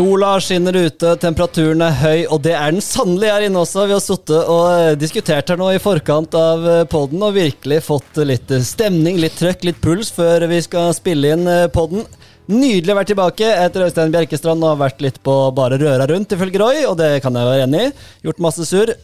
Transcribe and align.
Sola 0.00 0.38
skinner 0.40 0.72
ute, 0.80 1.10
temperaturen 1.20 1.82
er 1.84 1.96
høy, 2.00 2.20
og 2.32 2.38
det 2.40 2.54
er 2.56 2.72
den 2.72 2.80
sannelig 2.80 3.28
her 3.28 3.42
inne 3.44 3.60
også. 3.60 3.82
Vi 3.84 3.92
har 3.92 4.00
sittet 4.00 4.46
og 4.48 4.62
eh, 4.72 4.94
diskutert 4.96 5.50
her 5.52 5.58
nå 5.60 5.66
i 5.74 5.82
forkant 5.82 6.32
av 6.40 6.62
poden 6.64 6.88
podden 6.94 7.26
og 7.26 7.34
virkelig 7.36 7.82
fått 7.84 8.20
litt 8.24 8.48
eh, 8.48 8.64
stemning, 8.64 9.18
litt 9.20 9.36
trøkk, 9.36 9.66
litt 9.68 9.82
puls 9.84 10.08
før 10.16 10.46
vi 10.48 10.62
skal 10.64 10.94
spille 10.96 11.34
inn 11.34 11.50
podden. 11.74 12.06
Nydelig 12.48 12.94
å 12.94 12.96
være 12.96 13.10
tilbake 13.10 13.50
etter 13.66 13.84
Øystein 13.90 14.14
Bjerkestrand 14.14 14.64
og 14.64 14.72
har 14.72 14.80
vært 14.86 15.04
litt 15.04 15.20
på 15.20 15.36
bare 15.58 15.76
røra 15.84 16.08
rundt, 16.08 16.32
ifølge 16.32 16.64
Roy, 16.64 16.80
og 16.88 16.96
det 17.02 17.10
kan 17.20 17.36
jeg 17.36 17.50
være 17.50 17.68
enig 17.68 17.84
i. 17.90 17.92
Gjort 18.30 18.42
masse 18.46 18.70
surr. 18.70 18.94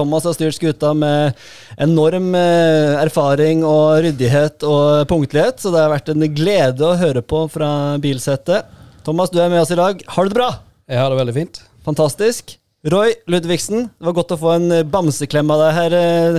Thomas 0.00 0.30
har 0.30 0.38
styrt 0.38 0.56
skuta 0.56 0.94
med 0.96 1.36
enorm 1.76 2.32
erfaring 2.38 3.68
og 3.68 4.00
ryddighet 4.08 4.64
og 4.64 5.04
punktlighet, 5.12 5.60
så 5.60 5.76
det 5.76 5.84
har 5.84 5.92
vært 5.92 6.08
en 6.16 6.30
glede 6.32 6.88
å 6.88 6.96
høre 7.04 7.26
på 7.36 7.44
fra 7.52 7.70
bilsettet. 8.00 8.77
Thomas, 9.06 9.30
du 9.30 9.38
er 9.40 9.50
med 9.52 9.62
oss 9.62 9.70
i 9.74 9.78
dag. 9.78 10.00
Har 10.06 10.24
du 10.24 10.32
det 10.32 10.38
bra? 10.38 10.48
Jeg 10.88 11.00
har 11.00 11.12
det 11.12 11.20
veldig 11.20 11.36
fint. 11.36 11.60
Fantastisk. 11.86 12.56
Roy 12.86 13.12
Ludvigsen, 13.26 13.88
det 13.90 14.06
var 14.06 14.14
godt 14.14 14.36
å 14.36 14.38
få 14.38 14.52
en 14.54 14.70
eh, 14.70 14.84
bamseklem 14.86 15.48
av 15.50 15.62
deg 15.64 15.72
her 15.74 15.94
eh, 15.98 16.36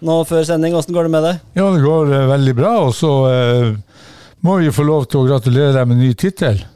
nå 0.00 0.14
før 0.24 0.46
sending. 0.48 0.74
Åssen 0.78 0.96
går 0.96 1.06
det 1.06 1.12
med 1.12 1.26
deg? 1.26 1.42
Ja, 1.58 1.66
det 1.68 1.82
går 1.84 2.08
uh, 2.08 2.20
veldig 2.30 2.54
bra. 2.56 2.70
Og 2.86 2.94
så 2.96 3.10
eh, 3.28 3.98
må 4.40 4.56
vi 4.62 4.72
få 4.72 4.86
lov 4.88 5.04
til 5.12 5.20
å 5.20 5.28
gratulere 5.28 5.74
deg 5.76 5.90
med 5.90 6.00
ny 6.00 6.12
tittel. 6.18 6.62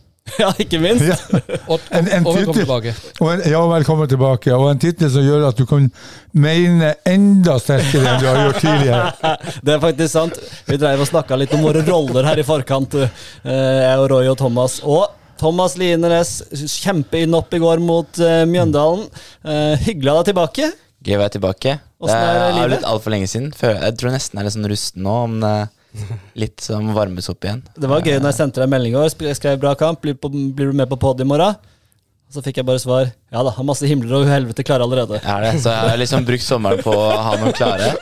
Ja, 0.43 0.49
ikke 0.59 0.81
minst. 0.83 1.05
Ja. 1.07 1.15
og, 1.71 1.85
en, 1.95 2.09
en 2.11 2.25
og 2.27 2.35
velkommen 2.35 2.57
tilbake. 2.59 2.95
Og 3.23 3.29
en, 3.31 3.43
ja, 3.47 3.61
velkommen 3.71 4.09
tilbake. 4.11 4.51
Og 4.57 4.73
en 4.73 4.81
tittel 4.83 5.11
som 5.15 5.23
gjør 5.23 5.45
at 5.49 5.57
du 5.57 5.63
kan 5.71 5.87
mene 6.35 6.97
enda 7.07 7.55
sterkere 7.63 8.11
enn 8.11 8.19
du 8.21 8.27
har 8.27 8.41
gjort 8.43 8.59
tidligere. 8.65 9.37
det 9.65 9.77
er 9.77 9.85
faktisk 9.85 10.11
sant. 10.13 10.41
Vi 10.67 10.81
dreiv 10.83 11.05
og 11.07 11.09
snakka 11.13 11.39
litt 11.39 11.55
om 11.55 11.63
våre 11.65 11.85
roller 11.87 12.27
her 12.27 12.43
i 12.43 12.47
forkant, 12.47 12.99
jeg 12.99 14.03
og 14.03 14.11
Roy 14.13 14.27
og 14.33 14.37
Thomas. 14.43 14.81
Og 14.83 15.07
Thomas 15.41 15.77
Lienes, 15.81 16.39
kjempeinnhopp 16.81 17.55
i 17.57 17.63
går 17.63 17.83
mot 17.85 18.21
uh, 18.23 18.43
Mjøndalen. 18.49 19.07
Uh, 19.45 19.75
hyggelig 19.87 20.13
å 20.13 20.17
ha 20.17 20.23
deg 20.23 20.33
tilbake. 20.33 20.71
Gøy 21.07 21.17
å 21.19 21.23
være 21.23 21.35
tilbake. 21.37 21.79
det 22.03 22.19
er, 22.19 22.61
er 22.61 22.71
blitt 22.73 22.87
altfor 22.89 23.15
lenge 23.15 23.29
siden. 23.31 23.53
Jeg 23.55 23.99
tror 24.01 24.15
nesten 24.15 24.39
jeg 24.39 24.43
er 24.43 24.49
litt 24.49 24.57
sånn 24.57 24.71
rusten 24.73 25.07
nå. 25.07 25.17
om 25.29 25.41
det 25.45 25.57
Litt 26.37 26.61
som 26.61 26.91
varmes 26.93 27.29
opp 27.33 27.47
igjen. 27.47 27.63
Det 27.73 27.89
var 27.89 28.05
gøy 28.05 28.19
når 28.19 28.29
jeg 28.29 28.39
sendte 28.41 28.61
deg 28.61 28.69
melding 28.73 28.93
i 28.93 28.99
går. 28.99 29.33
Skrev 29.39 29.61
bra 29.63 29.73
kamp. 29.79 30.03
Blir, 30.05 30.17
på, 30.21 30.29
blir 30.29 30.73
du 30.73 30.77
med 30.77 30.91
på 30.91 30.99
pod 31.01 31.21
i 31.23 31.29
morgen? 31.29 31.57
Så 32.27 32.43
fikk 32.43 32.57
jeg 32.59 32.67
bare 32.67 32.81
svar 32.83 33.05
ja 33.07 33.43
da, 33.47 33.53
har 33.55 33.67
masse 33.67 33.87
himler 33.87 34.17
og 34.19 34.29
helvete 34.29 34.65
klare 34.67 34.83
allerede. 34.83 35.21
Er 35.23 35.45
det, 35.45 35.53
Så 35.63 35.71
jeg 35.71 35.91
har 35.93 36.01
liksom 36.01 36.25
brukt 36.27 36.43
sommeren 36.43 36.83
på 36.83 36.91
å 36.91 37.05
ha 37.23 37.37
noe 37.39 37.53
klare 37.55 37.93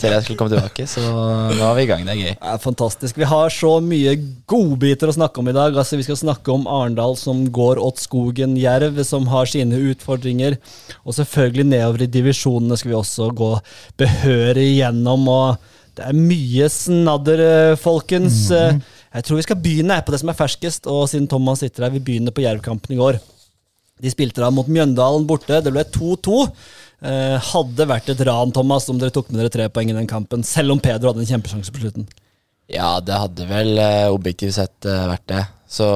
til 0.00 0.12
jeg 0.12 0.24
skulle 0.26 0.36
komme 0.36 0.52
tilbake. 0.52 0.84
Så 0.90 1.00
nå 1.00 1.64
er 1.64 1.78
vi 1.78 1.86
i 1.86 1.88
gang. 1.88 2.04
Det 2.04 2.12
er 2.12 2.20
gøy. 2.20 2.34
Det 2.34 2.52
er 2.52 2.60
fantastisk. 2.60 3.20
Vi 3.20 3.30
har 3.30 3.54
så 3.54 3.72
mye 3.84 4.14
godbiter 4.50 5.08
å 5.08 5.16
snakke 5.16 5.40
om 5.40 5.48
i 5.48 5.56
dag. 5.56 5.78
Altså, 5.80 5.96
vi 6.00 6.04
skal 6.04 6.20
snakke 6.20 6.52
om 6.52 6.68
Arendal 6.68 7.16
som 7.20 7.42
går 7.48 7.80
åt 7.80 8.04
skogen, 8.04 8.58
Jerv 8.60 9.00
som 9.08 9.28
har 9.32 9.48
sine 9.48 9.80
utfordringer. 9.94 10.60
Og 11.04 11.16
selvfølgelig 11.16 11.68
nedover 11.72 12.04
i 12.04 12.12
divisjonene 12.18 12.76
skal 12.76 12.92
vi 12.92 13.00
også 13.00 13.32
gå 13.40 13.52
behørig 14.00 14.70
gjennom. 14.76 15.28
og 15.28 15.76
det 15.96 16.06
er 16.06 16.16
mye 16.16 16.68
snadder, 16.72 17.40
eh, 17.40 17.76
folkens. 17.76 18.50
Mm 18.50 18.56
-hmm. 18.56 18.80
Jeg 19.14 19.24
tror 19.24 19.36
vi 19.36 19.42
skal 19.42 19.56
begynne 19.56 20.02
på 20.06 20.12
det 20.12 20.20
som 20.20 20.28
er 20.28 20.38
ferskest, 20.38 20.86
og 20.86 21.08
siden 21.08 21.28
Thomas 21.28 21.58
sitter 21.58 21.84
her, 21.84 21.90
vi 21.90 21.98
begynner 21.98 22.30
på 22.30 22.42
Jerv-kampen 22.42 22.94
i 22.94 22.98
går. 22.98 23.18
De 24.00 24.12
spilte 24.12 24.42
da 24.42 24.50
mot 24.54 24.68
Mjøndalen 24.70 25.26
borte. 25.28 25.60
Det 25.64 25.72
ble 25.74 25.84
2-2. 25.92 26.40
Eh, 27.00 27.36
hadde 27.50 27.86
vært 27.88 28.10
et 28.12 28.24
ran, 28.28 28.52
Thomas, 28.52 28.88
om 28.92 28.98
dere 29.00 29.12
tok 29.14 29.30
med 29.30 29.40
dere 29.40 29.52
tre 29.52 29.68
poeng 29.72 29.92
i 29.92 29.96
den 29.96 30.08
kampen, 30.10 30.44
selv 30.44 30.74
om 30.74 30.82
Pedro 30.82 31.12
hadde 31.12 31.24
en 31.24 31.30
kjempesjanse 31.30 31.72
på 31.72 31.84
slutten. 31.84 32.08
Ja, 32.70 32.98
det 33.02 33.16
hadde 33.16 33.46
vel 33.48 33.72
eh, 33.80 34.10
objektivt 34.12 34.54
sett 34.58 34.86
eh, 34.86 35.06
vært 35.10 35.26
det. 35.32 35.46
Så 35.70 35.86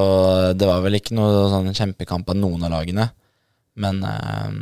det 0.57 0.67
var 0.69 0.81
vel 0.85 0.97
ikke 0.99 1.17
noe 1.19 1.45
sånn 1.53 1.75
kjempekamp 1.77 2.31
av 2.31 2.39
noen 2.39 2.65
av 2.67 2.73
lagene. 2.75 3.11
Men 3.79 4.01
eh, 4.07 4.57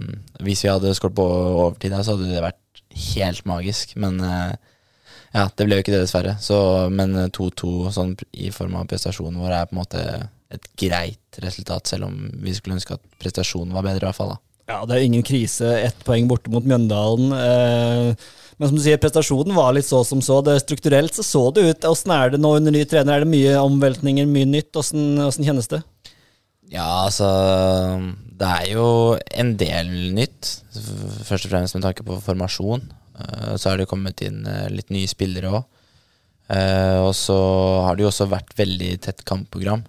hvis 0.45 0.65
vi 0.67 0.73
hadde 0.73 0.93
skåret 0.99 1.17
på 1.17 1.29
overtid, 1.29 1.95
så 2.01 2.17
hadde 2.17 2.33
det 2.33 2.45
vært 2.45 2.85
helt 3.15 3.47
magisk. 3.49 3.95
Men 4.03 4.21
eh, 4.27 4.53
ja, 5.33 5.47
det 5.47 5.69
ble 5.69 5.79
jo 5.79 5.85
ikke 5.87 5.95
det, 5.95 6.05
dessverre. 6.05 6.37
Så, 6.43 6.59
men 6.93 7.15
2-2 7.33 7.93
sånn 7.95 8.17
i 8.35 8.51
form 8.53 8.81
av 8.81 8.91
prestasjonen 8.91 9.41
vår 9.41 9.57
er 9.61 9.71
på 9.71 9.77
en 9.77 9.83
måte 9.85 10.07
et 10.53 10.71
greit 10.79 11.43
resultat, 11.43 11.89
selv 11.89 12.09
om 12.11 12.17
vi 12.45 12.55
skulle 12.57 12.77
ønske 12.79 12.99
at 12.99 13.05
prestasjonen 13.23 13.75
var 13.75 13.87
bedre, 13.87 14.05
i 14.05 14.11
hvert 14.11 14.19
fall. 14.19 14.35
da. 14.37 14.41
Ja, 14.71 14.85
det 14.87 14.97
er 14.97 15.05
ingen 15.07 15.25
krise. 15.27 15.69
Ett 15.83 16.05
poeng 16.07 16.29
borte 16.31 16.53
mot 16.53 16.65
Mjøndalen. 16.67 17.33
Eh, 17.35 18.31
men 18.61 18.69
som 18.71 18.79
du 18.79 18.83
sier, 18.85 19.01
prestasjonen 19.03 19.57
var 19.57 19.73
litt 19.75 19.89
så 19.89 20.03
som 20.07 20.23
så. 20.25 20.39
Det 20.45 20.61
Strukturelt 20.63 21.17
så 21.17 21.25
så 21.27 21.43
det 21.55 21.67
ut. 21.67 21.89
Åssen 21.91 22.15
er 22.15 22.33
det 22.33 22.41
nå 22.43 22.55
under 22.59 22.75
ny 22.75 22.85
trener? 22.89 23.19
Er 23.19 23.27
det 23.27 23.33
mye 23.33 23.57
omveltninger, 23.61 24.29
mye 24.31 24.49
nytt? 24.49 24.71
Åssen 24.79 25.43
kjennes 25.43 25.71
det? 25.73 25.83
Ja, 26.73 27.05
altså 27.05 27.29
Det 28.39 28.49
er 28.49 28.71
jo 28.73 28.87
en 29.35 29.55
del 29.61 29.93
nytt. 30.17 30.55
Først 31.27 31.49
og 31.49 31.53
fremst 31.53 31.77
med 31.77 31.85
tanke 31.89 32.07
på 32.07 32.21
formasjon. 32.23 32.87
Eh, 33.19 33.55
så 33.59 33.73
har 33.73 33.83
det 33.83 33.91
kommet 33.91 34.23
inn 34.25 34.45
eh, 34.47 34.71
litt 34.73 34.95
nye 34.95 35.11
spillere 35.11 35.53
òg. 35.53 35.63
Og 36.53 37.15
så 37.17 37.35
har 37.87 37.97
det 37.97 38.03
jo 38.05 38.09
også 38.11 38.27
vært 38.29 38.51
veldig 38.59 38.89
tett 39.01 39.23
kampprogram. 39.25 39.87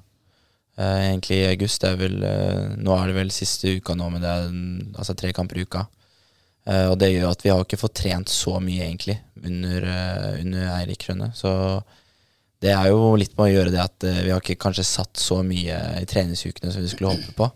Uh, 0.74 1.12
egentlig 1.12 1.38
i 1.38 1.50
august. 1.52 1.84
Er 1.86 2.00
vel, 2.00 2.16
uh, 2.26 2.74
nå 2.82 2.96
er 2.98 3.10
det 3.10 3.18
vel 3.20 3.34
siste 3.34 3.76
uka 3.78 3.94
nå, 3.98 4.08
men 4.10 4.24
det 4.24 4.30
er 4.30 4.48
altså 4.98 5.14
tre 5.18 5.34
kamper 5.36 5.60
i 5.60 5.66
uka. 5.68 5.84
Uh, 6.66 6.88
og 6.90 6.96
det 6.98 7.12
gjør 7.12 7.28
at 7.30 7.44
vi 7.46 7.52
har 7.54 7.62
ikke 7.62 7.78
fått 7.78 8.00
trent 8.00 8.32
så 8.32 8.56
mye, 8.64 8.88
egentlig, 8.88 9.20
under, 9.44 9.86
under 10.40 10.72
Eirik 10.80 11.06
Rønne. 11.10 11.30
Så 11.38 11.52
det 12.64 12.72
er 12.74 12.90
jo 12.90 13.12
litt 13.20 13.36
med 13.38 13.46
å 13.46 13.52
gjøre 13.52 13.74
det 13.74 13.84
at 13.84 14.06
vi 14.24 14.32
har 14.32 14.40
ikke 14.40 14.62
kanskje 14.64 14.86
satt 14.88 15.20
så 15.20 15.42
mye 15.46 15.78
i 16.00 16.08
treningsukene 16.08 16.72
som 16.72 16.82
vi 16.82 16.90
skulle 16.90 17.12
håpe 17.12 17.36
på. 17.36 17.50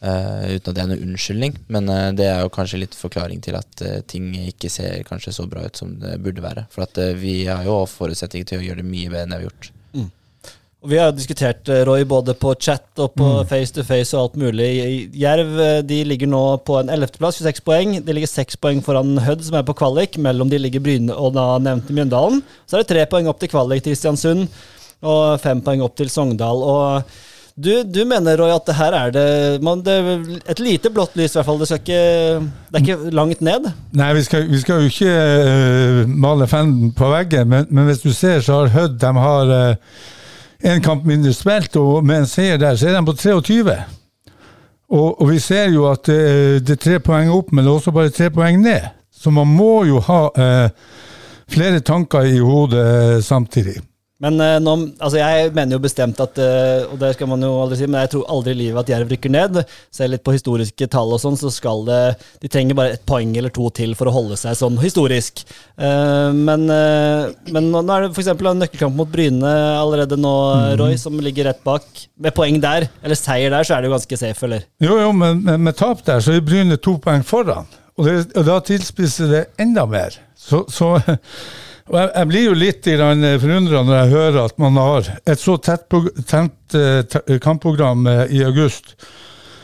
uten 0.00 0.70
at 0.70 0.70
det 0.72 0.80
er 0.82 0.88
noen 0.88 1.10
unnskyldning, 1.10 1.58
men 1.68 1.90
det 2.16 2.30
er 2.30 2.40
jo 2.40 2.54
kanskje 2.54 2.80
litt 2.80 2.96
forklaring 2.96 3.44
til 3.44 3.58
at 3.60 3.84
ting 4.08 4.32
ikke 4.40 4.72
ser 4.72 5.04
kanskje 5.04 5.34
så 5.36 5.44
bra 5.52 5.66
ut 5.68 5.76
som 5.76 5.92
det 6.00 6.16
burde 6.24 6.42
være. 6.42 6.64
For 6.72 6.88
at 6.88 6.96
vi 7.20 7.42
har 7.44 7.68
jo 7.68 7.82
forutsetninger 7.84 8.48
til 8.48 8.62
å 8.62 8.66
gjøre 8.70 8.80
det 8.80 8.88
mye 8.88 9.12
bedre 9.12 9.26
enn 9.26 9.36
det 9.36 9.42
vi 9.42 9.44
har 9.44 9.52
gjort. 9.52 9.70
Og 10.82 10.90
Vi 10.90 10.98
har 10.98 11.12
diskutert 11.14 11.68
eh, 11.70 11.84
Roy 11.86 12.02
både 12.10 12.34
på 12.34 12.56
chat 12.58 12.98
og 12.98 13.12
på 13.14 13.26
mm. 13.28 13.48
face 13.50 13.74
to 13.74 13.84
face 13.86 14.16
og 14.16 14.24
alt 14.24 14.38
mulig. 14.42 14.68
Jerv 15.14 15.58
eh, 15.62 15.80
de 15.86 16.00
ligger 16.10 16.30
nå 16.30 16.42
på 16.66 16.80
en 16.80 16.90
11.-plass, 16.90 17.38
26 17.38 17.62
poeng. 17.66 17.96
De 18.02 18.16
ligger 18.16 18.30
6 18.30 18.58
poeng 18.58 18.82
foran 18.82 19.14
Hødd, 19.22 19.44
som 19.46 19.60
er 19.60 19.66
på 19.68 19.76
kvalik. 19.78 20.18
Mellom 20.18 20.50
de 20.50 20.58
ligger 20.58 20.82
Bryne 20.82 21.14
og 21.14 21.36
da 21.36 21.46
nevnte 21.62 21.94
Mjøndalen. 21.94 22.42
Så 22.66 22.76
er 22.76 22.82
det 22.82 22.90
tre 22.90 23.04
poeng 23.10 23.30
opp 23.30 23.38
til 23.38 23.52
kvalik 23.52 23.84
til 23.84 23.94
Kristiansund, 23.94 24.48
og 25.06 25.38
fem 25.42 25.62
poeng 25.62 25.84
opp 25.86 25.94
til 25.98 26.10
Sogndal. 26.10 26.66
og 26.66 27.20
du, 27.54 27.82
du, 27.84 28.00
mener 28.08 28.38
Roy, 28.40 28.48
at 28.48 28.64
det 28.64 28.74
her 28.78 28.94
er 28.96 29.10
det, 29.12 29.24
man, 29.62 29.82
det 29.84 29.92
er 29.92 30.22
et 30.54 30.60
lite 30.64 30.88
blått 30.90 31.12
lys, 31.20 31.34
i 31.34 31.36
hvert 31.36 31.46
fall. 31.50 31.60
Det, 31.60 31.78
ikke, 31.82 31.98
det 32.72 32.78
er 32.78 32.86
ikke 32.86 33.12
langt 33.12 33.42
ned? 33.44 33.68
Nei, 33.92 34.08
vi 34.16 34.22
skal, 34.24 34.46
vi 34.48 34.60
skal 34.62 34.80
jo 34.80 34.88
ikke 34.88 35.12
uh, 35.12 36.00
male 36.08 36.48
fenden 36.48 36.94
på 36.96 37.12
veggen, 37.12 37.50
men, 37.52 37.68
men, 37.68 37.84
hvis 37.90 38.00
du 38.00 38.08
ser, 38.16 38.40
så 38.40 38.62
har 38.62 38.72
Hødd 38.72 38.96
de 39.04 39.12
har 39.20 39.52
uh, 39.52 40.00
en 40.62 40.82
kamp 40.82 41.06
mindre 41.06 41.32
spilt, 41.34 41.76
og 41.76 42.04
med 42.06 42.22
en 42.22 42.30
seier 42.30 42.60
der, 42.60 42.76
så 42.78 42.88
er 42.88 42.96
de 42.96 43.04
på 43.06 43.16
23. 43.18 43.76
Og, 44.92 45.20
og 45.22 45.30
vi 45.30 45.38
ser 45.40 45.70
jo 45.72 45.86
at 45.90 46.08
eh, 46.12 46.58
det, 46.60 46.76
er 46.76 46.82
tre 46.82 46.98
poeng 47.02 47.30
opp, 47.32 47.52
men 47.52 47.64
det 47.64 47.70
er 47.70 47.78
også 47.78 47.94
bare 47.96 48.12
tre 48.12 48.28
poeng 48.30 48.60
ned. 48.62 48.90
Så 49.12 49.32
man 49.32 49.48
må 49.48 49.84
jo 49.88 50.02
ha 50.04 50.20
eh, 50.36 50.68
flere 51.52 51.80
tanker 51.80 52.28
i 52.28 52.38
hodet 52.38 52.82
eh, 52.82 53.22
samtidig. 53.24 53.80
Men 54.22 54.38
uh, 54.38 54.56
nå, 54.62 54.74
altså 55.02 55.18
jeg 55.18 55.50
mener 55.56 55.76
jo 55.76 55.82
bestemt 55.82 56.20
at 56.22 56.38
uh, 56.38 56.92
og 56.92 56.98
det 57.00 57.12
skal 57.16 57.30
man 57.30 57.42
jo 57.42 57.50
aldri 57.62 57.80
si, 57.80 57.88
men 57.90 58.04
jeg 58.04 58.12
tror 58.14 58.28
aldri 58.30 58.54
i 58.54 58.60
livet 58.60 58.84
at 58.84 58.92
Jerv 58.94 59.10
rykker 59.10 59.32
ned. 59.34 59.58
Se 59.94 60.06
litt 60.06 60.22
på 60.22 60.34
historiske 60.36 60.88
tall 60.92 61.10
og 61.16 61.22
sånn, 61.22 61.38
så 61.40 61.50
skal 61.52 61.82
det 61.88 62.00
De 62.42 62.50
trenger 62.52 62.78
bare 62.78 62.96
et 62.96 63.04
poeng 63.08 63.34
eller 63.38 63.52
to 63.54 63.66
til 63.74 63.96
for 63.98 64.10
å 64.10 64.14
holde 64.14 64.38
seg 64.38 64.54
sånn 64.58 64.78
historisk. 64.82 65.42
Uh, 65.74 66.30
men, 66.36 66.68
men, 66.68 67.70
nå 67.72 67.82
er 67.82 68.06
det 68.06 68.12
f.eks. 68.14 68.30
en 68.32 68.62
nøkkelkamp 68.62 68.96
mot 68.98 69.10
Bryne 69.10 69.52
allerede 69.82 70.18
nå, 70.20 70.32
mm. 70.32 70.68
Roy, 70.80 70.96
som 71.00 71.18
ligger 71.22 71.50
rett 71.50 71.62
bak. 71.66 71.86
Med 72.22 72.36
poeng 72.36 72.60
der, 72.62 72.86
eller 73.02 73.18
seier 73.18 73.50
der, 73.50 73.66
så 73.66 73.76
er 73.76 73.82
det 73.82 73.90
jo 73.90 73.96
ganske 73.96 74.20
safe, 74.20 74.46
eller? 74.46 74.66
Jo, 74.82 75.00
jo, 75.02 75.10
men 75.16 75.42
med, 75.42 75.66
med 75.68 75.78
tap 75.78 76.04
der, 76.06 76.22
så 76.22 76.36
er 76.36 76.44
Bryne 76.46 76.78
to 76.78 76.96
poeng 77.02 77.26
foran. 77.26 77.66
Og, 77.98 78.06
det, 78.06 78.16
og 78.38 78.46
da 78.46 78.60
tilspisser 78.64 79.28
det 79.30 79.42
enda 79.60 79.84
mer. 79.88 80.16
Så, 80.38 80.64
så 80.72 80.94
og 81.90 81.96
jeg, 81.98 82.10
jeg, 82.14 82.28
blir 82.30 82.44
jo 82.46 82.58
litt 82.58 82.88
forundra 83.42 83.82
når 83.86 83.96
jeg 83.96 84.12
hører 84.12 84.38
at 84.44 84.60
man 84.62 84.78
har 84.78 85.08
et 85.26 85.40
så 85.40 85.56
tett, 85.58 85.88
tett 86.30 86.76
uh, 86.78 87.38
kampprogram 87.42 88.06
uh, 88.06 88.22
i 88.30 88.44
august 88.46 88.94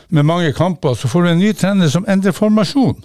med 0.09 0.25
mange 0.25 0.51
kamper, 0.57 0.97
så 0.97 1.09
får 1.09 1.25
du 1.25 1.29
en 1.31 1.41
ny 1.41 1.53
trener 1.53 1.89
som 1.93 2.05
endrer 2.09 2.33
formasjon. 2.35 2.97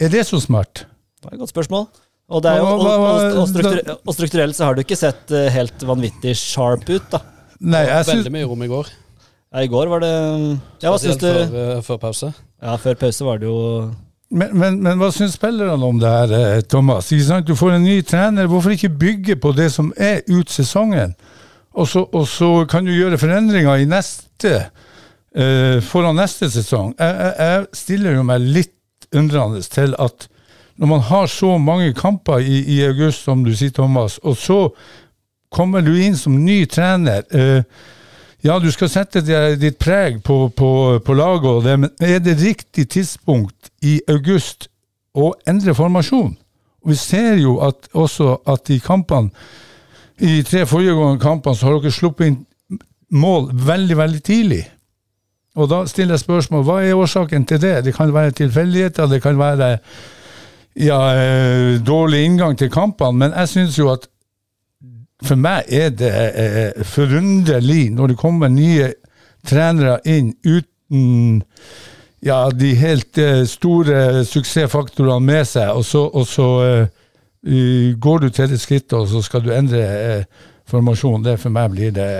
Er 0.00 0.12
det 0.12 0.26
så 0.28 0.40
smart? 0.40 0.84
Det 1.20 1.30
er 1.30 1.36
et 1.36 1.42
godt 1.42 1.52
spørsmål. 1.52 1.88
Og, 2.30 2.42
det 2.44 2.52
er 2.52 2.60
jo, 2.60 2.66
og, 2.70 2.82
og, 2.86 3.38
og, 3.40 3.46
struktur, 3.50 3.80
og 3.98 4.14
strukturelt 4.14 4.56
så 4.56 4.68
har 4.68 4.76
du 4.76 4.84
ikke 4.84 4.98
sett 4.98 5.32
eh, 5.34 5.48
helt 5.50 5.82
vanvittig 5.82 6.36
sharp 6.38 6.84
ut, 6.86 7.08
da. 7.10 7.24
Nei, 7.58 7.82
jeg 7.88 8.06
synes... 8.06 8.20
Veldig 8.20 8.34
mye 8.36 8.50
rom 8.52 8.62
i 8.62 8.68
går. 8.70 8.92
Ja, 9.50 9.64
I 9.64 9.70
går 9.72 9.90
var 9.90 10.04
det 10.04 10.12
Ja, 10.12 10.92
hva 10.92 10.98
syns 11.02 11.18
Spesielt 11.18 11.24
du? 11.24 11.56
Før, 11.56 11.72
eh, 11.74 11.82
før 11.88 11.98
pause. 12.04 12.30
Ja, 12.62 12.76
Før 12.78 13.00
pause 13.00 13.26
var 13.26 13.42
det 13.42 13.50
jo 13.50 13.58
men, 14.30 14.52
men, 14.54 14.78
men 14.82 14.98
hva 15.00 15.10
syns 15.14 15.34
spillerne 15.34 15.86
om 15.86 15.98
det 15.98 16.10
her, 16.10 16.32
eh, 16.36 16.60
Thomas? 16.62 17.08
Du 17.46 17.54
får 17.58 17.76
en 17.76 17.84
ny 17.84 18.00
trener. 18.06 18.46
Hvorfor 18.46 18.74
ikke 18.76 18.88
bygge 18.88 19.36
på 19.36 19.52
det 19.52 19.70
som 19.74 19.92
er 19.98 20.22
ut 20.30 20.50
sesongen? 20.50 21.16
Og 21.74 21.88
så, 21.88 22.04
og 22.12 22.26
så 22.28 22.66
kan 22.70 22.86
du 22.86 22.92
gjøre 22.94 23.18
forandringer 23.18 23.82
i 23.82 23.86
neste 23.90 24.54
uh, 25.38 25.78
foran 25.86 26.18
neste 26.18 26.50
sesong. 26.50 26.94
Jeg, 26.98 27.14
jeg, 27.14 27.34
jeg 27.38 27.66
stiller 27.78 28.16
jo 28.18 28.24
meg 28.26 28.42
litt 28.42 29.06
undrende 29.14 29.62
til 29.66 29.94
at 29.98 30.26
når 30.80 30.90
man 30.90 31.04
har 31.10 31.26
så 31.30 31.58
mange 31.58 31.94
kamper 31.94 32.40
i, 32.40 32.62
i 32.74 32.80
august, 32.86 33.26
som 33.26 33.44
du 33.44 33.52
sier, 33.54 33.70
Thomas, 33.76 34.18
og 34.24 34.36
så 34.40 34.60
kommer 35.52 35.84
du 35.84 35.92
inn 35.98 36.16
som 36.16 36.38
ny 36.40 36.62
trener 36.70 37.26
eh, 37.36 37.62
ja, 38.42 38.58
du 38.58 38.70
skal 38.72 38.88
sette 38.88 39.22
ditt 39.60 39.78
preg 39.80 40.22
på, 40.24 40.48
på, 40.56 40.70
på 41.04 41.16
laget, 41.16 41.70
men 41.80 41.90
er 42.00 42.20
det 42.24 42.38
riktig 42.40 42.88
tidspunkt 42.94 43.72
i 43.84 43.98
august 44.08 44.70
å 45.12 45.32
endre 45.48 45.74
formasjon? 45.76 46.36
Vi 46.88 46.96
ser 46.96 47.36
jo 47.42 47.58
at, 47.64 47.90
også 47.92 48.38
at 48.48 48.70
i 48.72 48.78
kampene, 48.80 49.28
i 50.20 50.40
tre 50.44 50.66
forrige 50.68 51.16
kampene, 51.20 51.56
så 51.56 51.68
har 51.68 51.80
dere 51.80 51.92
sluppet 51.92 52.30
inn 52.30 52.38
mål 53.10 53.50
veldig, 53.66 53.96
veldig 53.98 54.22
tidlig. 54.24 54.62
Og 55.58 55.68
da 55.70 55.82
stiller 55.88 56.14
jeg 56.14 56.24
spørsmål, 56.24 56.64
hva 56.64 56.78
er 56.84 56.98
årsaken 56.98 57.44
til 57.48 57.60
det? 57.60 57.74
Det 57.84 57.94
kan 57.96 58.12
være 58.14 58.36
tilfeldigheter, 58.38 59.08
det 59.10 59.22
kan 59.22 59.38
være 59.38 59.70
ja, 60.78 61.00
eh, 61.18 61.80
dårlig 61.82 62.24
inngang 62.24 62.58
til 62.58 62.70
kampene, 62.70 63.18
men 63.18 63.34
jeg 63.34 63.48
syns 63.48 63.78
jo 63.78 63.90
at 63.92 64.06
for 65.26 65.36
meg 65.40 65.68
er 65.68 65.90
det 65.92 66.10
eh, 66.10 66.84
forunderlig 66.86 67.90
når 67.92 68.12
det 68.12 68.20
kommer 68.20 68.52
nye 68.52 68.92
trenere 69.46 69.98
inn 70.08 70.32
uten 70.44 71.32
ja, 72.24 72.50
de 72.52 72.74
helt 72.76 73.18
eh, 73.18 73.42
store 73.48 74.24
suksessfaktorene 74.28 75.24
med 75.24 75.48
seg, 75.48 75.72
og 75.72 75.84
så, 75.88 76.04
og 76.08 76.26
så 76.28 76.48
eh, 76.66 76.86
eh, 77.46 77.90
går 77.96 78.24
du 78.24 78.28
til 78.28 78.50
det 78.52 78.60
skrittet, 78.60 78.96
og 78.98 79.08
så 79.08 79.22
skal 79.24 79.44
du 79.44 79.52
endre 79.56 79.80
eh, 79.80 80.46
formasjon. 80.68 81.24
Det 81.24 81.38
for 81.40 81.52
meg 81.54 81.72
blir 81.72 81.94
det 81.96 82.10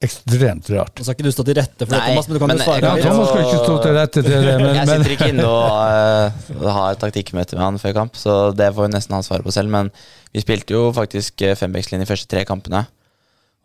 ekstremt 0.00 0.70
rart. 0.72 0.94
Nå 0.96 1.04
skal 1.04 1.16
ikke 1.16 1.26
du 1.26 1.34
stå 1.34 1.44
til 1.44 1.58
rette 1.58 1.84
for 1.86 1.92
det, 1.92 2.00
Thomas, 2.06 2.28
men 2.28 2.36
du 2.36 2.40
kan 2.40 2.50
men 2.50 2.60
jo 2.60 2.64
svare. 2.64 2.80
jeg 2.80 3.02
Ja, 3.02 3.08
Thomas 3.08 3.28
skal 3.28 3.42
ikke 3.44 3.64
stå 3.64 3.74
til 3.84 3.98
rette 3.98 4.22
til 4.24 4.30
det, 4.32 4.54
men, 4.60 4.70
Jeg 4.78 4.88
sitter 4.88 5.14
ikke 5.16 5.28
inne 5.34 5.48
og 5.50 6.62
uh, 6.62 6.70
har 6.78 7.00
taktikkmøte 7.02 7.58
med 7.58 7.64
han 7.66 7.82
før 7.82 7.96
kamp, 7.98 8.16
så 8.16 8.38
det 8.56 8.70
får 8.76 8.88
jo 8.88 8.94
nesten 8.94 9.18
han 9.18 9.26
svare 9.26 9.44
på 9.44 9.52
selv. 9.54 9.72
Men 9.74 9.92
vi 10.32 10.44
spilte 10.44 10.76
jo 10.76 10.86
faktisk 10.96 11.44
eh, 11.44 11.56
fembackslinje 11.58 12.06
de 12.06 12.08
første 12.08 12.30
tre 12.30 12.46
kampene. 12.48 12.84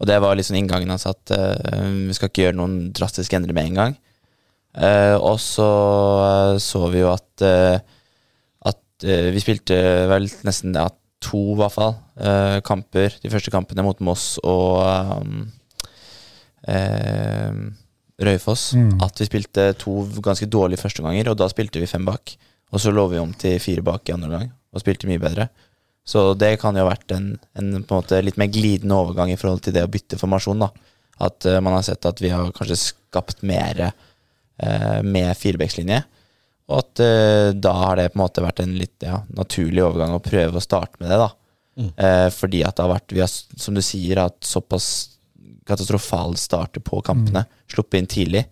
Og 0.02 0.10
det 0.10 0.18
var 0.20 0.36
liksom 0.36 0.58
inngangen 0.60 0.92
hans 0.92 1.08
at 1.08 1.32
uh, 1.32 1.88
vi 2.10 2.16
skal 2.18 2.32
ikke 2.32 2.50
gjøre 2.50 2.60
noen 2.60 2.78
drastiske 2.96 3.38
endringer 3.38 3.60
med 3.62 3.72
en 3.72 3.80
gang. 3.80 4.00
Uh, 4.76 5.16
og 5.24 5.38
så 5.40 5.70
eh, 6.20 6.58
så 6.60 6.82
vi 6.92 7.00
jo 7.00 7.14
at 7.14 7.46
eh, 7.48 7.78
at 8.68 9.08
eh, 9.08 9.30
vi 9.32 9.44
spilte 9.44 9.78
vel 10.12 10.28
nesten 10.48 10.76
ja, 10.76 10.90
to, 11.24 11.42
i 11.54 11.60
hvert 11.60 11.76
fall, 11.76 11.96
eh, 12.20 12.58
kamper. 12.66 13.16
De 13.24 13.32
første 13.32 13.54
kampene 13.54 13.86
mot 13.86 14.02
Moss 14.04 14.36
og 14.44 14.84
um, 15.22 15.46
eh, 16.72 17.60
Røyfoss. 18.26 18.70
Mm. 18.80 18.98
At 19.04 19.20
vi 19.20 19.28
spilte 19.28 19.70
to 19.80 20.06
ganske 20.24 20.48
dårlige 20.48 20.82
førsteganger, 20.82 21.32
og 21.32 21.40
da 21.42 21.50
spilte 21.52 21.82
vi 21.84 21.90
fem 21.90 22.06
bak. 22.08 22.36
Og 22.74 22.82
så 22.82 22.94
lå 22.94 23.06
vi 23.12 23.22
om 23.22 23.34
til 23.38 23.60
fire 23.64 23.84
bak 23.86 24.08
i 24.10 24.16
andre 24.16 24.32
gang, 24.32 24.50
og 24.74 24.84
spilte 24.84 25.10
mye 25.10 25.22
bedre. 25.22 25.50
Så 26.06 26.34
det 26.38 26.56
kan 26.62 26.78
jo 26.78 26.86
ha 26.86 26.92
vært 26.92 27.16
en, 27.16 27.32
en 27.58 27.72
på 27.82 27.96
en 27.96 28.04
måte 28.04 28.22
litt 28.22 28.38
mer 28.38 28.52
glidende 28.54 28.98
overgang 28.98 29.32
i 29.34 29.38
forhold 29.42 29.64
til 29.66 29.74
det 29.76 29.86
å 29.88 29.92
bytte 29.92 30.20
formasjon. 30.22 30.62
da 30.62 30.70
At 31.26 31.48
uh, 31.50 31.62
man 31.66 31.78
har 31.80 31.86
sett 31.88 32.06
at 32.06 32.22
vi 32.22 32.30
har 32.34 32.52
kanskje 32.54 32.78
skapt 32.84 33.42
mer 33.48 33.88
uh, 33.90 35.00
med 35.02 35.32
firebekslinje. 35.40 36.04
Og 36.70 36.78
at 36.82 37.02
uh, 37.02 37.50
da 37.58 37.74
har 37.82 37.98
det 37.98 38.12
på 38.12 38.20
en 38.20 38.26
måte 38.26 38.46
vært 38.46 38.62
en 38.62 38.78
litt 38.78 39.06
ja, 39.06 39.24
naturlig 39.34 39.82
overgang 39.86 40.14
å 40.14 40.22
prøve 40.24 40.62
å 40.62 40.64
starte 40.64 41.02
med 41.02 41.10
det. 41.10 41.20
da 41.24 41.32
eh, 41.98 42.30
Fordi 42.34 42.62
at 42.66 42.78
det 42.78 42.86
har 42.86 42.94
vært, 42.94 43.16
vi 43.16 43.24
har, 43.24 43.32
som 43.32 43.76
du 43.76 43.82
sier, 43.86 44.22
hatt 44.22 44.46
såpass 44.46 45.15
katastrofal 45.68 46.36
start 46.38 46.78
på 46.84 47.02
kampene. 47.06 47.46
Sluppet 47.72 48.00
inn 48.00 48.12
tidlig. 48.12 48.46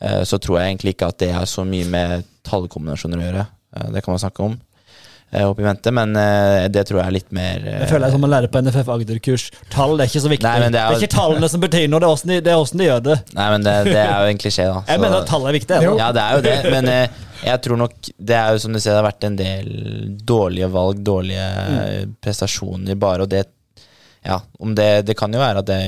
Eh, 0.00 0.22
så 0.22 0.38
tror 0.38 0.60
jeg 0.60 0.72
egentlig 0.72 0.94
ikke 0.94 1.10
at 1.10 1.20
det 1.22 1.34
har 1.34 1.46
så 1.50 1.66
mye 1.66 1.86
med 1.90 2.26
tallkombinasjoner 2.46 3.20
å 3.20 3.28
gjøre. 3.28 3.44
Eh, 3.76 3.92
det 3.96 4.02
kan 4.04 4.14
man 4.14 4.22
snakke 4.22 4.44
om 4.46 4.54
eh, 5.32 5.44
opp 5.44 5.58
i 5.58 5.66
vente, 5.66 5.92
men 5.94 6.14
det 6.72 6.86
tror 6.88 7.02
jeg 7.02 7.06
er 7.06 7.16
litt 7.18 7.32
mer 7.34 7.66
Jeg 7.66 7.90
føler 7.90 8.08
er 8.08 8.14
som 8.14 8.26
å 8.28 8.30
lære 8.30 8.50
på 8.52 8.62
NFF 8.62 8.92
Agder-kurs. 8.94 9.48
Tall 9.74 9.98
er 9.98 10.10
ikke 10.10 10.24
så 10.24 10.32
viktig. 10.32 10.46
Nei, 10.46 10.56
det, 10.62 10.70
det, 10.70 10.76
det 10.78 10.84
er 10.84 10.94
er 10.94 11.02
ikke 11.02 11.16
tallene 11.18 11.50
som 11.50 11.64
betyr 11.64 11.88
noe, 11.90 12.02
det 12.02 12.10
er 12.10 12.16
åssen 12.16 12.32
de, 12.32 12.40
er 12.40 12.82
de 12.82 12.90
gjør 12.90 13.06
det. 13.10 13.20
Nei, 13.34 13.48
men 13.54 13.66
det, 13.66 13.78
det 13.90 14.02
er 14.04 14.18
jo 14.22 14.34
en 14.34 14.42
klisjé, 14.44 14.68
da. 14.70 14.82
Jeg 14.92 15.04
mener 15.04 15.24
at 15.24 15.32
tall 15.32 15.48
er 15.50 15.58
viktig. 15.58 15.80
Ja, 15.88 16.12
det 16.14 16.26
er 16.26 16.38
jo 16.38 16.46
det, 16.46 16.58
men 16.72 16.92
jeg 17.38 17.62
tror 17.62 17.78
nok 17.78 18.08
Det 18.18 18.34
er 18.34 18.48
jo 18.50 18.58
som 18.58 18.72
du 18.74 18.80
ser, 18.80 18.96
det 18.96 18.98
har 18.98 19.06
vært 19.06 19.26
en 19.28 19.36
del 19.38 19.68
dårlige 20.26 20.66
valg, 20.74 20.98
dårlige 21.06 21.44
mm. 21.46 22.16
prestasjoner 22.24 22.98
bare, 22.98 23.26
og 23.26 23.30
det 23.30 23.44
Ja, 24.28 24.42
om 24.60 24.74
det 24.76 25.06
Det 25.08 25.16
kan 25.16 25.32
jo 25.32 25.40
være 25.40 25.62
at 25.64 25.70
det 25.70 25.78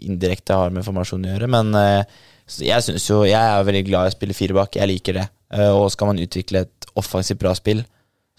indirekte 0.00 0.56
har 0.56 0.72
med 0.74 0.84
formasjon 0.86 1.26
å 1.26 1.34
gjøre, 1.34 1.48
men 1.52 1.74
eh, 1.78 2.18
jeg 2.66 2.82
synes 2.82 3.04
jo 3.06 3.22
Jeg 3.28 3.38
er 3.38 3.66
veldig 3.66 3.84
glad 3.86 4.08
i 4.08 4.12
å 4.12 4.16
spille 4.16 4.36
fire 4.36 4.56
bak, 4.56 4.74
jeg 4.80 4.90
liker 4.90 5.20
det. 5.20 5.28
Eh, 5.54 5.70
og 5.70 5.90
skal 5.94 6.10
man 6.10 6.22
utvikle 6.22 6.64
et 6.64 6.90
offensivt 6.98 7.40
bra 7.42 7.52
spill, 7.54 7.84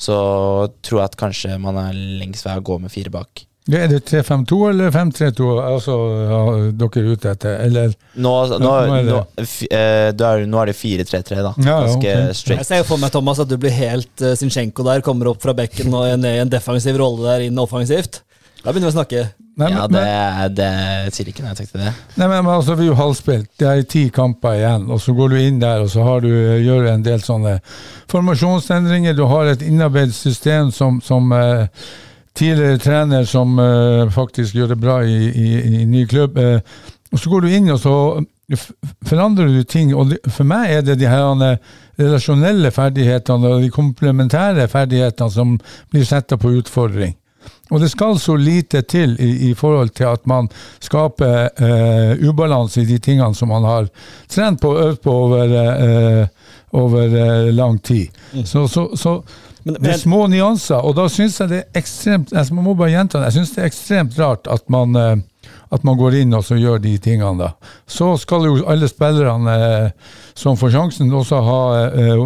så 0.01 0.17
tror 0.83 1.01
jeg 1.03 1.11
at 1.11 1.19
kanskje 1.19 1.61
man 1.61 1.77
er 1.79 1.95
lengst 1.95 2.47
vei 2.47 2.57
å 2.57 2.65
gå 2.65 2.79
med 2.81 2.91
fire 2.91 3.13
bak. 3.13 3.45
er 3.71 3.88
det 3.88 4.01
3-5-2 4.09 4.57
eller 4.71 4.91
5-3-2 4.91 5.49
altså, 5.61 5.95
ja, 6.31 6.39
dere 6.81 7.03
er 7.03 7.11
ute 7.13 7.29
etter? 7.35 7.59
Eller 7.67 7.93
Nå, 8.15 8.33
nå, 8.49 8.57
nå 8.59 8.71
er 8.81 9.03
det- 9.03 9.11
nå, 9.13 9.19
eh, 9.69 10.09
er, 10.09 10.45
nå 10.49 10.61
er 10.63 10.71
det 10.71 10.75
4-3-3, 10.75 11.38
da. 11.45 11.53
Ja, 11.57 11.63
ja, 11.69 11.77
Ganske 11.85 12.15
ok. 12.17 12.35
straight. 12.35 12.57
Jeg 12.57 12.65
ser 12.71 12.83
for 12.89 12.97
meg 12.97 13.11
Thomas, 13.11 13.39
at 13.39 13.47
du 13.47 13.55
blir 13.61 13.71
helt 13.71 14.25
uh, 14.25 14.33
Zinchenko 14.35 14.83
der, 14.83 15.05
kommer 15.05 15.29
opp 15.31 15.41
fra 15.45 15.53
bekken 15.53 15.93
og 15.93 16.09
er 16.09 16.17
ned 16.17 16.35
i 16.39 16.43
en 16.47 16.49
defensiv 16.51 16.97
rolle 16.97 17.21
der 17.29 17.47
inn 17.47 17.61
offensivt. 17.61 18.23
Da 18.62 18.69
begynner 18.69 18.92
vi 18.92 18.94
å 18.94 18.98
snakke. 19.00 19.22
Nei, 19.58 19.69
Ja, 19.74 19.88
det, 19.90 20.02
det 20.56 20.68
jeg 20.68 21.13
sier 21.16 21.31
ikke 21.31 21.44
noe 21.44 21.52
jeg 21.54 21.63
tenkte 21.63 21.81
det. 21.81 21.94
Nei, 22.16 22.28
men 22.28 22.46
men 22.46 22.54
altså, 22.54 22.75
Vi 22.78 22.86
er 22.86 22.92
jo 22.92 23.00
halvspilt. 23.00 23.50
Det 23.60 23.68
er 23.68 23.81
ti 23.90 24.04
kamper 24.13 24.60
igjen. 24.60 24.86
og 24.92 25.02
Så 25.02 25.16
går 25.18 25.34
du 25.34 25.40
inn 25.42 25.60
der 25.62 25.81
og 25.81 25.90
så 25.92 26.06
har 26.06 26.22
du, 26.24 26.30
gjør 26.62 26.88
en 26.94 27.04
del 27.06 27.24
sånne 27.25 27.58
formasjonsendringer. 28.12 29.18
Du 29.18 29.25
har 29.31 29.50
et 29.52 29.66
innarbeidet 29.66 30.16
system 30.16 30.72
som, 30.72 31.02
som 31.02 31.31
eh, 31.36 31.68
tidligere 32.38 32.80
trener 32.81 33.25
som 33.30 33.60
eh, 33.60 34.10
faktisk 34.13 34.56
gjør 34.56 34.75
det 34.75 34.80
bra 34.81 35.01
i, 35.03 35.20
i, 35.30 35.50
i 35.82 35.86
ny 35.89 36.06
klubb. 36.08 36.38
Eh, 36.38 36.60
og 37.12 37.20
Så 37.20 37.30
går 37.34 37.41
du 37.41 37.56
inn 37.56 37.72
og 37.74 37.80
så 37.84 37.96
forandrer 39.08 39.48
du 39.51 39.63
ting. 39.63 39.94
og 39.96 40.13
For 40.30 40.48
meg 40.48 40.72
er 40.77 40.86
det 40.86 41.00
de 41.01 41.10
her 41.10 41.44
eh, 41.48 41.58
relasjonelle 42.00 42.72
ferdighetene 42.72 43.56
og 43.56 43.65
de 43.65 43.72
komplementære 43.74 44.68
ferdighetene 44.72 45.34
som 45.34 45.58
blir 45.91 46.06
satt 46.08 46.32
på 46.39 46.53
utfordring. 46.62 47.18
Og 47.71 47.79
det 47.79 47.89
skal 47.91 48.19
så 48.19 48.36
lite 48.36 48.81
til 48.81 49.15
i, 49.19 49.50
i 49.50 49.53
forhold 49.57 49.93
til 49.95 50.10
at 50.12 50.25
man 50.27 50.50
skaper 50.83 51.50
eh, 51.55 52.27
ubalanse 52.27 52.81
i 52.81 52.89
de 52.89 52.98
tingene 53.00 53.36
som 53.36 53.51
man 53.53 53.67
har 53.67 53.88
trent 54.29 54.62
på 54.62 54.74
og 54.74 54.81
øvd 54.88 55.00
på 55.03 55.15
over, 55.25 55.55
eh, 55.71 56.27
over 56.71 57.15
eh, 57.24 57.53
lang 57.55 57.79
tid. 57.83 58.07
Så, 58.43 58.67
så, 58.67 58.89
så 58.95 59.21
Men, 59.63 59.77
det 59.79 59.93
er 59.93 59.98
små 60.01 60.25
nyanser, 60.27 60.81
og 60.81 60.95
da 60.98 61.07
syns 61.12 61.39
jeg 61.39 61.51
det 61.51 61.60
er 61.62 61.81
ekstremt 61.81 62.31
jeg 62.33 62.55
må 62.57 62.74
bare 62.74 62.95
gjenta 62.95 63.19
det, 63.19 63.27
jeg 63.29 63.39
synes 63.39 63.51
det 63.53 63.62
er 63.62 63.69
ekstremt 63.69 64.17
rart 64.19 64.48
at 64.50 64.63
man, 64.74 64.95
eh, 64.98 65.51
at 65.71 65.86
man 65.88 66.00
går 66.00 66.17
inn 66.24 66.33
og 66.33 66.43
så 66.48 66.57
gjør 66.57 66.81
de 66.81 66.95
tingene. 66.98 67.38
da. 67.38 67.75
Så 67.88 68.15
skal 68.19 68.50
jo 68.50 68.57
alle 68.67 68.89
spillerne 68.89 69.57
eh, 69.67 70.15
som 70.33 70.57
får 70.57 70.74
sjansen, 70.75 71.13
også 71.13 71.43
ha 71.45 71.62
eh, 71.86 72.25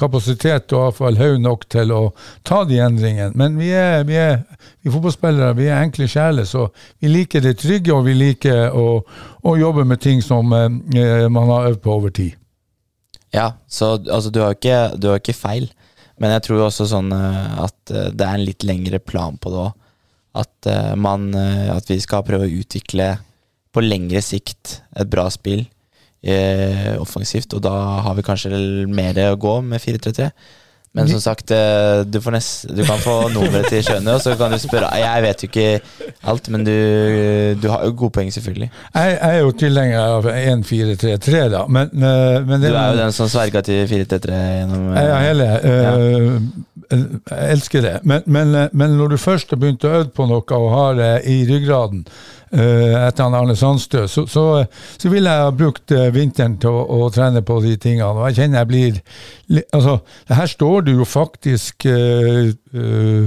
kapasitet 0.00 0.72
og 0.72 0.86
iallfall 0.86 1.18
haug 1.20 1.40
nok 1.42 1.66
til 1.72 1.92
å 1.94 2.02
ta 2.48 2.62
de 2.68 2.80
endringene. 2.82 3.36
Men 3.38 3.58
vi 3.60 3.72
er, 3.76 4.06
vi 4.08 4.16
er 4.20 4.40
vi 4.82 4.90
fotballspillere 4.90 5.56
vi 5.58 5.68
er 5.68 5.82
enkle 5.82 6.08
sjeler, 6.10 6.48
så 6.48 6.68
vi 7.02 7.10
liker 7.12 7.44
det 7.44 7.58
trygge, 7.60 7.92
og 7.94 8.06
vi 8.08 8.16
liker 8.16 8.72
å, 8.74 9.02
å 9.42 9.56
jobbe 9.58 9.84
med 9.88 10.02
ting 10.02 10.22
som 10.24 10.52
eh, 10.56 11.28
man 11.28 11.52
har 11.52 11.72
øvd 11.72 11.82
på 11.84 11.98
over 11.98 12.14
tid. 12.14 12.38
Ja, 13.32 13.54
så 13.68 13.94
altså, 13.96 14.30
du 14.30 14.42
har 14.44 14.56
ikke, 14.56 14.92
ikke 15.16 15.36
feil. 15.36 15.70
Men 16.20 16.34
jeg 16.36 16.44
tror 16.46 16.66
også 16.66 16.86
sånn 16.90 17.10
eh, 17.16 17.54
at 17.64 17.92
eh, 17.92 18.10
det 18.12 18.26
er 18.26 18.36
en 18.36 18.46
litt 18.46 18.66
lengre 18.66 19.00
plan 19.02 19.38
på 19.40 19.52
det 19.52 19.62
òg. 19.64 19.78
At, 20.42 20.68
eh, 20.70 20.92
man, 20.96 21.32
at 21.34 21.90
vi 21.90 21.98
skal 22.00 22.24
prøve 22.24 22.48
å 22.48 22.60
utvikle 22.62 23.14
på 23.72 23.82
lengre 23.84 24.20
sikt 24.24 24.78
et 24.96 25.08
bra 25.12 25.26
spill 25.32 25.64
eh, 26.22 26.96
offensivt. 27.02 27.54
Og 27.54 27.62
da 27.62 27.76
har 28.06 28.14
vi 28.18 28.22
kanskje 28.26 28.52
mer 28.88 29.18
å 29.32 29.36
gå 29.36 29.60
med 29.66 29.80
4-3-3. 29.82 30.30
Men 30.92 31.08
som 31.08 31.22
sagt, 31.24 31.48
eh, 31.56 32.02
du, 32.04 32.18
får 32.20 32.34
nest, 32.34 32.66
du 32.76 32.82
kan 32.84 32.98
få 33.00 33.14
nummeret 33.32 33.70
til 33.72 33.80
Skjønne, 33.80 34.12
og 34.12 34.20
så 34.20 34.34
kan 34.36 34.52
du 34.52 34.58
spørre 34.60 34.90
Jeg 35.00 35.22
vet 35.24 35.40
jo 35.40 35.48
ikke 35.48 35.68
alt, 36.28 36.50
men 36.52 36.66
du, 36.66 36.74
du 37.62 37.64
har 37.72 37.86
jo 37.86 37.94
gode 37.96 38.12
poeng, 38.18 38.28
selvfølgelig. 38.34 38.68
Jeg, 38.92 39.14
jeg 39.14 39.38
er 39.38 39.40
jo 39.40 39.54
tilhenger 39.62 40.02
av 40.18 40.28
1-4-3-3, 40.28 41.40
da, 41.54 41.62
men, 41.72 41.88
men 41.96 42.58
det, 42.60 42.74
Du 42.74 42.76
er 42.76 42.92
jo 42.92 43.00
den 43.00 43.16
som 43.16 43.30
sverga 43.32 43.64
til 43.64 43.86
4-3-3 43.88 44.42
gjennom 44.58 44.84
Ja, 44.92 45.06
Ja. 45.06 45.22
hele. 45.30 45.48
eh, 45.64 46.36
jeg 46.92 47.50
elsker 47.56 47.80
det. 47.88 47.94
Men, 48.04 48.22
men, 48.26 48.54
eh, 48.54 48.68
men 48.76 48.98
når 49.00 49.14
du 49.14 49.16
først 49.16 49.50
har 49.56 49.60
begynt 49.64 49.88
å 49.88 49.94
øve 50.02 50.10
på 50.12 50.28
noe 50.28 50.44
og 50.60 50.70
har 50.76 51.00
det 51.00 51.12
i 51.24 51.38
ryggraden 51.48 52.04
eh, 52.04 52.41
etter 52.52 53.24
han 53.24 53.34
Arne 53.34 53.56
Sandstø, 53.56 54.06
så, 54.06 54.26
så, 54.28 54.64
så 55.00 55.08
ville 55.12 55.30
jeg 55.30 55.46
ha 55.46 55.52
brukt 55.56 55.92
eh, 55.94 56.10
vinteren 56.12 56.58
til 56.60 56.74
å, 56.74 56.82
å 57.06 57.10
trene 57.14 57.40
på 57.46 57.60
de 57.64 57.76
tingene. 57.80 58.12
Og 58.12 58.26
jeg 58.28 58.42
kjenner 58.42 58.62
jeg 58.62 58.72
blir 58.72 59.00
Altså, 59.72 59.98
her 60.32 60.48
står 60.48 60.84
du 60.86 60.92
jo 60.94 61.04
faktisk 61.04 61.84
uh, 61.84 62.48
eh, 62.48 63.24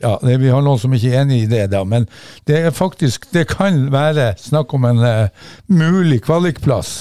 ja, 0.00 0.12
det, 0.22 0.36
Vi 0.40 0.52
har 0.52 0.64
noen 0.64 0.80
som 0.80 0.94
ikke 0.96 1.10
er 1.12 1.24
enig 1.24 1.42
i 1.42 1.50
det, 1.50 1.66
da, 1.74 1.82
men 1.84 2.06
det 2.48 2.62
er 2.68 2.76
faktisk 2.76 3.26
Det 3.34 3.44
kan 3.50 3.90
være 3.92 4.30
snakk 4.40 4.72
om 4.76 4.88
en 4.88 5.02
uh, 5.04 5.50
mulig 5.68 6.22
kvalikplass. 6.24 6.94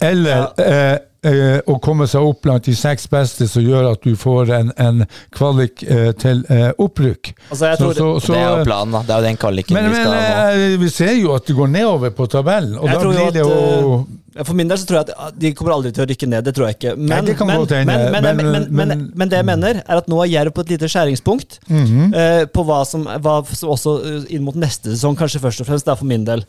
Eh, 0.00 0.08
eh, 0.08 0.08
eh, 0.08 0.10
eller 0.10 0.46
eh, 0.58 0.98
eh, 1.24 1.60
å 1.66 1.78
komme 1.80 2.06
seg 2.10 2.20
opp 2.22 2.42
blant 2.42 2.64
de 2.64 2.74
seks 2.76 3.06
beste, 3.10 3.46
som 3.48 3.62
gjør 3.64 3.92
at 3.92 4.02
du 4.04 4.16
får 4.16 4.50
en, 4.58 4.72
en 4.76 5.06
kvalik 5.34 5.82
eh, 5.82 6.10
til 6.20 6.44
eh, 6.52 6.70
opprykk. 6.78 7.32
Altså, 7.50 7.66
jeg 7.72 7.78
tror, 7.78 7.94
det 7.94 8.36
er 8.40 8.58
jo 8.58 8.64
planen, 8.68 8.92
da. 8.92 9.02
Det 9.02 9.14
er 9.14 9.22
jo 9.22 9.28
den 9.30 9.36
kvaliken 9.40 9.74
men, 9.78 9.84
vi 9.84 9.94
men 9.94 10.04
skal 10.04 10.12
ha 10.12 10.20
nå. 10.20 10.60
eh, 10.74 10.76
vi 10.84 10.88
ser 10.92 11.14
jo 11.20 11.32
at 11.36 11.46
det 11.48 11.56
går 11.56 11.72
nedover 11.72 12.10
på 12.10 12.26
tabellen, 12.26 12.76
og 12.78 12.88
Jeg 12.88 13.00
da 13.00 13.08
blir 13.08 13.32
det 13.38 13.40
jo 13.46 14.04
For 14.44 14.54
min 14.58 14.66
del 14.68 14.78
så 14.82 14.86
tror 14.88 14.96
jeg 14.98 15.06
at 15.06 15.10
ah, 15.16 15.30
de 15.30 15.52
kommer 15.54 15.72
aldri 15.76 15.92
til 15.94 16.02
å 16.02 16.06
rykke 16.10 16.26
ned, 16.26 16.42
det 16.44 16.54
tror 16.56 16.66
jeg 16.66 16.74
ikke. 16.74 16.94
Men, 16.98 17.08
Nei, 17.12 17.20
det 17.28 17.36
kan 17.38 17.46
men, 17.46 17.60
men, 17.70 17.86
men, 17.86 18.10
men, 18.10 18.24
men- 18.24 18.36
men, 18.36 18.64
men, 18.74 18.88
men- 18.88 19.10
men 19.14 19.28
det 19.30 19.38
jeg 19.38 19.46
mener, 19.46 19.78
er 19.86 20.00
at 20.02 20.08
nå 20.10 20.18
er 20.24 20.32
Jerv 20.32 20.50
på 20.56 20.64
et 20.66 20.72
lite 20.74 20.88
skjæringspunkt 20.90 21.60
mm 21.70 21.84
-hmm. 21.86 22.08
uh, 22.18 22.46
på 22.50 22.64
hva 22.66 22.80
som, 22.84 23.06
hva 23.06 23.36
som 23.54 23.70
også 23.70 23.92
eh, 24.04 24.34
inn 24.34 24.42
mot 24.42 24.56
neste 24.58 24.90
sesong, 24.90 25.14
kanskje 25.16 25.38
først 25.40 25.60
og 25.62 25.66
fremst, 25.70 25.86
det 25.86 25.92
er 25.92 25.96
for 26.02 26.04
min 26.10 26.24
del. 26.26 26.42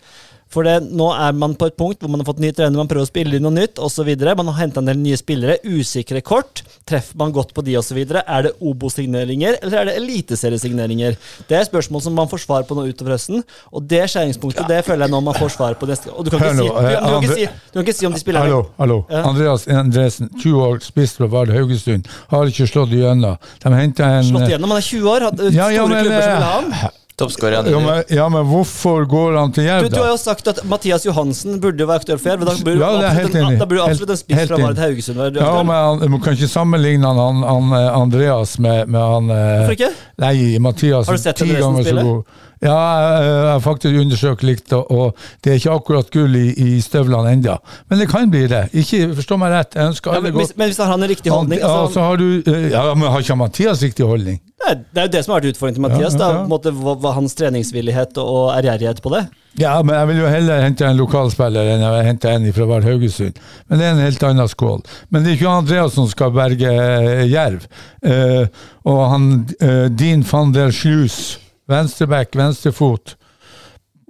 For 0.56 0.64
det, 0.64 0.78
nå 0.96 1.10
er 1.12 1.36
man 1.36 1.56
på 1.60 1.68
et 1.68 1.76
punkt 1.76 2.00
hvor 2.00 2.12
man 2.12 2.22
har 2.24 2.30
fått 2.30 2.40
ny 2.40 2.54
trener, 2.56 2.78
man 2.80 2.88
prøver 2.88 3.04
å 3.04 3.10
spille 3.10 3.36
inn 3.36 3.44
noe 3.44 3.52
nytt 3.52 3.82
osv. 3.84 4.08
Man 4.26 4.52
har 4.54 4.62
henta 4.62 4.80
en 4.80 4.88
del 4.88 5.02
nye 5.02 5.20
spillere, 5.20 5.58
usikre 5.68 6.22
kort. 6.24 6.64
Treffer 6.88 7.20
man 7.20 7.34
godt 7.36 7.52
på 7.56 7.64
de 7.66 7.76
osv.? 7.80 8.00
Er 8.06 8.48
det 8.48 8.54
Obo-signeringer, 8.64 9.60
eller 9.62 9.82
er 9.82 9.90
det 9.90 9.98
eliteseriesigneringer? 10.00 11.20
Det 11.50 11.60
er 11.60 11.68
spørsmål 11.68 12.06
som 12.06 12.16
man 12.16 12.32
får 12.32 12.46
svar 12.46 12.68
på 12.68 12.78
nå 12.78 12.88
utover 12.88 13.18
høsten, 13.18 13.44
og 13.76 13.86
det 13.92 14.06
skjæringspunktet 14.14 14.70
det 14.72 14.82
føler 14.88 15.06
jeg 15.06 15.16
nå 15.16 15.22
man 15.26 15.38
får 15.38 15.56
svar 15.58 15.76
på 15.80 15.90
neste 15.90 16.14
Og 16.14 16.26
du 16.26 16.32
kan 16.32 16.42
ikke, 16.42 16.56
si, 16.56 16.68
du, 16.68 16.72
du, 16.72 16.88
eh, 16.88 16.98
kan 17.04 17.28
ikke 17.28 17.38
si, 17.40 17.46
du 17.46 17.78
kan 17.78 17.86
ikke 17.86 17.98
si 18.00 18.08
om 18.08 18.16
de 18.16 18.22
spiller 18.22 18.46
Hallo, 18.46 18.62
hallo. 18.80 19.00
Ja. 19.12 19.24
Andreas 19.28 19.68
Endresen, 19.68 20.30
20 20.40 20.68
år, 20.70 20.84
spiss 20.86 21.16
fra 21.20 21.30
Vard 21.32 21.52
Haugesund, 21.56 22.08
har 22.32 22.52
ikke 22.52 22.70
slått 22.70 22.94
igjennom. 22.96 23.40
De 23.64 23.74
henta 23.76 24.12
en 24.20 24.30
slått 24.30 24.52
igjennom. 24.52 24.76
Han 24.76 24.84
er 24.84 24.88
20 24.92 25.16
år, 25.16 25.28
hadde 25.30 25.50
Ja, 25.56 25.72
ja, 25.74 25.84
store 25.84 25.98
men, 25.98 26.06
klubber 26.06 26.22
som 26.22 26.38
ville 26.38 26.54
ha 26.54 26.62
eh, 26.62 26.86
ham. 26.86 27.02
Toppskårer 27.16 27.64
ja, 27.72 27.80
men, 27.80 28.04
ja, 28.12 28.26
men 28.30 28.44
hvorfor 28.50 29.06
går 29.08 29.38
han 29.40 29.52
til 29.56 29.64
Du, 29.64 29.70
da? 29.88 29.88
du 29.88 30.02
har 30.02 30.10
jo 30.12 30.18
sagt 30.20 30.50
at 30.52 30.58
Mathias 30.68 31.06
Johansen 31.08 31.62
burde 31.64 31.80
jo 31.80 31.88
være 31.88 32.02
aktør 32.04 32.18
for 32.20 32.34
Jerv. 32.34 32.44
Da 32.44 32.56
burde 32.60 32.82
Ja, 32.82 32.90
det 33.00 33.06
er 33.08 33.14
helt 33.16 33.30
absolutt 33.30 33.36
en- 33.36 33.46
enig. 33.54 33.60
da 33.62 33.66
burde 33.72 33.86
absolutt 33.86 34.10
en 34.12 34.18
spiss 34.20 34.48
fra. 34.50 34.58
Marit 34.60 34.82
Haugesund 34.84 35.18
være 35.22 35.40
Ja, 35.40 35.64
men 35.64 35.76
han, 35.76 36.12
Man 36.12 36.22
kan 36.26 36.34
ikke 36.36 36.50
sammenligne 36.52 37.08
han, 37.08 37.16
han, 37.24 37.40
han 37.48 37.72
eh, 37.80 38.00
Andreas 38.02 38.58
med, 38.60 38.90
med 38.92 39.00
han 39.00 39.30
eh, 39.32 39.46
Hvorfor 39.62 39.78
ikke? 39.78 39.92
Nei, 40.26 40.60
Mathias. 40.60 41.08
Har 41.08 41.16
du 41.16 41.24
sett 41.24 41.40
ti 41.40 41.48
ganger 41.56 41.84
så 41.84 41.88
spille? 41.88 42.04
god. 42.04 42.24
Ja, 42.64 42.76
jeg, 43.22 43.34
har 43.52 43.60
faktisk 43.64 44.00
undersøkt 44.02 44.44
litt, 44.48 44.74
og, 44.74 45.18
det 45.44 45.52
er 45.52 45.60
ikke 45.60 45.76
akkurat 45.76 46.12
gull 46.14 46.36
i, 46.40 46.48
i 46.56 46.80
støvlene 46.82 47.36
ennå. 47.36 47.58
Men 47.90 48.02
det 48.02 48.10
kan 48.12 48.32
bli 48.32 48.46
det. 48.52 48.68
Ikke 48.74 49.12
forstå 49.18 49.40
meg 49.42 49.56
rett, 49.56 49.76
jeg 49.76 49.94
ønsker 49.94 50.16
Ja, 50.16 50.24
men, 50.24 50.34
godt. 50.34 50.58
men 50.58 50.72
hvis 50.72 50.82
han 50.82 50.92
har 50.94 51.00
en 51.02 51.10
riktig 51.10 51.34
holdning 51.34 51.60
ja, 51.60 51.72
altså, 51.72 52.00
så 52.00 52.10
har 52.10 52.22
du, 52.22 52.28
eh, 52.42 52.70
ja, 52.72 52.88
men 52.94 53.12
har 53.12 53.26
ikke 53.26 53.40
Mathias 53.40 53.84
riktig 53.84 54.08
holdning? 54.08 54.40
er, 54.66 54.82
det 54.92 55.02
er 55.02 55.08
jo 55.08 55.14
det 55.14 55.24
som 55.26 55.34
har 55.34 55.42
vært 55.42 55.54
utfordringen 55.54 55.78
til 55.78 55.86
Mathias. 55.86 56.16
Ja, 56.18 56.30
ja, 56.34 56.60
Da, 56.66 56.74
hva, 56.84 56.96
hva 57.02 57.16
hans 57.18 57.36
treningsvillighet 57.38 58.20
og 58.22 58.54
ærgjerrighet 58.56 59.02
på 59.04 59.14
det. 59.14 59.24
Ja, 59.60 59.78
men 59.86 59.96
jeg 59.96 60.10
vil 60.10 60.20
jo 60.20 60.32
heller 60.32 60.64
hente 60.66 60.88
en 60.88 60.98
lokalspiller 61.00 61.70
enn 61.72 61.84
jeg 61.86 62.08
hente 62.10 62.32
en 62.32 62.48
fra 62.56 62.68
Vard 62.68 62.88
Haugesund. 62.88 63.40
Men 63.70 63.80
det 63.80 63.88
er 63.88 63.94
en 63.96 64.04
helt 64.04 64.26
annen 64.28 64.52
skål. 64.52 64.84
Men 65.10 65.24
det 65.24 65.32
er 65.32 65.40
ikke 65.40 65.54
Andreas 65.62 65.96
som 65.96 66.10
skal 66.12 66.34
berge 66.36 66.72
eh, 66.72 67.24
Jerv. 67.32 67.68
Eh, 68.04 68.44
og 68.86 69.02
han 69.14 69.30
eh, 69.60 69.88
Dean 69.94 70.26
van 70.28 70.52
der 70.56 70.76
Sluis, 70.76 71.38
venstreback, 71.68 72.36
venstrefot. 72.36 73.16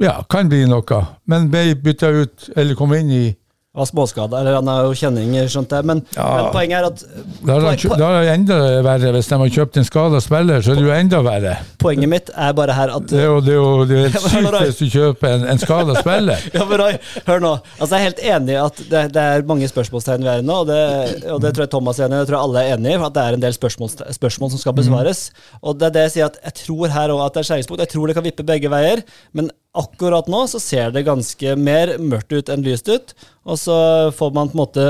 Ja, 0.02 0.24
kan 0.30 0.50
bli 0.52 0.66
noe. 0.68 1.02
Men 1.26 1.50
ble 1.52 1.76
bytta 1.80 2.12
ut, 2.12 2.50
eller 2.56 2.76
kom 2.76 2.94
inn 2.98 3.12
i 3.12 3.26
Var 3.76 3.86
småskada, 3.90 4.40
eller 4.40 4.56
han 4.56 4.68
har 4.72 4.86
jo 4.88 4.94
kjenning, 4.96 5.34
skjønte 5.52 5.76
jeg. 5.82 5.86
Men, 5.90 6.02
Ja. 6.16 6.26
men 6.38 6.46
poenget 6.54 6.78
er 6.80 6.86
at 6.88 7.02
Da 7.46 7.56
er 7.58 8.22
det 8.24 8.34
enda 8.34 8.58
verre. 8.86 9.12
Hvis 9.12 9.28
de 9.28 9.36
har 9.42 9.50
kjøpt 9.58 9.78
en 9.82 9.84
skada 9.88 10.22
spiller, 10.24 10.62
så 10.64 10.72
er 10.72 10.76
det 10.80 10.86
jo 10.86 10.94
enda 10.96 11.20
verre. 11.26 11.58
Poenget 11.84 12.10
mitt 12.10 12.30
er 12.36 12.54
bare 12.56 12.74
her 12.78 12.94
at 12.96 13.08
Det 13.12 13.20
er 13.20 13.26
jo, 13.26 13.42
det 13.42 13.52
er 13.52 13.60
jo 13.60 13.86
det 13.86 13.98
er 13.98 14.08
helt 14.10 14.30
sykt 14.32 14.62
hvis 14.64 14.80
du 14.80 14.86
kjøper 14.96 15.34
en, 15.36 15.44
en 15.52 15.60
skada 15.60 15.96
spiller. 16.00 16.40
Ja, 16.56 16.64
men 16.70 16.80
Roy, 16.80 16.96
hør 17.28 17.40
nå. 17.44 17.52
Altså, 17.80 17.96
jeg 17.96 18.00
er 18.00 18.08
helt 18.10 18.24
enig 18.38 18.56
i 18.56 18.60
at 18.64 18.78
det, 18.90 19.04
det 19.14 19.22
er 19.22 19.44
mange 19.52 19.68
spørsmålstegn 19.68 20.24
vi 20.24 20.32
er 20.32 20.40
i 20.40 20.48
nå, 20.48 20.62
og 20.64 20.68
det, 20.72 20.80
og 21.36 21.42
det 21.44 21.52
tror 21.58 21.66
jeg 21.68 21.74
Thomas 21.76 22.00
er 22.00 22.08
enig 22.08 22.16
i. 22.16 22.24
Det 22.24 22.30
tror 22.32 22.38
jeg 22.40 22.48
alle 22.48 22.64
er 22.64 22.78
enig 22.78 22.96
i, 22.96 23.02
at 23.10 23.14
det 23.20 23.24
er 23.28 23.34
en 23.40 23.44
del 23.44 23.54
spørsmål, 23.60 23.92
spørsmål 24.16 24.52
som 24.56 24.64
skal 24.64 24.74
besvares. 24.80 25.26
Og 25.62 25.76
det 25.80 25.90
er 25.92 25.96
det 26.00 26.08
jeg 26.08 26.16
sier 26.16 26.32
at 26.32 26.40
jeg 26.48 26.58
tror 26.64 26.88
her 26.96 27.10
òg 27.18 27.26
at 27.28 27.34
det 27.36 27.44
er 27.44 27.50
skjæringspunkt. 27.52 27.84
Jeg 27.84 27.92
tror 27.92 28.08
det 28.08 28.16
kan 28.16 28.24
vippe 28.32 28.48
begge 28.48 28.72
veier, 28.72 29.04
men 29.36 29.52
akkurat 29.76 30.30
nå 30.32 30.46
så 30.48 30.62
ser 30.64 30.94
det 30.96 31.06
ganske 31.08 31.56
mer 31.60 31.96
mørkt 32.00 32.34
ut 32.36 32.52
enn 32.52 32.66
lyst 32.66 32.90
ut. 32.90 33.16
Og 33.46 33.60
så 33.62 33.78
får 34.16 34.34
man 34.36 34.50
på 34.50 34.58
en 34.58 34.64
måte 34.64 34.86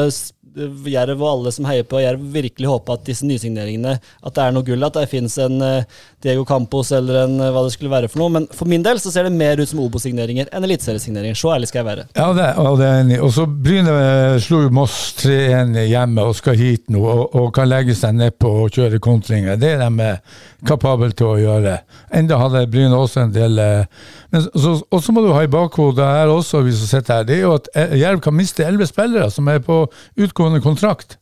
Jerv 0.55 1.19
og 1.19 1.27
alle 1.29 1.51
som 1.51 1.65
heier 1.67 1.83
på 1.87 1.99
Jerv, 1.99 2.21
virkelig 2.31 2.69
håpe 2.69 2.95
at 2.95 3.03
disse 3.07 3.27
nysigneringene 3.27 3.97
At 3.99 4.35
det 4.37 4.43
er 4.43 4.53
noe 4.55 4.63
gull, 4.63 4.85
at 4.87 4.95
det 4.95 5.09
fins 5.11 5.35
en 5.43 5.59
eh, 5.63 5.87
Diego 6.23 6.45
Campos 6.47 6.93
eller 6.95 7.25
en 7.25 7.35
eh, 7.43 7.51
hva 7.51 7.65
det 7.65 7.73
skulle 7.75 7.91
være 7.91 8.09
for 8.11 8.23
noe. 8.23 8.33
Men 8.37 8.47
for 8.55 8.69
min 8.69 8.83
del 8.85 9.01
så 9.01 9.11
ser 9.11 9.27
det 9.27 9.35
mer 9.35 9.59
ut 9.59 9.69
som 9.69 9.81
Obo-signeringer 9.83 10.49
enn 10.55 10.67
eliteseriesigneringer. 10.67 11.37
Så 11.37 11.51
ærlig 11.53 11.69
skal 11.69 11.81
jeg 11.81 11.89
være. 11.89 12.07
Ja, 12.15 12.29
det, 12.37 12.47
og 12.61 12.79
det 12.79 12.87
er 12.87 13.03
enig. 13.03 13.19
Og 13.25 13.33
så 13.35 13.45
Bryne 13.45 13.97
eh, 13.99 14.37
slo 14.43 14.61
jo 14.63 14.71
Moss 14.75 14.97
3-1 15.19 15.75
hjemme 15.91 16.25
og 16.29 16.37
skal 16.39 16.59
hit 16.59 16.87
nå, 16.93 17.03
og, 17.03 17.35
og 17.35 17.51
kan 17.55 17.69
legge 17.69 17.97
seg 17.97 18.15
nedpå 18.17 18.53
og 18.63 18.79
kjøre 18.79 19.01
kontringer. 19.03 19.59
Det 19.59 19.75
er 19.75 19.83
de 19.83 20.09
kapable 20.65 21.11
til 21.13 21.33
å 21.33 21.37
gjøre. 21.41 21.77
Enda 22.15 22.39
hadde 22.41 22.65
Bryne 22.71 22.95
også 22.97 23.25
en 23.25 23.35
del 23.35 23.59
Men 24.31 24.47
så, 24.55 25.11
må 25.13 25.21
du 25.21 25.29
ha 25.35 25.43
i 25.45 25.51
bakhodet 25.51 26.05
her 26.05 26.31
også, 26.31 26.63
vi 26.65 26.73
som 26.75 26.89
sitter 26.89 27.19
her, 27.19 27.27
det 27.27 27.35
er 27.37 27.43
jo 27.43 27.53
at 27.59 27.69
Jerv 27.95 28.23
kan 28.23 28.35
miste 28.35 28.65
elleve 28.65 28.87
spillere 28.89 29.29
som 29.31 29.47
er 29.51 29.61
på 29.63 29.83
utgående 30.17 30.44
kontrakt. 30.63 31.17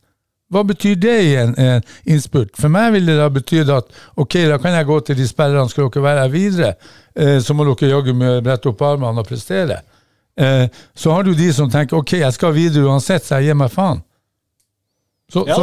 Hva 0.52 0.62
betyr 0.68 0.94
det 1.00 1.14
i 1.24 1.34
en, 1.40 1.54
en 1.58 1.82
innspurt? 2.04 2.52
For 2.60 2.68
meg 2.70 2.92
ville 2.94 3.14
det 3.16 3.22
ha 3.24 3.30
betydd 3.32 3.70
at 3.74 3.88
ok, 4.20 4.36
da 4.52 4.58
kan 4.62 4.76
jeg 4.76 4.86
gå 4.86 5.00
til 5.08 5.16
de 5.18 5.26
spillerne, 5.26 5.68
skal 5.72 5.88
dere 5.88 6.02
være 6.04 6.20
her 6.26 6.32
videre, 6.34 6.72
eh, 7.16 7.38
så 7.42 7.56
må 7.56 7.64
dere 7.66 7.90
jaggu 7.90 8.12
brette 8.44 8.68
opp 8.70 8.82
armene 8.86 9.24
og 9.24 9.26
prestere. 9.26 9.80
Eh, 10.36 10.66
så 10.94 11.14
har 11.14 11.24
du 11.24 11.32
de 11.34 11.48
som 11.52 11.70
tenker 11.70 11.96
ok, 11.96 12.12
jeg 12.20 12.36
skal 12.36 12.54
videre 12.54 12.86
uansett, 12.90 13.24
så 13.24 13.40
jeg 13.40 13.50
gir 13.50 13.58
meg 13.64 13.72
faen. 13.72 14.02
Så, 15.32 15.44
Ja. 15.48 15.56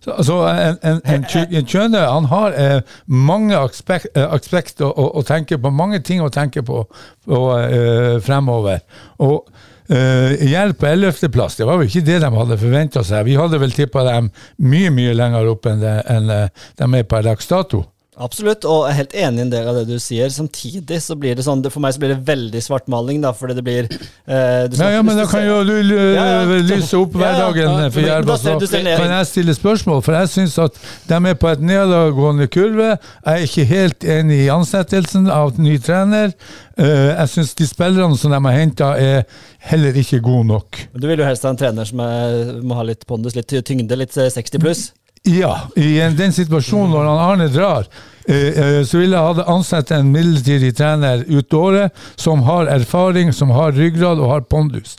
så, 0.00 0.14
så, 0.22 0.34
en, 0.48 0.76
en, 0.86 1.00
en, 1.04 1.24
en 1.50 1.66
Kjøne 1.66 1.98
han 1.98 2.28
har 2.30 2.54
eh, 2.56 2.80
mange 3.10 3.58
aspekt, 3.58 4.06
eh, 4.14 4.28
aspekt 4.32 4.80
å, 4.80 4.88
å, 4.94 5.08
å 5.18 5.24
tenke 5.26 5.58
på, 5.58 5.72
mange 5.74 5.98
ting 6.06 6.22
å 6.22 6.30
tenke 6.32 6.62
på, 6.64 6.84
på 7.26 7.40
eh, 7.58 8.20
fremover. 8.24 8.80
Og 9.18 9.50
eh, 9.92 10.44
Jerv 10.50 10.76
på 10.80 10.88
11.-plass, 10.88 11.58
det 11.58 11.68
var 11.68 11.80
vel 11.80 11.90
ikke 11.90 12.06
det 12.06 12.20
de 12.22 12.30
hadde 12.34 12.58
forventa 12.60 13.04
seg. 13.06 13.24
Vi 13.28 13.38
hadde 13.38 13.60
vel 13.62 13.74
tippa 13.76 14.04
dem 14.06 14.30
mye 14.62 14.92
mye 14.94 15.14
lenger 15.16 15.50
opp 15.52 15.68
enn, 15.70 15.82
det, 15.82 15.96
enn 16.10 16.30
eh, 16.34 16.68
de 16.80 16.90
er 16.98 17.08
per 17.10 17.26
dags 17.26 17.50
dato. 17.50 17.84
Absolutt, 18.20 18.66
og 18.68 18.82
jeg 18.84 18.92
er 18.92 18.98
helt 18.98 19.14
enig 19.16 19.38
i 19.40 19.44
en 19.46 19.50
del 19.52 19.68
av 19.70 19.76
det 19.78 19.86
du 19.88 19.94
sier. 20.02 20.28
Samtidig 20.28 20.98
så 21.00 21.14
blir 21.16 21.38
det 21.38 21.44
sånn, 21.46 21.62
for 21.72 21.80
meg 21.80 21.94
så 21.96 22.02
blir 22.02 22.12
det 22.12 22.18
veldig 22.28 22.60
svartmaling, 22.66 23.22
da, 23.24 23.30
fordi 23.32 23.56
det 23.56 23.64
blir 23.64 23.88
eh, 23.88 24.68
du 24.68 24.76
Ja, 24.76 24.76
snakker- 24.76 24.92
ja, 24.98 25.02
men 25.08 25.16
da 25.16 25.24
kan 25.30 25.46
jo 25.46 25.64
du 25.64 25.72
Ja, 25.80 26.26
ja. 26.44 26.58
lyse 26.68 26.98
opp 27.00 27.12
hverdagen 27.16 27.64
Ja, 27.80 27.88
for 27.90 28.00
Jerv, 28.04 28.32
så 28.36 28.58
kan 29.00 29.14
jeg 29.16 29.26
stille 29.30 29.54
spørsmål. 29.56 30.02
For 30.04 30.12
jeg 30.18 30.28
syns 30.34 30.58
at 30.60 30.76
de 31.08 31.14
er 31.32 31.34
på 31.40 31.48
et 31.48 31.60
nedadgående 31.64 32.46
kurve. 32.52 32.90
Jeg 33.24 33.32
er 33.40 33.46
ikke 33.48 33.64
helt 33.72 34.04
enig 34.04 34.44
i 34.44 34.50
ansettelsen 34.52 35.30
av 35.30 35.58
ny 35.58 35.78
trener. 35.78 36.34
Eh, 36.76 37.16
Jeg 37.20 37.28
syns 37.28 37.54
de 37.56 37.66
spillerne 37.66 38.16
som 38.16 38.30
de 38.32 38.38
har 38.40 38.52
henta, 38.56 38.94
er 39.00 39.24
heller 39.70 39.92
ikke 39.96 40.20
gode 40.22 40.46
nok. 40.46 40.78
Du 40.96 41.06
vil 41.08 41.18
jo 41.18 41.24
helst 41.24 41.42
ha 41.44 41.50
en 41.50 41.56
trener 41.56 41.84
som 41.88 42.00
er, 42.00 42.60
må 42.62 42.74
ha 42.76 42.82
litt 42.82 43.06
pondus, 43.06 43.34
litt 43.36 43.48
tyngde, 43.64 43.96
litt 43.96 44.16
eh, 44.16 44.28
60 44.32 44.58
pluss. 44.60 44.92
Ja, 45.28 45.68
i 45.76 45.98
den 46.16 46.32
situasjonen 46.32 46.94
når 46.94 47.08
Arne 47.12 47.46
drar, 47.52 47.84
eh, 48.24 48.36
eh, 48.36 48.76
så 48.88 49.02
ville 49.02 49.18
jeg 49.18 49.36
ha 49.36 49.44
ansatt 49.52 49.90
en 49.92 50.08
midlertidig 50.14 50.70
trener 50.78 51.26
ut 51.28 51.54
året 51.54 51.96
som 52.16 52.40
har 52.46 52.70
erfaring, 52.72 53.28
som 53.36 53.52
har 53.52 53.74
ryggrad 53.76 54.16
og 54.16 54.30
har 54.32 54.46
pondus. 54.48 54.94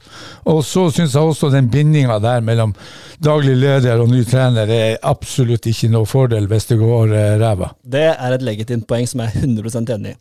Og 0.45 0.59
så 0.65 0.83
syns 0.93 1.15
jeg 1.17 1.25
også 1.25 1.49
den 1.49 1.71
bindinga 1.73 2.19
der 2.21 2.45
mellom 2.45 2.75
daglig 3.17 3.55
leder 3.63 4.03
og 4.03 4.11
ny 4.13 4.21
trener 4.29 4.69
er 4.69 4.99
absolutt 5.01 5.65
ikke 5.69 5.89
noe 5.89 6.05
fordel 6.09 6.45
hvis 6.51 6.69
det 6.69 6.77
går 6.77 7.15
eh, 7.17 7.39
ræva. 7.41 7.71
Det 7.81 8.05
er 8.11 8.35
et 8.35 8.45
legitimt 8.45 8.85
poeng 8.89 9.09
som 9.09 9.23
jeg 9.25 9.33
er 9.33 9.47
100% 9.47 9.95
enig 9.95 10.13
i. 10.13 10.19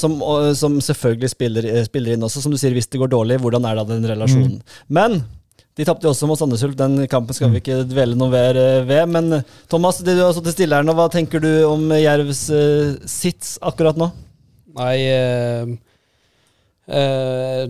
Som, 0.00 0.16
som 0.56 0.80
selvfølgelig 0.80 1.30
spiller, 1.34 1.68
spiller 1.84 2.16
inn 2.16 2.24
også, 2.24 2.40
som 2.40 2.54
du 2.54 2.56
sier, 2.56 2.72
hvis 2.72 2.88
det 2.88 3.02
går 3.02 3.12
dårlig, 3.12 3.38
hvordan 3.44 3.68
er 3.68 3.76
da 3.76 3.84
den 3.92 4.08
relasjonen? 4.08 4.56
Men 4.88 5.20
de 5.80 5.86
tapte 5.88 6.04
jo 6.04 6.12
også 6.12 6.28
mot 6.28 6.36
Sandnes 6.36 6.62
Ulf, 6.66 6.76
den 6.76 7.06
kampen 7.08 7.36
skal 7.36 7.48
vi 7.52 7.62
ikke 7.62 7.82
dvele 7.88 8.18
noe 8.18 8.28
mer 8.32 8.58
eh, 8.60 8.80
ved. 8.84 9.06
Men 9.08 9.38
eh, 9.38 9.52
Thomas, 9.70 10.02
det 10.04 10.18
du 10.18 10.24
har 10.26 10.34
sittet 10.36 10.58
stille 10.58 10.76
her 10.76 10.84
nå, 10.84 10.92
hva 10.96 11.08
tenker 11.12 11.40
du 11.40 11.48
om 11.64 11.86
Jervs 11.96 12.42
uh, 12.52 12.98
sits 13.08 13.54
akkurat 13.64 13.96
nå? 13.96 14.10
Nei, 14.76 14.96
uh, 15.08 15.72
uh, 16.92 17.64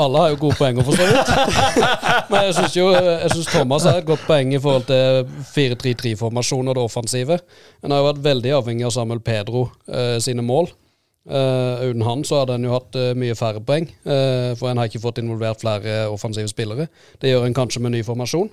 alle 0.00 0.24
har 0.24 0.32
jo 0.32 0.40
gode 0.46 0.58
poenger, 0.58 0.86
for 0.86 0.96
så 0.96 1.06
vidt. 1.10 1.32
Men 2.32 2.48
jeg 2.48 2.56
syns 2.56 2.78
jo 2.78 2.88
jeg 2.96 3.30
synes 3.34 3.52
Thomas 3.52 3.88
har 3.90 4.00
et 4.00 4.08
godt 4.08 4.24
poeng 4.24 4.56
i 4.56 4.60
forhold 4.62 4.88
til 4.88 5.28
4-3-3-formasjon 5.52 6.72
og 6.72 6.78
det 6.78 6.86
offensive. 6.88 7.42
Han 7.84 7.92
har 7.92 8.00
jo 8.00 8.08
vært 8.14 8.24
veldig 8.30 8.56
avhengig 8.62 8.88
av 8.88 8.96
Samuel 8.96 9.20
Pedro 9.24 9.66
eh, 9.92 10.16
sine 10.24 10.44
mål. 10.46 10.72
Eh, 11.22 11.82
uten 11.86 12.02
han 12.02 12.24
så 12.26 12.40
hadde 12.40 12.56
han 12.56 12.64
jo 12.66 12.72
hatt 12.74 12.96
uh, 12.98 13.12
mye 13.14 13.34
færre 13.38 13.60
poeng, 13.62 13.86
uh, 14.08 14.58
for 14.58 14.72
en 14.72 14.80
har 14.80 14.88
ikke 14.90 15.04
fått 15.04 15.20
involvert 15.22 15.60
flere 15.62 16.08
offensive 16.10 16.50
spillere. 16.50 16.88
Det 17.22 17.30
gjør 17.30 17.46
en 17.46 17.54
kanskje 17.54 17.82
med 17.84 17.94
ny 17.94 18.00
formasjon. 18.06 18.50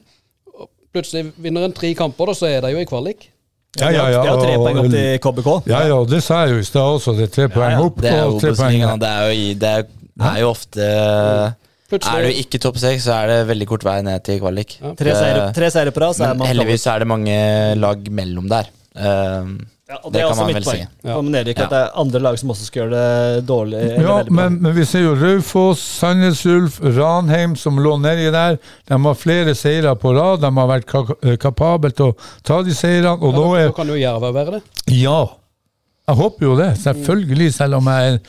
Og 0.53 0.69
Plutselig 0.93 1.31
vinner 1.41 1.65
en 1.65 1.73
tre 1.73 1.89
kamper, 1.97 2.29
da, 2.29 2.37
så 2.37 2.49
er 2.49 2.61
det 2.65 2.75
jo 2.75 2.83
i 2.83 2.89
kvalik. 2.89 3.25
Ja, 3.77 3.89
ja, 3.93 4.05
ja. 4.09 4.21
Det 4.25 4.33
er 4.33 4.43
tre 4.43 4.53
poeng 4.57 4.79
opp 4.81 4.91
til 4.93 5.09
KBK. 5.23 5.49
Ja, 5.69 5.81
ja, 5.89 5.97
det 6.09 6.19
sa 6.25 6.43
jeg 6.45 6.55
jo 6.57 6.61
i 6.61 6.67
stad 6.67 6.99
også. 6.99 7.15
Det 7.17 7.27
er 7.27 7.33
tre 7.35 7.47
poeng 7.53 7.73
ja. 7.75 7.81
opp 7.85 7.99
Det 8.01 8.13
er 8.13 8.37
tre 8.41 8.53
poeng 8.57 9.01
Det 9.01 9.09
er 9.09 9.25
jo, 9.29 9.49
det 9.61 9.73
er, 9.73 9.89
er 10.31 10.39
jo 10.41 10.49
ofte 10.49 10.87
Er 11.99 12.25
du 12.25 12.39
ikke 12.41 12.61
topp 12.61 12.79
seks, 12.81 13.05
så 13.05 13.19
er 13.19 13.33
det 13.33 13.39
veldig 13.49 13.69
kort 13.69 13.85
vei 13.85 13.99
ned 14.05 14.25
til 14.25 14.41
kvalik. 14.41 14.77
Ja. 14.81 14.93
Tre 14.97 15.17
seire, 15.73 15.93
på 15.93 16.05
rad, 16.05 16.17
så 16.17 16.29
er 16.29 16.37
man 16.37 16.49
heldigvis 16.49 16.85
er 16.89 17.05
det 17.05 17.09
mange 17.09 17.37
lag 17.81 18.09
mellom 18.21 18.49
der. 18.49 18.73
Um, 18.93 19.57
Ja, 19.89 19.95
og 20.03 20.11
det 20.13 20.19
det 20.19 20.21
er 20.21 20.27
kan 20.29 20.37
også 20.37 20.45
mitt 20.53 20.65
poeng. 20.67 20.81
si. 20.85 21.07
Ja. 21.09 21.21
Nedrykk, 21.25 21.57
Ja. 21.57 21.63
at 21.65 21.71
det 21.73 21.77
er 21.79 21.95
andre 22.03 22.19
lag 22.21 22.35
som 22.39 22.49
også 22.53 22.65
skal 22.67 22.81
gjøre 22.83 22.91
det 22.93 23.45
dårlig. 23.49 23.79
eller 23.79 24.03
Ja, 24.05 24.17
men, 24.29 24.59
men 24.61 24.75
vi 24.75 24.83
ser 24.85 25.01
jo 25.01 25.15
Raufoss, 25.17 25.79
Sandnes 25.99 26.43
Ulf, 26.45 26.79
Ranheim 26.83 27.55
som 27.57 27.79
lå 27.81 27.95
nedi 27.99 28.29
der. 28.31 28.59
De 28.87 28.99
har 29.07 29.15
flere 29.17 29.55
seire 29.57 29.95
på 29.97 30.13
rad. 30.13 30.41
De 30.45 30.51
har 30.59 30.67
vært 30.69 30.85
ka 30.85 31.01
eh, 31.23 31.37
kapable 31.41 31.89
til 31.91 32.11
å 32.11 32.15
ta 32.45 32.61
de 32.61 32.75
seirene. 32.77 33.17
Og 33.17 33.33
nå 33.33 33.47
da, 33.55 33.63
er 33.63 33.73
kan 33.73 33.87
jo 33.89 33.97
Jerv 33.97 34.29
være 34.33 34.59
det. 34.59 34.61
Ja. 34.99 35.23
Jeg 36.09 36.15
håper 36.17 36.45
jo 36.45 36.55
det, 36.57 36.69
selvfølgelig, 36.81 37.49
selv 37.53 37.75
om 37.81 37.89
jeg 37.89 38.13
er 38.13 38.19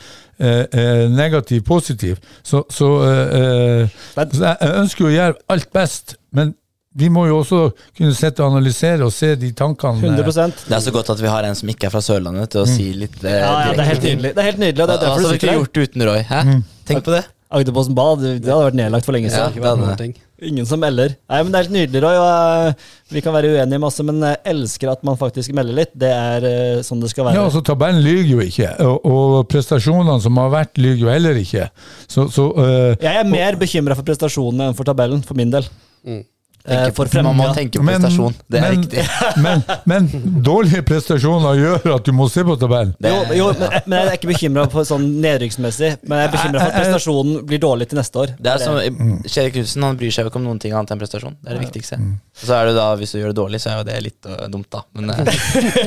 eh, 0.41 0.65
eh, 0.81 1.03
negativ 1.09 1.61
positiv. 1.65 2.17
Så, 2.41 2.63
så, 2.73 2.89
eh, 3.05 3.37
eh, 3.37 4.01
så 4.17 4.25
jeg 4.49 4.57
jeg 4.61 4.75
ønsker 4.81 5.05
jo 5.05 5.09
å 5.11 5.15
gjøre 5.15 5.37
alt 5.49 5.69
best, 5.73 6.15
men 6.33 6.55
vi 6.95 7.07
må 7.09 7.25
jo 7.29 7.37
også 7.39 7.59
kunne 7.97 8.13
sitte 8.17 8.43
og 8.43 8.51
analysere 8.51 9.05
og 9.05 9.13
se 9.15 9.33
de 9.39 9.51
tankene. 9.55 10.01
eh, 10.03 10.17
100% 10.17 10.65
det 10.67 10.75
er 10.75 10.83
så 10.83 10.91
godt 10.91 11.09
at 11.13 11.21
vi 11.23 11.27
har 11.31 11.43
en 11.47 11.55
som 11.55 11.69
ikke 11.71 11.87
er 11.87 11.93
fra 11.93 12.01
Sørlandet, 12.03 12.49
til 12.51 12.61
å 12.63 12.67
si 12.67 12.89
litt 12.93 13.21
eh, 13.23 13.37
ja, 13.39 13.51
ja, 13.67 13.75
det 13.77 13.85
er 13.85 13.91
helt 13.93 14.03
nydelig. 14.09 14.33
Det 14.35 14.41
er 14.43 14.49
helt 14.51 14.59
nydelig, 14.65 14.81
og 14.83 14.87
det 14.89 14.95
er 14.95 14.99
Hva 14.99 15.05
derfor 15.05 15.21
hadde 15.21 15.21
du 15.21 15.29
vi 15.29 15.37
sitter 15.37 15.47
ikke 15.47 15.53
her. 15.53 15.61
gjort 15.61 15.73
det 15.77 15.85
uten 15.87 16.07
Roy? 16.09 16.25
Hæ? 16.31 16.41
Mm. 16.49 16.65
Tenk 16.91 17.05
på 17.07 17.15
det. 17.15 17.23
Agderposten 17.51 17.95
Bad, 17.95 18.21
det 18.23 18.47
hadde 18.47 18.65
vært 18.69 18.77
nedlagt 18.79 19.07
for 19.07 19.11
lenge 19.15 19.27
Ja, 19.27 19.49
siden. 19.49 19.59
det 19.63 19.71
hadde 19.71 19.95
det. 19.99 20.27
Ingen 20.41 20.65
som 20.65 20.79
melder. 20.81 21.11
Nei, 21.29 21.39
men 21.43 21.51
Det 21.51 21.57
er 21.59 21.63
helt 21.67 21.73
nydelig, 21.75 22.01
Roy. 22.01 22.15
Og, 22.17 22.67
eh, 22.71 22.73
vi 23.11 23.21
kan 23.21 23.33
være 23.35 23.51
uenige 23.53 23.79
masse, 23.83 24.03
men 24.07 24.19
jeg 24.23 24.39
elsker 24.53 24.89
at 24.91 25.03
man 25.03 25.17
faktisk 25.19 25.51
melder 25.53 25.75
litt. 25.75 25.91
Det 25.93 26.09
er 26.09 26.47
eh, 26.47 26.81
sånn 26.81 26.99
det 27.03 27.11
skal 27.11 27.27
være. 27.27 27.35
Ja, 27.35 27.43
altså 27.45 27.61
Tabellen 27.61 28.01
lyver 28.01 28.31
jo 28.31 28.39
ikke, 28.47 28.71
og, 28.87 29.05
og 29.05 29.47
prestasjonene 29.51 30.15
som 30.23 30.39
har 30.41 30.49
vært, 30.49 30.79
lyver 30.81 31.03
jo 31.03 31.11
heller 31.11 31.35
ikke. 31.43 31.67
Så, 32.07 32.25
så 32.33 32.47
uh, 32.55 32.95
Jeg 33.03 33.19
er 33.19 33.27
mer 33.29 33.59
bekymra 33.59 33.95
for 33.99 34.07
prestasjonene 34.07 34.71
enn 34.71 34.77
for 34.79 34.87
tabellen, 34.87 35.21
for 35.21 35.37
min 35.37 35.51
del. 35.53 35.67
Mm. 36.07 36.23
Eh, 36.65 36.87
for 36.93 37.09
Man 37.23 37.37
må 37.39 37.47
tenke 37.55 37.79
på 37.79 37.85
prestasjon. 37.85 38.35
Det 38.47 38.59
er 38.59 38.65
men, 38.67 38.81
riktig. 38.81 39.05
Men, 39.45 39.63
men 39.89 40.09
dårlige 40.45 40.83
prestasjoner 40.85 41.57
gjør 41.57 41.95
at 41.95 42.05
du 42.05 42.11
må 42.13 42.27
se 42.29 42.43
på 42.45 42.55
tabellen. 42.61 42.93
Det, 43.01 43.11
Jo, 43.11 43.21
jo, 43.37 43.47
men, 43.57 43.73
men 43.85 43.97
jeg 43.97 44.11
er 44.11 44.17
ikke 44.19 44.29
bekymra 44.29 44.85
sånn 44.85 45.07
nedrykksmessig. 45.23 45.91
Men 46.05 46.21
jeg 46.21 46.29
er 46.29 46.33
bekymra 46.35 46.61
for 46.61 46.67
at 46.69 46.77
prestasjonen 46.77 47.41
blir 47.49 47.61
dårlig 47.63 47.89
til 47.91 47.99
neste 48.01 48.21
år. 48.23 48.35
det 48.37 48.53
er 48.53 48.61
som 48.61 48.77
Kjell 49.25 49.51
Knutsen 49.55 49.87
han 49.87 49.97
bryr 49.99 50.13
seg 50.13 50.27
jo 50.27 50.31
ikke 50.33 50.41
om 50.41 50.47
noen 50.49 50.61
ting 50.61 50.75
annet 50.75 50.93
enn 50.93 51.01
prestasjon. 51.01 51.37
Det 51.41 51.49
er 51.51 51.57
det 51.59 51.65
viktigste. 51.65 51.99
Og 52.41 52.45
så 52.45 52.57
er 52.59 52.69
det 52.69 52.75
da, 52.77 52.87
hvis 52.99 53.15
du 53.15 53.19
gjør 53.21 53.33
det 53.33 53.39
dårlig, 53.41 53.61
så 53.63 53.73
er 53.73 53.81
jo 53.81 53.87
det 53.89 53.97
litt 54.05 54.31
dumt, 54.53 54.69
da. 54.73 54.83
Men 54.97 55.13
eh, 55.15 55.41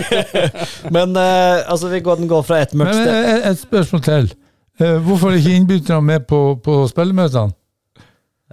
Men 0.96 1.16
eh, 1.16 1.62
altså, 1.70 1.88
vi 1.92 2.00
går, 2.04 2.16
den 2.22 2.28
går 2.30 2.42
fra 2.46 2.60
ett 2.64 2.74
mørkt 2.78 2.98
sted 2.98 3.30
et, 3.34 3.46
et 3.52 3.62
spørsmål 3.62 4.04
til. 4.08 4.30
Eh, 4.80 4.96
Hvorfor 5.06 5.30
er 5.30 5.38
ikke 5.38 5.58
innbytterne 5.60 6.02
med 6.02 6.26
på, 6.30 6.40
på 6.64 6.80
spillemøtene? 6.90 7.54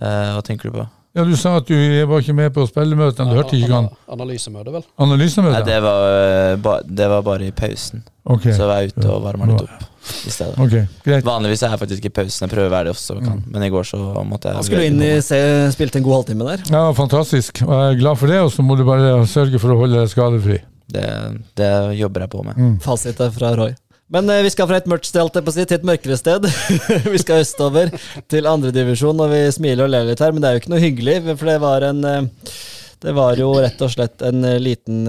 eh, 0.02 0.34
hva 0.36 0.42
tenker 0.46 0.70
du 0.70 0.80
på? 0.80 0.88
Ja, 1.14 1.26
Du 1.28 1.34
sa 1.36 1.58
at 1.60 1.68
du 1.68 1.76
var 2.08 2.22
ikke 2.24 2.34
med 2.38 2.54
på 2.56 2.64
spillemøtet. 2.70 3.28
Du 3.28 3.36
hørte 3.36 3.58
ikke 3.58 3.68
hva 3.74 3.82
Analysemøte, 4.16 4.72
vel. 4.72 4.86
Analysemøte? 5.04 5.58
Nei, 5.58 5.64
det 5.68 5.80
var, 5.84 6.06
øh, 6.08 6.84
det 6.88 7.08
var 7.12 7.22
bare 7.26 7.48
i 7.50 7.52
pausen. 7.52 8.04
Ok, 8.32 8.46
Så 8.54 8.68
var 8.70 8.80
jeg 8.80 8.94
ute 8.94 9.10
og 9.10 9.24
varma 9.26 9.48
litt 9.50 9.62
opp 9.66 9.88
i 10.26 10.32
stedet. 10.32 10.56
ok, 10.62 10.76
greit. 11.04 11.26
Vanligvis 11.26 11.64
er 11.66 11.74
jeg 11.74 11.80
faktisk 11.82 12.06
i 12.06 12.10
pausen. 12.16 12.46
Jeg 12.48 12.54
prøver 12.56 12.70
å 12.70 12.74
være 12.78 12.84
det 12.86 12.94
også, 12.96 13.18
kan. 13.26 13.44
men 13.48 13.64
i 13.64 13.70
går 13.74 13.84
så 13.92 14.00
måtte 14.24 14.48
jeg 14.54 14.56
Han 14.56 14.64
skulle 14.64 14.86
inn 14.88 15.02
i 15.02 15.12
se, 15.26 15.40
spilte 15.76 15.98
en 16.00 16.04
god 16.08 16.20
halvtime 16.22 16.48
der. 16.48 16.64
Ja, 16.72 16.92
Fantastisk. 16.94 17.62
Og 17.68 17.74
Jeg 17.76 17.96
er 17.96 18.00
glad 18.00 18.16
for 18.18 18.28
det, 18.28 18.40
og 18.40 18.52
så 18.52 18.62
må 18.64 18.78
du 18.78 18.86
bare 18.88 19.26
sørge 19.28 19.60
for 19.60 19.74
å 19.76 19.78
holde 19.84 20.00
deg 20.00 20.10
skadefri. 20.14 20.60
det, 20.92 21.08
det 21.56 21.72
jobber 22.00 22.22
jeg 22.22 22.30
på 22.30 22.44
med. 22.46 22.80
Fasiten 22.82 23.32
fra 23.36 23.52
Roy. 23.56 23.76
Men 24.12 24.30
eh, 24.30 24.42
vi 24.44 24.52
skal 24.52 24.68
fra 24.68 24.82
et 24.82 24.90
mørkt 24.92 25.08
sted 25.08 25.32
til 25.32 25.78
et 25.78 25.88
mørkere 25.88 26.18
sted. 26.20 26.48
vi 27.14 27.22
skal 27.22 27.46
østover 27.46 27.94
til 28.32 28.50
andredivisjon, 28.50 29.24
og 29.24 29.32
vi 29.32 29.42
smiler 29.56 29.88
og 29.88 29.94
ler 29.94 30.10
litt 30.10 30.24
her, 30.24 30.36
men 30.36 30.44
det 30.44 30.50
er 30.50 30.58
jo 30.58 30.64
ikke 30.64 30.74
noe 30.74 30.84
hyggelig. 30.84 31.18
For 31.32 31.52
det 31.52 31.60
var 31.64 31.88
en 31.88 32.02
eh, 32.10 32.56
Det 33.02 33.14
var 33.18 33.40
jo 33.40 33.54
rett 33.64 33.82
og 33.82 33.94
slett 33.94 34.22
en 34.28 34.44
eh, 34.46 34.60
liten 34.62 35.06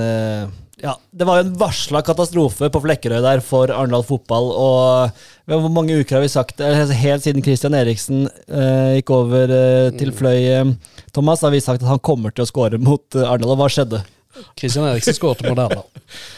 Ja, 0.83 0.97
det 1.15 1.27
var 1.29 1.39
jo 1.39 1.45
en 1.45 1.59
varsla 1.61 2.01
katastrofe 2.03 2.67
på 2.75 2.81
Flekkerøy 2.83 3.21
der 3.23 3.43
for 3.45 3.71
Arendal 3.71 4.03
fotball. 4.07 4.49
Og 4.51 5.21
hvor 5.51 5.69
mange 5.71 5.99
uker 6.01 6.17
har 6.19 6.25
vi 6.25 6.31
sagt 6.33 6.57
det? 6.59 6.71
Altså, 6.75 6.97
Helt 6.99 7.23
siden 7.27 7.45
Christian 7.47 7.77
Eriksen 7.79 8.25
gikk 8.97 9.13
over 9.15 9.53
til 9.99 10.11
Fløy, 10.17 10.41
eh, 10.57 10.73
Thomas, 11.15 11.45
har 11.47 11.55
vi 11.55 11.63
sagt 11.63 11.85
at 11.85 11.91
han 11.91 12.03
kommer 12.03 12.35
til 12.35 12.47
å 12.47 12.51
skåre 12.51 12.83
mot 12.83 13.07
Arendal. 13.19 13.55
Og 13.55 13.63
hva 13.63 13.71
skjedde? 13.71 14.03
Kristian 14.59 14.89
Eriksen 14.91 15.15
skåret 15.19 15.43
mot 15.47 15.59
Arendal. 15.59 15.87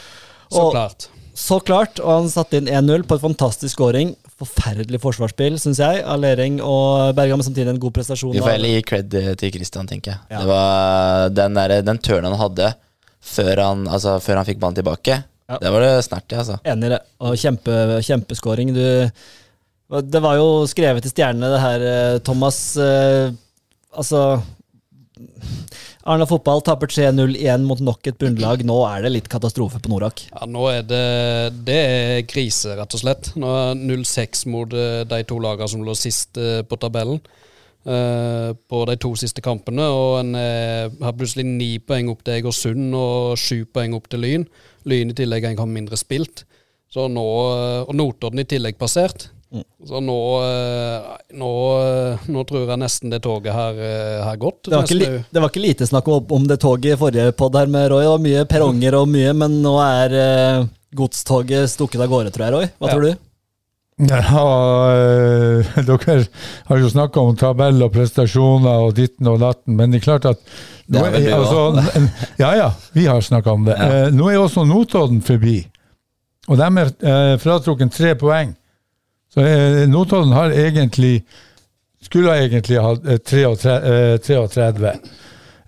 Så 0.52 0.60
Og- 0.66 0.72
klart. 0.76 1.08
Så 1.34 1.58
klart, 1.66 1.98
og 1.98 2.10
han 2.12 2.28
satte 2.30 2.60
inn 2.60 2.68
1-0 2.70 3.02
på 3.10 3.16
et 3.18 3.22
fantastisk 3.24 3.74
scoring. 3.74 4.12
Forferdelig 4.38 5.00
forsvarsspill, 5.02 5.56
syns 5.58 5.80
jeg, 5.82 6.04
av 6.06 6.20
Lering 6.22 6.60
og 6.62 7.10
Bergam, 7.18 7.40
men 7.40 7.46
samtidig 7.46 7.72
en 7.72 7.80
god 7.82 7.94
prestasjon. 7.96 8.34
Vi 8.36 8.42
får 8.42 8.54
heller 8.54 8.76
gi 8.76 8.84
cred 8.86 9.16
til 9.40 9.54
Christian, 9.56 9.90
tenker 9.90 10.14
jeg. 10.14 10.20
Ja. 10.30 10.42
Det 10.44 10.50
var 10.52 11.34
den, 11.34 11.58
der, 11.58 11.76
den 11.90 12.00
turnen 12.02 12.30
han 12.30 12.38
hadde 12.38 12.70
før 13.24 13.62
han, 13.64 13.86
altså, 13.90 14.18
før 14.22 14.40
han 14.40 14.46
fikk 14.46 14.60
ballen 14.62 14.78
tilbake. 14.78 15.22
Ja. 15.50 15.58
Det 15.60 15.72
var 15.74 15.84
det 15.84 15.92
snertig, 16.06 16.38
altså. 16.40 16.60
Enig 16.70 16.88
i 16.88 16.94
det. 16.94 17.00
Og 17.26 17.38
kjempe, 17.40 17.78
kjempeskåring. 18.06 18.70
Du 18.76 18.84
Det 20.14 20.20
var 20.22 20.38
jo 20.38 20.64
skrevet 20.70 21.04
i 21.04 21.12
stjernene, 21.12 21.50
det 21.52 21.60
her, 21.60 21.88
eh, 21.90 22.18
Thomas. 22.24 22.60
Eh, 22.80 23.34
altså 23.94 24.42
Arna 26.04 26.26
fotball 26.28 26.60
taper 26.60 26.90
3-0 26.92 27.32
igjen 27.38 27.62
mot 27.64 27.80
nok 27.80 28.10
et 28.10 28.18
bunnlag. 28.20 28.60
Nå 28.68 28.76
er 28.84 29.06
det 29.06 29.12
litt 29.14 29.28
katastrofe 29.32 29.78
på 29.80 29.88
Norak. 29.88 30.26
Ja, 30.34 30.44
nå 30.44 30.66
er 30.68 30.82
det 30.84 31.04
Det 31.64 31.78
er 31.80 32.26
krise, 32.28 32.74
rett 32.76 32.92
og 32.92 33.00
slett. 33.00 33.30
Nå 33.40 33.48
er 33.48 33.80
0-6 33.80 34.44
mot 34.52 34.76
eh, 34.76 35.00
de 35.08 35.22
to 35.24 35.38
lagene 35.40 35.70
som 35.72 35.84
lå 35.86 35.96
sist 35.96 36.36
eh, 36.36 36.60
på 36.60 36.76
tabellen. 36.76 37.22
eh, 37.88 38.52
på 38.52 38.84
de 38.88 38.96
to 39.00 39.14
siste 39.16 39.40
kampene, 39.44 39.84
og 39.88 40.18
en 40.20 40.34
har 40.36 41.16
plutselig 41.16 41.44
ni 41.44 41.78
poeng 41.78 42.08
opp 42.12 42.22
til 42.24 42.38
Egersund 42.38 42.94
og 42.96 43.38
sju 43.40 43.64
poeng 43.64 43.96
opp 43.96 44.08
til 44.12 44.24
Lyn. 44.24 44.46
Lyn 44.84 45.12
i 45.12 45.16
tillegg 45.16 45.44
en 45.48 45.56
kamp 45.56 45.72
mindre 45.72 45.96
spilt. 45.96 46.44
Så 46.92 47.08
nå, 47.08 47.24
og 47.88 47.94
Notodden 47.96 48.44
i 48.44 48.48
tillegg 48.48 48.76
passert. 48.78 49.30
Så 49.86 50.00
nå, 50.02 50.16
eh, 50.42 51.10
nå, 51.38 51.50
eh, 51.84 52.24
nå 52.32 52.42
tror 52.48 52.64
jeg 52.68 52.80
nesten 52.80 53.10
det 53.12 53.20
toget 53.22 53.52
har, 53.54 53.74
eh, 53.78 54.22
har 54.26 54.36
gått. 54.40 54.62
Det 54.66 54.74
var, 54.74 54.82
ikke, 54.88 54.98
li- 54.98 55.24
det 55.30 55.42
var 55.44 55.52
ikke 55.52 55.62
lite 55.66 55.86
snakk 55.86 56.08
om, 56.08 56.24
om 56.38 56.46
det 56.50 56.56
toget 56.64 56.96
i 56.96 56.98
forrige 56.98 57.32
pod 57.38 57.54
her 57.58 57.66
med 57.70 57.90
Roy. 57.92 58.02
Det 58.02 58.10
var 58.14 58.24
mye 58.24 58.44
perronger 58.50 58.96
og 58.98 59.08
mye, 59.12 59.34
men 59.44 59.60
nå 59.62 59.76
er 59.84 60.16
eh, 60.22 60.64
godstoget 60.98 61.70
stukket 61.70 62.02
av 62.02 62.10
gårde, 62.10 62.32
tror 62.34 62.46
jeg, 62.48 62.54
Roy. 62.56 62.66
Hva 62.80 62.88
Ja. 62.90 62.94
tror 62.96 63.06
du? 63.06 63.14
Ja, 64.10 64.18
øh, 64.90 65.68
dere 65.86 66.26
har 66.66 66.80
jo 66.82 66.88
snakka 66.90 67.20
om 67.22 67.36
tabell 67.38 67.82
og 67.86 67.92
prestasjoner 67.94 68.88
og 68.88 68.96
ditten 68.96 69.28
og 69.30 69.38
datten, 69.38 69.76
men 69.78 69.92
det 69.94 70.00
er 70.00 70.04
klart 70.08 70.26
at 70.32 70.40
Det 70.90 70.98
har 70.98 71.12
vel 71.14 71.28
altså, 71.32 72.08
Ja 72.42 72.50
ja, 72.58 72.66
vi 72.92 73.06
har 73.06 73.20
snakka 73.22 73.52
om 73.54 73.64
det. 73.68 73.76
Ja. 73.78 74.06
Eh, 74.06 74.10
nå 74.10 74.26
er 74.32 74.40
også 74.42 74.66
Notodden 74.66 75.22
forbi, 75.22 75.60
og 76.48 76.58
de 76.58 76.66
er 76.82 76.90
eh, 77.06 77.36
fratrukket 77.38 77.94
tre 77.94 78.16
poeng. 78.18 78.56
Så 79.34 79.42
eh, 79.44 79.82
Notodden 79.90 80.32
har 80.36 80.52
egentlig 80.54 81.24
skulle 82.04 82.36
egentlig 82.38 82.76
eh, 82.78 83.18
33. 83.18 83.74
eh, 83.74 84.16
33. 84.22 84.94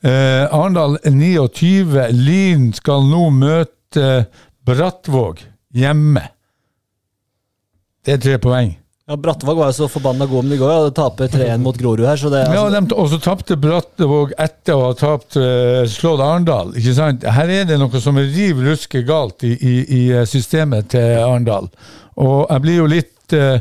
Eh, 0.07 0.55
Arendal 0.55 0.99
er 1.03 1.11
29. 1.17 2.09
Lyn 2.15 2.71
skal 2.77 3.07
nå 3.11 3.29
møte 3.35 4.27
Brattvåg 4.67 5.41
hjemme. 5.77 6.23
Det 8.07 8.17
er 8.17 8.21
tre 8.23 8.37
poeng. 8.43 8.75
Ja, 9.07 9.15
Brattvåg 9.23 9.59
var 9.59 9.71
jo 9.71 9.75
så 9.77 9.87
forbanna 9.91 10.27
god, 10.27 10.45
om 10.45 10.49
det 10.51 10.57
går 10.59 10.71
Ja. 10.73 10.79
og 10.89 10.95
taper 10.95 11.29
3-1 11.31 11.61
mot 11.63 11.77
Grorud 11.79 12.03
her, 12.07 12.17
så 12.19 12.31
det 12.31 12.41
altså... 12.49 12.65
Ja, 12.75 12.81
Og 12.99 13.11
så 13.13 13.19
tapte 13.23 13.57
Brattvåg 13.59 14.33
etter 14.39 14.75
å 14.75 14.89
ha 14.89 14.95
tapt, 14.99 15.37
eh, 15.39 15.87
slått 15.91 16.23
Arendal. 16.23 16.73
ikke 16.75 16.95
sant? 16.95 17.23
Her 17.23 17.49
er 17.55 17.65
det 17.71 17.79
noe 17.79 18.01
som 18.03 18.19
er 18.19 18.27
riv 18.35 18.63
ruske 18.67 19.05
galt 19.07 19.45
i, 19.47 19.53
i, 19.55 19.75
i 19.99 20.27
systemet 20.27 20.91
til 20.91 21.19
Arendal. 21.23 21.71
Og 22.19 22.47
jeg 22.51 22.65
blir 22.67 22.81
jo 22.83 22.89
litt 22.91 23.13
eh, 23.33 23.59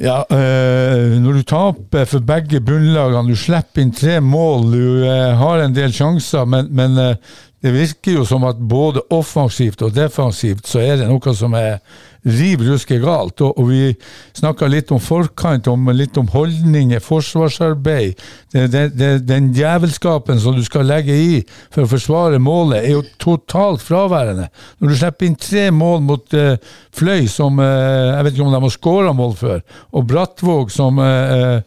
ja, 0.00 0.24
eh, 0.30 1.20
Når 1.20 1.32
du 1.32 1.42
taper 1.44 2.06
for 2.08 2.24
begge 2.24 2.62
bunnlagene, 2.64 3.28
du 3.28 3.36
slipper 3.36 3.82
inn 3.82 3.92
tre 3.92 4.16
mål, 4.24 4.70
du 4.72 4.84
eh, 5.04 5.34
har 5.36 5.60
en 5.60 5.76
del 5.76 5.92
sjanser, 5.92 6.46
men, 6.48 6.70
men 6.72 6.96
eh, 6.98 7.34
det 7.60 7.74
virker 7.74 8.16
jo 8.16 8.24
som 8.24 8.46
at 8.48 8.56
både 8.56 9.02
offensivt 9.12 9.82
og 9.84 9.92
defensivt 9.92 10.70
så 10.70 10.80
er 10.80 11.02
det 11.02 11.10
noe 11.10 11.34
som 11.36 11.52
er 11.58 11.82
riv 12.24 12.62
ruske 12.66 12.98
galt. 13.00 13.40
Og, 13.40 13.58
og 13.58 13.68
vi 13.70 13.94
snakka 14.36 14.68
litt 14.70 14.90
om 14.94 15.00
forkant, 15.02 15.68
om, 15.70 15.90
litt 15.96 16.18
om 16.20 16.28
holdninger, 16.32 17.02
forsvarsarbeid. 17.04 18.20
Det, 18.52 18.66
det, 18.72 18.84
det, 18.98 19.10
den 19.28 19.50
djevelskapen 19.56 20.40
som 20.42 20.56
du 20.56 20.64
skal 20.66 20.88
legge 20.90 21.16
i 21.16 21.38
for 21.70 21.84
å 21.84 21.90
forsvare 21.90 22.40
målet, 22.42 22.82
er 22.82 22.96
jo 22.96 23.04
totalt 23.22 23.84
fraværende. 23.84 24.50
Når 24.80 24.92
du 24.92 24.98
slipper 24.98 25.28
inn 25.28 25.38
tre 25.40 25.68
mål 25.74 26.04
mot 26.08 26.36
uh, 26.36 26.56
Fløy, 26.96 27.28
som 27.30 27.60
uh, 27.62 28.16
jeg 28.16 28.26
vet 28.26 28.36
ikke 28.36 28.48
om 28.48 28.52
de 28.54 28.62
har 28.64 28.76
skåra 28.76 29.14
mål 29.16 29.38
før, 29.38 29.64
og 29.94 30.10
Brattvåg 30.10 30.74
som 30.74 31.00
uh, 31.00 31.62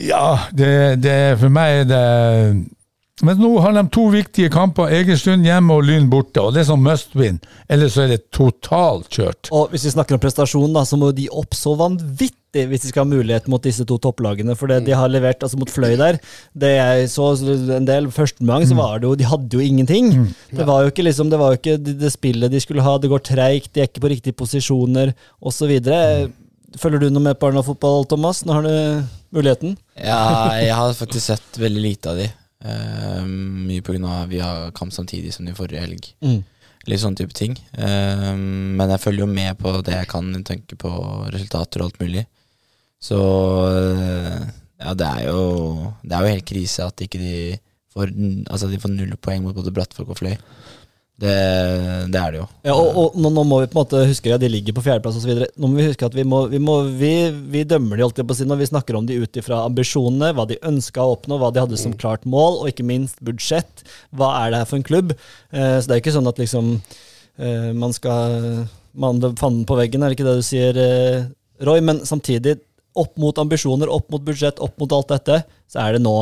Ja, 0.00 0.46
det, 0.54 1.14
for 1.40 1.52
meg 1.52 1.80
er 1.82 1.88
det 1.90 2.04
men 3.26 3.38
nå 3.40 3.50
har 3.62 3.74
de 3.76 3.82
to 3.92 4.06
viktige 4.12 4.50
kamper. 4.52 4.90
Egersund 5.00 5.46
hjemme 5.46 5.76
og 5.76 5.86
Lyn 5.88 6.08
borte. 6.12 6.42
og 6.42 6.54
Det 6.54 6.62
er 6.64 6.68
sånn 6.72 6.82
must 6.84 7.14
win. 7.18 7.40
Ellers 7.70 7.96
så 7.96 8.04
er 8.06 8.14
det 8.14 8.20
totalt 8.34 9.08
kjørt. 9.12 9.50
Og 9.52 9.70
Hvis 9.72 9.84
vi 9.88 9.92
snakker 9.94 10.16
om 10.16 10.22
prestasjon, 10.22 10.72
da, 10.76 10.84
så 10.88 10.98
må 11.00 11.12
de 11.16 11.28
opp 11.30 11.56
så 11.56 11.74
vanvittig 11.78 12.36
hvis 12.66 12.82
de 12.82 12.88
skal 12.90 13.04
ha 13.04 13.10
mulighet 13.12 13.46
mot 13.46 13.62
disse 13.62 13.84
to 13.86 13.94
topplagene. 14.02 14.56
For 14.58 14.66
det 14.70 14.80
de 14.88 14.96
har 14.98 15.10
levert 15.12 15.44
altså 15.46 15.60
mot 15.60 15.70
Fløy 15.70 15.94
der 16.00 16.16
Det 16.50 16.72
jeg 16.74 17.10
så 17.12 17.28
en 17.76 17.86
del 17.86 18.08
første 18.10 18.42
gang, 18.42 18.66
så 18.66 18.74
var 18.74 18.98
det 18.98 19.06
jo 19.06 19.14
De 19.20 19.28
hadde 19.30 19.54
jo 19.54 19.62
ingenting. 19.62 20.10
Det 20.50 20.66
var 20.66 20.82
jo 20.82 20.90
ikke 20.90 21.06
liksom, 21.06 21.30
det 21.30 21.38
var 21.38 21.54
jo 21.54 21.60
ikke 21.60 21.76
det, 21.78 22.10
spillet 22.10 22.50
de 22.50 22.60
skulle 22.62 22.82
ha. 22.82 22.96
Det 22.98 23.12
går 23.12 23.22
treigt, 23.30 23.70
de 23.74 23.84
er 23.84 23.90
ikke 23.90 24.02
på 24.02 24.10
riktige 24.16 24.34
posisjoner 24.34 25.14
osv. 25.40 25.70
Følger 26.78 27.02
du 27.02 27.08
noe 27.10 27.22
med 27.22 27.38
på 27.38 27.48
Arendal-fotball, 27.48 28.04
Thomas? 28.10 28.44
Nå 28.46 28.54
har 28.54 28.66
du 28.66 28.74
muligheten. 29.34 29.76
Ja, 29.98 30.50
jeg 30.58 30.74
har 30.74 30.92
faktisk 30.94 31.30
sett 31.32 31.58
veldig 31.58 31.82
lite 31.82 32.12
av 32.12 32.18
de. 32.18 32.28
Uh, 32.60 33.24
mye 33.24 33.80
pga. 33.80 34.26
vi 34.28 34.40
har 34.40 34.70
kamp 34.76 34.92
samtidig 34.92 35.32
som 35.34 35.48
i 35.48 35.54
forrige 35.56 35.80
helg. 35.80 36.10
Mm. 36.20 36.42
Litt 36.88 37.00
sånne 37.00 37.16
type 37.16 37.36
ting. 37.36 37.56
Uh, 37.76 38.34
men 38.36 38.90
jeg 38.90 39.00
følger 39.00 39.24
jo 39.24 39.30
med 39.32 39.56
på 39.60 39.72
det 39.86 39.96
jeg 39.96 40.10
kan 40.10 40.28
tenke 40.44 40.76
på 40.80 40.90
resultater 41.32 41.80
og 41.80 41.90
alt 41.90 42.00
mulig. 42.02 42.26
Så 43.00 43.16
uh, 43.16 44.40
ja, 44.80 44.92
det 44.96 45.06
er 45.06 45.22
jo 45.28 45.92
Det 46.02 46.16
er 46.16 46.24
jo 46.24 46.34
helt 46.34 46.48
krise 46.48 46.84
at 46.84 47.00
ikke 47.00 47.20
de 47.20 47.34
får 47.94 48.12
Altså 48.12 48.68
de 48.68 48.80
får 48.80 48.92
null 48.92 49.16
poeng 49.16 49.42
mot 49.44 49.56
både 49.56 49.72
Brattfolk 49.72 50.12
og 50.12 50.20
Fløy. 50.20 50.36
Det, 51.20 51.32
det, 52.08 52.16
er 52.16 52.32
det 52.32 52.38
jo. 52.38 52.46
Ja, 52.64 52.72
og, 52.72 52.96
og 52.96 53.16
nå, 53.20 53.28
nå, 53.36 53.42
må 53.44 53.58
vi 53.60 53.68
på 53.68 53.76
en 53.76 53.82
måte 53.82 53.98
huske 54.08 54.32
at 54.32 54.40
de 54.40 54.48
ligger 54.48 54.72
på 54.72 54.84
fjerdeplass 54.86 55.18
osv. 55.18 55.42
Nå 55.60 55.68
må 55.68 55.76
vi 55.76 55.88
huske 55.90 56.08
at 56.08 56.16
vi, 56.16 56.24
må, 56.24 56.46
vi, 56.48 56.60
må, 56.64 56.78
vi, 56.96 57.12
vi 57.52 57.64
dømmer 57.68 58.00
de 58.00 58.06
alltid 58.06 58.28
på 58.28 58.38
siden, 58.38 58.48
når 58.54 58.62
vi 58.62 58.68
snakker 58.70 58.96
om 58.96 59.08
de 59.08 59.18
ut 59.20 59.36
ifra 59.36 59.58
ambisjonene, 59.68 60.30
hva 60.36 60.46
de 60.48 60.56
ønska 60.70 61.04
å 61.04 61.18
oppnå, 61.18 61.36
hva 61.42 61.52
de 61.52 61.60
hadde 61.60 61.80
som 61.80 61.92
klart 62.00 62.24
mål, 62.24 62.62
og 62.62 62.72
ikke 62.72 62.88
minst 62.88 63.20
budsjett. 63.26 63.84
Hva 64.16 64.32
er 64.38 64.54
det 64.54 64.62
her 64.62 64.72
for 64.72 64.80
en 64.80 64.88
klubb? 64.88 65.12
Eh, 65.52 65.76
så 65.76 65.84
det 65.84 65.98
er 65.98 66.02
ikke 66.02 66.16
sånn 66.16 66.32
at 66.32 66.40
liksom 66.40 66.72
eh, 66.80 67.68
man 67.76 67.92
skal 67.96 68.64
manne 68.96 69.34
fanden 69.36 69.68
på 69.68 69.76
veggen, 69.76 70.00
er 70.00 70.10
det 70.10 70.18
ikke 70.18 70.28
det 70.30 70.40
du 70.40 70.48
sier, 70.48 70.82
eh, 70.88 71.28
Roy? 71.68 71.84
Men 71.84 72.00
samtidig, 72.08 72.56
opp 72.96 73.12
mot 73.20 73.44
ambisjoner, 73.44 73.92
opp 73.92 74.08
mot 74.08 74.24
budsjett, 74.24 74.64
opp 74.64 74.80
mot 74.80 74.96
alt 74.96 75.12
dette, 75.12 75.42
så 75.68 75.84
er 75.84 75.98
det 75.98 76.04
nå 76.08 76.16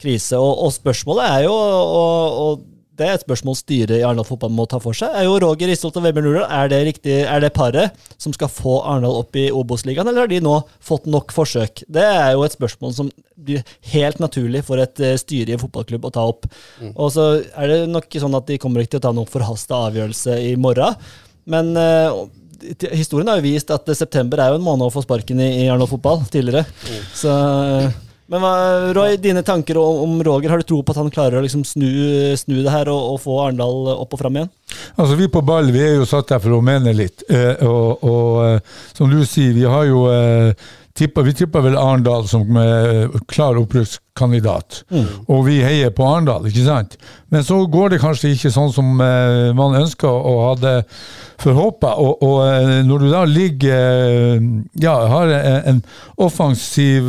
krise. 0.00 0.40
Og, 0.40 0.64
og 0.64 0.72
spørsmålet 0.72 1.28
er 1.28 1.48
jo 1.50 1.52
og, 1.52 2.44
og 2.48 2.68
det 3.00 3.06
er 3.08 3.16
et 3.16 3.22
spørsmål 3.24 3.56
styret 3.56 3.96
i 3.96 4.02
Arendal 4.04 4.26
fotball 4.28 4.52
må 4.52 4.66
ta 4.68 4.78
for 4.82 4.96
seg. 4.96 5.14
Er 5.16 5.24
jo 5.24 5.38
Roger 5.40 5.70
Risholt 5.70 5.96
og 5.96 6.04
Vebjørn 6.04 6.28
Urdal 6.28 6.50
er 6.52 6.70
det 6.72 6.80
riktig, 6.90 7.14
er 7.24 7.40
det 7.40 7.52
paret 7.56 7.96
som 8.20 8.34
skal 8.36 8.50
få 8.52 8.80
Arendal 8.84 9.22
opp 9.22 9.38
i 9.40 9.46
Obos-ligaen, 9.56 10.10
eller 10.10 10.26
har 10.26 10.32
de 10.32 10.42
nå 10.44 10.58
fått 10.84 11.08
nok 11.10 11.32
forsøk? 11.32 11.84
Det 11.88 12.04
er 12.04 12.34
jo 12.34 12.44
et 12.44 12.56
spørsmål 12.56 12.92
som 12.98 13.08
blir 13.40 13.64
helt 13.94 14.20
naturlig 14.20 14.62
for 14.66 14.82
et 14.82 15.00
eh, 15.00 15.16
styre 15.20 15.54
i 15.54 15.56
en 15.56 15.62
fotballklubb 15.62 16.10
å 16.10 16.12
ta 16.12 16.26
opp. 16.28 16.44
Mm. 16.82 16.92
Og 16.92 17.08
så 17.14 17.30
er 17.40 17.72
det 17.72 17.80
nok 17.88 18.20
sånn 18.20 18.36
at 18.36 18.50
de 18.50 18.60
kommer 18.60 18.84
ikke 18.84 18.98
til 18.98 19.02
å 19.02 19.06
ta 19.08 19.14
noen 19.16 19.32
forhasta 19.32 19.80
avgjørelse 19.88 20.36
i 20.50 20.52
morgen, 20.60 21.00
men 21.50 21.72
uh, 21.80 22.26
historien 22.92 23.32
har 23.32 23.40
jo 23.40 23.48
vist 23.48 23.72
at 23.72 23.88
september 23.96 24.42
er 24.42 24.52
jo 24.52 24.60
en 24.60 24.66
måned 24.66 24.90
å 24.90 24.92
få 24.92 25.02
sparken 25.06 25.40
i, 25.40 25.48
i 25.62 25.66
Arendal 25.70 25.88
fotball 25.88 26.20
tidligere. 26.28 26.68
Mm. 26.68 27.10
Så 27.16 27.32
uh, 27.32 27.88
men 28.30 28.94
Roy, 28.94 29.16
dine 29.18 29.42
tanker 29.46 29.78
om, 29.80 30.20
Roger, 30.22 30.52
har 30.52 30.62
du 30.62 30.66
tro 30.68 30.80
på 30.86 30.94
at 30.94 31.00
han 31.00 31.10
klarer 31.10 31.40
å 31.40 31.44
liksom 31.44 31.64
snu, 31.66 31.90
snu, 32.38 32.60
det 32.62 32.70
her 32.70 32.90
og, 32.92 33.14
og, 33.14 33.20
få 33.24 33.38
Arendal 33.42 33.90
opp 33.96 34.14
og 34.14 34.20
fram 34.22 34.38
igjen? 34.38 34.52
Altså 34.94 35.16
Vi 35.18 35.26
på 35.32 35.42
ball 35.42 35.72
vi 35.74 35.82
er 35.82 35.96
jo 35.98 36.06
satt 36.06 36.30
der 36.30 36.42
for 36.42 36.54
å 36.54 36.62
mene 36.64 36.94
litt. 36.94 37.24
Eh, 37.26 37.64
og, 37.66 38.04
og 38.06 38.38
eh, 38.46 38.76
som 38.94 39.10
du 39.10 39.18
sier, 39.26 39.50
vi 39.56 39.66
har 39.66 39.88
jo 39.88 40.04
eh, 40.12 40.68
tippa, 41.00 41.24
vi 41.24 41.34
tipper 41.36 41.64
vel 41.64 41.78
Arendal 41.80 42.28
som 42.28 42.56
eh, 42.60 43.16
klar 43.30 43.58
opprykkskandidat. 43.60 44.82
Mm. 44.92 45.08
Og 45.32 45.42
vi 45.48 45.60
heier 45.64 45.92
på 45.96 46.04
Arendal, 46.06 46.46
ikke 46.50 46.66
sant? 46.66 46.96
Men 47.32 47.44
så 47.46 47.62
går 47.70 47.94
det 47.94 48.00
kanskje 48.02 48.34
ikke 48.34 48.52
sånn 48.52 48.72
som 48.74 49.00
eh, 49.04 49.50
man 49.56 49.78
ønska 49.80 50.10
og 50.10 50.40
hadde 50.50 50.74
forhåpa. 51.40 51.94
Og, 52.02 52.22
og, 52.26 52.36
eh, 52.44 52.76
når 52.86 53.04
du 53.04 53.08
da 53.10 53.24
ligger 53.28 53.68
Ja, 54.80 54.94
har 55.08 55.30
en 55.30 55.80
offensiv 56.20 57.08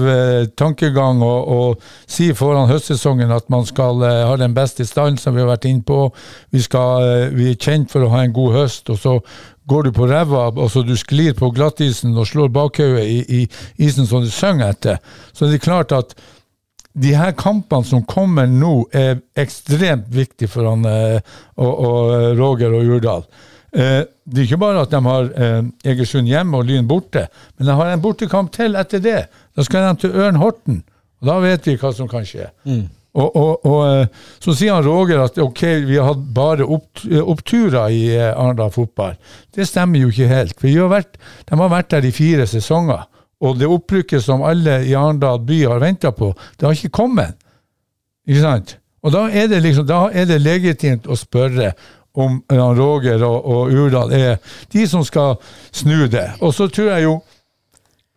tankegang 0.60 1.22
og, 1.26 1.52
og 1.52 2.10
sier 2.10 2.36
foran 2.38 2.70
høstsesongen 2.72 3.32
at 3.34 3.50
man 3.52 3.66
skal 3.68 4.02
ha 4.02 4.36
den 4.40 4.56
beste 4.56 4.86
stand 4.88 5.20
som 5.20 5.36
vi 5.36 5.44
har 5.44 5.52
vært 5.52 5.68
inne 5.70 5.84
på, 5.86 6.06
vi, 6.52 6.62
skal, 6.64 7.32
vi 7.36 7.52
er 7.52 7.60
kjent 7.60 7.92
for 7.92 8.06
å 8.06 8.12
ha 8.14 8.24
en 8.26 8.36
god 8.36 8.56
høst, 8.62 8.90
og 8.92 9.00
så 9.02 9.18
går 9.72 9.88
du 9.88 9.94
på 9.96 10.10
ræva 10.10 10.50
og 10.52 10.68
så 10.74 10.84
du 10.84 10.94
sklir 11.00 11.34
på 11.38 11.52
glattisen 11.56 12.18
og 12.18 12.28
slår 12.28 12.52
bakhodet 12.54 13.08
i, 13.08 13.20
i, 13.40 13.42
isen 13.88 14.10
som 14.10 14.24
du 14.24 14.30
synger 14.32 14.76
etter, 14.76 15.00
så 15.32 15.48
er 15.48 15.56
det 15.56 15.64
klart 15.64 15.96
at 15.96 16.16
de 16.92 17.14
her 17.16 17.32
kampene 17.40 17.88
som 17.88 18.04
kommer 18.04 18.50
nå, 18.52 18.90
er 18.92 19.22
ekstremt 19.40 20.10
viktige 20.12 20.52
for 20.52 20.68
han 20.68 20.84
og, 20.84 21.70
og 21.72 22.36
Roger 22.36 22.76
og 22.76 22.96
Urdal. 22.98 23.24
Eh, 23.72 24.04
det 24.28 24.42
er 24.42 24.48
ikke 24.50 24.60
bare 24.60 24.84
at 24.84 24.92
de 24.92 25.00
har 25.06 25.30
eh, 25.32 25.62
Egersund 25.94 26.28
hjemme 26.28 26.60
og 26.60 26.68
Lyn 26.68 26.88
borte, 26.88 27.28
men 27.58 27.70
de 27.70 27.76
har 27.80 27.92
en 27.92 28.04
bortekamp 28.04 28.52
til 28.52 28.76
etter 28.80 29.04
det. 29.04 29.22
Da 29.56 29.64
skal 29.64 29.88
de 29.88 30.02
til 30.04 30.18
Ørn 30.20 30.40
Horten, 30.42 30.82
og 31.22 31.30
da 31.30 31.38
vet 31.44 31.70
vi 31.70 31.78
hva 31.80 31.94
som 31.96 32.10
kan 32.12 32.28
skje. 32.28 32.50
Mm. 32.68 32.90
Og, 33.14 33.36
og, 33.36 33.66
og, 33.68 33.80
eh, 33.88 34.08
Så 34.40 34.54
sier 34.56 34.78
han 34.78 34.86
Roger 34.86 35.20
at 35.26 35.38
ok, 35.42 35.64
vi 35.84 35.98
har 36.00 36.08
hatt 36.14 36.22
bare 36.34 36.64
opp, 36.64 37.04
oppturer 37.04 37.92
i 37.92 38.04
Arendal 38.16 38.72
fotball. 38.72 39.18
Det 39.52 39.68
stemmer 39.68 40.00
jo 40.00 40.12
ikke 40.14 40.30
helt. 40.32 40.62
har 40.64 40.92
vært, 40.92 41.18
De 41.50 41.60
har 41.60 41.70
vært 41.70 41.92
der 41.92 42.08
i 42.08 42.12
fire 42.16 42.48
sesonger. 42.48 43.08
Og 43.42 43.58
det 43.60 43.68
opprykket 43.68 44.24
som 44.24 44.44
alle 44.46 44.84
i 44.86 44.94
Arendal 44.94 45.42
by 45.44 45.64
har 45.66 45.82
venta 45.82 46.12
på, 46.12 46.34
det 46.58 46.68
har 46.68 46.78
ikke 46.78 46.90
kommet. 47.02 47.36
Ikke 48.28 48.42
sant? 48.42 48.78
Og 49.02 49.12
da 49.12 49.26
er 49.30 49.48
det, 49.50 49.64
liksom, 49.64 49.88
da 49.90 50.10
er 50.14 50.28
det 50.30 50.42
legitimt 50.42 51.08
å 51.10 51.18
spørre 51.18 51.74
om 52.14 52.42
Roger 52.52 53.24
og, 53.24 53.46
og 53.46 53.72
Urdal 53.72 54.12
er 54.14 54.58
de 54.74 54.88
som 54.88 55.04
skal 55.08 55.38
snu 55.72 56.08
det. 56.12 56.28
Og 56.42 56.54
så 56.54 56.68
tror 56.68 56.92
jeg 56.94 57.08
jo 57.08 57.16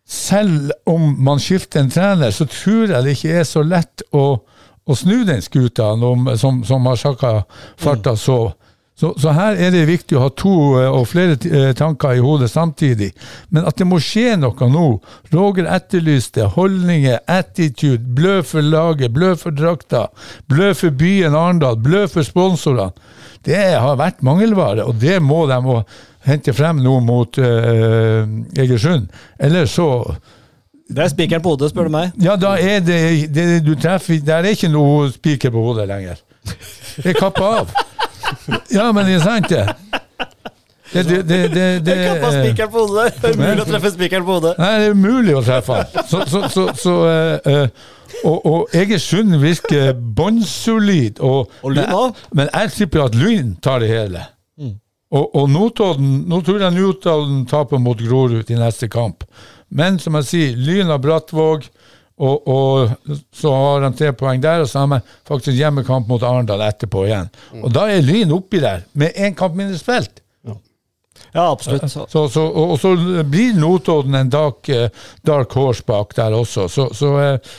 selv 0.04 0.74
om 0.87 1.14
man 1.24 1.40
skifter 1.40 1.80
en 1.80 1.90
trener, 1.90 2.30
så 2.35 2.44
tror 2.50 2.90
jeg 2.90 3.04
det 3.04 3.14
ikke 3.16 3.38
er 3.40 3.46
så 3.48 3.62
lett 3.64 4.04
å, 4.12 4.42
å 4.84 4.96
snu 4.98 5.22
den 5.24 5.40
skuta 5.42 5.94
som, 6.36 6.62
som 6.64 6.86
har 6.86 7.00
sakka 7.00 7.32
farta 7.80 8.16
så 8.16 8.52
så, 8.96 9.14
så, 9.18 9.32
her 9.34 9.56
er 9.58 9.72
det 9.74 9.88
viktig 9.88 10.14
å 10.14 10.20
ha 10.22 10.30
to 10.38 10.52
eh, 10.78 10.86
og 10.86 11.08
flere 11.10 11.34
eh, 11.34 11.72
tanker 11.74 12.14
i 12.14 12.22
hodet 12.22 12.46
samtidig. 12.52 13.08
Men 13.50 13.66
at 13.66 13.80
det 13.80 13.88
må 13.90 13.98
skje 13.98 14.36
noe 14.38 14.68
nå. 14.70 14.84
Roger 15.32 15.66
etterlyste 15.74 16.46
holdninger, 16.54 17.18
attitude, 17.26 18.04
blø 18.14 18.36
for 18.46 18.62
laget, 18.62 19.10
blø 19.16 19.32
for 19.40 19.56
drakta, 19.56 20.06
blø 20.46 20.70
for 20.78 20.94
byen 20.94 21.34
Arendal, 21.34 21.80
blø 21.82 22.04
for 22.12 22.26
sponsorene. 22.26 22.94
Det 23.44 23.58
har 23.74 23.98
vært 23.98 24.22
mangelvare, 24.24 24.86
og 24.86 25.02
det 25.02 25.18
må 25.20 25.42
de 25.50 25.74
hente 26.24 26.54
frem 26.56 26.78
nå 26.80 26.94
mot 27.04 27.36
uh, 27.36 28.22
Egersund. 28.56 29.10
Eller 29.36 29.66
så 29.68 29.88
det 30.88 31.04
er 31.04 31.08
spikeren 31.08 31.42
på 31.42 31.54
hodet, 31.54 31.70
spør 31.72 31.88
du 31.88 31.94
meg. 31.94 32.12
Ja, 32.20 32.36
da 32.36 32.54
er 32.60 32.82
det, 32.84 32.98
det 33.32 33.46
du 33.64 33.72
treffer 33.80 34.20
Der 34.20 34.44
er 34.44 34.52
ikke 34.52 34.68
noe 34.68 35.08
spiker 35.14 35.52
på 35.54 35.62
hodet 35.64 35.88
lenger. 35.88 36.20
Det 36.44 37.14
er 37.14 37.18
kappa 37.18 37.50
av. 37.60 37.74
Ja, 38.72 38.90
men 38.92 39.06
det 39.08 39.16
er 39.18 39.24
sant, 39.24 39.48
det. 39.48 39.64
Det, 40.94 41.02
det, 41.08 41.22
det, 41.28 41.38
det, 41.54 41.64
det 41.86 41.94
Kappa 42.06 42.30
spikeren 42.30 42.70
på 42.70 42.84
hodet. 42.84 43.14
Det 43.18 43.30
er 43.30 43.34
umulig 43.34 43.64
å 43.64 43.66
treffe 43.66 43.90
spikeren 43.96 44.26
på 44.26 44.36
hodet. 44.36 44.52
Nei, 44.60 44.70
det 44.78 44.86
er 44.86 44.94
umulig 44.94 45.34
å 45.34 45.42
treffe 45.42 45.80
han. 45.80 46.06
Så, 46.06 46.20
så, 46.30 46.42
så, 46.52 46.66
så 46.78 46.94
uh, 47.48 47.88
og, 48.22 48.46
og 48.46 48.76
Egersund 48.76 49.34
virker 49.42 49.90
bånnsolid. 49.94 51.18
Og, 51.24 51.50
og 51.64 51.74
Lyn 51.74 51.96
òg. 51.96 52.22
Men 52.36 52.52
jeg 52.52 52.72
tipper 52.76 53.08
at 53.08 53.18
Lyn 53.18 53.56
tar 53.64 53.82
det 53.82 53.90
hele. 53.90 54.22
Mm. 54.60 54.76
Og, 55.14 55.26
og 55.34 55.50
Notodden 55.50 56.14
Nå 56.30 56.40
tror 56.46 56.62
jeg 56.62 56.76
Notodden 56.76 57.42
taper 57.50 57.82
mot 57.82 57.98
Grorud 57.98 58.50
i 58.50 58.60
neste 58.60 58.88
kamp. 58.92 59.26
Men 59.68 59.98
som 60.03 60.18
jeg 60.20 60.29
sier, 60.31 60.57
Lyn 60.59 60.92
av 60.92 61.03
Brattvåg. 61.05 61.68
Og, 62.14 62.44
og, 62.46 62.92
så 63.35 63.50
har 63.50 63.81
de 63.83 63.88
tre 63.98 64.12
poeng 64.14 64.42
der, 64.42 64.62
og 64.62 64.68
så 64.70 64.85
har 64.85 64.92
de 64.92 65.16
faktisk 65.27 65.57
hjemmekamp 65.59 66.07
mot 66.07 66.22
Arendal 66.22 66.62
etterpå 66.62 67.09
igjen. 67.09 67.33
Og 67.59 67.72
da 67.74 67.88
er 67.90 68.05
Lyn 68.07 68.35
oppi 68.37 68.61
der, 68.62 68.85
med 68.94 69.18
én 69.18 69.35
kamp 69.35 69.59
mindre 69.59 69.81
spilt. 69.81 70.20
Ja, 71.35 71.48
absolutt. 71.50 71.88
Så, 71.90 72.07
så, 72.11 72.44
og, 72.46 72.77
og, 72.77 72.77
så 72.79 72.92
blir 73.27 73.57
Notodden 73.59 74.14
en 74.14 74.31
dark, 74.31 74.70
dark 75.27 75.57
horse 75.59 75.83
bak 75.87 76.14
der 76.14 76.37
også. 76.38 76.68
Så, 76.70 76.92
så 76.94 77.11
eh, 77.22 77.57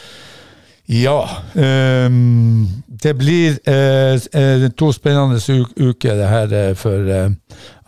Ja. 0.86 1.30
Um, 1.54 2.68
det 2.88 3.13
blir 3.18 3.58
eh, 3.70 4.13
eh, 4.13 4.70
to 4.78 4.91
spennende 4.94 5.39
uker 5.78 6.15
det 6.15 6.28
her 6.30 6.54
eh, 6.54 6.74
for 6.78 7.10
uh, 7.10 7.32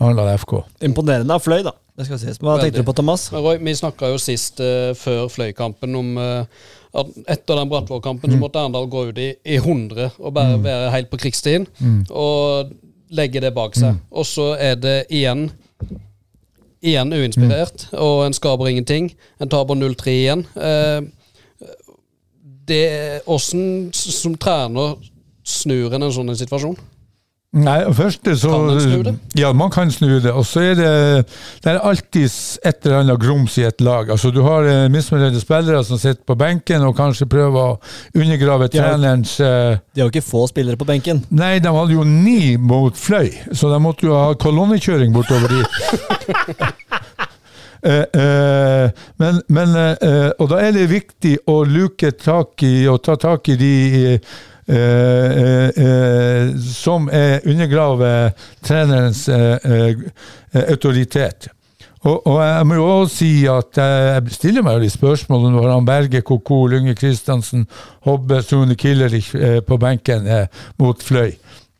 Arendal 0.01 0.33
FK. 0.37 0.53
Imponerende 0.81 1.33
av 1.33 1.45
Fløy, 1.45 1.61
da. 1.65 1.75
Det 1.97 2.05
skal 2.05 2.19
ses. 2.21 2.37
Hva 2.43 2.59
tenkte 2.61 2.83
du 2.83 2.87
på, 2.87 2.93
Thomas? 2.93 3.27
Roy, 3.33 3.57
vi 3.57 3.73
snakka 3.77 4.11
jo 4.11 4.19
sist 4.21 4.61
uh, 4.61 4.91
før 4.97 5.31
Fløy-kampen 5.33 5.95
om 5.97 6.11
uh, 6.21 6.67
at 6.97 7.15
etter 7.33 7.57
den 7.57 7.71
Brattvåg-kampen 7.71 8.31
så 8.31 8.37
måtte 8.41 8.61
Arendal 8.61 8.85
gå 8.89 9.07
ut 9.09 9.21
i, 9.21 9.31
i 9.45 9.57
100 9.57 10.11
og 10.17 10.33
bare 10.33 10.59
være 10.63 10.91
helt 10.93 11.09
på 11.11 11.19
krigsstien 11.21 11.67
og 12.09 12.71
legge 13.13 13.41
det 13.43 13.53
bak 13.55 13.75
seg. 13.77 13.99
Og 14.11 14.25
så 14.25 14.53
er 14.59 14.77
det 14.79 14.99
igjen 15.13 15.49
Igjen 16.87 17.09
uinspirert, 17.09 17.87
og 17.97 18.19
en 18.27 18.35
skaper 18.37 18.67
ingenting. 18.69 19.07
En 19.41 19.49
taper 19.49 19.75
0-3 19.75 20.11
igjen. 20.13 20.43
Eh, 20.61 20.99
det 22.69 23.23
Åssen 23.25 23.89
som 23.97 24.35
trener 24.37 24.93
snur 25.41 25.95
en 25.97 26.05
en 26.05 26.13
sånn 26.13 26.29
situasjon? 26.37 26.77
Nei, 27.57 27.77
først 27.95 28.27
så 28.41 28.51
Kan 28.51 28.65
man 28.67 28.81
snu 28.81 29.03
det? 29.07 29.13
Ja, 29.39 29.51
man 29.53 29.71
kan 29.73 29.91
snu 29.91 30.19
det. 30.23 30.31
Og 30.31 30.45
så 30.45 30.61
er 30.61 30.75
det 30.77 30.91
Det 31.63 31.71
er 31.71 31.79
alltid 31.79 32.27
et 32.65 32.85
eller 32.85 32.99
annet 33.01 33.19
grums 33.21 33.57
i 33.57 33.65
et 33.67 33.81
lag. 33.81 34.09
Altså, 34.11 34.31
Du 34.31 34.41
har 34.45 34.67
eh, 34.67 34.87
misfornøyde 34.93 35.41
spillere 35.41 35.83
som 35.87 35.97
sitter 35.97 36.23
på 36.27 36.35
benken 36.37 36.85
og 36.87 36.95
kanskje 36.97 37.29
prøver 37.29 37.73
å 37.73 37.79
undergrave 38.15 38.69
Ja. 38.73 38.83
trenerens 38.91 39.39
eh, 39.39 39.77
De 39.93 40.01
har 40.01 40.09
jo 40.09 40.13
ikke 40.13 40.25
få 40.27 40.47
spillere 40.47 40.77
på 40.77 40.85
benken. 40.85 41.23
Nei, 41.29 41.57
de 41.59 41.73
hadde 41.73 41.93
jo 41.93 42.03
ni 42.03 42.57
mot 42.57 42.95
Fløy, 42.97 43.31
så 43.53 43.71
de 43.73 43.79
måtte 43.81 44.05
jo 44.07 44.15
ha 44.17 44.33
kolonnekjøring 44.33 45.13
bortover 45.13 45.47
dit. 45.47 45.67
Eh, 47.85 48.03
eh, 48.13 48.89
men, 49.21 49.41
men 49.53 49.75
eh, 49.77 50.31
Og 50.41 50.49
da 50.49 50.57
er 50.65 50.71
det 50.73 50.87
viktig 50.89 51.35
å 51.45 51.59
luke 51.61 52.09
tak 52.17 52.63
i 52.65 52.87
og 52.89 53.03
ta 53.05 53.13
tak 53.21 53.51
i 53.53 53.55
de 53.59 53.69
eh, 53.99 54.15
eh, 54.15 54.17
eh, 54.17 54.39
som 56.59 57.09
er 57.11 57.45
undergraver 57.47 58.33
trenerens 58.65 59.27
eh, 59.31 59.57
eh, 59.63 59.95
autoritet. 60.67 61.47
Og, 62.05 62.27
og 62.27 62.41
jeg 62.43 62.67
må 62.67 62.75
jo 62.77 62.85
også 62.87 63.15
si 63.15 63.31
at 63.49 63.79
jeg 63.81 64.35
stiller 64.35 64.63
meg 64.65 64.77
de 64.77 64.85
litt 64.85 64.95
spørsmål 64.95 65.47
når 65.51 65.71
han 65.71 65.87
Berge, 65.87 66.21
Koko, 66.21 66.65
Lunge 66.69 66.95
Kristiansen, 66.95 67.65
Hobbe, 68.05 68.41
Sune 68.45 68.77
Killerich 68.79 69.33
eh, 69.35 69.59
på 69.65 69.79
benken 69.81 70.27
eh, 70.27 70.45
mot 70.79 71.03
Fløy. 71.03 71.33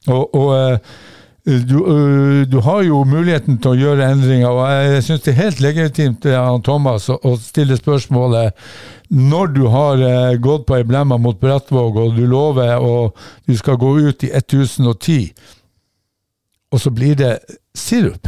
Og, 0.07 0.35
og 0.35 0.49
eh, 0.57 0.79
du, 1.47 1.77
øh, 1.87 2.51
du 2.51 2.59
har 2.59 2.81
jo 2.83 3.03
muligheten 3.07 3.55
til 3.63 3.71
å 3.71 3.79
gjøre 3.79 4.09
endringer, 4.11 4.49
og 4.51 4.67
jeg 4.67 5.03
syns 5.05 5.21
det 5.23 5.31
er 5.31 5.43
helt 5.45 5.61
legitimt 5.63 6.25
han 6.27 6.63
Thomas 6.65 7.07
å, 7.13 7.35
stille 7.39 7.77
spørsmålet 7.79 8.57
når 9.15 9.53
du 9.55 9.61
har 9.71 10.03
eh, 10.03 10.39
gått 10.43 10.65
på 10.67 10.75
ei 10.75 10.83
blemma 10.83 11.15
mot 11.15 11.39
Brattvåg, 11.39 12.01
og 12.03 12.17
du 12.17 12.25
lover 12.27 12.83
og 12.83 13.15
du 13.47 13.55
skal 13.55 13.79
gå 13.79 13.93
ut 14.09 14.27
i 14.27 14.33
1010, 14.35 15.31
og 16.75 16.83
så 16.83 16.91
blir 16.91 17.15
det 17.15 17.37
sirup. 17.71 18.27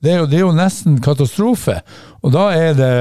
Det 0.00 0.14
er, 0.14 0.22
jo, 0.22 0.30
det 0.30 0.38
er 0.38 0.44
jo 0.46 0.56
nesten 0.56 0.96
katastrofe. 1.04 1.80
Og 2.22 2.32
da 2.32 2.48
er 2.54 2.76
det 2.78 2.92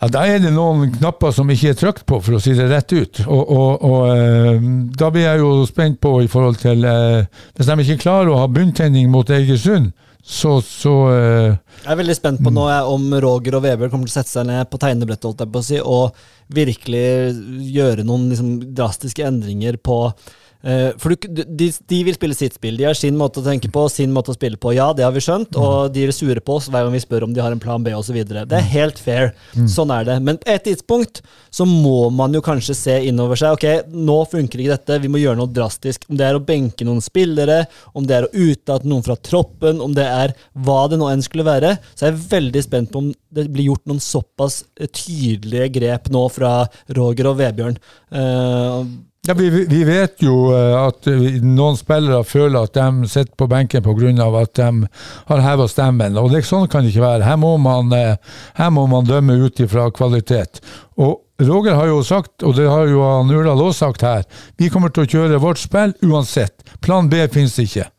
ja, 0.00 0.08
Da 0.12 0.24
er 0.28 0.42
det 0.44 0.52
noen 0.52 0.90
knapper 0.98 1.32
som 1.32 1.50
ikke 1.52 1.72
er 1.72 1.78
trykt 1.80 2.06
på, 2.08 2.18
for 2.20 2.36
å 2.36 2.40
si 2.42 2.52
det 2.56 2.68
rett 2.68 2.92
ut. 2.92 3.22
Og, 3.24 3.42
og, 3.42 3.86
og 3.86 4.02
eh, 4.12 4.66
da 4.98 5.08
blir 5.12 5.24
jeg 5.24 5.40
jo 5.40 5.52
spent 5.68 6.00
på 6.04 6.18
i 6.24 6.28
forhold 6.30 6.60
til 6.60 6.84
eh, 6.84 7.24
Hvis 7.56 7.70
de 7.70 7.78
ikke 7.86 8.02
klarer 8.04 8.32
å 8.32 8.42
ha 8.42 8.50
bunntenning 8.52 9.08
mot 9.12 9.30
Egersund, 9.32 9.94
så, 10.26 10.56
så 10.60 10.94
eh, 11.14 11.52
Jeg 11.84 11.92
er 11.94 12.00
veldig 12.02 12.16
spent 12.18 12.42
på 12.42 12.52
nå 12.52 12.66
om 12.90 13.12
Roger 13.22 13.56
og 13.56 13.62
Weber 13.64 13.92
kommer 13.92 14.10
til 14.10 14.16
å 14.16 14.18
sette 14.18 14.34
seg 14.34 14.48
ned 14.48 14.66
på 14.68 14.80
tegnebrettet 14.82 15.28
holdt 15.30 15.44
jeg 15.44 15.52
på 15.54 15.62
å 15.62 15.68
si, 15.68 15.78
og 15.80 16.26
virkelig 16.56 17.06
gjøre 17.72 18.04
noen 18.06 18.28
liksom, 18.32 18.50
drastiske 18.76 19.24
endringer 19.26 19.78
på 19.78 20.00
For 20.98 21.14
du, 21.14 21.42
de, 21.46 21.68
de 21.70 21.98
vil 22.08 22.16
spille 22.16 22.34
sitt 22.34 22.56
spill. 22.56 22.78
De 22.78 22.86
har 22.88 22.96
sin 22.98 23.14
måte 23.18 23.38
å 23.38 23.44
tenke 23.46 23.70
på, 23.72 23.84
sin 23.92 24.10
måte 24.14 24.32
å 24.32 24.36
spille 24.36 24.58
på. 24.58 24.72
Ja, 24.74 24.88
det 24.96 25.04
har 25.06 25.14
vi 25.14 25.22
skjønt, 25.22 25.54
og 25.60 25.92
de 25.94 26.06
er 26.06 26.14
sure 26.14 26.42
på 26.42 26.56
oss 26.58 26.66
hver 26.72 26.86
gang 26.86 26.94
vi 26.96 27.02
spør 27.04 27.26
om 27.28 27.34
de 27.36 27.42
har 27.44 27.54
en 27.54 27.62
plan 27.62 27.82
B 27.84 27.92
osv. 27.94 28.18
Det 28.26 28.58
er 28.58 28.66
helt 28.72 28.98
fair. 29.02 29.30
Sånn 29.70 29.92
er 29.94 30.08
det. 30.08 30.16
Men 30.26 30.40
på 30.42 30.50
et 30.50 30.64
tidspunkt 30.66 31.22
så 31.54 31.66
må 31.68 32.08
man 32.14 32.34
jo 32.34 32.42
kanskje 32.44 32.76
se 32.76 32.96
innover 33.08 33.38
seg. 33.38 33.56
Ok, 33.56 33.92
nå 33.94 34.18
funker 34.32 34.62
ikke 34.62 34.74
dette, 34.74 35.00
vi 35.04 35.10
må 35.12 35.22
gjøre 35.22 35.40
noe 35.40 35.52
drastisk. 35.54 36.08
Om 36.10 36.18
det 36.18 36.26
er 36.28 36.38
å 36.38 36.44
benke 36.44 36.86
noen 36.88 37.02
spillere, 37.04 37.62
om 37.96 38.06
det 38.08 38.18
er 38.18 38.26
å 38.26 38.32
utelate 38.34 38.90
noen 38.90 39.06
fra 39.06 39.16
troppen, 39.16 39.82
om 39.84 39.94
det 39.96 40.06
er 40.06 40.34
hva 40.66 40.82
det 40.90 40.98
nå 41.00 41.10
enn 41.12 41.24
skulle 41.24 41.46
være, 41.46 41.76
så 41.94 42.06
er 42.06 42.14
jeg 42.14 42.26
veldig 42.32 42.64
spent 42.64 42.92
på 42.92 43.04
om 43.04 43.12
det 43.36 43.48
blir 43.52 43.70
gjort 43.70 43.86
noen 43.88 44.02
såpass 44.02 44.62
eh, 44.80 44.88
tydelige 44.88 45.68
grep 45.78 46.10
nå 46.12 46.26
fra 46.32 46.54
Roger 46.96 47.30
og 47.30 47.38
Vebjørn. 47.40 47.78
Eh, 48.16 48.80
ja, 49.26 49.34
vi, 49.34 49.50
vi 49.50 49.82
vet 49.84 50.22
jo 50.22 50.52
eh, 50.54 50.74
at 50.78 51.08
noen 51.42 51.78
spillere 51.78 52.22
føler 52.26 52.66
at 52.66 52.76
de 52.76 53.08
sitter 53.10 53.34
på 53.38 53.48
benken 53.50 53.82
pga. 53.82 54.26
at 54.40 54.54
de 54.54 54.88
har 55.30 55.42
heva 55.42 55.66
stemmen. 55.68 56.18
og 56.18 56.30
det, 56.30 56.44
Sånn 56.46 56.68
kan 56.70 56.84
det 56.84 56.94
ikke 56.94 57.06
være. 57.06 57.26
Her 57.26 57.36
må 57.36 57.56
man, 57.58 57.92
eh, 57.92 58.16
her 58.54 58.70
må 58.70 58.86
man 58.86 59.08
dømme 59.08 59.38
ut 59.42 59.60
ifra 59.60 59.90
kvalitet. 59.90 60.60
Og 60.96 61.22
Roger 61.42 61.74
har 61.74 61.90
jo 61.90 62.02
sagt, 62.02 62.42
og 62.42 62.54
det 62.56 62.68
har 62.70 62.86
jo 62.88 63.02
Urdal 63.02 63.60
også 63.60 63.86
sagt 63.86 64.06
her, 64.06 64.24
vi 64.56 64.70
kommer 64.72 64.88
til 64.88 65.04
å 65.04 65.10
kjøre 65.10 65.42
vårt 65.42 65.60
spill 65.60 65.92
uansett. 66.06 66.64
Plan 66.80 67.10
B 67.12 67.26
finnes 67.28 67.58
ikke. 67.60 67.90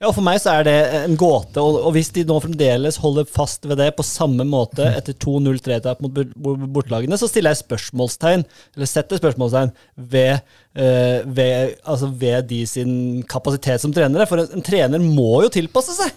Ja, 0.00 0.08
For 0.16 0.24
meg 0.24 0.38
så 0.40 0.54
er 0.56 0.64
det 0.64 0.74
en 1.02 1.16
gåte, 1.20 1.60
og, 1.60 1.74
og 1.84 1.92
hvis 1.92 2.08
de 2.16 2.22
nå 2.24 2.38
fremdeles 2.40 2.96
holder 3.02 3.26
fast 3.28 3.66
ved 3.68 3.76
det 3.82 3.90
på 3.98 4.04
samme 4.06 4.46
måte 4.48 4.86
etter 4.96 5.12
2-0-3-tap 5.20 6.00
mot 6.00 6.14
bort- 6.16 6.30
bort- 6.40 6.62
bortelagene, 6.72 7.18
så 7.20 7.28
stiller 7.28 7.52
jeg 7.52 7.60
spørsmålstegn, 7.66 8.46
eller 8.78 8.88
setter 8.88 9.20
spørsmålstegn, 9.20 9.74
ved, 10.14 10.40
eh, 10.72 11.20
ved, 11.28 11.74
altså 11.84 12.08
ved 12.22 12.48
de 12.48 12.62
sin 12.70 12.94
kapasitet 13.28 13.82
som 13.84 13.92
trenere. 13.92 14.24
For 14.30 14.40
en, 14.40 14.48
en 14.56 14.64
trener 14.64 15.04
må 15.04 15.42
jo 15.44 15.52
tilpasse 15.58 15.98
seg! 15.98 16.16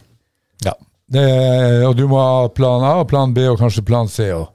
Ja. 0.63 0.77
Det, 1.13 1.25
og 1.83 1.97
du 1.99 2.05
må 2.07 2.21
ha 2.23 2.47
plan 2.55 2.87
A, 2.87 2.93
og 3.03 3.09
plan 3.11 3.35
B 3.35 3.43
og 3.51 3.59
kanskje 3.59 3.83
plan 3.85 4.07
C 4.07 4.29
òg. 4.31 4.47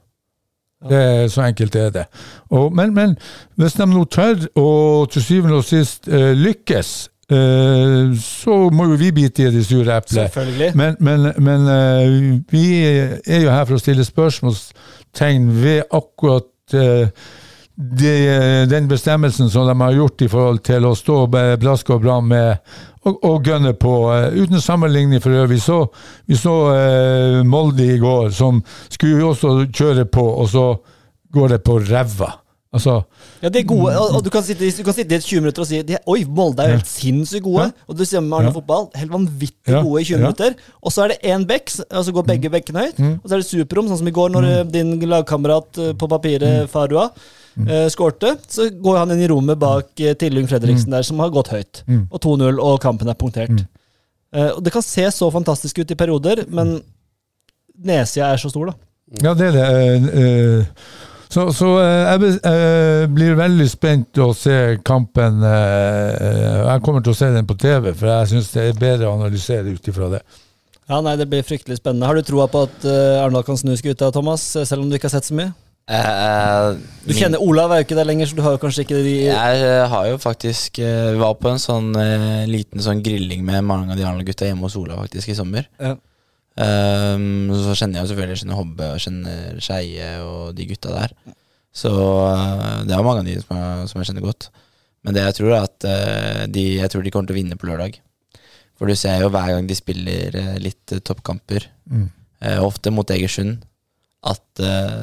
Det 0.89 0.95
er 1.05 1.29
Så 1.29 1.43
enkelt 1.45 1.75
er 1.77 1.89
det. 1.93 2.07
Og, 2.55 2.73
men, 2.73 2.93
men 2.97 3.13
hvis 3.61 3.77
de 3.77 3.85
nå 3.93 4.05
tør 4.09 4.45
å 4.57 4.67
til 5.11 5.21
syvende 5.21 5.59
og 5.61 5.65
sist 5.67 6.07
uh, 6.09 6.31
lykkes, 6.39 6.95
eh, 7.31 8.13
så 8.19 8.59
må 8.73 8.89
jo 8.91 8.99
vi 8.99 9.11
bite 9.15 9.47
i 9.47 9.51
det 9.53 9.65
sure 9.67 9.97
eplet. 9.97 10.31
Men, 10.77 10.97
men, 10.99 11.31
men 11.37 11.67
uh, 11.67 12.39
vi 12.51 12.65
er 12.85 13.43
jo 13.43 13.51
her 13.53 13.65
for 13.65 13.77
å 13.77 13.83
stille 13.83 14.07
spørsmålstegn 14.07 15.51
ved 15.61 15.85
akkurat 15.89 16.77
uh, 16.77 17.07
de, 17.79 18.13
den 18.67 18.89
bestemmelsen 18.91 19.49
som 19.49 19.67
de 19.69 19.75
har 19.79 19.95
gjort 19.95 20.21
i 20.25 20.27
forhold 20.27 20.63
til 20.67 20.83
å 20.89 20.95
stå 20.99 21.21
blask 21.31 21.93
og 21.95 22.01
bram 22.03 22.27
med 22.27 22.57
og, 23.07 23.19
og 23.23 23.47
gønne 23.47 23.73
på. 23.79 23.93
eh, 24.13 24.33
uten 24.41 24.61
sammenligning 24.61 25.21
for 25.23 25.31
øvrig. 25.31 25.61
Så, 25.61 25.85
vi 26.27 26.35
så 26.35 26.55
eh, 26.75 27.39
Molde 27.45 27.85
i 27.95 27.99
går, 27.99 28.29
som 28.35 28.63
skulle 28.89 29.19
jo 29.19 29.31
også 29.33 29.55
kjøre 29.71 30.05
på, 30.05 30.25
og 30.41 30.49
så 30.49 30.67
går 31.33 31.55
det 31.55 31.63
på 31.63 31.79
ræva. 31.79 32.33
Altså, 32.69 32.99
Ja, 33.41 33.49
de 33.49 33.63
er 33.63 33.65
gode, 33.65 33.95
og, 33.97 34.15
og 34.19 34.21
du, 34.21 34.29
kan 34.29 34.43
sitte, 34.45 34.67
du 34.77 34.83
kan 34.85 34.93
sitte 34.93 35.15
i 35.15 35.17
et 35.17 35.25
20 35.25 35.41
minutter 35.41 35.63
og 35.63 35.67
si 35.69 35.79
de, 35.81 35.95
Oi, 36.05 36.19
Molde 36.37 36.61
er 36.61 36.69
jo 36.69 36.77
helt 36.77 36.91
sinnssykt 36.91 37.43
gode. 37.47 37.65
Ja. 37.65 37.87
Og 37.89 37.97
du 37.97 38.03
ser 38.05 38.21
med 38.21 38.35
Arne 38.37 38.51
Ja. 38.51 38.53
fotball, 38.53 38.85
helt 38.99 39.13
vanvittig 39.13 39.73
gode 39.73 40.03
i 40.03 40.05
20 40.05 40.13
ja. 40.13 40.19
minutter. 40.21 40.53
Og 40.85 40.93
så 40.93 41.03
er 41.03 41.13
det 41.13 41.31
én 41.33 41.47
bekk, 41.49 41.73
og 41.87 42.05
så 42.05 42.13
går 42.13 42.27
begge 42.27 42.51
bekkene 42.53 42.85
høyt. 42.85 43.01
Og 43.07 43.25
så 43.25 43.33
er 43.33 43.41
det 43.41 43.47
superrom, 43.49 43.89
sånn 43.89 44.01
som 44.03 44.11
i 44.11 44.13
går, 44.19 44.29
når 44.35 44.49
mm. 44.51 44.73
din 44.75 44.93
lagkamerat 45.09 45.81
eh, 45.81 45.95
på 45.97 46.09
papiret, 46.11 46.69
Farua, 46.69 47.07
uh, 47.09 47.87
skårte. 47.89 48.35
Så 48.53 48.69
går 48.85 49.01
han 49.01 49.15
inn 49.15 49.25
i 49.25 49.31
rommet 49.33 49.57
bak 49.59 49.89
uh, 50.05 50.13
Tillung 50.21 50.45
Fredriksen 50.51 50.93
der, 50.93 51.07
som 51.07 51.25
har 51.25 51.33
gått 51.33 51.49
høyt. 51.55 51.81
Og 52.11 52.21
2-0, 52.21 52.61
og 52.61 52.77
kampen 52.85 53.09
er 53.09 53.17
punktert. 53.17 53.65
Uh, 54.29 54.51
og 54.53 54.61
det 54.61 54.75
kan 54.75 54.85
se 54.85 55.07
så 55.09 55.31
fantastisk 55.33 55.81
ut 55.81 55.89
i 55.89 55.97
perioder, 55.97 56.45
men 56.53 56.77
nedsida 57.81 58.29
er 58.29 58.41
så 58.41 58.53
stor, 58.53 58.69
da. 58.69 58.77
Ja, 59.23 59.33
det 59.33 59.49
er 59.49 59.55
det. 59.55 59.65
Uh, 59.65 60.19
eh, 60.21 60.65
Så, 61.29 61.43
så 61.53 61.67
eh, 61.77 62.07
jeg 62.09 62.19
be- 62.23 62.49
eh, 62.49 63.03
blir 63.13 63.35
veldig 63.37 63.67
spent 63.69 64.17
å 64.23 64.31
se 64.33 64.77
kampen. 64.83 65.43
eh, 65.45 66.65
Jeg 66.65 66.81
kommer 66.85 67.03
til 67.05 67.13
å 67.13 67.17
se 67.19 67.29
den 67.35 67.45
på 67.49 67.57
TV, 67.61 67.91
for 67.93 68.09
jeg 68.09 68.31
syns 68.31 68.49
det 68.55 68.63
er 68.71 68.79
bedre 68.81 69.09
å 69.11 69.17
analysere 69.19 69.69
ut 69.75 69.89
ifra 69.91 70.09
det. 70.15 70.23
Ja, 70.89 71.01
nei, 71.05 71.15
Det 71.21 71.27
blir 71.29 71.43
fryktelig 71.45 71.77
spennende. 71.77 72.07
Har 72.09 72.15
du 72.17 72.23
troa 72.25 72.47
på 72.49 72.63
at 72.65 72.85
uh, 72.89 73.21
Arendal 73.21 73.43
kan 73.45 73.57
snu 73.61 73.75
skuta, 73.77 74.09
Thomas, 74.11 74.41
selv 74.65 74.81
om 74.81 74.89
du 74.89 74.95
ikke 74.97 75.05
har 75.05 75.19
sett 75.19 75.29
så 75.29 75.37
mye? 75.37 75.51
Uh, 75.89 76.73
Du 77.05 77.13
min- 77.13 77.17
kjenner 77.21 77.41
Olav 77.45 77.71
er 77.73 77.83
jo 77.83 77.85
ikke 77.85 77.95
der 77.99 78.05
lenger, 78.09 78.25
så 78.29 78.35
du 78.37 78.41
har 78.45 78.55
jo 78.57 78.61
kanskje 78.61 78.83
ikke 78.87 78.97
de 79.05 79.13
Jeg 79.29 79.87
har 79.89 80.05
jo 80.09 80.17
faktisk 80.21 80.77
Vi 80.81 81.17
var 81.21 81.33
på 81.41 81.49
en 81.49 81.61
sånn 81.61 81.87
uh, 81.97 82.45
liten 82.49 82.81
sånn 82.81 83.01
grilling 83.05 83.41
med 83.45 83.63
mange 83.65 83.93
av 83.93 83.97
de 84.01 84.05
andre 84.05 84.25
gutta 84.25 84.45
hjemme 84.49 84.65
hos 84.65 84.75
Olav 84.81 85.01
faktisk 85.05 85.29
i 85.29 85.37
sommer. 85.37 85.65
Ja. 85.81 85.95
Ehm, 86.57 87.51
så 87.53 87.75
kjenner 87.77 87.99
jeg 87.99 88.05
jo 88.07 88.11
selvfølgelig 88.13 88.39
kjenner 88.41 88.57
Hobbe 88.59 88.87
og 88.95 89.03
kjenner 89.03 89.59
Skeie 89.63 90.09
og 90.25 90.55
de 90.57 90.65
gutta 90.69 90.91
der. 90.95 91.13
Så 91.71 91.91
uh, 91.93 92.81
det 92.87 92.95
er 92.95 93.05
mange 93.05 93.21
av 93.21 93.27
de 93.29 93.35
som 93.43 93.55
jeg, 93.55 93.87
som 93.91 94.01
jeg 94.01 94.09
kjenner 94.09 94.25
godt. 94.25 94.49
Men 95.05 95.15
det 95.15 95.23
jeg 95.27 95.37
tror 95.37 95.53
er 95.55 95.67
at 95.67 95.85
uh, 95.87 96.43
de, 96.51 96.63
jeg 96.81 96.91
tror 96.91 97.05
de 97.05 97.11
kommer 97.13 97.29
til 97.29 97.37
å 97.37 97.39
vinne 97.39 97.57
på 97.59 97.69
lørdag. 97.69 97.99
For 98.79 98.87
du 98.89 98.95
ser 98.95 99.21
jo 99.21 99.29
hver 99.31 99.51
gang 99.53 99.65
de 99.67 99.75
spiller 99.75 100.35
eh, 100.39 100.53
litt 100.63 100.93
toppkamper, 101.03 101.65
Mm. 101.89 102.05
eh, 102.45 102.59
ofte 102.63 102.91
mot 102.95 103.09
Egersund, 103.11 103.63
at 104.23 104.59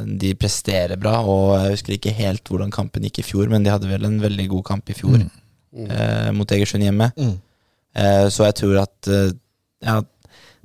de 0.06 0.30
presterer 0.38 0.96
bra. 0.96 1.18
Og 1.28 1.50
jeg 1.60 1.74
husker 1.74 1.92
ikke 1.96 2.14
helt 2.16 2.48
hvordan 2.48 2.70
kampen 2.72 3.04
gikk 3.04 3.18
i 3.20 3.24
fjor, 3.26 3.50
men 3.52 3.64
de 3.66 3.72
hadde 3.74 3.88
vel 3.90 4.06
en 4.08 4.16
veldig 4.22 4.46
god 4.54 4.64
kamp 4.70 4.88
i 4.88 4.96
fjor 4.96 5.18
eh, 5.26 6.30
mot 6.32 6.54
Egersund 6.56 6.86
hjemme. 6.86 7.10
Mm. 7.20 7.34
Eh, 8.00 8.24
så 8.32 8.46
jeg 8.48 8.56
tror 8.62 8.80
at 8.86 9.10
Ja, 9.84 9.98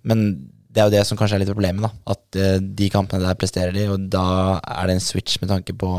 men 0.07 0.23
det 0.71 0.81
er 0.81 0.87
jo 0.87 0.93
det 0.95 1.03
som 1.07 1.17
kanskje 1.19 1.35
er 1.35 1.43
litt 1.43 1.51
problemet, 1.51 1.83
da. 1.83 1.91
At 2.15 2.37
eh, 2.39 2.57
de 2.61 2.89
kampene 2.93 3.25
der 3.27 3.35
presterer 3.39 3.73
de, 3.75 3.87
og 3.91 4.05
da 4.13 4.59
er 4.63 4.87
det 4.87 4.95
en 4.97 5.03
switch 5.03 5.39
med 5.41 5.49
tanke 5.51 5.73
på 5.77 5.89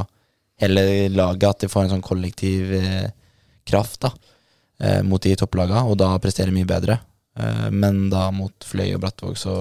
hele 0.63 0.85
laget, 1.13 1.49
at 1.51 1.65
de 1.65 1.69
får 1.73 1.85
en 1.87 1.95
sånn 1.97 2.05
kollektiv 2.07 2.73
eh, 2.79 3.11
kraft 3.69 4.01
da 4.07 4.11
eh, 4.81 5.01
mot 5.07 5.23
de 5.23 5.35
topplaga, 5.37 5.85
og 5.85 5.99
da 6.01 6.13
presterer 6.23 6.51
de 6.53 6.57
mye 6.61 6.69
bedre. 6.69 6.99
Men 7.73 8.11
da 8.13 8.27
mot 8.35 8.53
Fløy 8.69 8.91
og 8.93 9.01
Brattvåg 9.01 9.39
så 9.41 9.53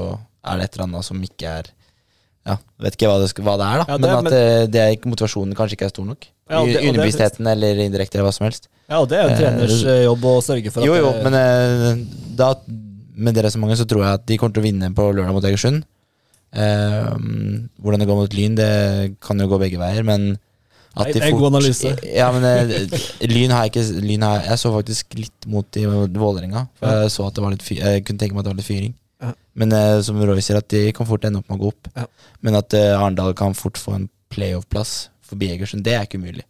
er 0.43 0.57
det 0.59 0.65
et 0.65 0.73
eller 0.75 0.89
annet 0.89 1.05
som 1.07 1.21
ikke 1.23 1.53
er 1.61 1.69
Ja, 2.43 2.57
vet 2.83 2.97
ikke 2.97 3.07
hva 3.07 3.19
det, 3.21 3.29
hva 3.37 3.53
det 3.61 3.67
er, 3.69 3.77
da. 3.79 3.85
Ja, 3.87 3.95
det- 3.95 4.01
men 4.01 4.15
at 4.17 4.23
men- 4.25 4.71
det 4.73 4.79
er 4.81 4.89
ikke, 4.97 5.07
motivasjonen 5.13 5.53
kanskje 5.55 5.77
ikke 5.77 5.85
er 5.87 5.93
stor 5.93 6.05
nok. 6.09 6.25
Ja, 6.49 6.65
det- 6.65 6.75
er 6.81 6.89
Underbevisstheten 6.89 7.47
eller 7.47 7.79
indirekte 7.85 8.15
eller 8.17 8.27
hva 8.27 8.33
som 8.33 8.43
helst. 8.47 8.67
Ja, 8.89 8.99
og 8.99 9.07
det 9.07 9.19
er 9.19 9.29
jo 9.29 9.37
treners 9.39 9.83
jobb 10.03 10.25
å 10.25 10.33
sørge 10.43 10.71
for 10.73 10.81
at 10.81 10.87
Jo, 10.89 10.95
jo, 10.99 11.11
men 11.23 12.03
da, 12.35 12.49
med 13.15 13.35
det 13.35 13.45
resonnementet 13.45 13.81
så 13.81 13.87
tror 13.89 14.05
jeg 14.05 14.19
at 14.19 14.27
de 14.29 14.37
kommer 14.39 14.55
til 14.55 14.63
å 14.63 14.67
vinne 14.67 14.91
på 14.95 15.07
lørdag 15.11 15.35
mot 15.35 15.47
Egersund. 15.47 15.83
Eh, 16.51 17.11
hvordan 17.81 18.01
det 18.01 18.07
går 18.09 18.21
mot 18.21 18.37
Lyn, 18.37 18.55
det 18.59 18.71
kan 19.23 19.39
jo 19.39 19.49
gå 19.51 19.59
begge 19.61 19.79
veier, 19.81 20.03
men 20.07 20.33
at 20.91 21.05
Nei, 21.05 21.11
de 21.13 21.19
det 21.19 21.21
er 21.23 21.29
en 21.31 21.39
god 21.39 21.49
analyse. 21.53 21.91
Ja, 22.11 22.31
men 22.35 22.43
eh, 22.43 23.03
Lyn 23.31 23.53
har 23.55 23.63
jeg 23.63 23.71
ikke 23.71 24.01
Lyn 24.03 24.25
har, 24.27 24.41
Jeg 24.43 24.59
så 24.59 24.73
faktisk 24.73 25.15
litt 25.15 25.47
mot 25.47 25.79
i 25.79 25.85
Vålerenga, 25.87 26.65
for 26.79 27.03
jeg 27.05 27.13
så 27.13 27.29
at 27.29 27.37
det 27.37 27.45
var 27.45 27.53
litt 27.55 27.63
fyr, 27.63 27.79
Jeg 27.79 28.03
kunne 28.07 28.19
tenke 28.19 28.35
meg 28.35 28.43
at 28.43 28.49
det 28.49 28.53
var 28.53 28.59
litt 28.59 28.67
fyring. 28.67 28.97
Ja. 29.23 29.31
Men 29.55 29.75
eh, 29.77 29.99
som 30.03 30.19
Roy 30.19 30.43
sier, 30.43 30.59
at 30.59 30.67
de 30.73 30.89
kan 30.97 31.07
fort 31.07 31.23
ende 31.27 31.39
opp 31.39 31.47
med 31.47 31.59
å 31.59 31.63
gå 31.63 31.71
opp. 31.71 31.91
Ja. 31.95 32.07
Men 32.43 32.59
at 32.59 32.75
eh, 32.75 32.91
Arendal 32.97 33.35
kan 33.39 33.55
fort 33.55 33.79
få 33.79 33.95
en 33.95 34.09
playoff-plass 34.33 34.95
forbi 35.31 35.53
Egersund, 35.53 35.85
det 35.87 35.95
er 35.95 36.07
ikke 36.07 36.19
umulig. 36.19 36.43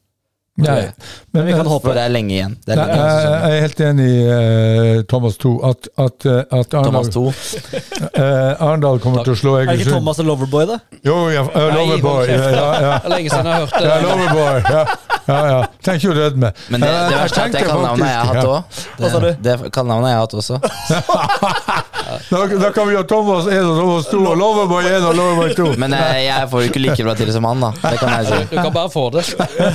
Nei, 0.60 0.92
Men 1.32 1.46
vi 1.48 1.54
kan 1.56 1.66
håpe. 1.66 1.94
det 1.96 2.02
er 2.04 2.12
lenge 2.12 2.34
igjen. 2.36 2.58
Det 2.66 2.74
er 2.74 2.80
Nei, 2.82 2.86
lenge 2.92 3.06
igjen 3.08 3.32
jeg, 3.32 3.52
er 3.56 3.62
helt 3.64 3.80
enig 3.86 4.08
i 4.12 4.18
eh, 4.36 5.04
Thomas 5.10 5.38
2. 5.42 5.52
At, 5.70 5.88
at, 6.06 6.26
eh, 6.28 6.42
at 6.60 6.70
Thomas 6.74 7.08
Arendal, 7.08 7.32
2. 7.72 8.12
eh, 8.12 8.66
Arendal 8.68 9.00
kommer 9.02 9.24
til 9.26 9.34
å 9.34 9.40
slå 9.40 9.54
Er 9.62 9.72
ikke 9.74 9.94
Thomas 9.96 10.20
en 10.22 10.28
Loverboy, 10.28 10.68
da? 10.70 10.78
Jo, 11.08 11.16
ja, 11.32 11.46
uh, 11.48 11.70
Loverboy. 11.72 12.28
Ja, 12.30 12.68
ja. 12.84 12.92
Lenge 13.10 13.32
siden 13.32 13.48
jeg 13.48 13.56
har 13.56 13.64
hørt 13.64 13.78
det. 13.80 13.88
Ja, 13.88 13.96
Loverboy. 14.04 14.60
Ja, 14.76 14.84
ja, 15.32 15.40
ja. 15.54 15.62
Trenger 15.88 16.06
jo 16.10 16.18
rødme. 16.20 16.52
Men 16.68 16.84
det, 16.84 16.92
det 16.92 17.18
verste 17.24 17.40
er 17.40 17.48
at 17.48 17.56
det 17.56 17.64
kan 17.66 17.82
navnet 17.88 18.12
jeg 18.12 18.20
har 18.20 18.26
hatt 18.36 18.52
òg. 18.52 18.62
Det, 19.00 19.34
Det, 19.48 19.58
kan 19.72 19.88
navnet 19.88 20.12
jeg 20.12 20.20
har 20.20 20.28
hatt 20.28 20.38
også. 20.44 20.60
Da, 22.32 22.42
da 22.62 22.70
kan 22.76 22.88
vi 22.90 22.96
ha 22.98 23.04
Thomas 23.08 23.48
1 23.48 23.58
og 23.68 23.78
Thomas 23.80 24.08
2 24.12 24.20
og 24.32 24.36
Loverboy 24.40 24.88
1 24.90 25.06
og 25.10 25.16
Loverboy 25.18 25.54
2. 25.58 25.68
Men 25.84 25.96
eh, 25.98 26.20
jeg 26.28 26.50
får 26.52 26.64
jo 26.66 26.72
ikke 26.72 26.82
like 26.84 27.06
bra 27.08 27.16
til 27.20 27.32
som 27.36 27.48
han, 27.50 27.64
da. 27.66 27.70
Det 27.84 27.94
kan 28.02 28.12
jeg 28.18 28.28
si. 28.30 28.40
Du 28.52 28.58
kan 28.60 28.74
bare 28.76 28.92
få 28.94 29.06
det. 29.16 29.26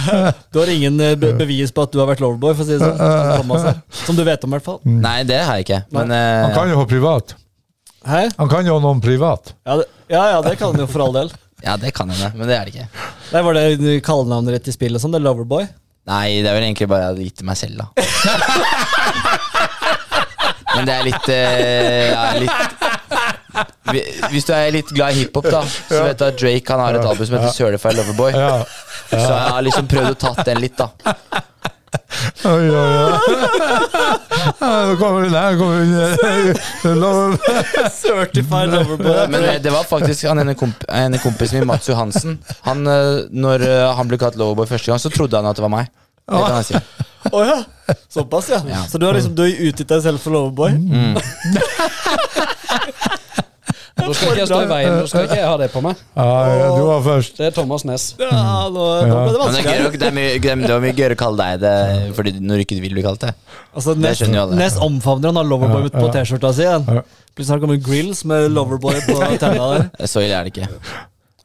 Du 0.53 0.61
har 0.63 0.71
ingen 0.73 1.01
eh, 1.05 1.17
bevis 1.17 1.73
på 1.77 1.85
at 1.87 1.93
du 1.95 1.99
har 2.03 2.09
vært 2.11 2.23
Loverboy, 2.25 2.55
for 2.59 2.65
å 2.65 2.69
si 2.69 2.77
det 2.77 2.85
sånn. 2.85 3.81
som 4.05 4.19
du 4.19 4.23
vet 4.27 4.45
om, 4.47 4.53
i 4.53 4.59
hvert 4.59 4.67
fall. 4.69 4.81
Nei, 4.87 5.19
det 5.29 5.41
har 5.45 5.59
jeg 5.61 5.67
ikke. 5.69 5.81
Men 5.97 6.13
Han 6.15 6.51
eh, 6.51 6.55
kan 6.57 6.71
jo 6.73 6.79
ha 6.81 6.87
privat. 6.91 7.35
Hæ? 8.07 8.21
Han 8.39 8.53
kan 8.53 8.69
jo 8.69 8.77
ha 8.79 8.83
noen 8.85 9.01
privat. 9.03 9.55
Ja, 9.67 9.81
det, 9.81 9.89
ja, 10.13 10.23
ja, 10.37 10.39
det 10.47 10.55
kan 10.61 10.71
han 10.75 10.85
jo 10.85 10.87
for 10.91 11.07
all 11.09 11.17
del. 11.17 11.33
ja, 11.65 11.75
det 11.81 11.91
kan 11.97 12.11
hende. 12.13 12.31
Men 12.39 12.49
det 12.53 12.57
er 12.61 12.69
det 12.69 12.77
ikke. 12.77 12.87
Nei, 13.33 13.43
Var 13.49 13.59
det 13.59 13.97
kallenavnet 14.07 14.59
ditt 14.61 14.71
i 14.71 14.77
spillet 14.77 15.03
sånn? 15.03 15.15
Det 15.17 15.19
er 15.23 15.27
Loverboy? 15.27 15.67
Nei, 16.07 16.39
det 16.39 16.47
er 16.47 16.55
vel 16.55 16.69
egentlig 16.69 16.87
bare 16.87 17.03
jeg 17.03 17.11
hadde 17.11 17.25
gitt 17.27 17.39
til 17.41 17.49
meg 17.49 17.57
selv, 17.59 17.81
da. 17.83 17.87
Men 20.77 20.87
det 20.89 20.95
er 20.95 21.05
litt, 21.09 21.29
eh, 21.33 22.13
ja, 22.13 22.25
litt 22.41 22.57
Hvis 24.33 24.45
du 24.49 24.53
er 24.53 24.71
litt 24.75 24.91
glad 24.93 25.15
i 25.17 25.23
hiphop, 25.25 25.47
da, 25.51 25.63
så 25.65 26.03
vet 26.05 26.19
du 26.21 26.25
at 26.27 26.37
Drake 26.41 26.69
han 26.75 26.83
har 26.85 26.99
et 26.99 27.07
album 27.09 27.25
som 27.27 27.37
heter 27.39 27.55
Certified 27.57 27.97
Loverboy. 27.97 28.33
Så 29.11 29.21
jeg 29.23 29.51
har 29.55 29.63
liksom 29.65 29.87
prøvd 29.89 30.11
å 30.13 30.19
tatt 30.27 30.45
den 30.49 30.61
litt, 30.61 30.77
da. 30.77 30.91
Oi, 32.47 32.67
oi, 32.69 32.73
oi. 32.77 33.13
Nå 34.61 34.97
kommer 35.01 35.25
hun 35.25 35.33
der. 35.33 35.57
Kommer 35.57 35.77
hun 35.81 35.93
eh, 35.97 37.89
Certified 37.95 38.69
Loverboy. 38.75 39.27
Men 39.33 39.41
det- 39.47 39.63
det 39.65 39.73
var 39.73 39.85
faktisk 39.89 40.27
han 40.29 40.39
ene, 40.43 40.55
komp 40.59 40.85
ene 40.93 41.19
kompisen 41.23 41.59
min, 41.61 41.67
Mats 41.71 41.89
Johansen. 41.89 42.39
Han, 42.67 42.87
eh, 42.87 43.25
når 43.33 43.65
eh, 43.69 43.95
han 43.97 44.09
ble 44.11 44.19
kalt 44.21 44.37
Loverboy 44.37 44.67
første 44.69 44.93
gang, 44.93 45.01
så 45.01 45.11
trodde 45.15 45.37
han 45.41 45.47
at 45.49 45.57
det 45.57 45.63
var 45.65 45.73
meg. 45.79 45.89
Det 46.27 46.43
kan 46.43 46.57
jeg 46.61 46.65
si. 46.65 46.75
Å 47.33 47.41
ja. 47.47 47.57
Såpass, 48.13 48.49
ja. 48.51 48.61
Ja. 48.69 48.83
Så 48.91 48.99
du 48.99 49.07
har 49.07 49.15
liksom 49.17 49.35
Du 49.39 49.43
har 49.47 49.51
utgitt 49.71 49.89
deg 49.89 50.03
selv 50.05 50.19
for 50.23 50.31
Loverboy? 50.35 50.71
Nå 53.97 54.13
skal 54.13 54.29
ikke 54.29 54.43
jeg 54.43 54.49
stå 54.51 54.59
i 54.61 54.67
veien. 54.71 54.93
Nå 55.01 55.07
skal 55.09 55.25
ikke 55.27 55.39
jeg 55.41 55.47
ha 55.49 55.55
det 55.59 55.67
på 55.73 55.81
meg. 55.83 56.01
Ja, 56.15 56.27
ja, 56.53 56.67
du 56.77 56.83
var 56.87 57.01
først. 57.03 57.39
Det 57.41 57.47
er 57.49 57.55
Thomas 57.57 57.83
Næss. 57.89 58.05
Ja, 58.21 58.29
nå, 58.71 58.85
nå 59.09 59.09
ble 59.09 59.09
det 59.09 59.17
Men 59.17 59.25
det, 59.25 59.33
er 59.33 59.41
vanskelig. 59.41 59.73
gøy, 59.73 59.97
det, 60.03 60.07
er 60.11 60.15
mye, 60.19 60.35
det 60.37 60.51
er- 60.53 60.75
var 60.77 60.85
mye 60.85 60.97
gøyere 61.01 61.17
å 61.17 61.21
kalle 61.23 61.47
deg 61.49 61.65
det 61.65 61.73
fordi 62.19 62.35
når 62.39 62.61
du 62.61 62.65
ikke 62.67 62.79
vil 62.85 62.95
bli 62.99 63.03
kalt 63.07 63.25
det. 63.25 63.33
Altså, 63.75 63.95
Det 63.97 64.05
Nest, 64.05 64.21
jo 64.29 64.43
alle. 64.45 64.59
Nest 64.61 64.79
omfavner 64.85 65.33
han 65.33 65.41
har 65.41 65.49
Loverboy 65.49 65.89
på 65.97 66.07
T-skjorta 66.13 66.53
si. 66.55 66.69
Plutselig 66.69 67.51
har 67.51 67.59
det 67.59 67.65
kommet 67.67 67.83
grills 67.89 68.23
med 68.29 68.51
Loverboy 68.53 69.01
på 69.09 69.17
tenna 69.43 69.67
der. 69.73 69.89
Så 70.07 70.21
ille 70.23 70.37
er 70.39 70.45
det 70.45 70.53
ikke. 70.55 70.69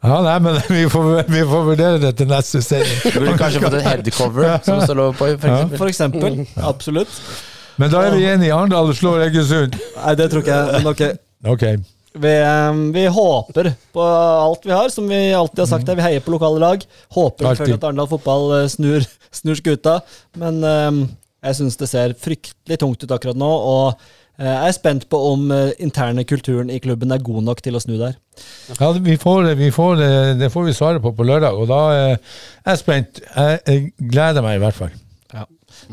Ja, 0.02 0.18
nei, 0.26 0.36
men 0.42 0.58
vi 0.76 0.90
får, 0.90 1.10
vi 1.30 1.46
får 1.46 1.64
vurdere 1.70 2.02
det 2.02 2.16
til 2.18 2.30
neste 2.32 2.64
serie. 2.66 2.98
Du 3.06 3.20
burde 3.22 3.38
kanskje 3.38 3.62
fått 3.62 3.78
et 3.78 3.88
headcover 3.88 4.52
som 4.66 4.80
det 4.80 4.90
står 4.90 4.98
Loverboy, 4.98 5.38
for 5.38 5.54
eksempel. 5.54 5.78
For 5.78 5.94
eksempel. 5.94 6.44
Absolutt. 6.72 7.18
Men 7.82 7.94
da 7.94 8.04
er 8.08 8.18
vi 8.18 8.28
enige. 8.30 8.54
Arendal 8.56 8.92
slår 8.98 9.28
Egersund. 9.28 9.78
Nei, 9.78 10.14
det 10.18 10.30
tror 10.32 10.44
ikke 10.44 10.58
jeg. 10.58 10.72
Men 10.74 10.92
ok. 10.92 11.04
okay. 11.54 11.82
Vi, 12.12 12.34
eh, 12.34 12.80
vi 12.98 13.06
håper 13.08 13.72
på 13.96 14.04
alt 14.04 14.66
vi 14.68 14.74
har, 14.76 14.90
som 14.92 15.08
vi 15.08 15.20
alltid 15.38 15.64
har 15.64 15.70
sagt 15.70 15.88
her. 15.88 15.98
Vi 16.00 16.06
heier 16.06 16.26
på 16.26 16.34
lokale 16.34 16.60
lag. 16.62 16.84
Håper 17.16 17.52
selvfølgelig 17.52 17.78
at 17.78 17.88
Arendal 17.90 18.10
fotball 18.12 18.48
eh, 18.58 18.68
snur, 18.74 19.06
snur 19.32 19.62
skuta. 19.62 20.00
Men 20.42 20.60
um, 20.66 21.04
jeg 21.46 21.58
syns 21.62 21.80
det 21.80 21.90
ser 21.90 22.18
fryktelig 22.22 22.82
tungt 22.82 23.06
ut 23.06 23.14
akkurat 23.16 23.40
nå. 23.40 23.50
Og 23.50 24.02
jeg 24.48 24.68
er 24.70 24.76
spent 24.78 25.06
på 25.12 25.20
om 25.32 25.52
eh, 25.54 25.72
interne 25.84 26.24
kulturen 26.26 26.70
i 26.74 26.80
klubben 26.84 27.12
er 27.14 27.22
god 27.22 27.44
nok 27.44 27.62
til 27.62 27.76
å 27.78 27.82
snu 27.84 27.98
der. 28.00 28.16
Ja, 28.80 28.92
vi 28.98 29.18
får, 29.22 29.52
vi 29.60 29.70
får, 29.76 29.96
det- 30.00 30.40
det 30.40 30.52
får 30.54 30.66
vi 30.70 30.74
svare 30.78 31.00
på 31.04 31.12
på 31.16 31.24
lørdag, 31.28 31.54
og 31.62 31.68
da 31.70 31.80
er 31.94 32.18
jeg 32.66 32.78
spent. 32.82 33.22
Jeg, 33.36 33.60
jeg 33.68 34.10
gleder 34.12 34.42
meg 34.46 34.58
i 34.58 34.64
hvert 34.66 34.80
fall. 34.80 34.92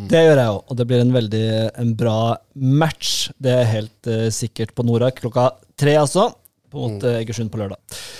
Det 0.09 0.21
gjør 0.21 0.37
jeg 0.37 0.51
òg, 0.53 0.63
og 0.69 0.77
det 0.77 0.85
blir 0.91 1.01
en 1.01 1.13
veldig 1.15 1.43
en 1.81 1.93
bra 1.97 2.17
match. 2.55 3.31
Det 3.41 3.53
er 3.55 3.69
helt 3.71 4.09
uh, 4.11 4.27
sikkert 4.35 4.73
på 4.77 4.85
Norak 4.85 5.21
klokka 5.23 5.47
tre, 5.79 5.95
altså. 5.97 6.27
Mot 6.75 7.03
uh, 7.07 7.15
Egersund 7.23 7.49
på 7.51 7.61
lørdag. 7.61 7.79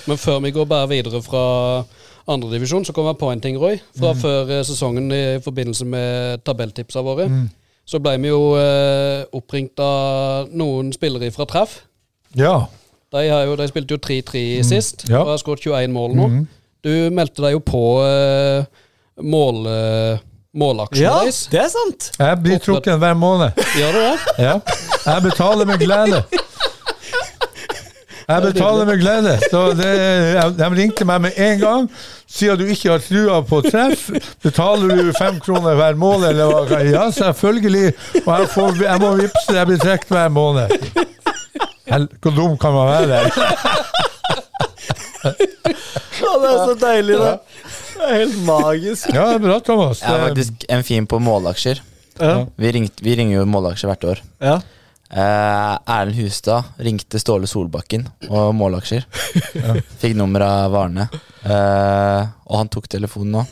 Men 0.09 0.17
før 0.23 0.38
vi 0.47 0.53
går 0.55 0.69
bare 0.71 0.88
videre 0.88 1.21
fra 1.23 1.43
andredivisjon, 2.31 2.87
så 2.87 2.95
kommer 2.97 3.12
jeg 3.12 3.21
på 3.21 3.31
en 3.33 3.43
ting, 3.45 3.59
Roy. 3.61 3.77
Fra 3.99 4.14
før 4.17 4.51
eh, 4.59 4.62
sesongen 4.69 5.11
i 5.12 5.21
forbindelse 5.45 5.85
med 5.88 6.43
tabelltipsa 6.47 7.03
våre. 7.05 7.27
Så 7.88 8.01
ble 8.05 8.16
vi 8.20 8.29
jo 8.29 8.40
eh, 8.61 9.22
oppringt 9.33 9.81
av 9.81 10.51
noen 10.53 10.90
spillere 10.92 11.31
fra 11.33 11.46
Treff. 11.48 11.79
Ja. 12.37 12.66
De, 13.14 13.22
har 13.33 13.46
jo, 13.48 13.55
de 13.57 13.68
spilte 13.70 13.96
jo 13.96 14.01
3-3 14.05 14.42
sist, 14.68 15.07
Ja. 15.09 15.22
og 15.22 15.31
har 15.33 15.38
skåret 15.40 15.64
21 15.64 15.94
mål 15.96 16.16
nå. 16.18 16.27
Du 16.85 16.92
meldte 17.16 17.40
deg 17.46 17.57
jo 17.57 17.62
på 17.64 17.81
eh, 18.05 18.66
mål, 19.24 19.62
eh, 19.72 20.20
målaksjen 20.59 21.01
Ja, 21.07 21.14
deres. 21.24 21.40
det 21.53 21.62
er 21.64 21.70
sant! 21.72 22.11
Jeg 22.20 22.42
blir 22.44 22.61
trukket 22.62 23.01
hver 23.01 23.16
måned. 23.18 23.57
Gjør 23.79 23.96
du 23.96 24.01
det? 24.05 24.37
Ja. 24.44 24.55
Jeg 25.09 25.24
betaler 25.31 25.64
med 25.72 25.81
glede. 25.81 26.20
Jeg 28.29 28.43
betaler 28.45 28.85
med 28.85 28.99
glede. 29.01 29.35
Så 29.51 29.61
det, 29.79 29.93
de 30.59 30.67
ringte 30.77 31.05
meg 31.09 31.21
med 31.25 31.38
en 31.41 31.61
gang. 31.62 31.87
Siden 32.29 32.59
du 32.61 32.67
ikke 32.69 32.91
har 32.93 33.01
trua 33.01 33.38
på 33.49 33.62
treff, 33.64 34.11
betaler 34.45 34.93
du 35.01 35.12
fem 35.17 35.38
kroner 35.41 35.79
hver 35.79 35.97
måned? 35.97 36.29
Eller 36.35 36.53
hva? 36.53 36.81
Ja, 36.85 37.07
selvfølgelig. 37.17 37.95
Og 38.27 38.29
jeg, 38.35 38.49
får, 38.53 38.83
jeg 38.85 39.01
må 39.01 39.14
vippse, 39.23 39.57
jeg 39.57 39.71
blir 39.71 39.81
trukket 39.81 40.12
hver 40.12 40.29
måned. 40.29 40.77
Hvor 42.21 42.35
dum 42.37 42.59
kan 42.61 42.77
man 42.77 42.93
være? 42.93 43.23
Ja, 45.25 46.33
det 46.43 46.49
er 46.53 46.59
så 46.69 46.75
deilig, 46.81 47.19
det. 47.21 47.35
Det 47.99 48.07
er 48.09 48.17
helt 48.21 48.41
magisk. 48.47 49.09
Ja, 49.14 49.25
det 49.33 49.38
er 49.41 49.45
bra, 49.49 49.57
Thomas. 49.64 50.03
Jeg 50.05 50.14
er 50.14 50.27
faktisk 50.29 50.67
en 50.69 50.85
fin 50.87 51.07
på 51.11 51.19
målaksjer. 51.23 51.81
Ja. 52.21 52.35
Vi, 52.59 52.71
ringt, 52.77 53.01
vi 53.03 53.14
ringer 53.19 53.41
jo 53.41 53.47
målaksjer 53.49 53.88
hvert 53.95 54.05
år. 54.14 54.27
ja. 54.45 54.59
Eh, 55.09 55.75
Erlend 55.88 56.18
Hustad 56.21 56.64
ringte 56.85 57.21
Ståle 57.21 57.49
Solbakken 57.49 58.05
og 58.29 58.51
målaksjer. 58.59 59.07
Fikk 60.03 60.16
nummer 60.18 60.44
av 60.44 60.75
Varne. 60.75 61.09
Eh, 61.44 62.23
og 62.49 62.59
han 62.61 62.68
tok 62.73 62.90
telefonen 62.92 63.38
nå. 63.38 63.44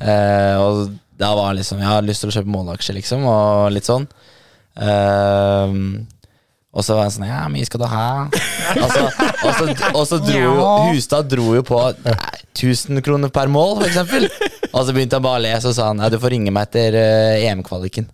Eh, 0.00 0.56
og 0.60 0.94
da 1.20 1.32
var 1.34 1.48
han 1.50 1.56
liksom 1.58 1.80
Jeg 1.82 1.88
har 1.90 2.04
lyst 2.06 2.22
til 2.22 2.30
å 2.30 2.34
kjøpe 2.36 2.52
målaksjer, 2.54 2.96
liksom, 2.96 3.26
og 3.28 3.72
litt 3.74 3.88
sånn. 3.88 4.06
Eh, 4.80 5.74
og 6.70 6.84
så 6.86 6.94
var 6.94 7.08
han 7.08 7.12
sånn 7.12 7.26
Ja, 7.26 7.40
hvor 7.42 7.52
mye 7.52 7.66
skal 7.66 7.82
du 7.82 7.86
ha? 7.90 8.04
Og 8.78 8.92
så, 8.94 9.00
og 9.42 9.56
så, 9.56 9.64
og 9.90 10.04
så 10.06 10.20
dro 10.22 10.38
jo 10.38 10.52
Hustad 10.94 11.26
dro 11.26 11.48
jo 11.56 11.64
på 11.66 11.80
nei, 12.04 12.14
1000 12.54 13.02
kroner 13.04 13.32
per 13.34 13.50
mål, 13.52 13.80
for 13.80 13.88
eksempel. 13.90 14.28
Og 14.70 14.86
så 14.86 14.94
begynte 14.94 15.18
han 15.18 15.26
bare 15.26 15.40
å 15.40 15.44
le, 15.44 15.52
så 15.60 15.74
sa 15.74 15.90
han 15.90 16.00
ja, 16.02 16.08
du 16.12 16.18
får 16.22 16.36
ringe 16.36 16.54
meg 16.54 16.70
etter 16.70 16.96
eh, 17.00 17.48
EM-kvaliken. 17.50 18.08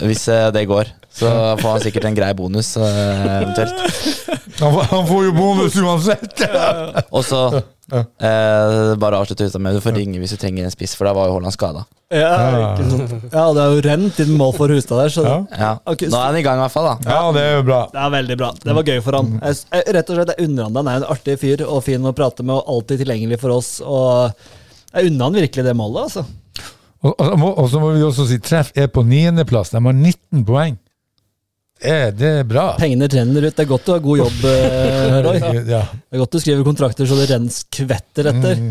Hvis 0.00 0.26
eh, 0.32 0.50
det 0.54 0.66
går. 0.70 0.90
Så 1.14 1.28
får 1.60 1.68
han 1.70 1.80
sikkert 1.84 2.04
en 2.08 2.16
grei 2.16 2.32
bonus, 2.34 2.72
eh, 2.76 3.26
eventuelt. 3.42 3.76
Han, 4.58 4.72
får- 4.74 4.88
han 4.90 5.06
får 5.06 5.24
jo 5.28 5.32
bonus 5.36 5.76
uansett! 5.78 6.42
Og 7.14 7.22
så 7.26 7.40
eh, 7.94 8.94
bare 8.98 9.18
avslutte 9.20 9.46
ut 9.46 9.54
med 9.62 9.76
Du 9.76 9.80
får 9.84 9.94
ringe 9.98 10.18
hvis 10.22 10.34
du 10.34 10.38
trenger 10.40 10.66
en 10.66 10.74
spiss, 10.74 10.94
for 10.98 11.06
da 11.08 11.12
var 11.16 11.28
jo 11.30 11.36
Haaland 11.36 11.54
skada. 11.54 11.84
Ja, 12.14 12.30
ja, 12.78 13.44
det 13.54 13.62
er 13.64 13.72
jo 13.74 13.80
rent 13.86 14.18
inn 14.22 14.34
mål 14.38 14.52
for 14.58 14.70
Hustad 14.74 15.00
der, 15.02 15.10
så 15.14 15.24
Ja. 15.24 15.38
okay, 15.86 15.94
Ok, 15.94 16.02
Nå 16.12 16.18
er 16.20 16.26
han 16.28 16.36
i 16.38 16.44
gang, 16.46 16.58
i 16.60 16.62
hvert 16.66 16.74
fall. 16.74 16.90
da 17.02 17.14
Ja, 17.14 17.32
det 17.34 17.42
er 17.42 17.56
jo 17.56 17.62
bra. 17.70 17.80
det 17.94 18.02
er 18.04 18.12
veldig 18.18 18.36
bra. 18.42 18.50
Det 18.64 18.76
var 18.78 18.82
gøy 18.90 19.00
for 19.06 19.18
han. 19.18 19.32
Jeg, 19.42 19.82
rett 19.96 20.10
og 20.12 20.18
slett, 20.20 20.34
jeg 20.36 20.48
unner 20.48 20.62
han 20.68 20.72
det. 20.76 20.82
Han 20.84 20.92
er 20.92 21.00
en 21.02 21.10
artig 21.16 21.38
fyr 21.42 21.64
og 21.66 21.82
fin 21.86 22.06
å 22.06 22.12
prate 22.14 22.42
med, 22.46 22.54
og 22.58 22.74
alltid 22.76 23.02
tilgjengelig 23.04 23.40
for 23.42 23.54
oss. 23.56 23.72
Og 23.82 24.30
jeg 24.94 25.10
unner 25.10 25.24
han 25.30 25.38
virkelig 25.40 25.64
det 25.70 25.74
målet, 25.78 26.06
altså. 26.10 26.26
Og, 27.04 27.12
og, 27.20 27.44
og 27.60 27.68
så 27.68 27.80
må 27.82 27.90
vi 27.92 28.02
også 28.06 28.24
si 28.30 28.38
treff 28.40 28.70
er 28.80 28.88
på 28.92 29.04
niendeplass. 29.04 29.74
De 29.74 29.80
har 29.84 29.92
19 29.96 30.44
poeng. 30.48 30.78
Det 31.84 31.90
er, 31.92 32.12
det 32.16 32.28
er 32.40 32.46
bra. 32.48 32.70
Pengene 32.80 33.08
renner 33.12 33.44
ut. 33.44 33.52
Det 33.52 33.64
er 33.64 33.68
godt 33.68 33.84
du 33.84 33.92
har 33.92 34.00
god 34.04 34.20
jobb, 34.22 34.44
eh, 34.48 35.16
Roy. 35.26 35.38
Ja. 35.68 35.82
Det 35.90 36.16
er 36.16 36.22
godt 36.22 36.32
du 36.32 36.40
skriver 36.40 36.64
kontrakter 36.64 37.08
så 37.10 37.18
det 37.18 37.28
renner 37.34 37.52
skvetter 37.52 38.30
etter. 38.32 38.62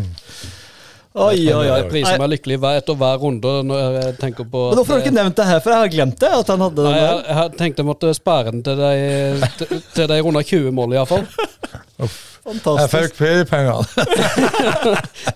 Oi, 1.14 1.36
oi, 1.46 1.52
oi. 1.54 1.66
Jeg 1.68 1.86
priser 1.92 2.18
meg 2.18 2.32
lykkelig 2.32 2.56
hver, 2.58 2.80
etter 2.80 2.96
hver 2.98 3.20
runde 3.22 3.52
når 3.68 3.98
jeg 4.00 4.14
tenker 4.18 4.48
på 4.50 4.64
Men 4.72 4.80
hvorfor 4.80 4.96
har 4.96 4.98
du 4.98 5.04
ikke 5.06 5.14
nevnt 5.14 5.36
det 5.38 5.46
her? 5.46 5.60
For 5.62 5.70
jeg 5.70 5.84
har 5.84 5.92
glemt 5.92 6.18
det. 6.24 6.32
At 6.40 6.50
han 6.50 6.64
hadde 6.64 6.80
den 6.80 6.88
Nei, 6.90 6.96
jeg, 6.98 7.12
der. 7.12 7.28
jeg 7.28 7.38
hadde 7.38 7.60
tenkt 7.60 7.78
jeg 7.84 7.86
måtte 7.92 8.10
spare 8.18 8.50
den 8.50 8.64
til 8.66 8.82
de, 8.82 8.90
til, 9.60 9.84
til 9.94 10.10
de 10.10 10.18
runder 10.26 10.48
20 10.50 10.74
mål, 10.74 10.96
iallfall. 10.98 11.22
Jeg 12.02 12.10
Fantastisk. 12.44 12.98
fikk 12.98 13.14
feriepengene. 13.22 13.86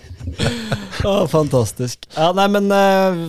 Å, 1.09 1.19
fantastisk. 1.31 2.09
Ja, 2.17 2.33
nei, 2.37 2.49
men 2.53 2.73
uh, 2.73 3.21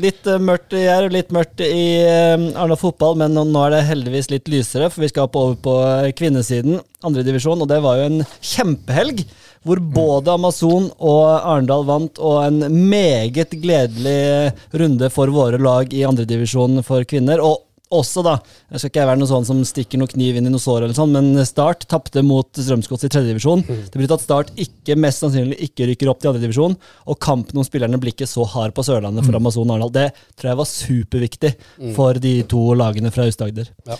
litt 0.00 0.28
mørkt 0.40 0.74
i 0.76 0.84
Jerv, 0.84 1.12
litt 1.14 1.34
mørkt 1.34 1.62
i 1.64 1.82
uh, 2.04 2.48
Arna 2.60 2.78
fotball, 2.78 3.18
men 3.20 3.36
nå, 3.36 3.58
er 3.64 3.76
det 3.76 3.84
heldigvis 3.90 4.30
litt 4.32 4.48
lysere, 4.50 4.88
for 4.92 5.04
vi 5.04 5.10
skal 5.12 5.28
opp 5.28 5.36
over 5.38 5.58
på 5.64 5.76
eh, 5.84 6.14
kvinnesiden, 6.18 6.80
andredivisjon, 7.06 7.62
og 7.64 7.70
det 7.70 7.82
var 7.84 8.00
jo 8.00 8.08
en 8.08 8.24
kjempehelg. 8.40 9.26
Hvor 9.66 9.80
både 9.82 10.32
Amazon 10.32 10.86
og 11.02 11.24
Arendal 11.34 11.82
vant, 11.84 12.20
og 12.22 12.44
en 12.46 12.62
meget 12.88 13.56
gledelig 13.58 14.52
runde 14.80 15.10
for 15.12 15.34
våre 15.34 15.58
lag 15.60 15.90
i 15.92 16.04
andredivisjon 16.06 16.78
for 16.86 17.04
kvinner. 17.10 17.42
Og 17.42 17.67
også, 17.94 18.22
da, 18.26 18.34
jeg 18.72 18.82
skal 18.82 18.90
ikke 18.92 19.06
være 19.08 19.20
noen 19.20 19.30
sånn 19.30 19.46
som 19.48 19.60
stikker 19.66 20.00
noe 20.00 20.10
kniv 20.10 20.36
inn 20.36 20.48
i 20.48 20.52
noe 20.52 20.60
sår, 20.62 20.84
eller 20.84 20.96
sånn, 20.96 21.14
men 21.14 21.46
Start 21.48 21.86
tapte 21.88 22.20
mot 22.26 22.48
Strømsgodset 22.58 23.08
i 23.08 23.12
tredjedivisjon. 23.14 23.64
Det 23.64 23.96
betyr 23.96 24.16
at 24.18 24.24
Start 24.26 24.52
ikke, 24.60 24.96
mest 25.00 25.24
sannsynlig 25.24 25.56
ikke 25.68 25.88
rykker 25.92 26.10
opp 26.12 26.20
til 26.22 26.32
andredivisjon, 26.32 26.76
og 27.08 27.20
kampen 27.24 27.60
om 27.60 27.66
spillerne 27.66 28.00
blir 28.02 28.12
ikke 28.12 28.28
så 28.28 28.44
hard 28.52 28.76
på 28.76 28.84
Sørlandet 28.86 29.24
for 29.24 29.38
Amazon 29.40 29.72
Arendal. 29.72 29.94
Det 29.94 30.08
tror 30.36 30.52
jeg 30.52 30.60
var 30.60 30.70
superviktig 30.72 31.54
for 31.96 32.20
de 32.22 32.34
to 32.50 32.64
lagene 32.78 33.12
fra 33.14 33.24
Aust-Agder. 33.28 33.72
Ja. 33.88 33.98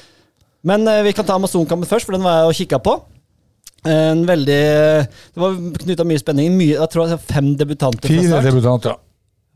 Men 0.68 0.84
eh, 0.91 1.05
vi 1.07 1.14
kan 1.16 1.24
ta 1.24 1.39
Amazon-kampen 1.39 1.89
først, 1.89 2.09
for 2.09 2.16
den 2.16 2.26
var 2.26 2.43
jeg 2.43 2.53
og 2.53 2.59
kikka 2.61 2.82
på. 2.82 2.99
En 3.89 4.24
veldig 4.26 4.62
Det 5.07 5.39
var 5.39 5.55
knytta 5.84 6.05
mye 6.05 6.20
spenning. 6.20 6.57
Mye, 6.59 6.74
jeg 6.74 6.91
tror 6.93 7.07
det 7.07 7.14
var 7.14 7.28
fem 7.28 7.53
debutanter 7.57 8.11
Fire 8.11 8.41
debutanter, 8.43 8.51
debutanter. 8.51 8.97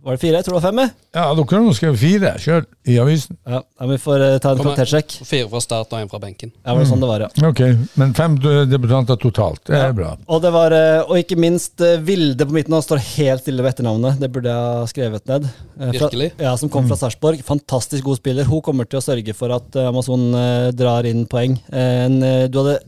Var 0.03 0.17
det 0.17 0.19
fire? 0.19 0.35
Jeg 0.41 0.45
tror 0.49 0.57
det 0.57 0.59
var 0.59 0.65
fem. 0.73 0.79
jeg. 0.83 0.91
Ja, 1.15 1.25
dere 1.39 1.45
har 1.53 1.61
nå 1.63 1.73
skrevet 1.79 2.01
fire 2.01 2.31
sjøl 2.43 2.65
i 2.91 2.97
avisen. 2.99 3.37
Ja, 3.47 3.61
ja, 3.63 3.87
Vi 3.87 3.99
får 4.03 4.25
eh, 4.27 4.39
ta 4.43 4.51
en 4.51 4.59
kvalitetssjekk. 4.59 5.13
Fire 5.29 5.47
fra 5.53 5.61
start 5.63 5.93
og 5.95 6.01
én 6.03 6.09
fra 6.11 6.19
benken. 6.25 6.51
Ja, 6.65 6.73
var 6.75 6.81
det 6.83 6.89
sånn 6.91 7.05
det 7.05 7.11
var, 7.13 7.23
ja. 7.23 7.29
Ok, 7.47 7.61
men 8.01 8.15
fem 8.19 8.35
debutanter 8.73 9.21
totalt. 9.23 9.63
Det 9.71 9.79
er 9.79 9.95
bra. 9.95 10.17
Og, 10.27 10.41
det 10.43 10.51
var, 10.57 10.75
eh, 10.75 11.05
og 11.07 11.21
ikke 11.23 11.39
minst 11.39 11.85
eh, 11.87 12.01
Vilde 12.03 12.49
på 12.51 12.57
midten. 12.57 12.75
Han 12.75 12.83
står 12.83 12.99
helt 13.13 13.45
stille 13.47 13.63
ved 13.63 13.77
etternavnet. 13.77 14.19
Det 14.25 14.33
burde 14.35 14.51
jeg 14.51 14.75
ha 14.83 14.91
skrevet 14.91 15.31
ned. 15.31 15.47
Eh, 15.47 15.87
Fra, 15.93 15.95
Virkelig? 16.09 16.31
ja, 16.43 16.57
Som 16.59 16.73
kom 16.75 16.91
fra 16.91 16.99
Sarpsborg. 16.99 17.45
Fantastisk 17.47 18.03
god 18.11 18.19
spiller. 18.19 18.51
Hun 18.51 18.61
kommer 18.67 18.91
til 18.91 18.99
å 18.99 19.07
sørge 19.07 19.39
for 19.39 19.55
at 19.55 19.79
eh, 19.79 19.87
Amazon 19.93 20.27
eh, 20.35 20.69
drar 20.75 21.07
inn 21.07 21.29
poeng. 21.31 21.55
Eh, 21.71 21.91
En, 22.09 22.19
eh, 22.27 22.49
du 22.51 22.59
hadde 22.59 22.81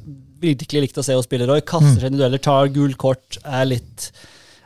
virkelig 0.42 0.88
likt 0.88 0.98
å 0.98 1.06
se 1.06 1.14
henne 1.14 1.22
spille, 1.24 1.46
Roy. 1.46 1.62
Kaster 1.62 1.94
seg 2.02 2.10
inn 2.10 2.18
i 2.18 2.24
dueller, 2.24 2.42
tar 2.42 2.74
gul 2.74 2.98
kort, 2.98 3.38
er 3.46 3.70
litt 3.70 4.10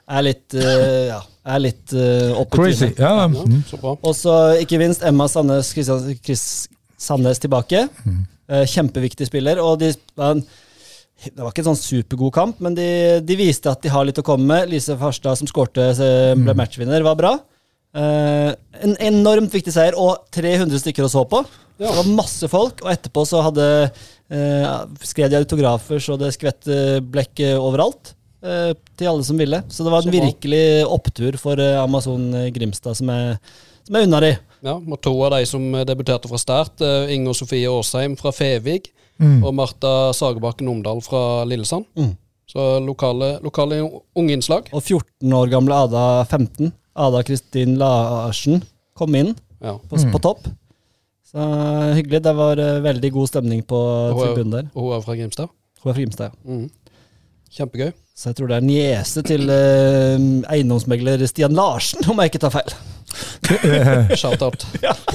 Er 0.09 0.25
litt 0.25 0.55
eh, 0.57 1.11
Ja, 1.13 1.19
er 1.49 1.63
litt 1.63 1.95
uh, 1.97 2.39
opp 2.41 2.53
i 2.53 2.59
Crazy. 2.59 2.91
trynet. 2.93 3.03
Ja, 3.03 3.13
Ja, 3.25 3.29
mm. 3.29 3.99
Og 3.99 4.15
så 4.17 4.35
ikke 4.63 4.81
minst 4.83 5.05
Emma 5.07 5.29
Sandnes, 5.31 5.73
Chris 5.73 6.47
Sandnes 6.99 7.41
tilbake. 7.43 7.87
Eh, 8.49 8.65
kjempeviktig 8.65 9.29
spiller. 9.29 9.61
Og 9.61 9.77
de, 9.83 9.93
det 9.93 11.37
var 11.37 11.53
ikke 11.53 11.65
en 11.65 11.71
sånn 11.71 11.81
supergod 11.81 12.33
kamp, 12.35 12.63
men 12.65 12.77
de, 12.77 12.89
de 13.25 13.37
viste 13.39 13.71
at 13.71 13.83
de 13.85 13.93
har 13.93 14.07
litt 14.09 14.21
å 14.21 14.27
komme 14.27 14.49
med. 14.49 14.73
Lise 14.73 14.97
Farstad, 14.99 15.39
som 15.41 15.51
skårte, 15.51 15.91
eh, 15.93 16.35
ble 16.39 16.57
matchvinner, 16.57 17.05
var 17.07 17.19
bra. 17.21 17.35
Eh, 17.99 18.51
en 18.85 18.95
enormt 19.11 19.55
viktig 19.55 19.75
seier, 19.75 19.97
og 20.01 20.29
300 20.35 20.81
stykker 20.81 21.07
å 21.07 21.13
så 21.13 21.25
på. 21.29 21.43
Det 21.79 21.87
var 21.95 22.11
masse 22.11 22.49
folk, 22.51 22.83
og 22.83 22.91
etterpå 22.91 23.23
så 23.29 23.45
hadde 23.47 23.67
skred 25.09 25.31
de 25.33 25.39
autografer 25.41 26.03
så 26.03 26.19
det 26.21 26.35
skvett 26.37 26.69
eh, 26.73 26.99
blekk 27.01 27.41
eh, 27.47 27.57
overalt. 27.57 28.15
Eh, 28.43 28.75
til 28.99 29.09
alle 29.11 29.25
som 29.27 29.39
ville. 29.41 29.63
Så 29.69 29.85
det 29.87 29.93
var 29.95 30.03
en 30.07 30.13
virkelig 30.15 30.63
opptur 30.87 31.39
for 31.41 31.59
eh, 31.63 31.79
Amazon 31.83 32.29
eh, 32.35 32.51
Grimstad, 32.55 32.97
som 32.99 33.11
er, 33.15 33.39
som 33.87 33.97
er 33.99 34.07
unna 34.09 34.21
de. 34.25 34.33
Ja, 34.67 34.75
og 34.75 34.97
to 35.05 35.13
av 35.23 35.37
de 35.37 35.45
som 35.47 35.63
debuterte 35.87 36.27
fra 36.31 36.39
start, 36.43 36.81
Inger 37.15 37.37
Sofie 37.39 37.69
Aasheim 37.71 38.17
fra 38.19 38.33
Fevig 38.35 38.89
Mm. 39.19 39.41
og 39.43 39.51
Marta 39.59 40.13
Sagebakken 40.15 40.69
Omdal 40.71 41.01
fra 41.03 41.43
Lillesand. 41.43 41.89
Mm. 41.99 42.13
Så 42.47 42.63
lokale, 42.87 43.33
lokale 43.43 43.81
unge 44.15 44.31
innslag. 44.37 44.69
Og 44.71 44.79
14 44.87 45.33
år 45.35 45.51
gamle 45.51 45.75
Ada 45.75 46.03
15, 46.31 46.69
Ada 46.95 47.25
Kristin 47.27 47.75
Larsen, 47.81 48.61
kom 48.95 49.17
inn 49.19 49.33
Ja. 49.59 49.73
på, 49.91 49.99
på 50.13 50.21
topp. 50.23 50.47
Så 51.27 51.43
hyggelig. 51.99 52.23
Det 52.23 52.35
var 52.39 52.63
veldig 52.87 53.11
god 53.13 53.27
stemning 53.33 53.65
på 53.67 53.81
tribunen 54.21 54.55
der. 54.55 54.71
Og 54.75 54.87
hun 54.87 54.95
er 54.97 55.03
fra 55.03 55.17
Grimstad. 55.19 55.51
Hun 55.83 55.91
er 55.91 55.95
fra 55.95 55.99
Grimstad, 55.99 56.31
ja. 56.31 56.53
Mhm. 56.55 56.71
Kjempegøy. 57.55 57.93
Så 58.19 58.31
jeg 58.31 58.39
tror 58.39 58.51
det 58.51 58.57
er 58.59 58.67
niese 58.67 59.23
til 59.27 59.49
eh, 59.55 60.29
eiendomsmegler 60.51 61.23
Stian 61.31 61.55
Larsen, 61.55 62.03
om 62.11 62.19
jeg 62.19 62.33
ikke 62.33 62.43
tar 62.43 62.55
feil. 62.57 62.75
Shout-out. 64.21 64.67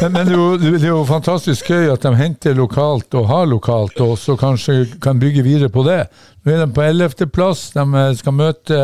Men, 0.01 0.15
men 0.15 0.25
det, 0.25 0.33
er 0.33 0.39
jo, 0.39 0.47
det 0.57 0.81
er 0.81 0.87
jo 0.89 1.03
fantastisk 1.05 1.69
gøy 1.69 1.91
at 1.93 2.05
de 2.05 2.13
henter 2.17 2.55
lokalt 2.57 3.13
og 3.19 3.27
har 3.29 3.45
lokalt, 3.51 3.99
og 4.01 4.15
så 4.17 4.37
kanskje 4.39 4.85
kan 5.03 5.19
bygge 5.21 5.45
videre 5.45 5.69
på 5.69 5.85
det. 5.85 6.05
Nå 6.43 6.55
er 6.55 6.63
de 6.63 6.73
på 6.73 6.85
11.-plass. 6.87 7.69
De 7.75 7.85
eh, 7.85 8.09
skal 8.19 8.37
møte 8.39 8.79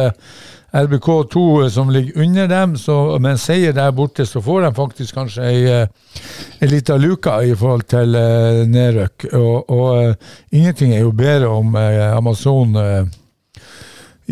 RBK2 0.70 1.70
som 1.74 1.89
ligger 1.89 2.22
under 2.22 2.47
dem, 2.47 2.76
så 2.78 2.97
med 3.18 3.32
en 3.32 3.41
seier 3.41 3.74
der 3.74 3.95
borte 3.95 4.26
så 4.30 4.41
får 4.45 4.68
de 4.68 4.74
faktisk 4.78 5.18
kanskje 5.18 5.47
ei, 5.47 5.64
eh, 5.66 6.20
ei 6.62 6.70
lita 6.70 6.97
luke 7.00 7.34
i 7.47 7.56
forhold 7.58 7.88
til 7.89 8.20
eh, 8.20 8.62
nedrykk. 8.70 9.32
Og, 9.34 9.72
og 9.74 9.88
eh, 10.04 10.36
ingenting 10.52 10.93
er 10.93 11.08
jo 11.08 11.16
bedre 11.16 11.50
om 11.50 11.74
eh, 11.80 12.04
Amazon 12.14 12.78
eh, 12.78 13.10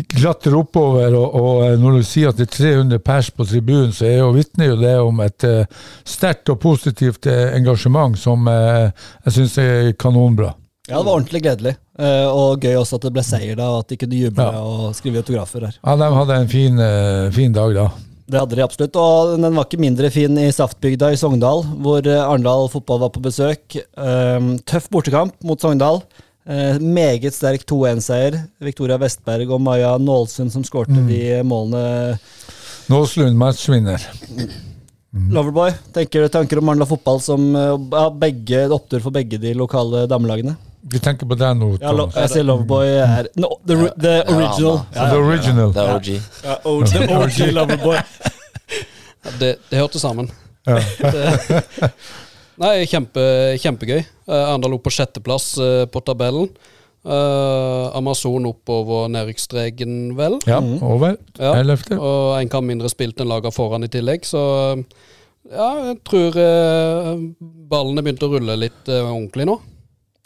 klatrer 0.06 0.54
oppover, 0.58 1.14
og, 1.16 1.34
og 1.34 1.64
eh, 1.66 1.74
når 1.80 1.98
du 1.98 2.06
sier 2.06 2.30
at 2.30 2.38
det 2.38 2.46
er 2.48 2.54
300 2.54 3.02
pers 3.04 3.30
på 3.34 3.46
tribunen, 3.48 3.92
så 3.94 4.06
er 4.06 4.18
jo, 4.20 4.30
vitner 4.36 4.70
jo 4.70 4.78
det 4.80 4.94
om 5.02 5.20
et 5.24 5.46
uh, 5.48 5.86
sterkt 6.06 6.52
og 6.52 6.60
positivt 6.62 7.26
eh, 7.30 7.54
engasjement 7.56 8.18
som 8.18 8.46
uh, 8.46 8.88
jeg 9.26 9.36
syns 9.38 9.56
er 9.62 9.92
kanonbra. 9.98 10.52
Ja, 10.88 11.00
det 11.00 11.04
var 11.04 11.16
ordentlig 11.18 11.42
gledelig. 11.44 11.74
Uh, 11.98 12.28
og 12.30 12.62
gøy 12.62 12.76
også 12.78 13.00
at 13.00 13.08
det 13.08 13.14
ble 13.16 13.24
seier, 13.26 13.56
da, 13.58 13.70
og 13.74 13.82
at 13.82 13.90
de 13.92 13.98
kunne 14.00 14.20
juble 14.20 14.46
Ja. 14.46 14.60
og 14.62 14.94
skrive 14.96 15.24
autografer 15.24 15.66
her. 15.66 15.80
Ja, 15.82 15.96
De 16.00 16.12
hadde 16.20 16.38
en 16.44 16.52
fin, 16.52 16.84
fin 17.34 17.56
dag 17.56 17.74
da. 17.76 17.88
Det 18.28 18.38
hadde 18.42 18.56
de 18.56 18.64
absolutt. 18.64 18.96
Og 19.00 19.34
den 19.40 19.56
var 19.56 19.66
ikke 19.66 19.80
mindre 19.80 20.12
fin 20.12 20.38
i 20.38 20.50
Saftbygda 20.52 21.10
i 21.14 21.18
Sogndal, 21.20 21.64
hvor 21.80 22.04
Arendal 22.04 22.68
fotball 22.68 23.00
var 23.06 23.12
på 23.14 23.22
besøk. 23.24 23.78
Tøff 24.68 24.88
bortekamp 24.92 25.32
mot 25.48 25.60
Sogndal. 25.64 26.02
Eh, 26.48 26.78
meget 26.80 27.34
sterk 27.36 27.66
2-1-seier. 27.68 28.38
Victoria 28.64 28.96
Vestberg 28.96 29.50
og 29.52 29.60
Maja 29.60 29.92
Nålsund 30.00 30.52
som 30.54 30.64
skårte 30.64 30.96
de 31.08 31.42
målene. 31.44 32.16
Nåslund 32.88 33.36
matchvinner. 33.36 34.00
Loverboy, 35.32 35.72
tenker 35.92 36.24
du 36.24 36.28
tanker 36.32 36.60
om 36.60 36.68
Arendal 36.68 36.88
fotball 36.88 37.20
som 37.20 37.44
eh, 37.56 37.74
ja, 37.92 38.06
begge, 38.12 38.62
opptur 38.72 39.00
for 39.04 39.12
begge 39.12 39.40
de 39.40 39.52
lokale 39.56 40.06
damelagene? 40.08 40.54
Vi 40.88 41.00
tenker 41.04 41.28
på 41.28 41.36
deg 41.36 41.56
nå. 41.58 41.74
Ja, 41.82 41.92
lo, 41.92 42.06
jeg 42.14 42.32
sier 42.32 42.46
Loverboy 42.48 42.94
er 43.02 43.28
no, 43.36 43.50
the, 43.68 43.76
the 44.00 44.14
original. 44.32 44.80
The 44.94 45.18
original. 45.18 45.74
Er 45.76 45.92
OG. 45.96 46.10
Ja, 46.44 46.56
OG, 46.64 46.94
the 46.94 47.18
OG 47.18 47.42
Loverboy. 47.56 48.00
Det, 49.36 49.52
det 49.68 49.82
hørte 49.82 50.00
sammen. 50.00 50.30
Ja. 50.64 50.80
Nei, 52.58 52.86
kjempe, 52.90 53.22
kjempegøy. 53.62 54.00
Uh, 54.26 54.34
Arendal 54.50 54.74
opp 54.78 54.84
på 54.88 54.92
sjetteplass 54.94 55.52
eh, 55.62 55.84
på 55.92 56.00
tabellen. 56.06 56.48
Uh, 57.06 57.88
Amazon 57.96 58.48
oppover 58.50 59.06
nedrykksstreken, 59.14 59.92
vel. 60.18 60.34
ja, 60.50 60.58
over. 60.84 61.14
Ja. 61.38 61.52
Og 61.96 62.34
en 62.40 62.50
kamp 62.52 62.66
mindre 62.68 62.90
spilt 62.92 63.20
enn 63.22 63.30
laga 63.30 63.52
foran 63.54 63.86
i 63.86 63.90
tillegg, 63.92 64.26
så 64.26 64.42
ja, 65.48 65.68
jeg 65.86 66.00
tror 66.04 66.34
uh, 66.36 67.14
ballene 67.70 68.02
begynte 68.04 68.26
å 68.26 68.32
rulle 68.34 68.58
litt 68.60 68.90
uh, 68.90 69.06
ordentlig 69.06 69.46
nå. 69.48 69.54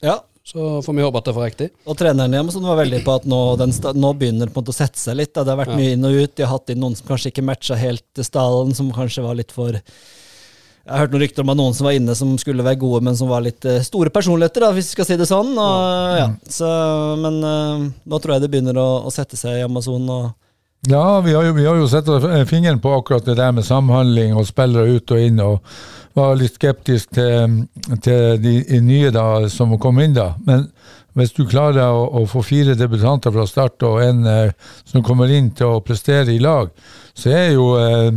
Ja, 0.03 0.17
Så 0.49 0.81
får 0.83 0.97
vi 0.97 1.05
håpe 1.05 1.21
at 1.21 1.29
det 1.29 1.35
får 1.37 1.47
riktig. 1.47 1.69
Og 1.87 1.95
treneren 2.01 2.33
hjemme 2.35 2.51
som 2.57 2.65
var 2.67 2.81
veldig 2.81 3.05
på 3.07 3.13
at 3.21 3.29
nå, 3.31 3.43
den, 3.61 3.71
sta- 3.77 3.93
nå 3.95 4.11
begynner 4.19 4.49
det 4.49 4.57
på 4.57 4.59
en 4.59 4.65
måte 4.65 4.75
å 4.75 4.81
sette 4.81 4.99
seg 4.99 5.21
litt. 5.21 5.31
Da. 5.37 5.45
Det 5.47 5.53
har 5.55 5.61
vært 5.61 5.77
Ja. 5.77 5.79
mye 5.79 5.93
inn 5.95 6.09
og 6.09 6.17
ut. 6.17 6.35
De 6.35 6.43
har 6.49 6.57
hatt 6.57 6.73
inn 6.75 6.81
noen 6.83 6.97
som 6.99 7.07
kanskje 7.13 7.31
ikke 7.31 7.45
matcha 7.47 7.79
helt 7.79 8.25
stallen, 8.27 8.75
som 8.75 8.91
kanskje 8.97 9.23
var 9.29 9.39
litt 9.39 9.53
for 9.55 9.79
Jeg 10.83 10.91
har 10.91 11.05
hørt 11.05 11.13
noen 11.15 11.23
rykter 11.23 11.45
om 11.45 11.51
at 11.53 11.59
noen 11.61 11.75
som 11.79 11.87
var 11.87 11.95
inne 11.95 12.15
som 12.19 12.31
skulle 12.43 12.65
være 12.67 12.81
gode, 12.81 13.05
men 13.07 13.15
som 13.19 13.31
var 13.31 13.45
litt 13.45 13.63
eh, 13.71 13.85
store 13.87 14.11
personligheter, 14.11 14.65
da, 14.65 14.73
hvis 14.75 14.91
vi 14.91 14.97
skal 14.97 15.07
si 15.07 15.19
det 15.21 15.29
sånn. 15.31 15.53
Og, 15.55 16.17
ja. 16.19 16.29
Så, 16.51 16.71
men 17.23 17.39
eh, 17.47 17.85
nå 18.11 18.19
tror 18.19 18.35
jeg 18.35 18.45
det 18.45 18.51
begynner 18.51 18.81
å, 18.83 18.89
å 19.07 19.13
sette 19.15 19.39
seg 19.39 19.61
i 19.61 19.67
Amazon. 19.67 20.09
Og 20.11 20.91
Ja, 20.91 21.21
vi 21.23 21.37
har 21.37 21.47
jo, 21.47 21.55
vi 21.55 21.69
har 21.69 21.79
jo 21.79 21.87
sett 21.91 22.11
fingeren 22.51 22.83
på 22.83 22.97
akkurat 22.97 23.29
det 23.29 23.39
der 23.39 23.55
med 23.55 23.69
samhandling 23.69 24.35
og 24.35 24.49
spillere 24.49 24.99
ut 24.99 25.15
og 25.15 25.23
inn, 25.23 25.39
og 25.39 25.63
var 26.19 26.35
litt 26.37 26.59
skeptisk 26.59 27.15
til, 27.15 27.63
til 28.05 28.43
de 28.43 28.81
nye 28.85 29.15
da, 29.15 29.27
som 29.49 29.79
kom 29.81 30.03
inn 30.03 30.19
da. 30.19 30.33
Men 30.45 30.67
hvis 31.19 31.33
du 31.37 31.43
klarer 31.49 31.93
å, 31.93 32.07
å 32.23 32.27
få 32.31 32.43
fire 32.47 32.75
debutanter 32.79 33.33
fra 33.35 33.47
start 33.49 33.85
og 33.89 34.01
en 34.05 34.27
eh, 34.27 34.53
som 34.89 35.05
kommer 35.05 35.31
inn 35.33 35.51
til 35.57 35.75
å 35.77 35.83
prestere 35.85 36.33
i 36.33 36.41
lag, 36.41 36.71
så 37.13 37.33
er 37.37 37.51
jo 37.53 37.67
eh, 37.77 38.09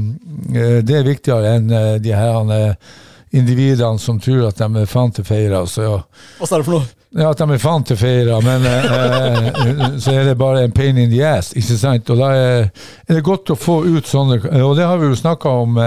eh, 0.55 0.77
det 0.85 1.01
viktigere 1.07 1.57
enn 1.57 1.71
eh, 1.75 1.95
de 2.03 2.13
her 2.15 2.53
eh, 2.55 2.93
individene 3.35 3.99
som 3.99 4.19
tror 4.23 4.47
at 4.47 4.61
de 4.61 4.69
er 4.85 4.87
faen 4.87 5.11
til 5.11 5.27
feira. 5.27 5.65
Ja. 5.67 5.97
Hva 6.39 6.47
sa 6.47 6.61
du 6.61 6.63
for 6.67 6.77
noe? 6.77 6.87
Ja, 7.15 7.29
at 7.31 7.39
de 7.39 7.45
er 7.55 7.59
faen 7.63 7.83
til 7.87 7.99
feira, 7.99 8.39
men 8.43 8.63
eh, 8.67 8.87
eh, 8.87 9.85
så 10.03 10.15
er 10.15 10.29
det 10.29 10.39
bare 10.39 10.63
en 10.65 10.73
pain 10.75 10.97
in 10.99 11.11
the 11.11 11.21
ass, 11.27 11.51
ikke 11.55 11.77
sant? 11.79 12.11
Og 12.15 12.19
da 12.23 12.31
er, 12.35 12.65
er 13.07 13.19
det 13.19 13.23
godt 13.27 13.51
å 13.51 13.59
få 13.59 13.81
ut 13.87 14.07
sånne 14.07 14.39
Og 14.63 14.75
det 14.79 14.87
har 14.87 14.99
vi 14.99 15.11
jo 15.11 15.19
snakka 15.19 15.51
om 15.65 15.79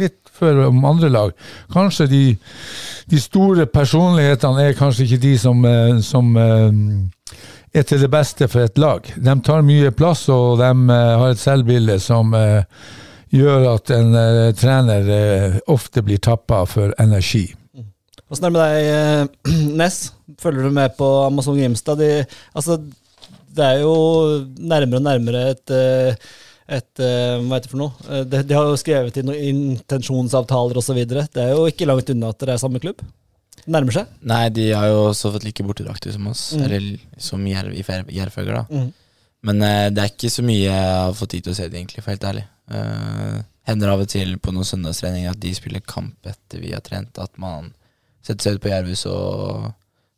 litt 0.00 0.23
før 0.34 0.64
om 0.68 0.84
andre 0.88 1.10
lag. 1.12 1.32
Kanskje 1.72 2.08
de, 2.10 2.22
de 3.10 3.20
store 3.20 3.66
personlighetene 3.70 4.68
er 4.68 4.78
kanskje 4.78 5.06
ikke 5.06 5.22
de 5.22 5.34
som, 5.40 5.64
eh, 5.68 6.00
som 6.04 6.34
eh, 6.40 7.38
er 7.74 7.86
til 7.86 8.02
det 8.04 8.10
beste 8.12 8.48
for 8.50 8.66
et 8.66 8.78
lag. 8.80 9.06
De 9.16 9.38
tar 9.46 9.66
mye 9.66 9.94
plass, 9.94 10.26
og 10.32 10.58
de 10.62 10.70
eh, 10.70 11.14
har 11.22 11.34
et 11.34 11.42
selvbilde 11.42 11.98
som 12.02 12.34
gjør 13.34 13.64
at 13.72 13.90
en 13.90 14.12
trener 14.54 15.08
ofte 15.72 16.04
blir 16.06 16.20
tappa 16.22 16.60
for 16.70 16.92
energi. 17.02 17.48
Åssen 18.30 18.46
er 18.46 18.52
det 18.52 18.54
med 18.54 18.62
deg, 18.62 19.32
Ness? 19.80 20.12
Følger 20.40 20.68
du 20.68 20.74
med 20.74 20.94
på 20.98 21.08
Amazon 21.26 21.58
Grimstad? 21.58 21.98
De, 21.98 22.22
altså, 22.54 22.78
det 23.54 23.66
er 23.66 23.82
jo 23.82 23.96
nærmere 24.58 25.00
og 25.00 25.04
nærmere 25.04 25.42
et, 25.52 25.74
et 26.68 27.00
eh, 27.04 27.36
Hva 27.44 27.58
heter 27.58 27.66
det 27.68 27.72
for 27.74 27.80
noe? 27.82 28.06
Eh, 28.08 28.22
De, 28.24 28.40
de 28.48 28.56
har 28.56 28.70
jo 28.70 28.78
skrevet 28.80 29.18
inn 29.20 29.28
noen 29.28 29.42
intensjonsavtaler 29.74 30.78
osv. 30.80 31.00
Det 31.10 31.42
er 31.42 31.52
jo 31.52 31.66
ikke 31.68 31.88
langt 31.88 32.10
unna 32.14 32.30
at 32.32 32.40
dere 32.40 32.56
er 32.56 32.62
samme 32.62 32.80
klubb. 32.80 33.02
Det 33.64 33.72
Nærmer 33.72 33.96
seg. 33.96 34.08
Nei, 34.28 34.42
de 34.52 34.66
har 34.76 34.88
jo 34.90 35.02
også 35.10 35.30
fått 35.34 35.44
like 35.46 35.64
bortedrakter 35.64 36.12
som 36.12 36.26
oss. 36.28 36.46
Mm. 36.56 36.64
Eller 36.66 36.86
som 37.20 37.44
jerv, 37.48 37.76
fer- 37.86 38.50
da. 38.50 38.64
Mm. 38.68 38.90
Men 39.44 39.62
uh, 39.64 39.88
det 39.92 40.02
er 40.02 40.10
ikke 40.12 40.32
så 40.32 40.44
mye 40.44 40.62
jeg 40.66 40.90
har 40.98 41.14
fått 41.16 41.32
tid 41.36 41.46
til 41.46 41.54
å 41.54 41.56
se 41.56 41.68
det, 41.68 41.78
egentlig, 41.78 42.04
for 42.04 42.12
helt 42.14 42.26
ærlig. 42.28 42.44
Uh, 42.72 43.38
hender 43.68 43.92
av 43.92 44.02
og 44.04 44.10
til 44.12 44.34
på 44.40 44.52
noen 44.52 44.68
søndagstreninger 44.68 45.32
at 45.32 45.40
de 45.40 45.52
spiller 45.56 45.84
kamp 45.88 46.28
etter 46.28 46.60
vi 46.64 46.72
har 46.76 46.84
trent. 46.84 47.20
At 47.20 47.32
man 47.40 47.70
setter 48.24 48.48
seg 48.50 48.58
ut 48.58 48.64
på 48.64 48.72
Jervhus 48.72 49.04
og 49.08 49.70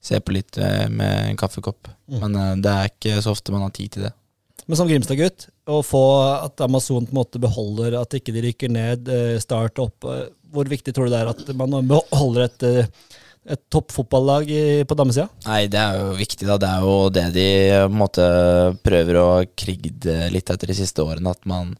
ser 0.06 0.22
på 0.26 0.34
litt 0.34 0.58
uh, 0.62 0.86
med 0.90 1.32
en 1.32 1.38
kaffekopp. 1.38 1.90
Mm. 2.10 2.22
Men 2.22 2.62
det 2.62 2.72
er 2.72 2.90
ikke 2.94 3.18
så 3.22 3.34
ofte 3.34 3.54
man 3.54 3.66
har 3.66 3.74
tid 3.74 3.94
til 3.98 4.06
det. 4.08 4.14
Men 4.66 4.78
som 4.78 4.90
Grimstad-gutt, 4.90 5.48
å 5.66 5.82
få 5.82 6.02
at 6.46 6.62
Amazon 6.64 7.06
på 7.06 7.14
en 7.14 7.20
måte 7.20 7.42
beholder 7.42 7.98
at 7.98 8.14
ikke 8.16 8.34
de 8.34 8.44
rykker 8.48 8.72
ned, 8.72 9.08
eh, 9.10 9.38
start 9.42 9.80
opp 9.82 10.06
eh, 10.06 10.28
Hvor 10.54 10.68
viktig 10.70 10.94
tror 10.94 11.08
du 11.08 11.14
det 11.14 11.22
er 11.24 11.30
at 11.32 11.48
man 11.58 11.74
beholder 11.90 12.46
et, 12.46 12.62
eh, 12.62 13.16
et 13.50 13.62
toppfotballag 13.70 14.48
på 14.86 14.96
damesida? 14.98 15.26
Nei, 15.46 15.66
det 15.70 15.80
er 15.82 15.98
jo 16.00 16.14
viktig, 16.18 16.46
da. 16.48 16.56
Det 16.62 16.70
er 16.70 16.86
jo 16.86 16.94
det 17.14 17.26
de 17.34 17.48
måte 17.92 18.24
prøver 18.86 19.18
å 19.20 19.28
krigde 19.58 20.30
litt 20.32 20.50
etter 20.50 20.70
de 20.70 20.78
siste 20.78 21.04
årene. 21.04 21.34
At 21.34 21.44
man 21.50 21.74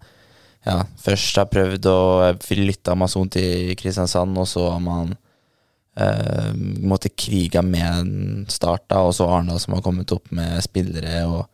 ja, 0.66 0.80
først 0.98 1.38
har 1.38 1.48
prøvd 1.50 1.88
å 1.90 2.00
flytte 2.42 2.94
Amazon 2.94 3.30
til 3.30 3.72
Kristiansand, 3.78 4.34
og 4.38 4.48
så 4.50 4.66
har 4.74 4.82
man 4.82 5.14
eh, 5.96 6.52
måtte 6.82 7.14
kriga 7.14 7.62
med 7.62 8.50
start, 8.52 8.88
da, 8.90 9.02
og 9.06 9.14
så 9.16 9.28
Arendal 9.30 9.62
som 9.62 9.76
har 9.78 9.84
kommet 9.86 10.12
opp 10.14 10.30
med 10.34 10.58
spillere. 10.66 11.22
og 11.26 11.46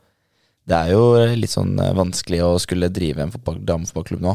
Det 0.69 0.79
er 0.79 0.93
jo 0.95 1.03
litt 1.35 1.51
sånn 1.51 1.75
eh, 1.83 1.93
vanskelig 1.99 2.43
å 2.47 2.51
skulle 2.63 2.91
drive 2.95 3.25
en 3.25 3.33
fotball, 3.35 3.59
damefotballklubb 3.67 4.23
nå. 4.23 4.35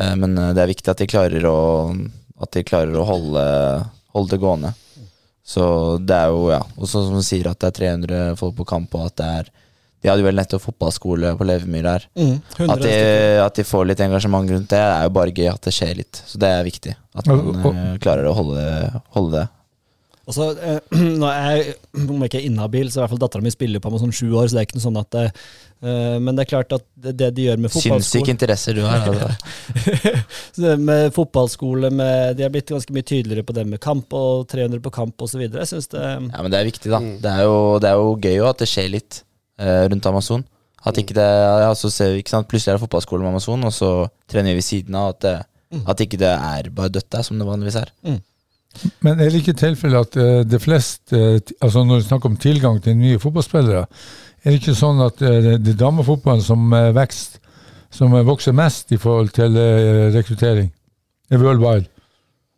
Eh, 0.00 0.14
men 0.18 0.34
eh, 0.38 0.52
det 0.56 0.64
er 0.64 0.72
viktig 0.72 0.90
at 0.90 1.02
de 1.02 1.06
klarer 1.10 1.46
å, 1.46 1.58
at 2.42 2.54
de 2.56 2.64
klarer 2.66 2.96
å 2.98 3.04
holde, 3.06 3.44
holde 4.16 4.34
det 4.34 4.40
gående. 4.42 4.72
Så 5.44 5.64
det 6.00 6.16
er 6.16 6.32
jo, 6.32 6.48
ja. 6.50 6.62
Og 6.80 6.88
sånn 6.88 7.06
som 7.10 7.20
du 7.20 7.24
sier, 7.26 7.46
at 7.50 7.60
det 7.60 7.68
er 7.70 7.78
300 7.78 8.38
folk 8.40 8.56
på 8.58 8.66
kamp, 8.74 8.94
og 8.96 9.10
at 9.10 9.18
det 9.20 9.28
er 9.42 9.52
De 10.04 10.10
hadde 10.10 10.24
vel 10.26 10.36
nettopp 10.36 10.60
fotballskole 10.60 11.30
på 11.38 11.44
Levemyr 11.48 11.86
der. 11.86 12.02
Mm, 12.12 12.34
At 12.68 12.82
de, 12.82 12.96
at 13.40 13.56
de 13.56 13.64
får 13.64 13.86
litt 13.88 14.00
engasjement 14.04 14.50
rundt 14.52 14.68
det, 14.68 14.80
er 14.82 15.06
jo 15.06 15.12
bare 15.16 15.32
gøy 15.32 15.46
at 15.48 15.64
det 15.64 15.72
skjer 15.72 15.94
litt. 15.96 16.18
Så 16.28 16.36
det 16.42 16.50
er 16.52 16.66
viktig. 16.66 16.92
At 17.16 17.30
man 17.30 17.78
klarer 18.04 18.28
å 18.28 18.34
holde, 18.36 18.64
holde 19.16 19.38
det. 19.38 19.46
Og 20.24 20.36
så, 20.36 20.46
eh, 20.56 20.78
nå 21.20 21.28
er 21.28 21.44
jeg, 21.50 21.76
Om 22.14 22.24
jeg 22.24 22.30
ikke 22.30 22.40
er 22.40 22.48
inhabil, 22.48 22.90
så 22.90 23.00
i 23.00 23.02
hvert 23.04 23.12
fall 23.14 23.22
dattera 23.22 23.44
mi 23.44 23.52
spiller 23.52 23.82
på 23.82 23.90
Amazon 23.92 24.14
sju 24.14 24.30
år, 24.32 24.48
så 24.48 24.56
det 24.56 24.62
er 24.62 24.68
ikke 24.68 24.78
noe 24.78 24.86
sånn 24.86 25.00
at 25.00 25.10
det, 25.14 25.24
eh, 25.84 26.16
Men 26.22 26.38
det 26.38 26.44
er 26.44 26.50
klart 26.54 26.74
at 26.76 26.86
det, 26.94 27.14
det 27.20 27.30
de 27.36 27.48
gjør 27.48 27.60
med 27.60 27.74
Sinnssyke 27.74 27.90
fotballskole 27.90 28.34
interesser 28.34 28.78
du 28.78 28.82
har. 28.86 29.04
Altså. 29.10 29.28
Så 30.54 30.64
det 30.64 30.74
Med 30.84 31.04
fotballskole 31.16 31.92
med, 31.92 32.38
De 32.38 32.46
har 32.46 32.54
blitt 32.54 32.72
ganske 32.72 32.96
mye 32.96 33.06
tydeligere 33.06 33.46
på 33.46 33.56
det 33.56 33.66
med 33.68 33.82
kamp 33.84 34.16
og 34.16 34.48
300 34.52 34.82
på 34.84 34.94
kamp 34.94 35.26
osv. 35.26 35.44
Jeg 35.44 35.70
syns 35.70 35.90
det 35.92 36.02
Ja, 36.04 36.40
men 36.40 36.50
det 36.52 36.60
er 36.60 36.68
viktig, 36.70 36.92
da. 36.92 37.00
Det, 37.00 37.36
er 37.36 37.46
jo, 37.48 37.56
det 37.82 37.92
er 37.92 38.00
jo 38.00 38.16
gøy 38.16 38.36
jo 38.38 38.50
at 38.50 38.60
det 38.62 38.70
skjer 38.70 38.92
litt 38.96 39.22
eh, 39.60 39.84
rundt 39.92 40.10
Amazon. 40.10 40.44
At 40.84 40.98
ikke 41.00 41.16
det 41.16 41.24
altså, 41.64 41.88
ser 41.92 42.12
vi, 42.12 42.20
ikke 42.20 42.34
sant? 42.34 42.48
Plutselig 42.50 42.74
er 42.74 42.78
det 42.78 42.84
fotballskole 42.84 43.24
med 43.24 43.32
Amazon, 43.32 43.64
og 43.64 43.72
så 43.72 43.90
trener 44.28 44.52
vi 44.52 44.60
ved 44.60 44.66
siden 44.66 44.96
av. 45.00 45.14
At, 45.14 45.24
det, 45.24 45.84
at 45.88 46.02
ikke 46.04 46.20
det 46.20 46.32
er 46.34 46.68
bare 46.76 46.92
dødt 46.92 47.08
der, 47.12 47.24
som 47.24 47.40
det 47.40 47.48
vanligvis 47.48 47.78
er. 47.80 47.92
Men 49.04 49.20
er 49.20 49.30
det 49.30 49.40
ikke 49.42 49.56
tilfellet 49.58 50.08
at 50.08 50.20
eh, 50.20 50.42
det 50.48 50.60
fleste, 50.62 51.14
eh, 51.14 51.54
altså 51.60 51.84
når 51.86 52.02
vi 52.02 52.08
snakker 52.08 52.30
om 52.30 52.38
tilgang 52.40 52.80
til 52.82 52.98
nye 52.98 53.20
fotballspillere, 53.22 53.86
er 54.44 54.50
det 54.50 54.60
ikke 54.60 54.76
sånn 54.76 55.02
at 55.04 55.22
eh, 55.24 55.40
det, 55.44 55.56
det 55.64 55.74
er 55.74 55.80
damefotballen 55.84 56.44
som 56.44 56.74
vekst, 56.96 57.40
som 57.94 58.14
vokser 58.26 58.56
mest 58.56 58.90
i 58.92 58.98
forhold 58.98 59.30
til 59.36 59.54
rekruttering? 60.10 60.72
Det 61.30 61.38
er 61.38 61.44
worldwide. 61.44 61.86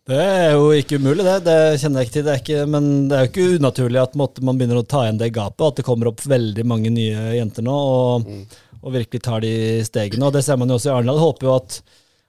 Det 0.07 0.19
er 0.23 0.53
jo 0.55 0.71
ikke 0.71 1.01
umulig, 1.01 1.25
det. 1.27 1.41
Det 1.49 1.81
kjenner 1.83 2.01
jeg 2.01 2.07
ikke 2.07 2.14
til. 2.14 2.25
Det 2.25 2.33
er 2.33 2.43
ikke, 2.43 2.67
men 2.71 2.85
det 3.11 3.17
er 3.17 3.25
jo 3.25 3.31
ikke 3.33 3.59
unaturlig 3.59 4.01
at 4.01 4.14
måtte, 4.19 4.45
man 4.47 4.59
begynner 4.59 4.79
å 4.79 4.87
ta 4.87 5.03
igjen 5.03 5.19
det 5.19 5.33
gapet, 5.35 5.64
at 5.67 5.81
det 5.81 5.85
kommer 5.89 6.12
opp 6.12 6.23
veldig 6.31 6.64
mange 6.71 6.93
nye 6.95 7.33
jenter 7.35 7.67
nå 7.67 7.75
og, 7.75 8.29
og 8.81 8.95
virkelig 8.95 9.23
tar 9.27 9.43
de 9.43 9.53
stegene. 9.87 10.29
Og 10.29 10.37
det 10.37 10.45
ser 10.47 10.61
man 10.61 10.71
jo 10.71 10.79
også 10.79 10.93
i 10.93 10.95
Arendal. 10.95 11.19
Håper 11.21 11.49
jo 11.49 11.57
at, 11.59 11.81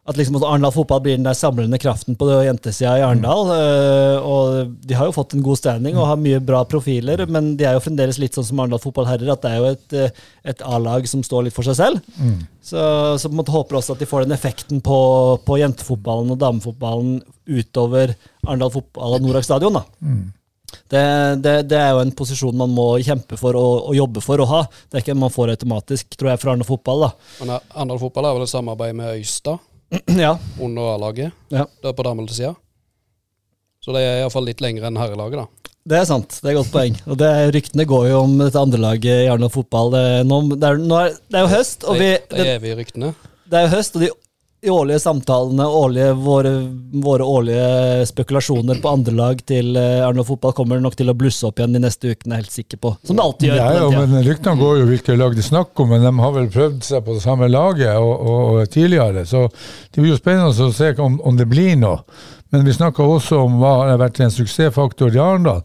at 0.08 0.16
liksom 0.16 0.38
Arendal 0.39 0.72
fotball 0.72 1.01
blir 1.03 1.18
den 1.18 1.26
der 1.28 1.36
samlende 1.36 1.80
kraften 1.82 2.16
på 2.16 2.30
jentesida 2.45 2.93
i 2.95 3.03
Arendal. 3.03 3.49
Mm. 3.49 4.28
Og 4.28 4.76
de 4.88 4.95
har 4.95 5.10
jo 5.10 5.16
fått 5.18 5.36
en 5.36 5.43
god 5.43 5.60
standing 5.60 5.97
og 5.99 6.08
har 6.08 6.22
mye 6.22 6.39
bra 6.43 6.62
profiler, 6.70 7.26
men 7.28 7.55
de 7.60 7.68
er 7.68 7.76
jo 7.76 7.84
fremdeles 7.84 8.20
litt 8.22 8.38
sånn 8.38 8.47
som 8.47 8.62
Arendal 8.64 8.82
fotballherrer, 8.84 9.34
at 9.34 9.43
det 9.43 9.51
er 9.51 9.60
jo 9.60 9.74
et, 9.74 9.97
eh, 9.99 10.24
et 10.53 10.64
A-lag 10.64 11.10
som 11.12 11.26
står 11.28 11.47
litt 11.47 11.58
for 11.58 11.68
seg 11.68 11.76
selv. 11.82 11.99
Så, 12.64 12.80
så 13.20 13.28
på 13.28 13.36
en 13.36 13.41
måte 13.41 13.55
håper 13.55 13.82
også 13.82 13.97
at 13.97 14.03
de 14.03 14.08
får 14.08 14.24
den 14.24 14.38
effekten 14.38 14.82
på, 14.84 14.97
på 15.43 15.60
jentefotballen 15.60 16.32
og 16.36 16.41
damefotballen 16.41 17.20
utover 17.47 18.16
Arendal 18.47 18.72
fotball 18.72 19.20
og 19.20 19.28
Norak 19.28 19.47
stadion. 19.47 19.76
da. 19.76 19.86
Det, 20.88 21.03
det, 21.43 21.53
det 21.68 21.78
er 21.80 21.93
jo 21.95 22.01
en 22.03 22.12
posisjon 22.16 22.55
man 22.60 22.72
må 22.72 22.89
kjempe 23.03 23.39
for 23.39 23.55
og, 23.60 23.89
og 23.91 23.95
jobbe 23.95 24.24
for 24.24 24.39
å 24.39 24.47
ha. 24.51 24.66
Det 24.88 24.99
er 24.99 25.03
ikke 25.03 25.16
en 25.16 25.24
man 25.26 25.36
får 25.36 25.55
automatisk, 25.55 26.16
tror 26.16 26.32
jeg, 26.32 26.41
fra 26.41 26.53
Arendal 26.53 26.68
fotball. 26.68 27.08
da. 27.08 27.32
Men 27.41 27.55
eh, 27.55 27.74
Arendal 27.76 28.03
fotball 28.03 28.30
er 28.30 28.38
vel 28.38 28.47
et 28.47 28.55
samarbeid 28.55 28.99
med 28.99 29.18
Øystad 29.20 29.66
ja, 30.26 30.34
under 30.60 30.94
A-laget. 30.96 31.36
Ja. 31.54 31.66
Det 31.82 31.92
er 31.92 31.96
på 31.98 32.06
damesida. 32.08 32.54
Så 33.84 33.94
det 33.96 34.02
er 34.04 34.22
iallfall 34.24 34.48
litt 34.50 34.60
lenger 34.64 34.88
enn 34.90 35.00
herrelaget, 35.00 35.40
da. 35.40 35.74
det 35.88 36.00
er 36.02 36.08
sant. 36.10 36.40
Det 36.42 36.50
er 36.50 36.56
et 36.56 36.60
godt 36.60 36.74
poeng. 36.74 36.96
Og 37.08 37.20
det, 37.22 37.30
Ryktene 37.56 37.86
går 37.88 38.08
jo 38.10 38.22
om 38.26 38.34
dette 38.42 38.60
andrelaget 38.60 39.24
i 39.24 39.30
Arendal 39.32 39.54
fotball. 39.54 39.94
Det, 39.96 40.06
nå, 40.28 40.42
det, 40.58 40.64
er, 40.68 40.82
nå 40.84 40.98
er, 41.06 41.16
det 41.32 41.40
er 41.40 41.46
jo 41.46 41.52
høst, 41.54 41.86
og 41.88 42.00
vi, 42.02 42.10
Det, 42.18 42.34
det 42.34 42.44
er 42.44 42.56
evige 42.58 42.80
ryktene. 42.82 43.14
det 43.48 43.62
er 43.62 43.68
jo 43.70 43.76
høst, 43.78 43.96
og 43.96 44.04
de, 44.04 44.10
de 44.68 44.74
årlige 44.74 44.99
samtalene, 44.99 45.65
årlige, 45.65 46.11
våre, 46.20 46.51
våre 47.03 47.24
årlige 47.24 48.05
spekulasjoner 48.09 48.82
på 48.84 48.91
andre 48.91 49.13
lag 49.15 49.41
til 49.47 49.78
eh, 49.80 50.03
Arendal 50.03 50.28
fotball 50.28 50.55
kommer 50.57 50.82
nok 50.84 50.97
til 50.99 51.11
å 51.11 51.15
blusse 51.18 51.47
opp 51.47 51.61
igjen 51.61 51.78
de 51.78 51.82
neste 51.86 52.11
ukene, 52.11 52.36
er 52.36 52.43
helt 52.43 52.55
sikker 52.55 52.82
på. 52.84 52.91
Som 53.07 53.20
det 53.20 53.24
alltid 53.24 53.49
gjør. 53.49 53.61
Ja, 53.61 53.84
jo, 53.86 53.91
men 53.95 54.26
Ryktene 54.28 54.59
går 54.59 54.82
jo 54.82 54.88
hvilke 54.89 55.18
lag 55.20 55.36
de 55.38 55.45
snakker 55.45 55.86
om, 55.86 55.93
men 55.95 56.03
de 56.03 56.11
har 56.20 56.34
vel 56.36 56.49
prøvd 56.51 56.82
seg 56.84 57.05
på 57.05 57.15
det 57.15 57.24
samme 57.24 57.47
laget 57.51 57.95
og, 57.95 58.11
og, 58.15 58.41
og 58.57 58.74
tidligere. 58.74 59.24
Så 59.30 59.45
det 59.47 60.03
blir 60.03 60.11
jo 60.11 60.20
spennende 60.20 60.68
å 60.68 60.74
se 60.76 60.91
om, 61.05 61.20
om 61.24 61.39
det 61.39 61.47
blir 61.47 61.78
noe. 61.80 62.01
Men 62.51 62.68
vi 62.68 62.76
snakker 62.76 63.07
også 63.18 63.39
om 63.43 63.59
hva 63.61 63.74
har 63.86 64.01
vært 64.01 64.20
en 64.24 64.34
suksessfaktor 64.34 65.15
i 65.15 65.22
Arendal. 65.24 65.63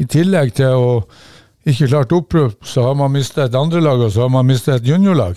I 0.00 0.08
tillegg 0.08 0.54
til 0.56 0.72
å 0.76 0.88
ikke 1.68 1.90
klart 1.90 2.16
opprop, 2.16 2.64
så 2.64 2.86
har 2.86 2.96
man 2.96 3.12
mista 3.12 3.44
et 3.44 3.56
andrelag, 3.56 4.06
og 4.06 4.12
så 4.14 4.24
har 4.24 4.32
man 4.32 4.48
mista 4.48 4.78
et 4.78 4.88
juniorlag. 4.88 5.36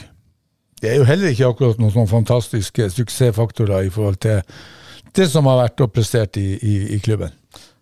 Det 0.82 0.90
er 0.90 0.98
jo 0.98 1.06
heller 1.06 1.30
ikke 1.30 1.52
akkurat 1.52 1.82
noen 1.82 1.94
sånn 1.94 2.10
fantastiske 2.10 2.88
suksessfaktorer 2.96 3.86
i 3.86 3.94
forhold 3.94 4.18
til 4.24 4.42
det 5.16 5.28
som 5.30 5.46
har 5.50 5.60
vært 5.66 5.84
og 5.84 5.92
prestert 5.94 6.40
i, 6.40 6.56
i, 6.58 6.76
i 6.96 7.00
klubben. 7.04 7.34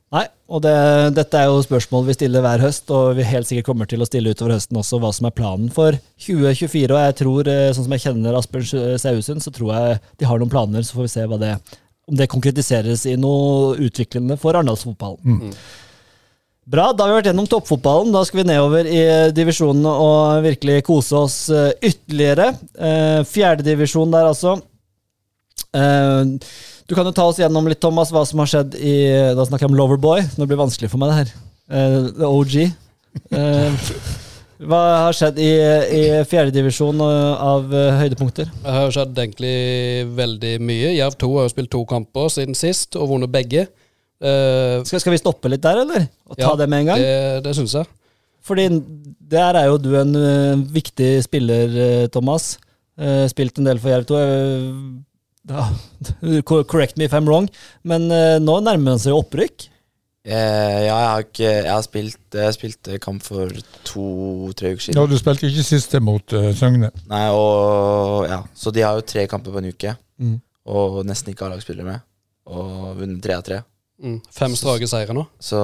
Nei, 0.10 0.24
og 0.50 0.64
det, 0.66 0.74
dette 1.14 1.38
er 1.38 1.52
jo 1.52 1.62
spørsmål 1.62 2.08
vi 2.08 2.16
stiller 2.18 2.42
hver 2.42 2.64
høst, 2.64 2.90
og 2.90 3.14
vi 3.20 3.28
helt 3.30 3.46
sikkert 3.46 3.68
kommer 3.68 3.90
til 3.90 4.02
å 4.02 4.08
stille 4.10 4.34
utover 4.34 4.56
høsten 4.56 4.80
også 4.82 4.98
hva 5.02 5.12
som 5.14 5.28
er 5.30 5.36
planen 5.38 5.70
for 5.74 6.00
2024. 6.26 6.90
Og 6.90 7.04
jeg 7.04 7.18
tror, 7.20 7.52
eh, 7.54 7.68
sånn 7.78 7.86
som 7.86 7.94
jeg 7.94 8.06
kjenner 8.08 8.40
Asbjørn 8.40 8.98
Sauesund, 9.04 9.46
så 9.46 9.54
tror 9.54 9.76
jeg 9.76 10.00
de 10.18 10.30
har 10.32 10.42
noen 10.42 10.52
planer, 10.52 10.82
så 10.82 10.98
får 10.98 11.06
vi 11.06 11.14
se 11.14 11.28
hva 11.30 11.40
det 11.42 11.54
om 12.10 12.18
det 12.18 12.26
konkretiseres 12.32 13.06
i 13.06 13.14
noe 13.22 13.76
utviklende 13.86 14.40
for 14.42 14.58
Arendalsfotballen. 14.58 15.54
Bra, 16.70 16.92
da 16.94 17.06
har 17.06 17.10
vi 17.10 17.18
vært 17.18 17.30
gjennom 17.32 17.48
toppfotballen. 17.50 18.12
Da 18.14 18.22
skal 18.28 18.44
vi 18.44 18.50
nedover 18.52 18.86
i 18.86 19.04
divisjonene 19.34 19.90
og 19.90 20.44
virkelig 20.46 20.84
kose 20.86 21.18
oss 21.18 21.38
eh, 21.50 21.72
ytterligere. 21.90 22.52
Uh, 22.78 23.26
Fjerdedivisjon 23.26 24.14
der, 24.14 24.30
altså. 24.30 24.60
Eh, 25.74 26.22
du 26.90 26.96
kan 26.98 27.06
jo 27.06 27.14
ta 27.14 27.26
oss 27.30 27.40
gjennom 27.42 27.68
litt, 27.70 27.82
Thomas, 27.82 28.14
hva 28.14 28.24
som 28.26 28.42
har 28.42 28.50
skjedd 28.50 28.78
i 28.82 28.96
Da 29.38 29.46
snakker 29.46 29.68
jeg 29.68 29.74
om 29.74 29.78
Loverboy. 29.78 30.24
Nå 30.38 30.46
blir 30.46 30.58
det 30.58 30.64
vanskelig 30.64 30.90
for 30.94 31.02
meg, 31.02 31.12
det 31.12 31.20
her. 31.20 31.34
The 32.18 32.30
OG. 32.30 32.56
Eh, 33.34 33.84
hva 34.70 34.80
har 35.06 35.16
skjedd 35.16 35.38
i, 35.40 35.52
i 35.96 36.02
fjerdedivisjon 36.28 37.00
av 37.02 37.70
eh, 37.72 38.00
høydepunkter? 38.02 38.50
Det 38.64 38.74
har 38.76 38.90
skjedd 38.92 39.22
egentlig 39.22 39.54
veldig 40.18 40.56
mye. 40.66 40.96
Jerv 40.98 41.16
2 41.22 41.30
har 41.38 41.48
jo 41.48 41.54
spilt 41.54 41.72
to 41.76 41.84
kamper 41.88 42.34
siden 42.34 42.58
sist 42.58 42.98
og 43.00 43.14
vunnet 43.14 43.32
begge. 43.32 43.70
Eh, 44.20 44.84
Skal, 44.84 45.00
skal 45.00 45.14
vi 45.16 45.20
stoppe 45.22 45.48
litt 45.52 45.64
der, 45.64 45.82
eller? 45.86 46.08
Og 46.28 46.36
ta 46.38 46.50
Ja, 46.50 46.56
det 46.60 46.68
med 46.70 46.82
en 46.84 46.90
gang? 46.92 47.00
det, 47.04 47.44
det 47.46 47.54
syns 47.56 47.74
jeg. 47.80 47.88
Fordi 48.44 48.66
der 49.30 49.56
er 49.60 49.68
jo 49.70 49.78
du 49.78 49.94
en 50.00 50.16
uh, 50.16 50.62
viktig 50.74 51.24
spiller, 51.24 52.08
Thomas. 52.12 52.58
Uh, 53.00 53.28
spilt 53.32 53.60
en 53.60 53.68
del 53.68 53.80
for 53.80 53.90
Jerv 53.94 54.08
2. 54.10 54.20
Eh, 54.20 54.70
ja, 55.50 55.66
correct 56.70 56.98
me 56.98 57.06
if 57.08 57.14
I'm 57.16 57.26
wrong, 57.28 57.48
men 57.88 58.08
nå 58.44 58.56
nærmer 58.62 58.96
han 58.98 59.02
seg 59.02 59.16
opprykk. 59.16 59.70
Eh, 60.30 60.80
ja, 60.84 60.94
jeg 61.00 61.08
har, 61.10 61.24
ikke, 61.24 61.48
jeg 61.48 61.72
har 61.72 61.84
spilt 61.86 62.36
Jeg 62.36 62.54
spilte 62.54 62.98
kamp 63.02 63.24
for 63.24 63.50
to-tre 63.88 64.74
uker 64.76 64.84
siden. 64.84 65.00
Ja, 65.00 65.06
du 65.08 65.16
spilte 65.18 65.48
ikke 65.48 65.64
siste 65.66 66.02
mot 66.04 66.36
uh, 66.36 66.50
Søgne. 66.60 66.90
Nei, 67.10 67.22
og 67.34 68.28
ja 68.28 68.42
Så 68.54 68.74
de 68.76 68.84
har 68.84 69.00
jo 69.00 69.06
tre 69.08 69.24
kamper 69.32 69.56
på 69.56 69.62
en 69.64 69.70
uke, 69.72 69.96
Mm. 70.20 70.36
og 70.68 70.98
nesten 71.08 71.32
ikke 71.32 71.46
har 71.48 71.54
lagspillere 71.56 71.88
med. 71.88 72.02
Og 72.52 72.98
vunnet 73.00 73.22
tre 73.24 73.38
av 73.40 73.44
tre. 73.48 73.62
Mm. 74.00 74.22
Fem 74.32 74.54
strake 74.56 74.88
seire 74.88 75.12
nå. 75.14 75.26
Så 75.44 75.58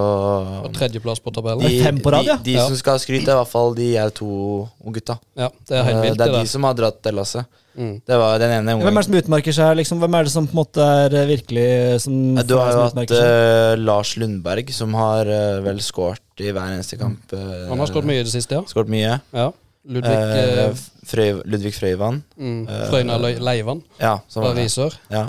Og 0.65 0.73
tredjeplass 0.75 1.21
på 1.23 1.31
tabellen. 1.31 1.63
de, 1.63 1.77
Fem 1.83 1.99
på 2.03 2.11
rad, 2.11 2.25
ja. 2.27 2.35
de, 2.35 2.43
de 2.51 2.57
Ja. 2.57 2.67
som 2.67 2.75
skal 2.75 2.99
skryte, 2.99 3.29
er 3.31 3.37
i 3.37 3.39
hvert 3.39 3.47
fall 3.51 3.73
de 3.77 3.95
er 3.97 4.09
to 4.11 4.67
gutta. 4.91 5.19
Ja, 5.37 5.49
det 5.67 5.77
er 5.77 5.83
helt 5.83 5.95
Eh, 5.95 6.01
vilt, 6.01 6.17
det 6.17 6.25
det 6.25 6.35
er 6.35 6.41
de 6.43 6.47
som 6.51 6.63
har 6.67 6.73
dratt 6.75 7.01
det 7.01 7.13
lasset. 7.15 7.45
Mm. 7.77 8.01
Det 8.07 8.17
var 8.17 8.37
den 8.39 8.51
ene 8.51 8.75
Hvem 8.79 8.87
er 8.97 9.01
det 9.01 9.05
som 9.05 9.15
utmerker 9.19 9.51
seg 9.55 9.65
her? 9.67 9.75
Liksom? 9.75 9.99
Hvem 9.99 10.13
er 10.19 10.23
det 10.23 10.31
som 10.31 10.47
på 10.47 10.51
en 10.55 10.59
måte 10.63 10.79
er 10.83 11.27
virkelig 11.27 12.01
som, 12.01 12.35
Du 12.35 12.55
har 12.57 12.71
jo 12.71 12.81
hatt 12.85 13.11
uh, 13.11 13.17
eh, 13.19 13.75
Lars 13.77 14.15
Lundberg, 14.17 14.69
som 14.71 14.93
har 14.93 15.27
uh, 15.27 15.61
vel 15.63 15.79
skåret 15.79 16.19
i 16.39 16.51
hver 16.51 16.71
eneste 16.75 16.97
kamp. 16.99 17.19
Uh, 17.33 17.67
Han 17.69 17.79
har 17.79 17.87
skåret 17.87 18.05
mye 18.07 18.19
i 18.19 18.23
det 18.23 18.31
siste, 18.31 18.51
ja. 18.55 18.63
Skåret 18.67 18.87
mye. 18.91 19.19
ja. 19.33 19.51
Ludvig 19.87 20.11
Eh, 20.11 20.65
eh, 20.65 20.73
Frøy, 21.05 21.41
Ludvig 21.45 21.73
Frøyvann. 21.75 22.23
mm, 22.39 22.67
eh, 22.67 22.89
Frøyna 22.89 23.17
Leivan 23.39 23.83
Ja. 23.99 24.19
Risør. 24.33 24.95
Ja. 25.11 25.27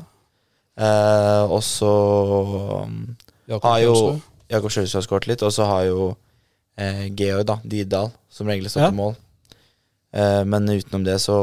Eh, 0.77 1.43
og 1.49 1.62
så 1.64 1.93
um, 2.85 2.97
har 3.49 3.79
jo 3.81 3.95
Jakob 4.53 4.70
Sjølsrud 4.70 4.99
har 5.01 5.07
skåret 5.07 5.29
litt, 5.31 5.43
og 5.43 5.53
så 5.55 5.64
har 5.66 5.87
jo 5.89 6.11
eh, 6.79 7.07
Georg 7.16 7.47
da, 7.49 7.57
Didal 7.64 8.12
som 8.31 8.51
regel 8.51 8.68
stått 8.70 8.85
Ja. 8.85 8.91
i 8.93 8.99
mål. 8.99 9.16
Eh, 10.16 10.43
men 10.49 10.68
utenom 10.70 11.05
det 11.05 11.16
så 11.20 11.35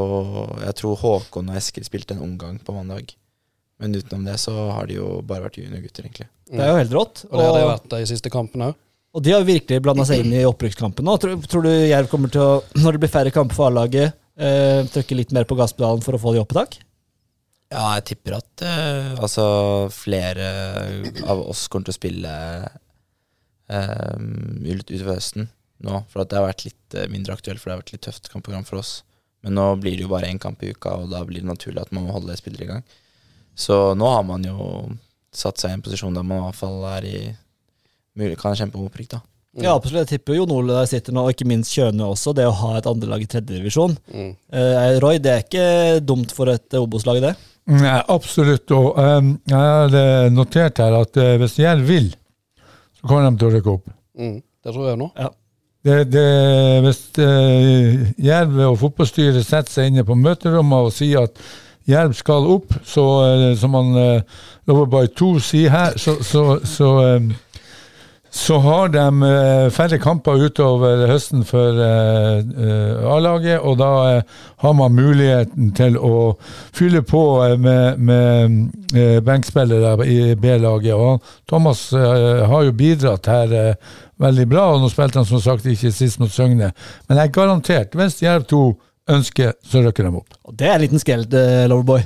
Jeg 0.64 0.74
tror 0.80 0.96
Håkon 1.02 1.50
og 1.52 1.58
Eskil 1.58 1.84
spilte 1.86 2.16
en 2.16 2.22
omgang 2.24 2.56
på 2.62 2.74
mandag. 2.76 3.12
Men 3.82 3.94
utenom 3.98 4.24
det 4.24 4.38
så 4.40 4.54
har 4.70 4.86
de 4.86 5.00
jo 5.00 5.18
bare 5.26 5.48
vært 5.48 5.58
juniorgutter, 5.58 6.06
egentlig. 6.06 6.28
Det 6.48 6.62
er 6.62 6.70
jo 6.70 6.78
helt 6.78 6.94
rått. 6.94 7.24
Og 7.28 7.38
det 7.38 7.46
har 7.48 7.58
de 7.58 7.68
vært 7.72 7.88
de 7.96 8.06
siste 8.06 8.30
kampene 8.32 8.70
òg. 8.70 8.80
og 9.14 9.22
de 9.22 9.30
har 9.30 9.44
virkelig 9.46 9.82
blanda 9.82 10.04
seg 10.06 10.24
inn 10.24 10.32
i 10.34 10.44
opprykkskampen 10.46 11.06
nå. 11.06 11.12
Tror, 11.22 11.36
tror 11.46 11.62
du 11.66 11.70
Jerv 11.70 12.08
kommer 12.10 12.30
til 12.30 12.40
å, 12.42 12.62
når 12.82 12.96
det 12.96 13.00
blir 13.04 13.12
færre 13.12 13.30
kamper 13.34 13.54
for 13.54 13.68
A-laget, 13.70 14.14
eh, 14.38 14.82
trykke 14.90 15.18
litt 15.18 15.34
mer 15.34 15.44
på 15.46 15.54
gasspedalen 15.58 16.02
for 16.02 16.16
å 16.16 16.22
få 16.22 16.32
de 16.34 16.40
opp 16.42 16.50
i 16.54 16.58
tak? 16.58 16.78
Ja, 17.72 17.94
jeg 17.96 18.04
tipper 18.10 18.36
at 18.38 18.62
uh, 18.62 19.14
altså 19.24 19.44
flere 19.94 20.48
av 21.24 21.40
oss 21.42 21.64
kommer 21.72 21.88
til 21.88 21.94
å 21.94 21.96
spille 21.96 22.34
eh, 23.72 24.18
utover 24.84 25.14
høsten 25.16 25.48
nå. 25.84 26.02
For 26.12 26.22
at 26.22 26.30
det 26.30 26.38
har 26.38 26.46
vært 26.48 26.66
litt 26.68 26.98
eh, 26.98 27.08
mindre 27.10 27.36
aktuelt, 27.36 27.60
for 27.60 27.70
det 27.70 27.76
har 27.76 27.82
vært 27.82 27.94
litt 27.96 28.04
tøft 28.06 28.30
kampprogram 28.32 28.66
for 28.68 28.82
oss. 28.82 28.98
Men 29.44 29.58
nå 29.58 29.66
blir 29.80 29.96
det 29.96 30.06
jo 30.06 30.12
bare 30.12 30.30
én 30.30 30.40
kamp 30.40 30.62
i 30.64 30.72
uka, 30.72 30.94
og 31.02 31.10
da 31.12 31.24
blir 31.26 31.42
det 31.42 31.50
naturlig 31.50 31.82
at 31.82 31.92
man 31.92 32.06
må 32.06 32.14
holde 32.14 32.36
spillere 32.38 32.64
i 32.64 32.70
gang. 32.70 32.84
Så 33.54 33.94
nå 33.98 34.08
har 34.08 34.24
man 34.26 34.44
jo 34.46 34.68
satt 35.34 35.60
seg 35.60 35.72
i 35.72 35.78
en 35.78 35.84
posisjon 35.84 36.14
der 36.16 36.24
man 36.26 36.40
i 36.40 36.46
hvert 36.46 36.58
fall 36.58 36.84
er 36.94 37.06
i 37.08 37.18
mulig, 38.14 38.36
kan 38.40 38.56
kjempe 38.56 38.78
om 38.78 38.88
opprykk, 38.88 39.16
da. 39.16 39.24
Ja, 39.54 39.76
absolutt. 39.76 40.08
Jeg 40.08 40.18
tipper 40.18 40.34
Jon 40.34 40.50
Ole 40.50 40.74
der 40.74 40.88
sitter 40.90 41.14
nå, 41.14 41.26
og 41.26 41.34
ikke 41.34 41.46
minst 41.46 41.74
Kjøne 41.76 42.08
også. 42.10 42.32
Det 42.34 42.46
å 42.48 42.54
ha 42.58 42.72
et 42.78 42.88
andrelag 42.90 43.22
i 43.22 43.28
tredjedivisjon. 43.30 43.94
Mm. 44.10 44.32
Eh, 44.50 44.94
Roy, 45.02 45.20
det 45.22 45.30
er 45.30 45.44
ikke 45.44 45.66
dumt 46.02 46.34
for 46.34 46.50
et 46.50 46.74
Obos-lag, 46.78 47.20
det? 47.22 47.34
Nei, 47.72 47.94
absolutt. 48.12 48.68
Og 48.76 48.98
um, 49.00 49.30
jeg 49.48 49.56
har 49.56 50.28
notert 50.34 50.82
her 50.82 50.98
at 50.98 51.16
uh, 51.16 51.30
hvis 51.40 51.56
Jerv 51.62 51.86
vil, 51.88 52.10
så 52.98 53.08
kommer 53.08 53.30
de 53.30 53.40
til 53.40 53.48
å 53.48 53.54
rykke 53.54 53.72
opp. 53.72 53.88
Mm. 54.20 54.36
Det 54.64 54.72
tror 54.72 54.90
jeg 54.90 55.00
nå. 55.00 55.08
Det, 55.84 55.96
det, 56.08 56.28
hvis 56.84 57.00
uh, 57.20 58.04
Jerv 58.24 58.60
og 58.70 58.78
fotballstyret 58.80 59.44
setter 59.44 59.72
seg 59.72 59.90
inne 59.90 60.04
på 60.08 60.16
møterommet 60.16 60.88
og 60.88 60.94
sier 60.96 61.26
at 61.28 61.40
Jerv 61.88 62.14
skal 62.16 62.46
opp, 62.48 62.72
så 62.88 63.04
uh, 63.28 63.50
som 63.60 63.76
han 63.76 63.90
uh, 63.96 64.44
Loverboy 64.68 65.10
2 65.12 65.32
sier 65.44 65.74
her, 65.74 65.98
så, 66.00 66.16
så, 66.24 66.44
så, 66.64 66.90
um, 67.18 67.28
så 68.34 68.56
har 68.58 68.88
de 68.90 69.02
eh, 69.28 69.68
færre 69.70 69.98
kamper 70.02 70.40
utover 70.42 71.04
høsten 71.06 71.44
for 71.46 71.76
eh, 71.78 72.40
eh, 72.42 73.04
A-laget, 73.14 73.60
og 73.62 73.76
da 73.78 73.90
har 74.64 74.74
man 74.74 74.96
muligheten 74.96 75.70
til 75.78 75.94
å 75.94 76.32
fylle 76.74 77.04
på 77.06 77.22
med, 77.62 78.00
med 78.02 79.22
benkspillere 79.26 79.94
i 80.10 80.34
B-laget. 80.34 80.96
Og 80.98 81.22
Thomas 81.46 81.86
har 81.94 82.64
jo 82.66 82.74
bidratt 82.74 83.30
her 83.30 83.54
veldig 84.20 84.46
bra, 84.50 84.66
og 84.74 84.82
nå 84.82 84.90
spilte 84.90 85.20
han 85.20 85.28
som 85.28 85.42
sagt 85.42 85.70
ikke 85.70 85.92
sist 85.94 86.18
mot 86.22 86.32
Søgne. 86.32 86.72
Men 87.06 87.20
jeg 87.20 87.30
er 87.30 87.36
garantert, 87.38 87.94
hvis 87.98 88.18
Jerv 88.22 88.48
2 88.50 88.64
ønsker, 89.14 89.54
så 89.62 89.84
rykker 89.84 90.06
de 90.08 90.20
opp. 90.20 90.36
Det 90.58 90.68
er 90.68 90.78
en 90.78 90.84
liten 90.84 91.02
skeld, 91.02 91.34
eh, 91.38 91.64
Loverboy. 91.70 92.02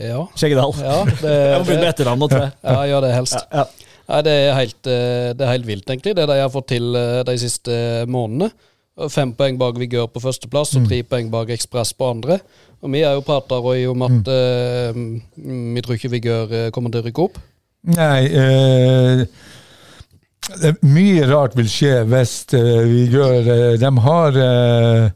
Ja. 0.00 0.24
Skjeggedal. 0.38 0.72
ja 0.80 0.98
det, 1.04 1.36
Jeg 1.52 1.60
må 1.60 1.64
begynne 1.66 1.80
med 1.80 1.84
det, 1.84 1.94
etternavn 1.94 2.26
tror 2.30 2.44
jeg. 2.46 2.52
ja, 2.64 2.82
gjør 2.94 3.06
det 3.06 3.14
helst. 3.18 3.38
Ja, 3.40 3.64
ja. 3.64 3.89
Nei, 4.10 4.22
det 4.26 4.32
er 4.34 4.56
helt, 4.58 4.80
eh, 4.90 5.30
det 5.38 5.46
er 5.46 5.52
helt 5.54 5.68
vilt, 5.68 5.86
egentlig, 5.86 6.16
det 6.18 6.26
de 6.26 6.40
har 6.40 6.50
fått 6.50 6.72
til 6.72 6.96
eh, 6.98 7.20
de 7.26 7.36
siste 7.38 7.76
månedene. 8.10 8.50
Fem 9.08 9.30
poeng 9.32 9.56
bak 9.56 9.78
Vigør 9.80 10.10
på 10.12 10.20
førsteplass 10.20 10.74
og 10.76 10.88
tre 10.90 10.98
poeng 11.08 11.30
bak 11.32 11.48
Ekspress 11.54 11.94
på 11.96 12.10
andre. 12.10 12.40
Og 12.82 12.90
vi 12.92 13.00
har 13.04 13.14
jo 13.16 13.24
prata 13.24 13.56
om 13.62 14.02
at 14.04 14.28
eh, 14.34 14.98
vi 15.76 15.80
tror 15.84 15.96
ikke 15.96 16.12
Vigør 16.16 16.52
eh, 16.52 16.70
kommer 16.74 16.92
til 16.92 17.00
å 17.00 17.06
rykke 17.06 17.24
opp. 17.24 17.38
Nei 17.88 18.26
eh, 18.28 19.22
det, 20.60 20.74
Mye 20.84 21.24
rart 21.30 21.56
vil 21.56 21.68
skje 21.70 22.02
hvis 22.10 22.34
eh, 22.58 22.82
vi 22.90 23.06
gjør 23.08 23.46
eh, 23.54 23.78
De 23.80 23.90
har 24.04 24.36
eh, 24.36 25.04
en 25.06 25.14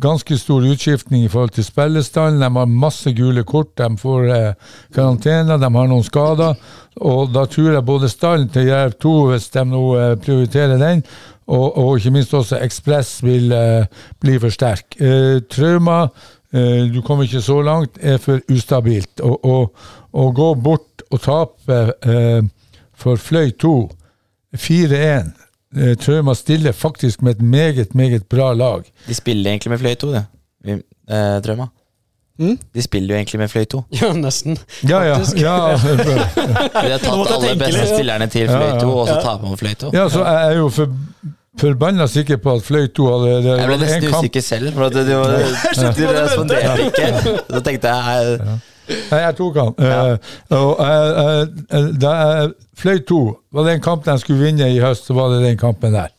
ganske 0.00 0.36
stor 0.38 0.64
utskiftning 0.68 1.24
i 1.24 1.28
forhold 1.28 1.54
til 1.56 1.64
spillestallen. 1.64 2.40
De 2.42 2.50
har 2.56 2.66
masse 2.68 3.12
gule 3.16 3.44
kort, 3.48 3.72
de 3.78 3.88
får 3.98 4.26
eh, 4.34 4.72
karantene, 4.94 5.58
de 5.60 5.70
har 5.76 5.88
noen 5.88 6.04
skader. 6.04 6.58
Og 7.00 7.32
da 7.34 7.46
tror 7.50 7.72
jeg 7.72 7.86
både 7.86 8.10
stallen 8.12 8.48
til 8.52 8.68
Jerv 8.68 8.98
2, 9.02 9.14
hvis 9.30 9.48
de 9.54 9.64
nå 9.70 9.82
eh, 9.98 10.16
prioriterer 10.20 10.80
den, 10.80 11.04
og, 11.46 11.78
og 11.78 11.98
ikke 11.98 12.12
minst 12.14 12.34
også 12.34 12.60
Ekspress 12.64 13.18
vil 13.24 13.52
eh, 13.52 13.86
bli 14.20 14.38
for 14.40 14.52
sterk. 14.52 14.98
Eh, 15.00 15.40
trauma, 15.50 16.08
eh, 16.52 16.84
du 16.92 17.00
kommer 17.02 17.24
ikke 17.24 17.44
så 17.44 17.60
langt, 17.64 17.98
er 18.00 18.20
for 18.22 18.44
ustabilt. 18.52 19.24
Å 19.24 20.28
gå 20.40 20.50
bort 20.54 21.06
og 21.10 21.24
tape 21.24 21.80
eh, 22.04 22.42
for 22.94 23.20
Fløy 23.20 23.50
2 23.60 23.76
4-1 24.54 25.43
eh, 25.76 25.94
Trauma 25.96 26.34
stiller 26.34 26.72
faktisk 26.72 27.22
med 27.22 27.36
et 27.36 27.42
meget, 27.42 27.94
meget 27.94 28.26
bra 28.28 28.52
lag. 28.54 28.82
De 29.08 29.14
spiller 29.14 29.50
egentlig 29.50 29.70
med 29.70 29.78
fløy 29.78 29.94
2, 29.94 30.12
det. 30.12 30.24
Vi- 30.64 30.82
Eh, 31.10 31.40
Trøma. 31.44 31.66
Mm? 32.38 32.58
De 32.74 32.82
spiller 32.82 33.14
jo 33.14 33.18
egentlig 33.18 33.38
med 33.38 33.48
fløy 33.48 33.64
2. 33.64 33.82
Ja, 34.02 34.12
nesten. 34.12 34.58
Ja, 34.88 35.02
ja. 35.02 35.18
ja, 35.36 35.56
De 36.82 36.90
har 36.90 36.98
tatt 36.98 37.16
måtte 37.16 37.32
jeg 37.32 37.40
alle 37.40 37.48
tenke 37.48 37.64
beste 37.64 37.80
litt. 37.80 37.92
spillerne 37.94 38.26
til 38.32 38.40
Ja, 38.40 38.56
fløy 38.56 38.68
ja. 38.72 38.78
2, 38.80 38.88
og 38.96 39.08
så 39.08 39.14
Ja. 39.14 39.20
taper 39.22 39.48
man 39.48 39.58
fløy 39.60 39.74
2. 39.74 39.90
ja 39.92 40.08
så 40.08 40.24
jeg 40.24 40.46
er 40.52 40.56
jo 40.58 40.68
for, 40.68 40.88
forbanna 41.60 42.06
sikker 42.10 42.40
på 42.42 42.56
at 42.58 42.64
Fløy 42.66 42.88
2 42.96 43.08
hadde 43.12 43.32
det, 43.44 43.56
Jeg 43.58 43.70
ble 43.70 43.78
nesten 43.82 44.14
usikker 44.14 44.44
selv, 44.44 44.72
for 44.76 44.88
at 44.88 44.94
du, 44.96 45.02
du 45.06 46.06
responderte 46.20 46.88
ikke. 46.90 47.10
Så 47.50 47.64
tenkte 47.66 47.96
jeg 47.98 48.38
Nei, 48.84 49.20
jeg 49.22 49.36
tok 49.38 49.54
han. 49.56 49.70
Eh, 49.80 50.32
og, 50.52 50.72
uh, 50.76 51.44
uh, 51.72 51.86
da 51.96 52.14
fløy 52.76 53.00
to, 53.08 53.20
var 53.54 53.64
det 53.64 53.78
en 53.78 53.84
kamp 53.84 54.04
de 54.04 54.16
skulle 54.20 54.44
vinne 54.44 54.68
i 54.68 54.80
høst, 54.82 55.08
så 55.08 55.16
var 55.16 55.32
det 55.32 55.44
den 55.46 55.56
kampen 55.60 55.96
der. 55.96 56.12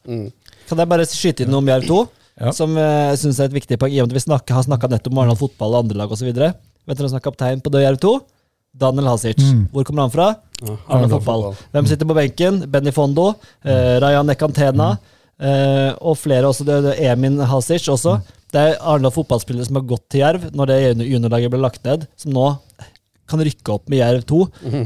Kan 0.66 0.82
jeg 0.82 0.90
bare 0.90 1.06
skyte 1.06 1.46
inn 1.46 1.54
noe 1.54 1.62
om 1.62 1.70
Jerv 1.70 1.86
2? 1.90 2.00
Ja. 2.42 2.52
Som 2.56 2.74
eh, 2.76 3.12
jeg 3.14 3.20
synes 3.22 3.40
er 3.40 3.48
et 3.48 3.56
viktig 3.56 3.78
poeng. 3.80 3.94
I 3.96 4.02
og 4.04 4.10
med 4.10 4.16
at 4.16 4.20
vi 4.20 4.26
snakker, 4.26 4.58
har 4.58 4.66
snakka 4.66 4.90
nettopp 4.92 5.14
om 5.14 5.22
Arendal 5.22 5.40
fotball 5.40 5.76
og 5.78 5.86
andrelag 5.86 6.12
osv. 6.12 6.28
Vet 6.28 6.40
dere 6.42 6.56
hvem 6.90 7.12
som 7.12 7.20
er 7.20 7.24
kaptein 7.24 7.62
på 7.64 7.72
Jerv 7.80 8.00
2? 8.04 8.16
Daniel 8.76 9.08
Hasic. 9.08 9.40
Hvor 9.72 9.86
kommer 9.88 10.08
han 10.08 10.16
fra? 10.16 10.28
Arendal 10.60 10.80
Arendal 10.98 11.22
fotball. 11.22 11.46
Hvem 11.76 11.92
sitter 11.92 12.10
på 12.10 12.18
benken? 12.18 12.64
Benny 12.72 12.92
Fondo. 12.96 13.30
Eh, 13.64 13.96
Rayan 14.04 14.34
Ekantena. 14.34 14.96
Eh, 15.36 15.92
og 16.00 16.18
flere 16.20 16.48
også. 16.48 16.66
Det, 16.68 16.80
det 16.86 16.96
er 16.96 17.14
Emin 17.14 17.40
Hasic 17.44 17.88
også. 17.92 18.18
Det 18.54 18.62
er 18.62 18.78
Arendal 18.80 19.14
fotballspillere 19.16 19.68
som 19.68 19.80
har 19.82 19.88
gått 19.90 20.06
til 20.14 20.24
Jerv 20.24 20.50
når 20.56 20.72
det 20.72 20.78
juniorlaget 21.10 21.52
ble 21.52 21.60
lagt 21.64 21.84
ned, 21.88 22.06
som 22.20 22.36
nå 22.36 22.52
kan 23.26 23.42
rykke 23.42 23.74
opp 23.74 23.90
med 23.90 24.00
Jerv 24.04 24.22
2 24.30 24.40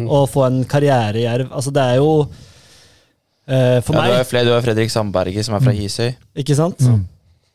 og 0.07 0.29
få 0.31 0.45
en 0.47 0.63
karriere 0.69 1.19
i 1.19 1.25
Jerv. 1.27 1.51
Altså, 1.51 1.73
det 1.75 1.83
er 1.83 1.99
jo 1.99 2.09
eh, 2.23 3.77
For 3.83 3.93
Ja, 3.93 4.07
du, 4.07 4.15
har 4.15 4.23
meg, 4.23 4.47
du 4.47 4.53
har 4.55 4.65
Fredrik 4.65 4.93
Sandberget, 4.93 5.45
som 5.45 5.57
er 5.57 5.65
fra 5.65 5.75
Hisøy. 5.75 6.13
ikke 6.39 6.57
sant? 6.57 6.81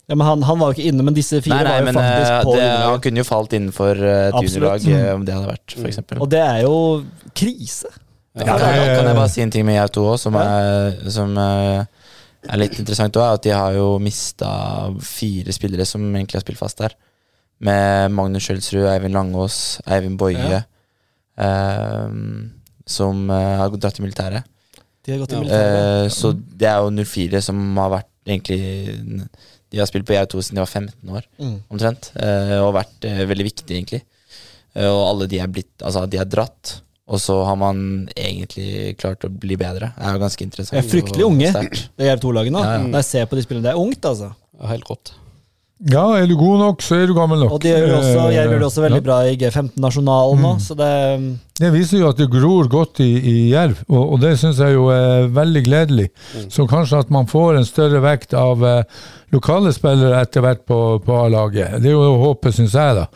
Ja, 0.04 0.12
men 0.12 0.26
han, 0.28 0.42
han 0.44 0.60
var 0.60 0.70
jo 0.70 0.76
ikke 0.76 0.90
inne, 0.92 1.04
men 1.06 1.16
disse 1.16 1.40
fire 1.40 1.56
Nei, 1.56 1.64
nei, 1.64 1.72
var 1.72 1.80
jo 1.80 1.84
men 1.86 1.96
faktisk 1.96 2.30
eh, 2.30 2.40
på 2.44 2.56
det, 2.58 2.70
han 2.84 3.04
kunne 3.06 3.22
jo 3.22 3.26
falt 3.26 3.54
innenfor 3.56 4.02
uh, 4.04 4.14
et 4.26 4.34
juniorlag 4.44 4.84
mm. 4.84 5.04
om 5.14 5.22
det 5.24 5.36
hadde 5.38 5.48
vært, 5.48 5.76
for 5.78 5.88
eksempel. 5.88 6.20
Og 6.20 6.28
det 6.34 6.42
er 6.44 6.58
jo 6.66 6.74
krise. 7.32 7.88
Ja, 8.36 8.44
da 8.50 8.58
kan 8.60 9.08
jeg 9.08 9.16
bare 9.16 9.30
si 9.32 9.40
en 9.40 9.54
ting 9.54 9.64
med 9.64 9.78
Jerv 9.78 9.94
2 9.96 10.04
òg, 10.10 10.18
som, 10.20 10.36
er, 10.36 10.98
som 11.14 11.32
eh, 11.40 11.93
er 12.48 12.60
litt 12.60 12.78
interessant 12.78 13.16
òg, 13.16 13.24
er 13.24 13.38
at 13.38 13.42
de 13.46 13.52
har 13.54 13.72
jo 13.76 13.98
mista 14.02 14.50
fire 15.00 15.52
spillere 15.54 15.86
som 15.88 16.02
egentlig 16.14 16.38
har 16.40 16.44
spilt 16.44 16.60
fast 16.60 16.78
der. 16.82 16.94
Med 17.64 18.10
Magnus 18.12 18.44
Skjølsrud, 18.48 18.84
Eivind 18.90 19.14
Langås, 19.16 19.58
Eivind 19.86 20.18
Boie, 20.20 20.58
eh, 21.38 22.08
som 22.86 23.30
eh, 23.30 23.54
har 23.60 23.70
dratt 23.80 24.00
i 24.00 24.04
militæret. 24.04 24.44
De 25.04 25.12
har 25.14 25.20
gått 25.22 25.32
i 25.36 25.40
militæret. 25.40 26.06
Eh, 26.06 26.08
så 26.12 26.32
det 26.34 26.68
er 26.68 26.82
jo 26.84 26.90
04 27.04 27.40
som 27.44 27.60
har 27.80 27.92
vært 27.98 28.10
egentlig 28.24 29.28
De 29.74 29.80
har 29.80 29.88
spilt 29.90 30.06
på 30.06 30.14
Jerv 30.14 30.28
2 30.32 30.40
siden 30.44 30.56
de 30.60 30.62
var 30.62 30.70
15 30.70 31.10
år, 31.18 31.24
Mm. 31.40 31.56
omtrent. 31.72 32.10
Eh, 32.16 32.58
og 32.62 32.74
vært 32.76 33.04
eh, 33.08 33.24
veldig 33.26 33.46
viktig, 33.48 33.74
egentlig. 33.74 34.02
Eh, 34.74 34.86
og 34.86 35.00
alle 35.10 35.26
de 35.30 35.40
er 35.42 35.48
blitt 35.50 35.82
Altså, 35.82 36.04
de 36.08 36.18
er 36.20 36.24
dratt. 36.30 36.80
Og 37.04 37.20
så 37.20 37.34
har 37.44 37.56
man 37.60 37.80
egentlig 38.16 38.94
klart 38.96 39.26
å 39.26 39.28
bli 39.28 39.58
bedre. 39.60 39.90
Det 39.96 40.06
er 40.08 40.16
jo 40.16 40.22
ganske 40.22 40.46
interessant. 40.46 40.78
Det 40.78 40.84
er 40.86 40.88
fryktelig 40.88 41.26
unge, 41.26 41.50
de 41.52 41.82
det 42.00 42.08
Jerv 42.08 42.22
2-laget 42.22 42.54
nå. 42.54 42.62
Ja, 42.64 42.78
ja. 42.78 42.86
Når 42.86 43.02
jeg 43.02 43.08
ser 43.10 43.28
på 43.28 43.36
de 43.36 43.44
spillene, 43.44 43.66
det 43.66 43.74
er 43.74 43.82
ungt, 43.82 44.08
altså. 44.08 44.30
Ja, 44.56 44.70
Helt 44.72 44.88
rått. 44.88 45.12
Ja, 45.82 46.04
er 46.16 46.28
du 46.30 46.36
god 46.38 46.60
nok, 46.60 46.82
så 46.86 47.00
er 47.02 47.08
du 47.10 47.16
gammel 47.16 47.40
nok. 47.42 47.56
Og 47.56 47.62
de 47.64 47.72
gjør 47.72 47.88
det 47.88 47.96
også, 47.96 48.20
Eh, 48.28 48.34
gjør 48.36 48.52
det 48.52 48.66
også 48.68 48.82
veldig 48.84 49.00
ja. 49.00 49.04
bra 49.08 49.16
i 49.26 49.34
G15-nasjonalen 49.40 50.40
nå, 50.40 50.52
så 50.62 50.76
det 50.78 50.90
Det 51.58 51.70
viser 51.74 51.98
jo 51.98 52.08
at 52.08 52.16
det 52.16 52.28
gror 52.30 52.68
godt 52.70 53.00
i, 53.02 53.10
i 53.18 53.34
Jerv, 53.50 53.82
og, 53.88 54.14
og 54.14 54.20
det 54.22 54.38
syns 54.38 54.60
jeg 54.62 54.76
jo 54.76 54.86
er 54.94 55.26
veldig 55.34 55.62
gledelig. 55.66 56.08
Så 56.48 56.66
kanskje 56.70 57.02
at 57.02 57.10
man 57.10 57.26
får 57.26 57.58
en 57.58 57.66
større 57.66 58.00
vekt 58.06 58.34
av 58.38 58.62
eh, 58.64 58.86
lokale 59.34 59.72
spillere 59.74 60.22
etter 60.22 60.46
hvert 60.46 60.64
på, 60.66 60.78
på 61.04 61.18
A-laget. 61.24 61.80
Det 61.82 61.90
er 61.90 61.98
jo 61.98 62.16
håpet, 62.22 62.54
syns 62.54 62.74
jeg, 62.78 62.94
da. 63.02 63.06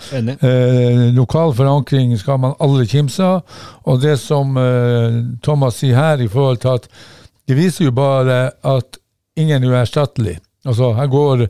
Eh, 0.42 1.09
lokal 1.14 1.54
forankring 1.54 2.18
skal 2.18 2.42
man 2.42 2.59
aldri 2.59 2.86
kimse 2.90 3.22
av. 3.22 3.59
Og 3.86 4.02
det 4.02 4.18
som 4.22 4.59
eh, 4.59 5.22
Thomas 5.46 5.78
sier 5.78 5.98
her, 5.98 6.22
i 6.22 6.30
forhold 6.30 6.62
til 6.66 6.74
at 6.74 6.90
det 7.48 7.56
viser 7.56 7.86
jo 7.88 7.94
bare 7.96 8.48
at 8.66 8.98
ingen 9.38 9.62
er 9.62 9.78
uerstattelig. 9.78 10.40
Altså, 10.66 10.92
her 10.98 11.06
går 11.06 11.46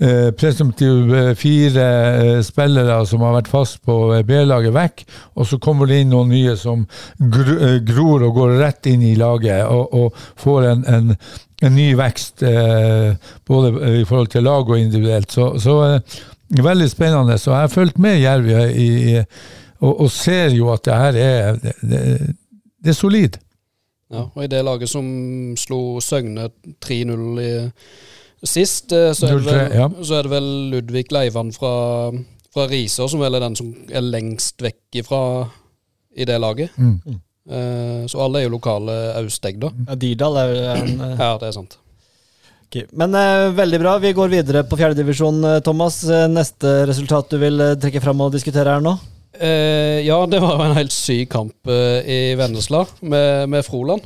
eh, 0.00 0.30
presumptivt 0.38 1.12
eh, 1.14 1.32
fire 1.38 1.86
eh, 2.20 2.40
spillere 2.46 3.00
som 3.06 3.24
har 3.26 3.36
vært 3.38 3.50
fast 3.52 3.80
på 3.86 3.96
eh, 4.14 4.24
B-laget, 4.26 4.74
vekk, 4.74 5.04
og 5.34 5.48
så 5.50 5.58
kommer 5.62 5.90
det 5.90 6.02
inn 6.02 6.12
noen 6.14 6.32
nye 6.32 6.56
som 6.58 6.86
gror 7.18 8.26
og 8.28 8.40
går 8.40 8.56
rett 8.62 8.90
inn 8.90 9.04
i 9.06 9.16
laget 9.18 9.64
og, 9.66 9.94
og 9.94 10.24
får 10.40 10.70
en, 10.72 10.84
en, 10.88 11.14
en 11.62 11.74
ny 11.74 11.90
vekst, 11.98 12.44
både 13.48 13.70
i 13.98 14.04
forhold 14.06 14.30
til 14.30 14.46
lag 14.46 14.68
og 14.68 14.78
individuelt. 14.78 15.32
Så, 15.34 15.50
så 15.58 15.78
veldig 16.62 16.86
spennende. 16.90 17.38
Så 17.38 17.50
jeg 17.50 17.64
har 17.66 17.72
fulgt 17.72 17.98
med 17.98 18.20
Jerv 18.22 18.46
i, 18.46 18.86
i, 18.86 19.16
og, 19.80 20.04
og 20.04 20.10
ser 20.14 20.54
jo 20.54 20.70
at 20.72 20.84
det 20.86 21.00
her 21.02 21.18
er 21.24 21.58
det, 21.62 21.74
det, 21.82 22.02
det 22.84 22.94
er 22.94 22.98
solid. 22.98 23.40
Ja, 24.08 24.24
og 24.34 24.44
i 24.44 24.48
det 24.48 24.62
laget 24.64 24.88
som 24.88 25.08
slo 25.60 26.00
Søgne 26.00 26.48
3-0 26.84 27.42
i 27.42 27.50
sist, 28.44 28.92
eh, 28.92 29.12
så 29.16 29.28
er, 29.28 29.38
det 29.38 29.46
vel, 29.48 29.78
ja. 29.80 29.88
så 30.02 30.18
er 30.18 30.26
det 30.26 30.32
vel 30.32 30.50
Ludvig 30.74 31.08
Leivan 31.14 31.50
fra, 31.54 31.72
fra 32.54 32.68
Risør 32.70 33.10
som 33.12 33.24
vel 33.24 33.38
er 33.38 33.44
den 33.46 33.58
som 33.58 33.72
er 33.88 34.06
lengst 34.06 34.62
vekk 34.62 35.00
ifra 35.02 35.22
i 36.18 36.26
det 36.28 36.38
laget. 36.42 36.76
Mm. 36.78 37.18
Eh, 37.48 38.06
så 38.10 38.22
alle 38.24 38.42
er 38.42 38.48
jo 38.48 38.54
lokale 38.56 38.96
austegg 39.22 39.60
da. 39.62 39.72
Ja, 39.88 39.98
Dirdal 39.98 40.40
er 40.42 40.54
jo 40.54 40.64
en 40.76 41.04
eh, 41.10 41.14
Ja, 41.18 41.34
det 41.40 41.50
er 41.50 41.58
sant. 41.58 41.78
Okay. 42.68 42.84
Men 42.92 43.14
eh, 43.16 43.48
veldig 43.56 43.80
bra. 43.80 43.98
Vi 44.02 44.14
går 44.16 44.32
videre 44.32 44.64
på 44.68 44.76
fjerdedivisjon, 44.76 45.40
Thomas. 45.64 46.02
Neste 46.28 46.82
resultat 46.90 47.32
du 47.32 47.40
vil 47.40 47.62
trekke 47.80 48.02
fram 48.04 48.26
og 48.26 48.34
diskutere 48.34 48.76
her 48.76 48.84
nå? 48.84 48.98
Eh, 49.38 50.02
ja, 50.06 50.18
det 50.26 50.40
var 50.42 50.56
jo 50.56 50.66
en 50.66 50.76
helt 50.78 50.94
syk 50.94 51.30
kamp 51.30 51.70
eh, 51.70 52.00
i 52.02 52.18
Vennesla 52.38 52.84
med, 53.00 53.48
med 53.52 53.64
Froland. 53.66 54.02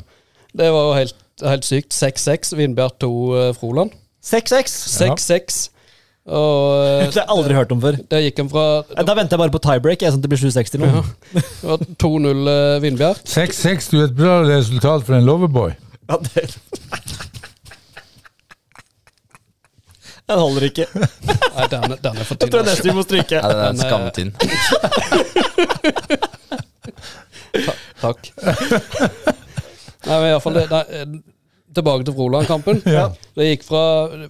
Det 0.53 0.69
var 0.73 0.89
jo 0.89 0.97
helt, 0.99 1.19
helt 1.47 1.67
sykt. 1.67 1.95
6-6, 1.97 2.53
Vindbjart 2.59 2.99
2 3.01 3.11
uh, 3.33 3.45
Froland. 3.57 3.95
6-6. 4.23 4.75
6-6. 5.03 5.69
Og 6.31 6.79
eh, 6.87 7.09
Det 7.11 7.17
har 7.17 7.25
jeg 7.25 7.31
aldri 7.35 7.55
hørt 7.59 7.73
om 7.75 7.81
før. 7.83 7.97
der 8.11 8.21
gikk 8.23 8.39
han 8.39 8.51
fra 8.53 8.67
Eh, 8.95 9.03
Da 9.09 9.15
venter 9.19 9.35
jeg 9.35 9.43
bare 9.43 9.55
på 9.57 9.63
tiebreak, 9.65 10.03
jeg, 10.05 10.13
sånn 10.15 10.21
at 10.23 10.27
det 10.29 10.31
blir 10.31 10.43
7-6 10.43 10.71
til 10.77 10.81
noen. 10.85 11.01
Ja. 11.01 11.43
Det 11.43 11.71
var 11.73 11.79
2-0 12.05 12.47
uh, 12.47 12.77
Vindbjart. 12.85 13.25
6-6 13.27 13.91
du 13.91 13.97
er 14.01 14.05
et 14.07 14.15
bra 14.21 14.37
resultat 14.47 15.03
for 15.09 15.19
en 15.19 15.27
loverboy. 15.27 15.75
Ja, 16.11 16.19
det 16.23 16.47
Den 20.31 20.39
holder 20.39 20.63
ikke. 20.69 20.87
Nei, 20.95 21.67
den, 21.69 21.83
den 21.99 22.17
er 22.23 22.25
for 22.25 22.37
Jeg 22.39 22.47
tynn. 22.47 22.51
tror 22.55 22.61
altså. 22.63 22.71
nesten 22.71 22.87
vi 22.87 22.95
må 22.95 23.03
stryke. 23.05 23.37
Ja, 23.43 23.49
den 23.59 23.75
er 23.75 23.91
skamtynn. 23.91 24.31
Ta. 27.67 27.75
Takk. 28.01 28.31
Nei, 30.07 30.17
men 30.17 30.27
i 30.27 30.33
hvert 30.33 30.43
fall 30.47 30.57
det, 30.57 30.65
eh, 30.73 31.05
Tilbake 31.75 32.05
til 32.05 32.15
Froland-kampen. 32.15 32.83
Ja. 32.99 33.09
Det 33.37 33.49
gikk 33.49 33.67
fra 33.69 33.83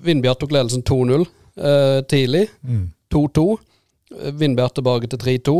Vindbjart 0.05 0.41
tok 0.43 0.53
ledelsen 0.55 0.85
2-0 0.87 1.25
eh, 1.59 2.01
tidlig. 2.11 2.47
Mm. 2.63 2.89
2-2. 3.15 3.47
Mm. 3.57 4.39
Vindbjart 4.39 4.75
tilbake 4.79 5.11
til 5.13 5.19
3-2. 5.23 5.57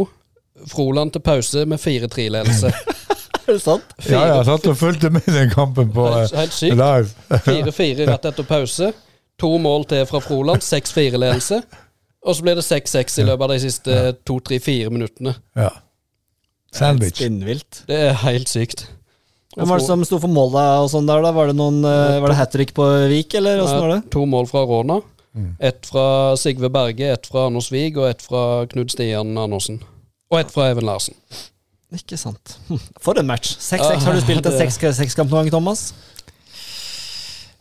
Froland 0.73 1.13
til 1.13 1.25
pause 1.25 1.65
med 1.67 1.81
4-3-ledelse. 1.81 2.73
Er 3.43 3.57
det 3.57 3.63
sant? 3.63 3.95
Ja, 4.13 4.21
jeg 4.37 4.45
satt 4.47 4.67
og 4.71 4.77
fulgte 4.79 5.11
med 5.11 5.27
den 5.27 5.51
kampen 5.51 5.91
på 5.93 6.07
Helt, 6.13 6.33
eh, 6.33 6.39
helt 6.45 6.55
sykt. 6.55 6.77
live. 6.79 7.09
4-4 7.49 8.07
rett 8.13 8.29
etter 8.31 8.47
pause. 8.47 8.93
To 9.43 9.57
mål 9.59 9.89
til 9.91 10.07
fra 10.07 10.21
Froland. 10.23 10.63
6-4-ledelse. 10.63 11.63
Og 12.23 12.37
så 12.39 12.45
ble 12.47 12.55
det 12.55 12.63
6-6 12.63 13.19
i 13.19 13.25
løpet 13.27 13.43
av 13.49 13.51
de 13.51 13.61
siste 13.65 13.97
2-3-4 14.31 14.93
minuttene. 14.95 15.35
Ja. 15.59 15.73
Sandwich. 16.73 17.19
Det 17.89 17.99
er 17.99 18.15
helt 18.23 18.49
sykt. 18.49 18.87
Hvem 19.53 19.69
var 19.69 19.81
det 19.83 19.87
som 19.87 20.05
sto 20.09 20.19
for 20.23 20.33
målet 20.33 20.81
og 20.81 20.89
sånn 20.89 21.09
der, 21.09 21.21
da? 21.25 21.33
Var 21.37 21.51
det, 21.51 21.57
noen, 21.59 21.83
eh, 21.85 22.19
var 22.25 22.33
det 22.33 22.39
hat 22.39 22.55
trick 22.55 22.73
på 22.77 22.87
Vik, 23.13 23.35
eller 23.41 23.61
åssen 23.61 23.83
var 23.83 23.95
det? 23.97 23.99
To 24.15 24.25
mål 24.29 24.49
fra 24.49 24.65
Råna. 24.69 25.01
Mm. 25.37 25.51
Ett 25.61 25.89
fra 25.89 26.05
Sigve 26.41 26.69
Berge, 26.73 27.13
ett 27.13 27.29
fra 27.29 27.47
Anders 27.49 27.71
Wiig 27.73 27.97
og 28.01 28.09
ett 28.09 28.25
fra 28.25 28.67
Knut 28.69 28.93
Stian 28.93 29.37
Andersen. 29.41 29.81
Og 30.33 30.41
ett 30.41 30.53
fra 30.53 30.71
Even 30.73 30.89
Larsen. 30.89 31.17
Ikke 31.93 32.17
sant. 32.21 32.57
For 33.05 33.21
en 33.21 33.29
match. 33.29 33.55
6-6. 33.61 34.07
Har 34.07 34.17
du 34.17 34.25
spilt 34.25 34.49
en 34.49 34.59
6-6-kamp 34.65 35.29
noen 35.33 35.45
gang, 35.45 35.55
Thomas? 35.59 35.91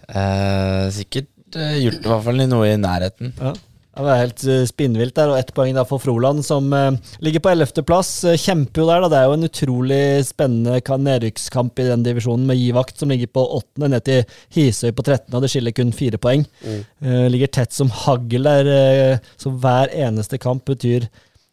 Eh, 0.08 0.88
sikkert 0.96 1.28
gjort 1.52 1.84
gjort 1.84 2.06
i 2.06 2.12
hvert 2.12 2.24
fall 2.24 2.42
noe 2.48 2.70
i 2.72 2.80
nærheten. 2.80 3.34
Ja. 3.40 3.52
Det 3.92 4.04
var 4.06 4.22
helt 4.22 4.44
eh, 4.48 4.62
spinnvilt 4.70 5.16
der, 5.18 5.34
og 5.34 5.40
ett 5.42 5.50
poeng 5.56 5.74
da 5.76 5.84
for 5.88 6.00
Froland, 6.00 6.46
som 6.48 6.70
eh, 6.74 6.94
ligger 7.20 7.44
på 7.44 7.52
ellevteplass. 7.52 8.12
Uh, 8.24 8.38
kjemper 8.40 8.84
jo 8.84 8.88
der, 8.88 9.04
da. 9.04 9.10
Det 9.12 9.18
er 9.20 9.26
jo 9.28 9.34
en 9.36 9.50
utrolig 9.50 10.00
spennende 10.30 10.78
ka- 10.88 11.00
nedrykkskamp 11.02 11.82
i 11.84 11.90
den 11.90 12.06
divisjonen, 12.06 12.46
med 12.48 12.62
Givakt 12.62 13.02
som 13.04 13.12
ligger 13.12 13.28
på 13.36 13.44
åttende, 13.58 13.90
ned 13.92 14.06
til 14.08 14.24
Hisøy 14.56 14.94
på 14.96 15.04
13., 15.04 15.28
og 15.36 15.44
det 15.44 15.52
skiller 15.52 15.76
kun 15.76 15.92
fire 15.96 16.22
poeng. 16.24 16.48
Mm. 16.64 16.80
ligger 17.34 17.52
tett 17.52 17.76
som 17.76 17.92
hagl 18.06 18.48
der, 18.48 18.72
eh, 18.72 19.20
så 19.38 19.52
hver 19.60 19.92
eneste 20.08 20.40
kamp 20.40 20.64
betyr 20.72 21.10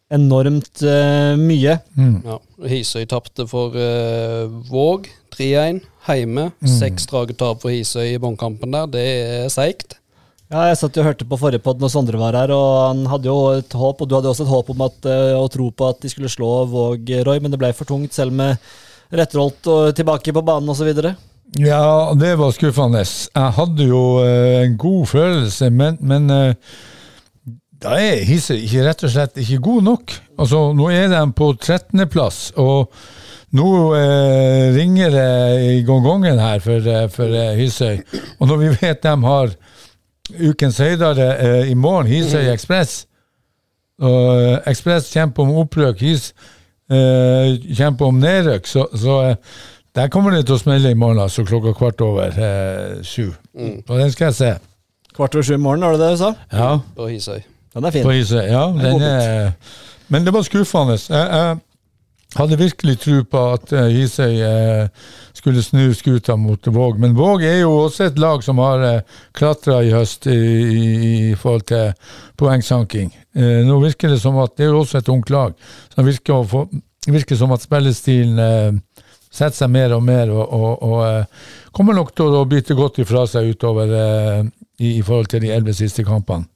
enormt 0.09 0.81
eh, 0.81 1.35
mye. 1.37 1.75
Mm. 1.99 2.17
Ja. 2.25 2.39
Hisøy 2.71 3.05
tapte 3.09 3.45
for 3.49 3.75
uh, 3.75 4.47
Våg 4.71 5.11
3-1 5.35 5.83
hjemme. 6.09 6.49
Seks 6.65 7.05
strake 7.05 7.35
tap 7.37 7.61
for 7.61 7.73
Hisøy 7.73 8.15
i 8.15 8.19
båndkampen 8.21 8.73
der. 8.73 8.87
Det 8.95 9.03
er 9.05 9.51
seigt. 9.53 9.98
Ja, 10.49 10.63
jeg 10.65 10.79
satt 10.79 10.97
og 10.97 11.05
hørte 11.05 11.27
på 11.29 11.37
forrige 11.37 11.61
podd 11.61 11.81
når 11.81 11.91
Sondre 11.93 12.17
var 12.17 12.33
her, 12.33 12.49
og 12.55 12.69
han 12.87 13.03
hadde 13.11 13.29
jo 13.29 13.37
et 13.59 13.73
håp, 13.77 13.99
og 14.01 14.09
du 14.09 14.15
hadde 14.17 14.31
også 14.31 14.47
et 14.47 14.53
håp 14.53 14.71
om 14.73 14.79
at, 14.87 14.95
eh, 15.05 15.33
og 15.37 15.51
tro 15.53 15.67
på 15.69 15.89
at 15.91 15.99
de 16.01 16.09
skulle 16.09 16.31
slå 16.33 16.49
Våg, 16.71 17.11
Roy, 17.27 17.37
men 17.37 17.53
det 17.53 17.59
ble 17.61 17.69
for 17.77 17.85
tungt, 17.89 18.15
selv 18.17 18.33
med 18.33 18.57
Retterholt 19.13 19.69
og 19.69 19.93
tilbake 19.97 20.33
på 20.33 20.45
banen 20.45 20.69
osv. 20.73 20.89
Ja, 21.57 22.13
det 22.17 22.35
var 22.37 22.53
skuffende. 22.53 23.05
Jeg 23.05 23.55
hadde 23.59 23.87
jo 23.89 24.01
eh, 24.25 24.65
en 24.65 24.75
god 24.81 25.05
følelse, 25.13 25.69
men, 25.69 26.01
men 26.01 26.29
eh, 26.33 26.73
da 27.79 27.95
er 28.01 28.25
Hisøy 28.27 28.65
rett 28.83 29.05
og 29.05 29.13
slett 29.13 29.37
ikke 29.39 29.61
god 29.69 29.85
nok. 29.85 30.13
Altså, 30.41 30.65
nå 30.75 30.89
er 30.91 31.09
de 31.13 31.23
på 31.37 31.53
13.-plass, 31.55 32.41
og 32.59 32.89
nå 33.55 33.69
eh, 33.97 34.65
ringer 34.75 35.13
det 35.13 35.31
i 35.77 35.81
gongongen 35.87 36.41
her 36.41 36.61
for, 36.61 36.81
eh, 36.85 37.05
for 37.13 37.33
eh, 37.33 37.55
Hisøy. 37.61 38.01
Og 38.37 38.49
når 38.49 38.65
vi 38.65 38.77
vet 38.81 39.05
de 39.05 39.15
har 39.29 39.53
ukens 40.37 40.77
høydere 40.81 41.27
eh, 41.37 41.71
i 41.71 41.75
morgen, 41.77 42.07
Hisøy 42.11 42.49
Ekspress, 42.53 43.03
og 43.99 44.29
eh, 44.37 44.55
Ekspress 44.71 45.11
kjemper 45.13 45.43
om 45.43 45.57
opprøk, 45.63 45.99
His 46.03 46.31
eh, 46.91 47.57
kjemper 47.75 48.09
om 48.11 48.19
nedrykk, 48.21 48.67
så, 48.69 48.87
så 48.95 49.19
eh, 49.27 49.35
der 49.97 50.11
kommer 50.13 50.35
det 50.35 50.45
til 50.47 50.55
å 50.55 50.61
smelle 50.61 50.91
i 50.93 50.97
morgen, 50.97 51.19
altså 51.23 51.43
klokka 51.47 51.73
kvart 51.77 52.01
over 52.05 52.35
eh, 52.35 52.99
sju. 53.03 53.31
Og 53.57 53.95
den 53.97 54.11
skal 54.13 54.29
jeg 54.29 54.37
se. 54.37 54.51
Kvart 55.15 55.35
over 55.35 55.47
sju 55.47 55.55
i 55.57 55.61
morgen, 55.61 55.83
var 55.85 55.97
det 55.97 56.03
det 56.05 56.11
du 56.13 56.21
sa? 56.21 56.33
Ja, 56.53 56.69
på 56.95 57.09
Hisøy. 57.09 57.41
Den 57.73 57.85
er 57.85 57.93
på 57.93 57.97
fin. 57.97 58.11
Hisøy. 58.13 58.43
Ja, 58.45 58.67
er 58.69 58.85
den 58.85 59.01
er, 59.07 59.51
men 60.09 60.25
det 60.25 60.33
var 60.33 60.45
skuffende. 60.45 60.95
Jeg, 61.09 61.25
jeg, 61.25 61.57
hadde 62.37 62.59
virkelig 62.59 62.99
tro 63.01 63.21
på 63.25 63.41
at 63.55 63.71
uh, 63.73 63.87
Hisøy 63.89 64.41
uh, 64.43 65.07
skulle 65.33 65.63
snu 65.65 65.87
skuta 65.97 66.35
mot 66.37 66.67
Våg. 66.67 66.99
Men 67.01 67.15
Våg 67.17 67.43
er 67.47 67.61
jo 67.63 67.71
også 67.85 68.09
et 68.09 68.19
lag 68.21 68.43
som 68.45 68.61
har 68.61 68.83
uh, 68.85 69.21
klatra 69.37 69.79
i 69.85 69.93
høst 69.93 70.27
i, 70.29 70.37
i, 71.31 71.35
forhold 71.39 71.65
til 71.71 71.93
poengsanking. 72.37 73.11
Nå 73.39 73.75
virker 73.81 74.11
det 74.11 74.19
som 74.21 74.37
at 74.41 74.55
det 74.57 74.67
er 74.67 74.75
også 74.75 74.99
et 74.99 75.09
ungt 75.11 75.29
lag. 75.29 75.53
Så 75.89 75.99
det 75.99 76.05
virker, 76.07 76.43
få, 76.49 76.63
virker 77.07 77.37
som 77.39 77.53
at 77.55 77.63
spillestilen 77.63 78.81
setter 79.29 79.55
seg 79.55 79.69
mer 79.71 79.93
og 79.95 80.01
mer, 80.03 80.31
og, 80.33 80.53
og, 80.55 80.83
og 80.83 81.75
kommer 81.75 81.95
nok 81.95 82.09
til 82.17 82.35
å 82.35 82.45
bite 82.49 82.75
godt 82.75 82.99
ifra 83.03 83.25
seg 83.29 83.51
utover 83.53 83.93
i, 83.93 84.97
i 84.97 85.01
forhold 85.05 85.29
til 85.31 85.45
de 85.45 85.53
elleve 85.53 85.77
siste 85.77 86.03
kampene. 86.07 86.49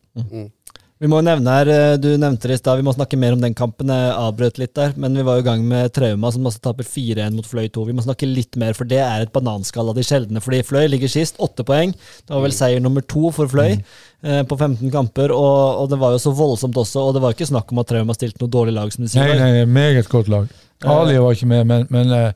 Vi 1.01 1.09
må 1.11 1.19
nevne 1.25 1.51
her, 1.51 1.67
eh, 1.67 1.97
Du 1.97 2.07
nevnte 2.17 2.47
det 2.47 2.55
i 2.55 2.61
stad, 2.61 2.77
vi 2.77 2.85
må 2.85 2.93
snakke 2.95 3.17
mer 3.19 3.33
om 3.33 3.41
den 3.41 3.55
kampen. 3.57 3.89
Jeg 3.91 4.13
avbrøt 4.13 4.59
litt 4.61 4.73
der, 4.77 4.93
men 4.95 5.15
vi 5.17 5.25
var 5.25 5.39
jo 5.39 5.43
i 5.43 5.47
gang 5.47 5.63
med 5.67 5.91
Trauma, 5.91 6.31
som 6.31 6.45
også 6.45 6.61
taper 6.61 6.83
4-1 6.87 7.33
mot 7.35 7.45
Fløy 7.45 7.67
2. 7.67 7.85
Vi 7.89 7.95
må 7.97 8.05
snakke 8.05 8.29
litt 8.29 8.55
mer, 8.55 8.73
for 8.77 8.85
det 8.85 9.01
er 9.03 9.25
et 9.25 9.33
bananskall 9.33 9.89
av 9.89 9.97
de 9.97 10.05
sjeldne. 10.05 10.41
Fordi 10.43 10.61
Fløy 10.63 10.87
ligger 10.93 11.11
sist, 11.11 11.39
åtte 11.43 11.65
poeng. 11.67 11.91
Det 11.93 12.31
var 12.31 12.45
vel 12.45 12.55
seier 12.55 12.79
nummer 12.83 13.01
to 13.01 13.31
for 13.35 13.51
Fløy 13.51 13.73
eh, 13.73 14.43
på 14.47 14.57
15 14.57 14.93
kamper, 14.93 15.33
og, 15.35 15.81
og 15.81 15.89
det 15.91 15.99
var 15.99 16.15
jo 16.15 16.21
så 16.23 16.35
voldsomt 16.37 16.77
også. 16.77 17.07
Og 17.09 17.17
det 17.17 17.25
var 17.25 17.35
ikke 17.35 17.49
snakk 17.51 17.73
om 17.73 17.83
at 17.83 17.89
Trauma 17.91 18.15
stilte 18.15 18.39
noe 18.45 18.53
dårlig 18.53 18.77
lag, 18.77 18.93
som 18.93 19.03
de 19.03 19.11
sier. 19.11 19.33
Nei, 19.33 19.39
nei, 19.59 19.65
meget 19.65 20.07
godt 20.11 20.31
lag. 20.31 20.47
Ali 20.83 21.17
var 21.19 21.35
ikke 21.35 21.47
med, 21.51 21.67
men, 21.67 21.87
men 21.91 22.15
eh, 22.15 22.31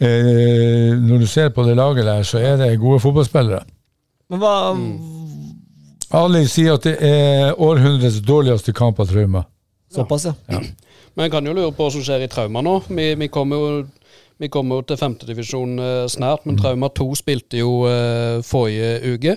eh, 0.00 0.94
når 0.96 1.24
du 1.24 1.28
ser 1.28 1.52
på 1.52 1.64
det 1.66 1.76
laget 1.76 2.08
der, 2.08 2.24
så 2.24 2.40
er 2.40 2.56
det 2.60 2.76
gode 2.80 3.00
fotballspillere. 3.04 3.64
Men 4.28 4.42
hva 4.42 4.56
Ali 6.14 6.46
sier 6.48 6.78
at 6.78 6.86
det 6.86 6.96
er 7.04 7.58
århundrets 7.60 8.22
dårligste 8.24 8.72
kamp 8.72 9.00
av 9.00 9.10
Trauma. 9.10 9.44
Såpass, 9.92 10.28
ja. 10.28 10.60
Men 11.14 11.26
jeg 11.26 11.32
kan 11.34 11.46
jo 11.48 11.54
lure 11.56 11.74
på 11.74 11.84
hva 11.84 11.92
som 11.92 12.04
skjer 12.04 12.24
i 12.24 12.30
Trauma 12.32 12.62
nå. 12.64 12.78
Vi, 12.88 13.12
vi 13.18 13.28
kommer 13.32 13.60
jo 13.60 13.70
vi 14.38 14.46
kommer 14.54 14.78
jo 14.78 14.86
til 14.86 14.98
femtedivisjon 15.00 15.78
eh, 15.82 16.04
snart, 16.06 16.44
men 16.46 16.58
Trauma 16.60 16.92
2 16.94 17.08
spilte 17.18 17.58
jo 17.58 17.72
eh, 17.90 18.38
forrige 18.46 19.16
uke. 19.16 19.34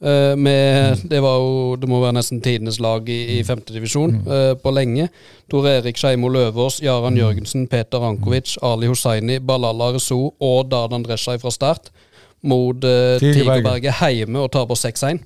Eh, 0.00 0.32
med, 0.40 0.96
det 1.10 1.18
var 1.20 1.34
jo 1.36 1.74
Det 1.76 1.88
må 1.88 1.98
være 2.00 2.16
nesten 2.16 2.40
tidenes 2.40 2.78
lag 2.80 3.04
i, 3.12 3.18
i 3.36 3.42
femtedivisjon 3.44 4.14
eh, 4.24 4.54
på 4.56 4.72
lenge. 4.72 5.10
Tor 5.52 5.68
Erik 5.68 6.00
Skeimo 6.00 6.30
Løvås, 6.32 6.80
Jaran 6.80 7.18
Jørgensen, 7.20 7.66
Peter 7.68 8.00
Rankovic, 8.00 8.56
Ali 8.64 8.88
Hussaini, 8.88 9.38
Balala 9.44 9.92
Rezo 9.92 10.32
og 10.40 10.70
Dardan 10.72 11.04
Dresha 11.04 11.36
fra 11.36 11.52
start 11.52 11.92
mot 12.40 12.80
eh. 12.84 13.20
Tigerberget 13.20 14.00
hjemme 14.16 14.40
og 14.40 14.52
taper 14.56 14.74
6-1. 14.74 15.20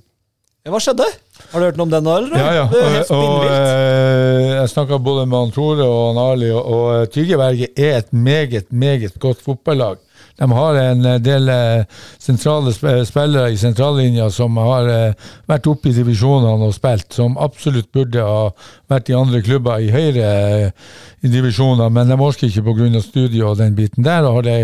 Ja, 0.65 0.71
Hva 0.73 0.79
skjedde? 0.81 1.05
Har 1.51 1.61
du 1.61 1.65
hørt 1.67 1.75
noe 1.77 1.85
om 1.85 1.91
det 1.93 1.99
nå, 2.01 2.13
eller? 2.23 2.39
Ja, 2.41 2.53
ja. 2.55 2.63
Og, 2.65 3.11
og 3.13 3.43
eh, 3.45 4.45
jeg 4.55 4.71
snakka 4.71 4.97
både 4.97 5.27
med 5.29 5.37
han 5.43 5.51
Tore 5.53 5.85
og 5.85 5.99
han 6.07 6.17
Ali, 6.23 6.47
og, 6.49 6.63
og 6.65 7.11
Tyrje 7.13 7.37
Berge 7.37 7.67
er 7.77 7.99
et 7.99 8.09
meget, 8.09 8.71
meget 8.73 9.13
godt 9.21 9.43
fotballag. 9.45 9.99
De 10.39 10.51
har 10.51 10.79
en 10.81 11.05
eh, 11.05 11.19
del 11.23 11.49
eh, 11.49 12.01
sentrale 12.19 12.73
spillere 12.73 13.51
i 13.53 13.59
sentrallinja 13.59 14.29
som 14.33 14.57
har 14.59 14.89
eh, 14.91 15.29
vært 15.47 15.69
oppe 15.71 15.89
i 15.91 15.95
divisjonene 15.95 16.67
og 16.67 16.75
spilt, 16.75 17.07
som 17.15 17.37
absolutt 17.39 17.91
burde 17.95 18.23
ha 18.23 18.49
vært 18.91 19.09
i 19.09 19.17
andre 19.17 19.41
klubber 19.45 19.83
i 19.83 19.93
høyere 19.93 20.33
eh, 20.65 20.89
i 21.25 21.31
divisjoner, 21.31 21.89
men 21.89 22.11
de 22.11 22.17
orker 22.21 22.49
ikke 22.49 22.65
pga. 22.67 23.01
studiet 23.01 23.45
og 23.45 23.57
den 23.57 23.75
biten 23.75 24.03
der, 24.03 24.27
og 24.27 24.39
har 24.39 24.45
det 24.45 24.59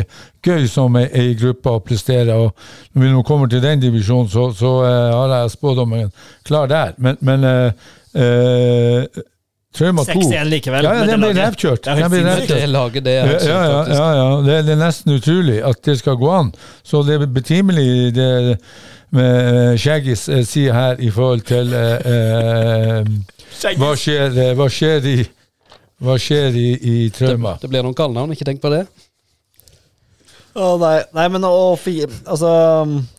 gøy 0.45 0.67
som 0.69 0.95
ei, 0.99 1.33
gruppe 1.39 1.69
å 1.69 1.81
prestere. 1.85 2.35
og 2.35 2.51
Når 2.93 3.03
vi 3.05 3.11
nå 3.13 3.23
kommer 3.23 3.47
til 3.47 3.61
den 3.63 3.81
divisjonen, 3.81 4.29
så, 4.29 4.51
så 4.53 4.75
eh, 4.85 5.15
har 5.15 5.35
jeg 5.37 5.55
spådommen 5.55 6.11
klar 6.43 6.67
der. 6.67 6.93
Men, 6.97 7.17
men 7.21 7.43
eh, 7.43 7.71
eh, 8.13 9.21
Trauma 9.73 10.03
2 10.03 10.13
6-1 10.19 10.49
likevel. 10.51 10.83
Ja, 10.83 10.93
ja, 10.93 11.03
det 11.05 11.11
den 11.13 11.21
blir 11.23 11.35
revkjørt. 11.37 11.83
Det 11.85 11.91
er 11.91 12.09
Den 12.09 12.25
revkjørt. 12.27 12.47
Det 12.61 12.69
laget, 12.69 13.03
det 13.05 13.13
Ja, 13.15 13.25
ja, 13.25 13.59
ja, 13.63 13.83
ja, 13.87 14.07
ja. 14.19 14.41
Det, 14.45 14.55
er- 14.57 14.63
det 14.67 14.73
er 14.75 14.81
nesten 14.81 15.13
utrolig 15.15 15.59
at 15.63 15.81
det 15.87 15.97
skal 15.99 16.17
gå 16.19 16.31
an. 16.31 16.49
Så 16.83 17.03
det 17.07 17.15
er 17.21 17.25
betimelig 17.27 18.13
det 18.15 18.57
med 19.11 19.77
Shaggis 19.79 20.27
eh, 20.31 20.43
sier 20.47 20.73
her 20.75 20.99
i 21.03 21.09
forhold 21.11 21.41
til 21.47 21.73
eh, 21.75 22.11
eh, 22.11 23.75
hva, 23.79 23.93
skjer, 23.99 24.37
eh, 24.39 24.53
hva 24.55 24.67
skjer 24.71 25.07
i 25.11 25.15
hva 26.01 26.15
skjer 26.17 26.55
i, 26.57 26.67
i 26.81 27.09
Trauma? 27.13 27.57
Det 27.61 27.69
blir 27.69 27.83
noen 27.85 27.93
kallenavn, 27.93 28.31
ikke 28.33 28.47
tenk 28.47 28.61
på 28.63 28.71
det. 28.73 28.85
Å, 30.51 30.73
nei, 30.81 30.97
nei, 31.15 31.27
men 31.31 31.45
oh, 31.47 31.79
altså, 31.79 32.49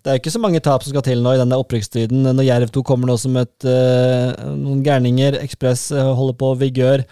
Det 0.05 0.11
er 0.11 0.18
ikke 0.18 0.33
så 0.35 0.41
mange 0.43 0.61
tap 0.64 0.83
som 0.85 0.93
skal 0.93 1.05
til 1.07 1.22
nå 1.24 1.33
i 1.33 1.41
denne 1.41 1.57
opprykksstriden. 1.62 2.26
Når 2.28 2.45
Jerv 2.45 2.74
2 2.74 2.83
kommer 2.85 3.09
nå 3.09 3.16
som 3.20 3.39
et, 3.41 3.55
uh, 3.64 4.53
noen 4.53 4.83
gærninger, 4.85 5.39
Ekspress 5.41 5.87
uh, 5.97 6.12
holder 6.18 6.37
på 6.43 6.53
vigør. 6.61 7.07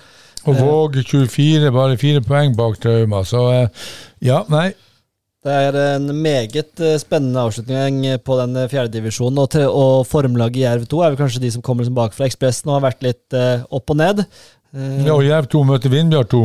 Og 0.49 0.61
Våg 0.61 1.01
24, 1.01 1.73
bare 1.73 1.97
fire 2.01 2.21
poeng 2.25 2.53
bak 2.57 2.77
Trauma. 2.83 3.25
Så 3.29 3.47
uh, 3.49 3.91
ja, 4.25 4.43
nei. 4.53 4.69
Det 5.41 5.57
er 5.57 5.77
en 5.97 6.11
meget 6.21 6.83
spennende 7.01 7.41
avslutning 7.41 8.03
på 8.21 8.37
den 8.43 8.61
fjerdedivisjonen. 8.69 9.41
Og, 9.41 9.57
og 9.73 10.05
formlaget 10.05 10.67
Jerv 10.67 10.89
2 10.91 11.01
er 11.01 11.15
vel 11.15 11.21
kanskje 11.23 11.47
de 11.47 11.55
som 11.55 11.65
kommer 11.65 11.87
liksom 11.87 11.97
bakfra. 11.97 12.29
Ekspressen 12.29 12.69
nå 12.69 12.77
har 12.77 12.85
vært 12.91 13.07
litt 13.07 13.39
opp 13.73 13.89
og 13.89 14.03
ned. 14.03 14.21
Ja, 14.77 15.15
og 15.17 15.25
Jerv 15.25 15.49
2 15.49 15.65
møter 15.65 15.97
Vindbjart 15.97 16.37
2. 16.37 16.43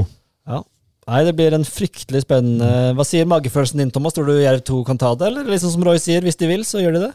ja. 1.05 1.13
Nei, 1.13 1.23
det 1.27 1.35
blir 1.37 1.53
en 1.53 1.63
fryktelig 1.63 2.23
spennende 2.25 2.95
Hva 2.97 3.03
sier 3.05 3.27
magefølelsen 3.29 3.77
din, 3.77 3.91
Thomas? 3.93 4.13
Tror 4.17 4.25
du 4.25 4.39
Jerv 4.41 4.63
2 4.65 4.79
kan 4.87 4.97
ta 4.97 5.11
det, 5.15 5.27
eller 5.27 5.45
liksom 5.45 5.69
som 5.75 5.83
Roy 5.85 5.99
sier, 6.01 6.21
hvis 6.25 6.37
de 6.39 6.47
vil, 6.49 6.63
så 6.65 6.81
gjør 6.81 6.97
de 6.97 7.03
det? 7.07 7.13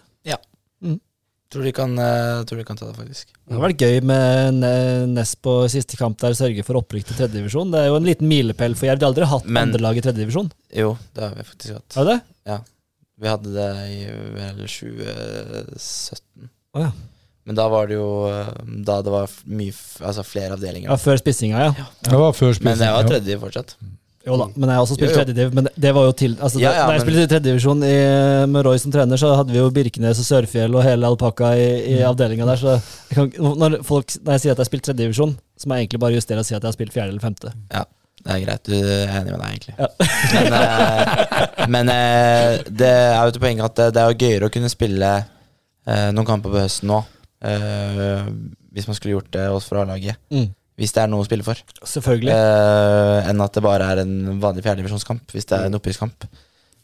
Tror 1.50 1.64
de 1.66 1.72
kan, 1.74 1.90
eh, 1.98 2.44
tror 2.46 2.60
de 2.60 2.64
kan 2.64 2.76
ta 2.78 2.86
det, 2.86 2.94
faktisk. 2.94 3.32
Det 3.34 3.56
hadde 3.56 3.64
vært 3.64 3.82
gøy 3.82 3.96
med 4.06 4.54
Ne- 4.54 5.06
Ness 5.16 5.32
på 5.34 5.66
siste 5.68 5.96
kamp 5.98 6.16
der 6.22 6.30
sørge 6.38 6.62
for 6.62 6.78
opprykk 6.78 7.08
til 7.08 7.16
tredjedivisjon. 7.18 7.72
Det 7.72 7.80
er 7.80 7.86
jo 7.90 7.96
en 7.96 8.06
liten 8.06 8.28
milepæl 8.30 8.76
for 8.78 8.86
Jerv. 8.86 9.00
De 9.00 9.04
har 9.06 9.10
aldri 9.12 9.26
hatt 9.26 9.44
Men- 9.46 9.64
andre 9.66 9.80
lag 9.82 9.96
i 9.98 10.00
tredjedivisjon. 10.00 10.52
Jo, 10.72 10.96
det 11.12 11.24
har 11.24 11.34
vi 11.34 11.42
faktisk 11.42 11.72
hatt. 11.74 11.92
Har 11.98 12.04
det? 12.04 12.20
det? 12.46 12.60
Vi 13.18 13.26
hadde 13.26 13.50
det 13.52 13.70
i 13.90 14.06
vel 14.38 14.62
2017. 14.68 16.48
Å 16.76 16.80
ja. 16.86 16.92
Men 17.48 17.56
da 17.56 17.64
var 17.72 17.86
det 17.88 17.96
jo 17.96 18.08
eh, 18.28 18.50
Da 18.84 18.98
det 19.02 19.10
var 19.14 19.30
mye 19.48 19.72
Altså 20.04 20.22
flere 20.28 20.52
avdelinger. 20.58 20.90
ja. 20.90 20.96
Før 21.00 21.16
spissinga, 21.22 21.62
ja. 21.70 21.86
Det 22.04 22.18
var 22.20 22.32
før 22.36 22.58
Men 22.62 22.76
jeg 22.78 22.92
var 22.92 23.02
ja. 23.02 23.08
tredje 23.08 23.38
fortsatt. 23.40 23.74
Jo 24.26 24.34
da, 24.36 24.46
men 24.52 24.68
jeg 24.68 24.76
har 24.76 24.82
også 24.84 24.96
spilt 24.98 25.14
tredjediv. 25.16 25.54
Men 25.56 25.68
det 25.80 25.90
var 25.96 26.04
jo 26.04 26.12
til 26.12 26.34
altså, 26.44 26.60
Ja, 26.60 26.72
ja, 26.76 26.82
Da 26.86 26.92
jeg 26.92 27.00
men- 27.00 27.06
spilte 27.06 27.22
i 27.24 27.30
tredjedivisjon 27.32 27.80
med 28.52 28.66
Roy 28.66 28.76
som 28.82 28.92
trener, 28.92 29.16
så 29.16 29.30
hadde 29.38 29.54
vi 29.54 29.58
jo 29.62 29.70
Birkenes 29.72 30.20
og 30.20 30.26
Sørfjell 30.28 30.76
og 30.76 30.84
hele 30.84 31.08
alpakka 31.08 31.54
i, 31.56 31.64
i 31.94 31.94
Mm. 32.02 32.08
avdelinga 32.10 32.44
der. 32.50 32.56
Så 32.60 32.74
jeg 33.08 33.16
kan, 33.16 33.30
når, 33.56 33.78
folk, 33.88 34.12
når 34.20 34.32
jeg 34.36 34.40
sier 34.44 34.52
at 34.52 34.58
jeg 34.58 34.64
har 34.66 34.68
spilt 34.68 34.84
tredjedivisjon, 34.90 35.32
så 35.56 35.66
må 35.66 35.74
jeg 35.78 35.86
egentlig 35.88 36.00
bare 36.04 36.12
justere 36.20 36.38
og 36.44 36.44
si 36.44 36.54
at 36.54 36.60
jeg 36.60 36.68
har 36.68 36.76
spilt 36.76 36.92
fjerde 36.92 37.08
eller 37.16 37.24
femte. 37.24 37.54
Ja. 37.72 37.84
Det 38.20 38.34
er 38.36 38.40
greit, 38.44 38.62
du 38.68 38.74
er 38.76 39.08
enig 39.16 39.32
med 39.32 39.40
deg, 39.40 39.48
egentlig. 39.56 39.74
Ja. 39.80 39.88
Men, 40.36 40.52
eh, 40.60 41.66
men 41.72 41.88
eh, 41.88 42.58
det 42.68 42.90
er 42.92 43.24
jo 43.24 43.30
til 43.32 43.40
poenget 43.40 43.64
at 43.64 43.76
det, 43.80 43.86
det 43.96 44.02
er 44.02 44.10
jo 44.12 44.18
gøyere 44.20 44.50
å 44.50 44.52
kunne 44.52 44.68
spille 44.68 45.12
eh, 45.88 46.10
noen 46.12 46.26
kamper 46.28 46.52
på 46.52 46.60
høsten 46.60 46.92
nå. 46.92 47.00
Eh, 47.46 48.30
hvis 48.74 48.88
man 48.88 48.96
skulle 48.98 49.16
gjort 49.16 49.32
det 49.34 49.46
også 49.50 49.72
for 49.72 49.82
A-laget. 49.82 50.20
Mm. 50.32 50.50
Hvis 50.80 50.94
det 50.96 51.02
er 51.02 51.10
noe 51.12 51.24
å 51.24 51.28
spille 51.28 51.44
for. 51.44 51.60
Selvfølgelig. 51.84 52.32
Uh, 52.32 53.28
enn 53.28 53.42
at 53.44 53.56
det 53.56 53.64
bare 53.64 53.88
er 53.92 54.00
en 54.00 54.14
vanlig 54.40 54.64
fjerdedivisjonskamp, 54.64 55.34
hvis 55.34 55.48
det 55.50 55.58
er 55.58 55.68
en 55.68 55.76
opprykkskamp. 55.76 56.24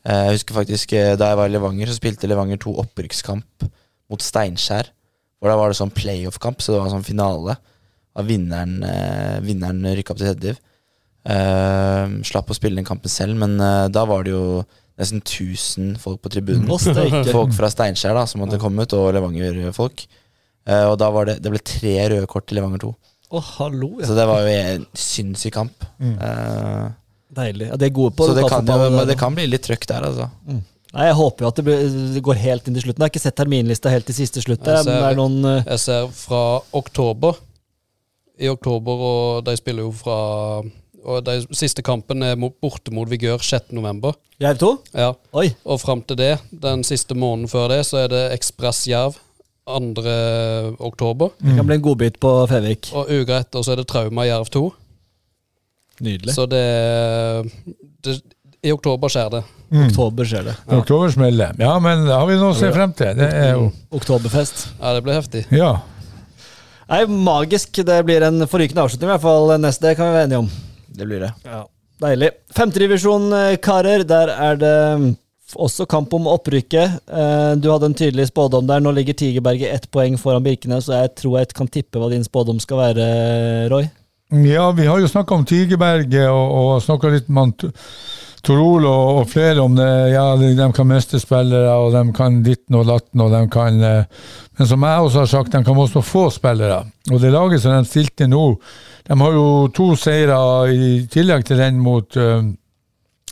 Uh, 0.07 0.27
jeg 0.27 0.37
husker 0.37 0.55
faktisk 0.55 0.93
eh, 0.95 1.15
Da 1.19 1.31
jeg 1.33 1.39
var 1.41 1.49
i 1.49 1.55
Levanger, 1.55 1.89
så 1.89 1.97
spilte 1.97 2.29
Levanger 2.29 2.61
to 2.63 2.75
opprykkskamp 2.83 3.65
mot 4.13 4.23
Steinskjær. 4.23 4.93
Hvor 5.41 5.53
da 5.53 5.57
var 5.57 5.73
det 5.73 5.79
sånn 5.81 5.95
playoff-kamp, 5.97 6.61
så 6.61 6.75
det 6.75 6.83
var 6.83 6.93
sånn 6.93 7.09
finale. 7.09 7.57
Av 8.17 8.29
vinneren, 8.29 8.79
uh, 8.85 9.39
vinneren 9.45 9.81
rykka 9.97 10.13
opp 10.13 10.21
til 10.21 10.29
tredje 10.29 10.45
div. 10.51 10.63
Eh, 11.27 12.05
slapp 12.27 12.51
å 12.51 12.55
spille 12.55 12.79
den 12.79 12.87
kampen 12.87 13.11
selv, 13.11 13.35
men 13.41 13.57
eh, 13.59 13.89
da 13.91 14.05
var 14.07 14.27
det 14.27 14.31
jo 14.31 14.63
nesten 14.97 15.21
1000 15.25 15.97
folk 16.01 16.23
på 16.23 16.31
tribunen. 16.33 16.69
Folk 16.71 17.57
fra 17.57 17.71
Steinkjer 17.73 18.15
da 18.17 18.23
som 18.31 18.45
hadde 18.45 18.61
kommet, 18.63 18.95
og 18.97 19.11
Levanger-folk. 19.17 20.07
Eh, 20.67 20.85
og 20.91 20.97
da 20.99 21.09
var 21.15 21.29
det 21.29 21.37
Det 21.45 21.53
ble 21.53 21.61
tre 21.63 21.97
røde 22.11 22.27
kort 22.31 22.47
til 22.49 22.59
Levanger 22.59 22.83
2. 22.83 22.95
Oh, 23.35 23.43
hallo, 23.59 23.97
ja. 24.01 24.07
Så 24.07 24.15
det 24.15 24.25
var 24.29 24.45
jo 24.47 24.55
en 24.55 24.87
sinnssyk 24.95 25.55
kamp. 25.57 25.85
Mm. 25.99 26.15
Uh, 26.21 26.87
Deilig. 27.37 27.67
Ja, 27.73 27.77
de 27.81 27.89
er 27.89 27.95
gode 27.95 28.15
på 28.15 28.29
så 28.29 28.37
det 28.37 28.45
kan, 28.49 28.67
jo, 28.71 28.91
men 28.95 29.09
det 29.09 29.17
kan 29.19 29.35
bli 29.35 29.49
litt 29.51 29.65
trøkk 29.67 29.87
der, 29.91 30.07
altså. 30.07 30.29
Nei, 30.47 31.09
Jeg 31.09 31.17
håper 31.19 31.45
jo 31.45 31.49
at 31.51 31.59
det, 31.59 31.65
blir, 31.67 31.83
det 32.15 32.23
går 32.25 32.39
helt 32.41 32.69
inn 32.71 32.79
til 32.79 32.87
slutten. 32.87 33.03
Jeg 33.03 33.11
har 33.11 33.13
ikke 33.13 33.25
sett 33.25 33.37
terminlista 33.41 33.91
helt 33.93 34.07
til 34.09 34.17
siste 34.17 34.45
slutt. 34.45 34.63
Jeg 34.63 34.79
der, 34.79 34.87
ser- 34.87 35.09
er 35.11 35.19
noen 35.19 35.41
eh, 35.45 35.67
Jeg 35.67 35.83
ser 35.83 36.07
fra 36.15 36.43
oktober. 36.79 37.43
I 38.39 38.49
oktober, 38.53 39.03
og 39.11 39.45
de 39.47 39.55
spiller 39.59 39.87
jo 39.89 39.91
fra 39.97 40.17
Og 41.07 41.21
de 41.25 41.37
siste 41.57 41.83
kampen 41.83 42.23
er 42.27 42.37
borte 42.37 42.93
mot 42.95 43.09
Vigør 43.11 43.43
6.11. 43.43 44.15
Jerv 44.43 44.59
2? 44.63 44.71
Ja. 44.95 45.11
Oi. 45.35 45.49
Og 45.65 45.81
fram 45.83 46.03
til 46.07 46.19
det, 46.21 46.33
den 46.51 46.83
siste 46.87 47.15
måneden 47.17 47.49
før 47.51 47.69
det, 47.75 47.83
så 47.91 48.05
er 48.05 48.11
det 48.13 48.25
Ekspress 48.39 48.87
Jerv 48.91 49.19
2. 49.67 50.77
oktober. 50.79 51.31
Det 51.39 51.57
kan 51.57 51.67
bli 51.67 51.77
en 51.77 51.83
godbit 51.83 52.21
på 52.23 52.33
Fevik. 52.51 52.93
Og 52.95 53.11
uka 53.11 53.41
etter 53.43 53.65
så 53.67 53.75
er 53.75 53.83
det 53.83 53.89
Trauma 53.91 54.27
Jerv 54.27 54.51
2. 54.55 54.65
Nydelig. 56.07 56.35
Så 56.37 56.47
det, 56.47 56.63
det 58.05 58.19
I 58.63 58.73
oktober 58.73 59.11
skjer 59.11 59.31
det. 59.33 59.43
Mm. 59.73 59.89
Oktober 59.89 60.29
skjer 60.29 60.47
det. 60.47 60.55
Oktober 60.77 61.11
smeller. 61.11 61.57
Ja, 61.59 61.75
men 61.83 62.07
det 62.07 62.15
har 62.15 62.27
vi 62.29 62.39
noe 62.39 62.55
å 62.55 62.59
se 62.59 62.71
frem 62.75 62.95
til. 62.97 63.15
Det 63.19 63.29
er 63.35 63.55
jo 63.57 63.71
Oktoberfest. 63.97 64.69
Ja, 64.79 64.95
det 64.95 65.03
blir 65.07 65.19
heftig. 65.19 65.47
Ja. 65.55 65.73
Nei, 66.87 67.03
magisk. 67.11 67.83
Det 67.87 67.99
blir 68.07 68.23
en 68.23 68.47
forrykende 68.47 68.85
avslutning, 68.87 69.11
i 69.11 69.15
hvert 69.17 69.25
fall 69.25 69.57
neste. 69.59 69.89
Det 69.89 69.99
kan 69.99 70.13
vi 70.13 70.19
være 70.21 70.29
enige 70.29 70.45
om. 70.45 70.51
Det 70.97 71.09
blir 71.09 71.27
det. 71.27 71.33
Ja. 71.49 71.65
Deilig. 72.07 72.31
Femtedivisjon, 72.55 73.31
eh, 73.33 73.57
karer. 73.63 74.05
Der 74.07 74.31
er 74.37 74.61
det 74.61 74.77
også 75.55 75.87
kamp 75.87 76.15
om 76.17 76.27
opprykket. 76.27 76.99
Eh, 77.07 77.53
Du 77.61 77.71
hadde 77.71 77.87
en 77.87 77.95
tydelig 77.95 78.29
spådom 78.33 78.67
der. 78.67 78.81
Nå 78.81 78.91
ligger 78.97 79.15
Tigerberget 79.15 79.75
ett 79.75 79.91
poeng 79.91 80.19
foran 80.19 80.43
Birkenes, 80.43 80.89
så 80.89 81.03
jeg 81.03 81.15
tror 81.23 81.39
jeg 81.39 81.55
kan 81.55 81.69
tippe 81.69 81.99
hva 81.99 82.11
din 82.11 82.25
spådom 82.25 82.59
skal 82.61 82.83
være, 82.83 83.07
Roy. 83.71 83.89
Ja, 84.33 84.71
vi 84.75 84.87
har 84.87 84.99
jo 84.99 85.07
snakka 85.07 85.35
om 85.35 85.45
Tigerberget 85.47 86.27
og, 86.29 86.51
og 86.51 86.83
snakka 86.83 87.13
litt 87.13 87.29
han 87.31 87.55
Torol 88.47 88.85
og, 88.87 89.21
og 89.21 89.29
flere 89.31 89.63
om 89.63 89.75
det. 89.75 89.87
Ja, 90.13 90.27
de, 90.39 90.51
kan 90.75 90.87
miste 90.87 91.19
spillere, 91.23 91.73
og 91.75 91.95
de 91.95 92.03
kan 92.15 92.43
ditten 92.47 92.79
og 92.79 92.87
datten, 92.87 93.23
og 93.23 93.33
de 93.35 93.41
kan 93.51 93.81
eh, 93.83 94.05
Men 94.59 94.69
som 94.71 94.83
jeg 94.87 95.07
også 95.07 95.19
har 95.19 95.31
sagt, 95.31 95.53
de 95.53 95.65
kan 95.65 95.77
også 95.77 96.03
få 96.03 96.29
spillere. 96.31 96.85
Og 97.11 97.21
det 97.21 97.33
laget 97.33 97.63
som 97.63 97.75
de 97.75 97.89
stilte 97.89 98.29
nå, 98.31 98.45
de 99.07 99.19
har 99.21 99.35
jo 99.35 99.67
to 99.75 99.95
seire 99.99 100.39
i 100.73 101.07
tillegg 101.11 101.45
til 101.47 101.59
den 101.61 101.83
mot 101.83 102.17
eh, 102.17 102.47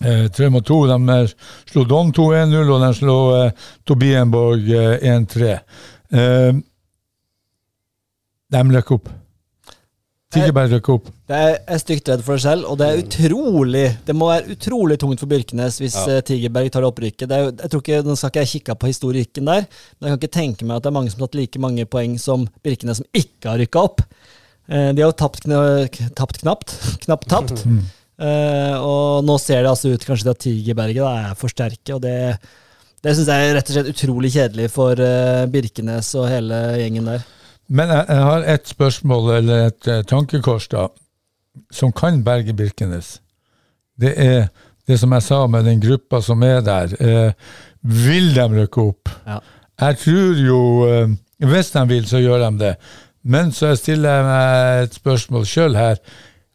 eh, 0.03 0.26
3 0.30 0.51
mot 0.51 0.64
2. 0.66 0.78
De 0.90 1.18
eh, 1.18 1.34
slo 1.70 1.84
Don 1.84 2.12
2-1-0, 2.12 2.70
og 2.74 2.80
de 2.86 2.92
slo 2.99 3.18
eh, 3.38 3.51
Tobienborg 3.86 4.70
eh, 4.70 4.97
1-3. 5.14 5.59
Eh, 6.14 6.53
de 8.55 8.64
løk 8.70 8.90
opp. 8.99 9.09
Tigerberg 10.34 10.72
løk 10.74 10.88
opp. 10.90 11.09
Det 11.30 11.36
er, 11.38 11.51
jeg 11.55 11.74
er 11.76 11.78
stygt 11.80 12.09
redd 12.11 12.22
for 12.26 12.34
det 12.34 12.42
selv, 12.42 12.64
og 12.66 12.78
det 12.80 12.86
er 12.90 13.01
utrolig 13.05 13.84
Det 14.07 14.16
må 14.18 14.26
være 14.32 14.57
utrolig 14.57 14.97
tungt 14.99 15.20
for 15.22 15.30
Birkenes 15.30 15.76
hvis 15.78 15.95
Ja. 15.95 16.16
eh, 16.16 16.22
Tigerberg 16.26 16.72
tar 16.74 16.86
opprykket. 16.88 17.28
Det 17.30 17.36
er 17.38 17.45
jeg 17.53 17.70
tror 17.70 17.82
ikke, 17.84 18.01
Nå 18.03 18.16
skal 18.18 18.32
ikke 18.32 18.42
jeg 18.42 18.51
kikke 18.55 18.74
på 18.82 18.90
historikken 18.90 19.47
der, 19.47 19.66
men 20.01 20.09
jeg 20.09 20.11
kan 20.11 20.18
ikke 20.22 20.34
tenke 20.40 20.66
meg 20.66 20.76
at 20.76 20.82
det 20.82 20.90
er 20.90 20.97
mange 20.99 21.11
som 21.14 21.20
har 21.22 21.28
tatt 21.30 21.38
like 21.38 21.62
mange 21.62 21.86
poeng 21.86 22.18
som 22.18 22.49
Birkenes, 22.66 22.99
som 22.99 23.07
ikke 23.14 23.53
har 23.53 23.62
rykka 23.62 23.84
opp. 23.86 24.03
Eh, 24.68 24.90
de 24.92 25.03
har 25.05 25.12
jo 25.12 25.18
tapt, 25.22 25.45
kna, 25.47 25.61
tapt 26.18 26.40
knapt. 26.42 26.74
Knapt 27.07 27.28
tapt. 27.30 27.64
Eh, 28.15 28.75
og 28.79 29.25
nå 29.27 29.37
ser 29.43 29.65
det 29.65 29.71
altså 29.73 29.91
ut 29.91 30.05
kanskje 30.07 30.27
til 30.27 30.33
at 30.35 30.43
Tigerberget 30.45 31.03
da, 31.03 31.15
er 31.31 31.39
for 31.39 31.51
sterke, 31.51 31.97
og 31.97 32.03
det, 32.05 32.37
det 33.03 33.15
syns 33.17 33.31
jeg 33.31 33.47
er 33.49 33.57
rett 33.59 33.71
og 33.73 33.77
slett 33.77 33.91
utrolig 33.91 34.31
kjedelig 34.37 34.69
for 34.71 35.01
uh, 35.03 35.47
Birkenes 35.51 36.12
og 36.19 36.29
hele 36.31 36.61
gjengen 36.79 37.11
der. 37.11 37.25
Men 37.67 37.91
jeg, 37.91 38.05
jeg 38.12 38.29
har 38.29 38.47
et 38.55 38.71
spørsmål, 38.71 39.33
eller 39.41 39.67
et 39.73 39.91
uh, 39.91 39.99
tankekors, 40.07 40.69
da, 40.71 40.87
som 41.75 41.91
kan 41.97 42.23
berge 42.27 42.55
Birkenes. 42.55 43.17
Det 43.99 44.15
er 44.15 44.47
det 44.87 45.01
som 45.01 45.12
jeg 45.17 45.27
sa 45.27 45.41
med 45.51 45.67
den 45.67 45.83
gruppa 45.83 46.21
som 46.23 46.43
er 46.45 46.61
der. 46.62 46.95
Vil 47.81 48.35
de 48.35 48.45
rykke 48.53 48.83
opp? 48.83 49.11
Ja. 49.25 49.39
Jeg 49.81 49.97
tror 50.03 50.41
jo 50.45 50.59
Hvis 51.39 51.71
de 51.73 51.85
vil, 51.89 52.05
så 52.07 52.19
gjør 52.21 52.43
de 52.43 52.51
det. 52.59 52.75
Men 53.25 53.53
så 53.53 53.73
stiller 53.79 54.19
jeg 54.19 54.27
meg 54.27 54.83
et 54.85 54.99
spørsmål 54.99 55.47
sjøl 55.49 55.79
her. 55.79 56.03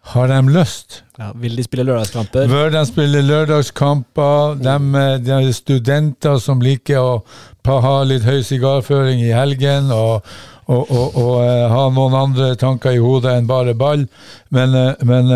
Har 0.02 0.28
de 0.28 0.50
lyst? 0.50 1.04
Ja, 1.20 1.32
vil 1.36 1.56
de 1.56 1.64
spille 1.64 1.84
lørdagskamper? 1.84 2.48
Bør 2.48 2.72
de 2.74 2.86
spille 2.88 3.22
lørdagskamper? 3.22 4.56
De, 4.64 4.76
eh, 5.02 5.18
de 5.22 5.34
er 5.36 5.52
studenter 5.54 6.40
som 6.42 6.64
liker 6.64 7.02
å 7.04 7.82
ha 7.84 7.98
litt 8.08 8.24
høy 8.26 8.40
sigarføring 8.42 9.20
i 9.22 9.34
helgen 9.36 9.92
og, 9.94 10.26
og, 10.66 10.90
og, 10.90 11.20
og 11.20 11.36
eh, 11.44 11.68
ha 11.70 11.84
noen 11.94 12.16
andre 12.18 12.56
tanker 12.58 12.96
i 12.96 13.04
hodet 13.04 13.36
enn 13.38 13.52
bare 13.52 13.76
ball. 13.78 14.08
Men, 14.56 14.74
eh, 14.74 15.06
men 15.06 15.30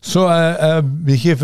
så 0.00 0.24
er 0.32 0.48
jeg 0.48 1.18
ikke 1.18 1.36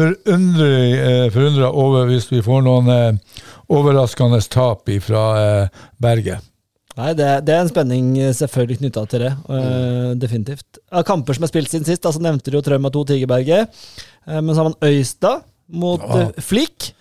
forundra 1.34 1.74
over 1.74 2.08
hvis 2.08 2.30
vi 2.32 2.40
får 2.46 2.64
noen 2.64 3.20
overraskende 3.68 4.40
tap 4.48 4.88
fra 5.04 5.28
Berget. 6.00 6.53
Nei, 6.94 7.10
det, 7.18 7.26
det 7.42 7.54
er 7.56 7.64
en 7.64 7.70
spenning 7.70 8.12
eh, 8.22 8.30
selvfølgelig 8.38 8.78
knytta 8.78 9.02
til 9.10 9.24
det. 9.24 9.32
eh, 9.50 10.10
definitivt. 10.20 10.78
Av 10.94 11.02
kamper 11.06 11.34
som 11.34 11.46
er 11.46 11.50
spilt 11.50 11.72
siden 11.72 11.88
sist, 11.88 12.06
altså 12.06 12.22
nevnte 12.22 12.52
du 12.52 12.58
jo 12.60 12.62
Trauma 12.62 12.90
2 12.94 13.02
Tigerberget. 13.10 13.72
Uh, 14.28 14.38
men 14.38 14.52
så 14.54 14.60
har 14.62 14.68
man 14.70 14.78
Øystad 14.92 15.42
mot 15.74 16.04
Ja. 16.04 16.28
uh, 16.28 16.38
Flik. 16.38 16.92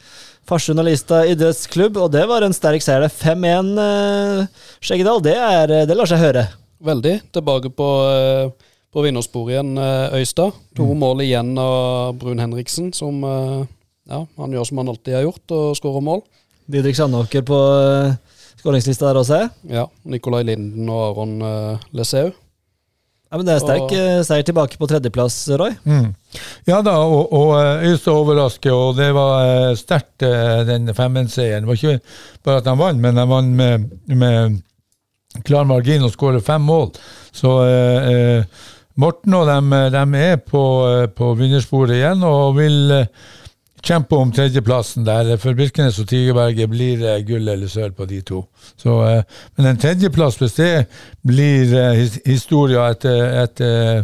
Farsund 0.50 0.82
og 0.82 0.90
Lista 0.90 1.22
idrettsklubb, 1.30 1.96
og 2.04 2.10
det 2.12 2.26
var 2.28 2.44
en 2.44 2.52
sterk 2.58 2.82
seier. 2.84 3.06
det. 3.06 3.14
5-1 3.16 3.70
uh, 3.78 4.66
Skjeggedal, 4.84 5.22
det, 5.24 5.38
er, 5.38 5.76
det 5.88 5.96
lar 5.96 6.10
seg 6.10 6.20
høre. 6.20 6.48
Veldig. 6.84 7.14
Tilbake 7.32 7.70
på, 7.72 7.88
på 8.92 9.06
vinnersporet 9.06 9.54
igjen, 9.54 9.78
Øystad. 10.18 10.58
To 10.76 10.90
mål 11.00 11.22
igjen 11.24 11.54
av 11.62 12.18
Brun 12.20 12.42
Henriksen, 12.44 12.90
som 12.92 13.22
ja, 13.24 14.20
han 14.20 14.52
gjør 14.52 14.68
som 14.68 14.82
han 14.82 14.92
alltid 14.92 15.16
har 15.16 15.24
gjort, 15.30 15.46
og 15.56 15.78
skårer 15.80 16.04
mål. 16.04 16.26
Didrik 16.68 16.98
Sandåker 17.00 17.46
på 17.48 17.56
uh, 17.56 18.12
skåringslista 18.64 19.10
der 19.12 19.20
også. 19.20 19.42
Ja, 19.70 19.86
Nikolai 20.08 20.44
Linden 20.48 20.88
og 20.90 21.04
Aron 21.12 21.36
uh, 21.44 21.84
Leseu. 21.96 22.32
Ja, 23.34 23.38
men 23.40 23.48
Det 23.48 23.54
er 23.56 23.64
sterk 23.64 23.82
Og- 23.88 23.94
eh, 23.98 24.20
seier 24.24 24.44
tilbake 24.46 24.78
på 24.78 24.86
tredjeplass, 24.88 25.40
Roy. 25.58 25.72
Mm. 25.90 26.12
Ja 26.70 26.82
da, 26.86 26.92
og, 27.02 27.32
og 27.34 27.56
eh, 27.58 27.88
Øystad 27.90 28.14
overrasker, 28.14 28.72
og 28.78 28.96
det 29.00 29.08
var 29.16 29.74
sterkt, 29.76 30.22
den 30.70 30.86
5-1-seieren. 30.94 31.66
Det 31.66 31.72
var 31.72 31.80
ikke 31.80 32.00
bare 32.46 32.62
at 32.62 32.68
de 32.70 32.76
vant, 32.78 33.02
men 33.02 33.18
de 33.18 33.26
vant 33.32 33.56
med, 33.58 33.88
med 34.14 34.62
klar 35.50 35.66
margin 35.66 36.06
og 36.06 36.14
skåret 36.14 36.46
fem 36.46 36.62
mål. 36.62 36.92
Så 37.34 37.56
eh, 37.66 38.46
Morten 39.02 39.34
og 39.34 39.48
dem, 39.50 39.74
dem 39.98 40.14
er 40.14 40.36
på, 40.38 40.62
på 41.18 41.32
vinnersporet 41.40 41.96
igjen 41.98 42.22
og 42.30 42.54
vil 42.62 42.92
eh, 43.00 43.08
kjempe 43.84 44.16
om 44.16 44.32
tredjeplassen 44.34 45.06
der. 45.08 45.34
For 45.42 45.58
Birkenes 45.58 46.00
og 46.02 46.08
Tigerberget 46.12 46.72
blir 46.72 47.02
det 47.02 47.18
gull 47.28 47.48
eller 47.48 47.70
sølv 47.72 47.98
på 47.98 48.08
de 48.10 48.22
to. 48.26 48.46
Så, 48.80 48.96
eh, 49.10 49.44
men 49.58 49.74
en 49.74 49.82
tredjeplass, 49.82 50.40
hvis 50.42 50.58
det 50.60 50.72
blir 51.28 51.76
eh, 51.76 52.00
his 52.00 52.20
historia 52.26 52.88
etter, 52.94 53.24
etter 53.44 54.04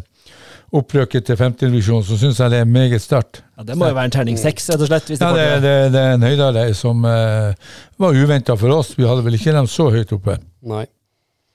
opprykket 0.75 1.25
til 1.25 1.37
femtedivisjon, 1.39 2.03
så 2.05 2.17
syns 2.19 2.39
jeg 2.39 2.53
det 2.53 2.59
er 2.61 2.69
meget 2.69 3.01
sterkt. 3.01 3.41
Ja, 3.57 3.63
Det 3.63 3.77
må 3.77 3.89
jo 3.89 3.97
være 3.97 4.11
en 4.11 4.17
terning 4.19 4.37
seks, 4.37 4.69
rett 4.69 4.83
og 4.83 4.91
slett. 4.91 5.09
Hvis 5.09 5.21
Ja, 5.23 5.31
det 5.33 5.47
det, 5.49 5.63
det, 5.63 5.75
det 5.95 6.03
er 6.03 6.13
en 6.13 6.27
høydere 6.27 6.67
som 6.77 7.01
uh, 7.03 7.55
var 7.97 8.13
uventa 8.13 8.55
for 8.55 8.75
oss. 8.75 8.93
Vi 8.97 9.07
hadde 9.07 9.25
vel 9.25 9.39
ikke 9.39 9.55
dem 9.55 9.67
så 9.67 9.89
høyt 9.89 10.13
oppe. 10.13 10.37
Nei. 10.61 10.85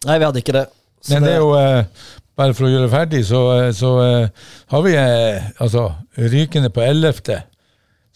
Nei, 0.04 0.18
vi 0.18 0.26
hadde 0.26 0.42
ikke 0.42 0.56
det. 0.56 0.66
Så 1.04 1.14
Men 1.14 1.26
det 1.28 1.32
er 1.36 1.42
jo 1.42 1.52
uh, 1.54 2.10
Bare 2.34 2.54
for 2.56 2.66
å 2.66 2.72
gjøre 2.72 2.90
ferdig, 2.90 3.20
så, 3.28 3.40
eh, 3.54 3.68
så 3.78 3.90
uh, 3.94 4.46
har 4.72 4.80
vi 4.82 4.94
eh, 4.98 5.44
altså 5.62 5.84
rykende 6.18 6.70
på 6.74 6.82
ellevte. 6.82 7.44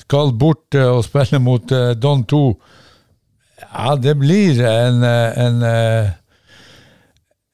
Skal 0.08 0.30
bort 0.40 0.72
eh, 0.72 0.88
og 0.88 1.02
spille 1.04 1.36
mot 1.44 1.72
eh, 1.74 1.90
Don 2.00 2.22
2. 2.24 2.38
Ja, 3.60 3.90
det 4.00 4.14
blir 4.16 4.62
en, 4.64 5.02
eh, 5.04 5.42
en 5.44 5.58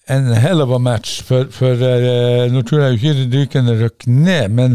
en 0.06 0.26
hell 0.36 0.60
of 0.60 0.70
a 0.70 0.78
match, 0.78 1.22
for, 1.24 1.48
for 1.48 1.80
nå 2.52 2.60
tror 2.68 2.82
jeg 2.82 2.98
ikke 2.98 3.14
Rykende 3.32 3.74
rykker 3.78 4.10
ned, 4.12 4.52
men 4.52 4.74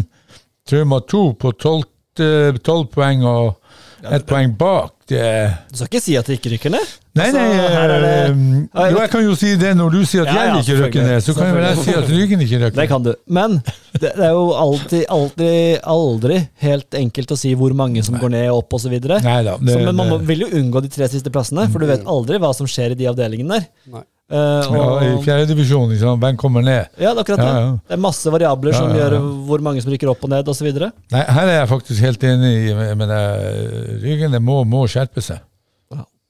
Trauma 0.66 0.98
2 1.06 1.22
på 1.38 1.52
tolv 1.62 2.88
poeng 2.90 3.22
og 3.30 4.10
ett 4.10 4.26
poeng 4.26 4.56
bak, 4.58 4.96
det 5.14 5.22
Du 5.70 5.78
skal 5.78 5.92
ikke 5.92 6.02
si 6.02 6.18
at 6.18 6.26
det 6.26 6.40
ikke 6.40 6.56
rykker 6.56 6.74
ned? 6.74 6.96
Nei, 7.18 7.26
Altså, 7.26 7.40
nei, 7.42 7.58
er 7.74 7.88
det- 7.90 8.06
eh, 8.06 8.92
jo, 8.92 8.98
jeg 9.02 9.10
kan 9.10 9.24
jo 9.24 9.34
si 9.36 9.56
det 9.58 9.72
når 9.76 9.90
du 9.92 10.06
sier 10.06 10.22
at 10.22 10.28
Ja, 10.28 10.34
ja, 10.34 10.42
jeg 10.44 10.62
ikke 10.62 10.78
selvfølgelig. 10.78 11.08
ned, 11.10 11.24
så 11.26 11.34
kan 11.34 11.46
jeg 11.48 11.56
vel 11.56 11.64
jeg 11.64 11.78
si 11.84 11.94
at 11.98 12.10
Ryggen 12.14 12.40
ikke 12.46 12.60
rykker 12.62 12.76
Det 12.76 12.88
kan 12.92 13.04
du. 13.04 13.14
Men 13.28 13.56
det, 13.94 14.12
det 14.16 14.26
er 14.28 14.30
jo 14.38 14.44
alltid, 14.54 15.06
aldri, 15.10 15.80
aldri 15.84 16.38
helt 16.62 16.92
enkelt 16.92 17.32
å 17.34 17.38
si 17.38 17.56
hvor 17.56 17.74
mange 17.74 18.04
som 18.06 18.16
går 18.22 18.30
ned 18.30 18.50
og 18.52 18.58
opp 18.64 18.74
osv. 18.78 18.94
Nei 18.94 19.58
Men 19.60 19.96
man 19.96 20.08
må- 20.08 20.20
det- 20.20 20.28
vil 20.28 20.40
jo 20.46 20.48
unngå 20.62 20.82
de 20.86 20.88
tre 20.90 21.08
siste 21.10 21.32
plassene, 21.34 21.68
for 21.72 21.80
du 21.80 21.88
vet 21.88 22.06
aldri 22.06 22.38
hva 22.38 22.54
som 22.54 22.68
skjer 22.68 22.92
i 22.92 22.94
de 23.02 23.06
avdelingene 23.10 23.58
der. 23.58 23.68
Nei. 23.92 24.04
og, 24.32 24.76
Ja, 24.76 25.00
I 25.02 25.24
fjerdedivisjon, 25.26 25.90
liksom, 25.90 26.20
hvem 26.22 26.38
kommer 26.38 26.62
ned? 26.62 26.86
ja, 27.00 27.16
det 27.16 27.18
er 27.18 27.24
akkurat 27.24 27.38
det. 27.42 27.46
Ja, 27.50 27.60
ja. 27.66 27.72
Det 27.90 27.94
er 27.98 27.98
masse 27.98 28.30
variabler 28.30 28.74
som 28.76 28.90
Ja, 28.92 28.96
ja, 28.96 29.04
ja. 29.04 29.10
gjør 29.10 29.46
hvor 29.48 29.60
mange 29.66 29.82
som 29.82 29.92
rykker 29.92 30.08
opp 30.12 30.24
og 30.24 30.30
ned 30.30 30.46
osv. 30.48 30.68
Her 30.70 31.48
er 31.48 31.66
jeg 31.66 31.68
faktisk 31.68 32.00
helt 32.00 32.20
enig, 32.20 32.70
i, 32.70 32.94
men 32.96 33.10
eh, 33.10 33.98
Ryggen 34.04 34.32
må, 34.44 34.64
må 34.70 34.86
skjerpe 34.86 35.18
seg. 35.26 35.40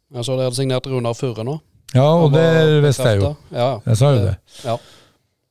Jeg 0.10 0.26
så 0.26 0.36
de 0.38 0.46
hadde 0.48 0.58
signert 0.58 0.88
Runar 0.90 1.14
Furre 1.18 1.44
nå. 1.46 1.60
Ja, 1.94 2.06
og 2.06 2.32
det 2.34 2.46
visste 2.86 3.06
jeg 3.12 3.22
jo. 3.22 3.36
Ja, 3.54 3.76
Jeg 3.86 3.98
sa 3.98 4.14
jo 4.14 4.24
det. 4.26 4.36
ja. 4.66 4.78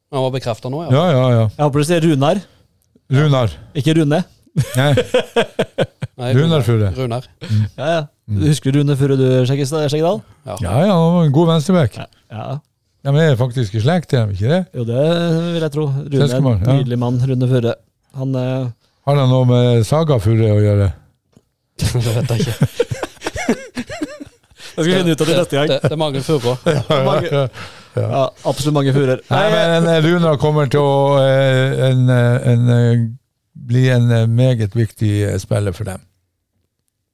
Han 0.09 0.25
var 0.25 0.31
bekrefta 0.33 0.71
nå, 0.73 0.87
ja. 0.87 0.91
Ja, 0.95 1.05
ja, 1.13 1.25
ja. 1.35 1.45
Jeg 1.53 1.65
håper 1.67 1.83
du 1.83 1.87
sier 1.87 2.05
Runar, 2.05 2.39
Runar. 3.13 3.55
ikke 3.77 3.95
Rune. 3.99 4.23
Nei, 4.79 4.93
Nei, 6.19 6.31
Runar 6.35 6.65
Furre. 6.67 6.89
Runar. 6.97 7.27
Ja, 7.77 7.91
ja. 7.93 8.01
Du 8.29 8.47
Husker 8.49 8.73
du 8.73 8.81
Rune 8.81 8.97
Furre, 8.99 9.19
du, 9.21 9.27
Skjeggedal? 9.47 10.23
Ja. 10.49 10.57
ja, 10.65 10.73
ja, 10.89 10.95
han 10.97 11.15
var 11.19 11.29
en 11.29 11.35
god 11.37 11.53
venstreback. 11.53 11.99
Ja. 12.33 12.47
De 13.07 13.15
er 13.23 13.37
faktisk 13.41 13.77
i 13.79 13.83
slekt, 13.85 14.13
er 14.17 14.27
de 14.27 14.35
ikke 14.37 14.51
det? 14.51 14.63
Jo, 14.75 14.87
det 14.89 15.05
vil 15.55 15.63
jeg 15.63 15.75
tro. 15.77 15.87
Rune 15.93 16.25
er 16.27 16.37
en 16.39 16.49
ja. 16.51 16.79
nydelig 16.81 16.99
mann, 17.05 17.21
Rune 17.31 17.51
Furre. 17.53 17.75
Han 18.19 18.35
eh, 18.41 18.71
Har 19.09 19.21
han 19.23 19.31
noe 19.31 19.49
med 19.49 19.85
Saga 19.87 20.19
Furre 20.23 20.51
å 20.57 20.63
gjøre? 20.65 20.89
det 21.85 22.17
vet 22.17 22.35
jeg 22.35 22.49
ikke. 22.49 23.05
Jeg 24.79 24.87
skal 24.87 25.01
finne 25.03 25.15
ut 25.15 25.23
av 25.23 25.29
det 25.29 25.37
neste 25.41 25.59
gang. 25.59 25.71
Det, 25.71 25.79
det 25.83 25.95
er 25.97 26.01
mange 26.01 26.23
furer. 26.23 26.75
Mange, 27.09 27.47
ja, 27.99 28.25
absolutt 28.47 28.77
mange 28.77 28.93
furer. 28.95 29.23
Nei, 29.33 29.47
men 29.51 29.89
eh, 29.91 30.03
Runar 30.05 30.37
kommer 30.39 30.69
til 30.71 30.85
å 30.85 31.17
eh, 31.19 31.81
en, 31.89 32.05
eh, 32.15 32.53
en, 32.53 33.09
bli 33.69 33.89
en 33.91 34.07
meget 34.31 34.77
viktig 34.79 35.13
spiller 35.43 35.75
for 35.75 35.89
dem. 35.89 36.05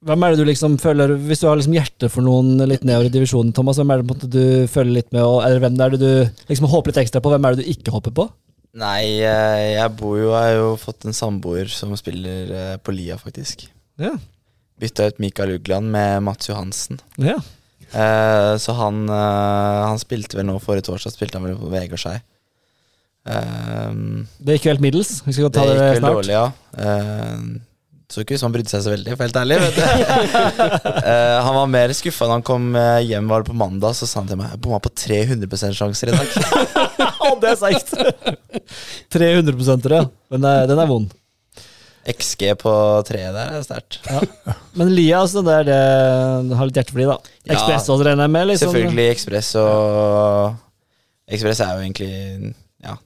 Hvem 0.05 0.21
er 0.21 0.35
det 0.35 0.43
du 0.43 0.45
liksom 0.45 0.75
føler 0.77 1.15
Hvis 1.17 1.39
du 1.41 1.47
har 1.47 1.57
liksom 1.57 1.73
hjerte 1.73 2.11
for 2.13 2.21
noen 2.21 2.59
litt 2.69 2.83
nedover 2.85 3.07
i 3.09 3.13
divisjonen, 3.15 3.55
Thomas, 3.57 3.79
hvem 3.81 3.89
er 3.89 4.01
det 4.01 4.05
på 4.05 4.13
en 4.13 4.19
måte 4.19 4.29
du 4.29 4.69
føler 4.69 4.99
litt 4.99 5.09
med, 5.15 5.23
og, 5.25 5.39
eller 5.47 5.63
hvem 5.63 5.79
er 5.81 5.95
det 5.95 6.01
du 6.03 6.43
liksom 6.51 6.69
håper 6.69 6.93
litt 6.93 7.01
ekstra 7.07 7.23
på? 7.25 7.31
Hvem 7.33 7.47
er 7.47 7.55
det 7.55 7.65
du 7.65 7.71
ikke 7.73 7.95
håper 7.95 8.13
på? 8.19 8.27
Nei, 8.75 9.23
jeg 9.23 9.91
bor 9.95 10.17
jo 10.19 10.33
Jeg 10.33 10.35
har 10.35 10.57
jo 10.59 10.71
fått 10.77 11.07
en 11.07 11.15
samboer 11.15 11.71
som 11.71 11.95
spiller 11.97 12.75
på 12.83 12.93
Lia, 12.93 13.17
faktisk. 13.17 13.65
Ja. 13.97 14.13
Bytta 14.81 15.05
ut 15.11 15.19
Mikael 15.23 15.55
Ugland 15.55 15.91
med 15.91 16.23
Mats 16.23 16.49
Johansen. 16.49 16.99
ja. 17.17 17.37
Eh, 17.95 18.57
så 18.59 18.73
han, 18.75 19.05
eh, 19.07 19.81
han 19.87 19.99
spilte 20.01 20.35
vel 20.35 20.47
nå 20.49 20.55
forrige 20.59 20.83
torsdag 20.89 21.13
Spilte 21.13 21.37
han 21.37 21.45
vel 21.45 21.53
på 21.59 21.69
Vegårshei. 21.71 22.15
Eh, 23.29 23.93
Det 24.41 24.57
gikk 24.57 24.65
jo 24.67 24.71
helt 24.73 24.83
middels. 24.83 25.21
Vi 25.23 25.31
skal 25.37 25.47
det 25.47 25.53
ta 25.55 25.63
det, 25.69 25.77
vel 25.79 26.01
snart. 26.01 26.17
dårlig, 26.17 26.33
ja. 26.35 26.51
Eh, 26.75 27.45
så 28.11 28.21
ikke 28.21 28.35
ut 28.35 28.41
som 28.41 28.49
han 28.51 28.55
brydde 28.57 28.69
seg 28.73 28.83
så 28.85 28.91
veldig, 28.91 29.15
for 29.15 29.23
helt 29.25 29.39
ærlig. 29.39 29.59
Vet 29.63 29.77
du. 29.79 29.83
Eh, 31.05 31.37
han 31.45 31.53
var 31.55 31.67
mer 31.69 31.91
skuffa 31.93 32.25
da 32.27 32.35
han 32.39 32.43
kom 32.45 32.71
eh, 32.75 32.99
hjem 33.05 33.27
var 33.29 33.43
det 33.43 33.49
på 33.51 33.57
mandag. 33.57 33.93
Så 33.95 34.07
sa 34.09 34.19
han 34.23 34.27
til 34.29 34.39
meg 34.41 34.51
Jeg 34.55 34.61
bomma 34.65 34.79
på 34.81 34.89
300 34.91 35.73
sjanser 35.77 36.09
i 36.11 36.17
dag. 36.17 36.27
Å, 37.25 37.31
det 37.41 37.53
er 37.53 37.59
seigt! 37.61 37.93
300% 39.15 39.89
ja. 39.93 40.01
Den 40.33 40.49
den 40.71 40.79
er 40.83 40.89
vond. 40.89 41.13
XG 42.05 42.51
på 42.61 42.71
treet 43.07 43.33
der 43.33 43.55
er 43.57 43.63
sterkt. 43.65 43.97
Men 44.77 44.91
Lias, 44.93 45.33
altså, 45.33 45.41
det 45.45 45.55
er 45.61 45.69
det 45.69 46.57
Har 46.59 46.69
litt 46.69 46.77
hjertefli, 46.77 47.07
da. 47.09 47.17
Ja. 47.45 47.55
Ekspress 47.55 47.89
også, 47.89 48.05
regner 48.05 48.27
jeg 48.27 48.33
med? 48.35 48.47
Liksom. 48.51 48.71
Selvfølgelig 48.71 49.07
Ekspress 49.15 49.51
og 49.61 50.61
Ekspress 51.25 51.63
er 51.65 51.71
jo 51.73 51.85
egentlig 51.85 52.11
Ja, 52.85 52.97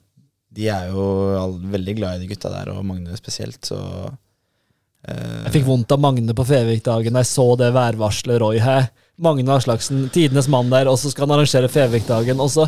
de 0.56 0.72
er 0.76 0.90
jo 0.92 1.06
all, 1.40 1.56
veldig 1.76 1.96
glad 2.00 2.18
i 2.18 2.26
de 2.26 2.32
gutta 2.34 2.52
der, 2.52 2.74
og 2.74 2.84
Magne 2.88 3.16
spesielt, 3.20 3.62
så 3.64 3.80
uh, 3.80 5.44
Jeg 5.46 5.54
fikk 5.60 5.70
vondt 5.70 5.96
av 5.96 6.02
Magne 6.04 6.36
på 6.36 6.48
Fevik-dagen 6.50 7.16
da 7.16 7.24
jeg 7.24 7.32
så 7.32 7.48
det 7.60 7.72
værvarselet 7.76 8.42
Roy 8.44 8.60
her. 8.64 8.90
Magne 9.20 9.56
Aslaksen, 9.56 10.08
tidenes 10.16 10.48
mann 10.52 10.72
der, 10.72 10.88
og 10.92 11.00
så 11.00 11.12
skal 11.12 11.28
han 11.28 11.38
arrangere 11.38 11.72
Fevik-dagen. 11.72 12.40
Og 12.40 12.52
så 12.54 12.68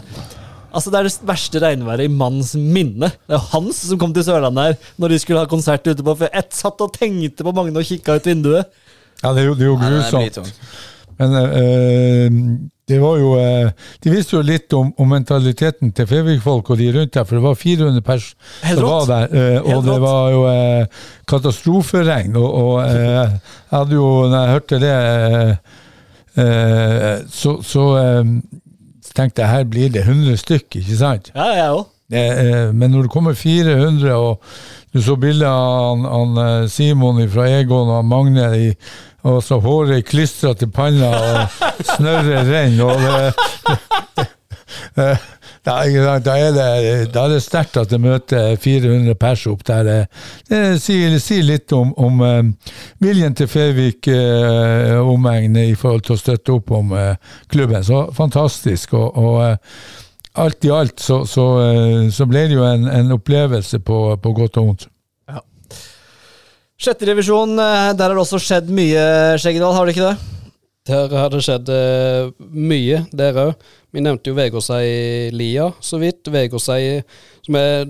Altså, 0.71 0.91
det 0.91 0.99
er 0.99 1.07
det 1.07 1.27
verste 1.27 1.61
regnværet 1.61 2.07
i 2.07 2.11
manns 2.11 2.53
minne. 2.55 3.11
Det 3.27 3.35
er 3.35 3.47
Hans 3.51 3.83
som 3.89 3.99
kom 3.99 4.13
til 4.15 4.23
Sørlandet 4.27 4.63
her 4.69 4.93
når 5.01 5.13
de 5.13 5.19
skulle 5.19 5.41
ha 5.43 5.49
konsert 5.51 5.87
ute 5.87 6.05
på 6.05 6.15
For 6.15 6.31
Jeg 6.31 6.55
satt 6.55 6.83
og 6.83 6.93
tenkte 6.95 7.43
på 7.47 7.53
Magne 7.55 7.81
og 7.81 7.87
kikka 7.87 8.15
ut 8.19 8.29
vinduet. 8.31 8.69
Ja, 9.21 9.33
det 9.35 9.43
er 9.43 9.49
jo, 9.51 9.55
det 9.57 9.67
er 9.67 9.71
jo 9.71 9.75
er 9.75 9.81
grusomt. 9.89 10.61
Men 11.19 11.35
øh, 11.37 12.29
det 12.89 12.97
var 13.01 13.17
jo 13.19 13.33
øh, 13.37 13.71
De 14.03 14.09
visste 14.09 14.35
jo 14.37 14.41
litt 14.41 14.73
om, 14.73 14.93
om 14.97 15.11
mentaliteten 15.11 15.91
til 15.93 16.07
Fevik-folk 16.07 16.71
og 16.73 16.79
de 16.79 16.87
rundt 16.95 17.13
der, 17.13 17.27
for 17.27 17.37
det 17.37 17.43
var 17.43 17.59
400 17.59 18.01
pers 18.01 18.31
som 18.63 18.81
var 18.87 19.05
der. 19.11 19.27
Helt 19.35 19.75
og 19.75 19.83
det 19.85 19.91
rått. 19.91 20.01
var 20.01 20.31
jo 20.31 20.41
katastroferegn. 21.27 22.35
Og, 22.39 22.49
og 22.63 22.87
jeg 22.87 23.29
hadde 23.75 23.99
jo, 23.99 24.07
når 24.31 24.39
jeg 24.39 24.51
hørte 24.55 24.79
det, 24.87 24.95
så, 27.29 27.57
så 27.61 27.85
tenkte 29.15 29.43
jeg 29.43 29.51
her 29.51 29.63
blir 29.69 29.89
det 29.93 30.05
100 30.05 30.37
stykk, 30.41 30.77
ikke 30.81 30.97
sant? 30.99 31.31
Ja, 31.35 31.49
jeg 31.57 31.71
òg. 31.75 31.87
Eh, 32.11 32.71
Men 32.75 32.91
når 32.91 33.01
det 33.07 33.11
kommer 33.13 33.33
400, 33.33 34.13
og 34.15 34.41
du 34.93 35.01
så 35.01 35.15
bildet 35.15 35.47
av 35.47 35.95
han, 35.95 36.05
han 36.11 36.41
eh, 36.63 36.69
Simon 36.69 37.21
fra 37.31 37.47
Egon 37.59 37.89
og 37.89 38.05
Magne 38.05 38.49
i, 38.57 38.71
og 39.23 39.43
så 39.45 39.59
håret 39.61 40.07
klistra 40.09 40.53
til 40.57 40.71
panna, 40.73 41.11
og 41.13 41.85
snørret 41.93 42.47
renner, 42.49 42.85
og 42.85 42.99
det, 44.17 44.27
det, 44.97 45.11
da, 45.65 45.75
da 46.19 46.35
er 46.37 46.55
det, 46.55 46.67
da 47.13 47.25
er 47.25 47.33
det 47.35 47.41
sterkt 47.45 47.77
at 47.77 47.91
det 47.91 47.99
møter 48.01 48.55
400 48.61 49.15
pers 49.21 49.45
opp 49.51 49.63
der. 49.67 49.89
Det, 50.49 50.61
sier, 50.81 51.17
sier 51.21 51.45
litt 51.45 51.73
om, 51.77 51.93
om 52.01 52.21
eh, 52.25 52.71
viljen 53.03 53.35
til 53.37 53.49
Fevik 53.51 54.09
eh, 54.11 54.97
omegn 55.01 55.59
i 55.61 55.75
forhold 55.77 56.07
til 56.07 56.17
å 56.17 56.21
støtte 56.21 56.55
opp 56.57 56.73
om 56.77 56.95
eh, 56.97 57.13
klubben. 57.51 57.83
Så 57.85 58.07
fantastisk. 58.17 58.95
og, 58.97 59.17
og 59.17 60.39
alt 60.41 60.65
i 60.65 60.71
alt 60.71 61.01
så, 61.03 61.25
så, 61.27 61.45
så 62.15 62.25
ble 62.25 62.45
det 62.47 62.55
jo 62.55 62.63
en, 62.63 62.87
en 62.87 63.17
opplevelse 63.17 63.81
på, 63.83 64.03
på 64.23 64.37
godt 64.37 64.61
og 64.61 64.69
vondt. 64.69 64.91
Sjette 66.81 67.05
divisjon, 67.05 67.51
eh, 67.61 67.91
der 67.93 68.09
har 68.09 68.17
det 68.17 68.23
også 68.23 68.39
skjedd 68.41 68.71
mye, 68.73 69.01
Skjeggedal, 69.37 69.75
har 69.77 69.85
det 69.85 69.93
ikke 69.93 70.07
det? 70.07 70.40
Der 70.89 71.11
har 71.13 71.29
det 71.29 71.43
skjedd 71.45 71.67
eh, 71.69 72.31
mye, 72.57 73.03
der 73.13 73.35
òg. 73.37 73.65
Vi 73.93 74.01
nevnte 74.01 74.31
jo 74.31 74.37
Vegårshei 74.37 75.29
Lia 75.35 75.67
så 75.83 75.99
vidt. 76.01 76.25
Vegårshei 76.33 77.03
som 77.45 77.57
er 77.59 77.83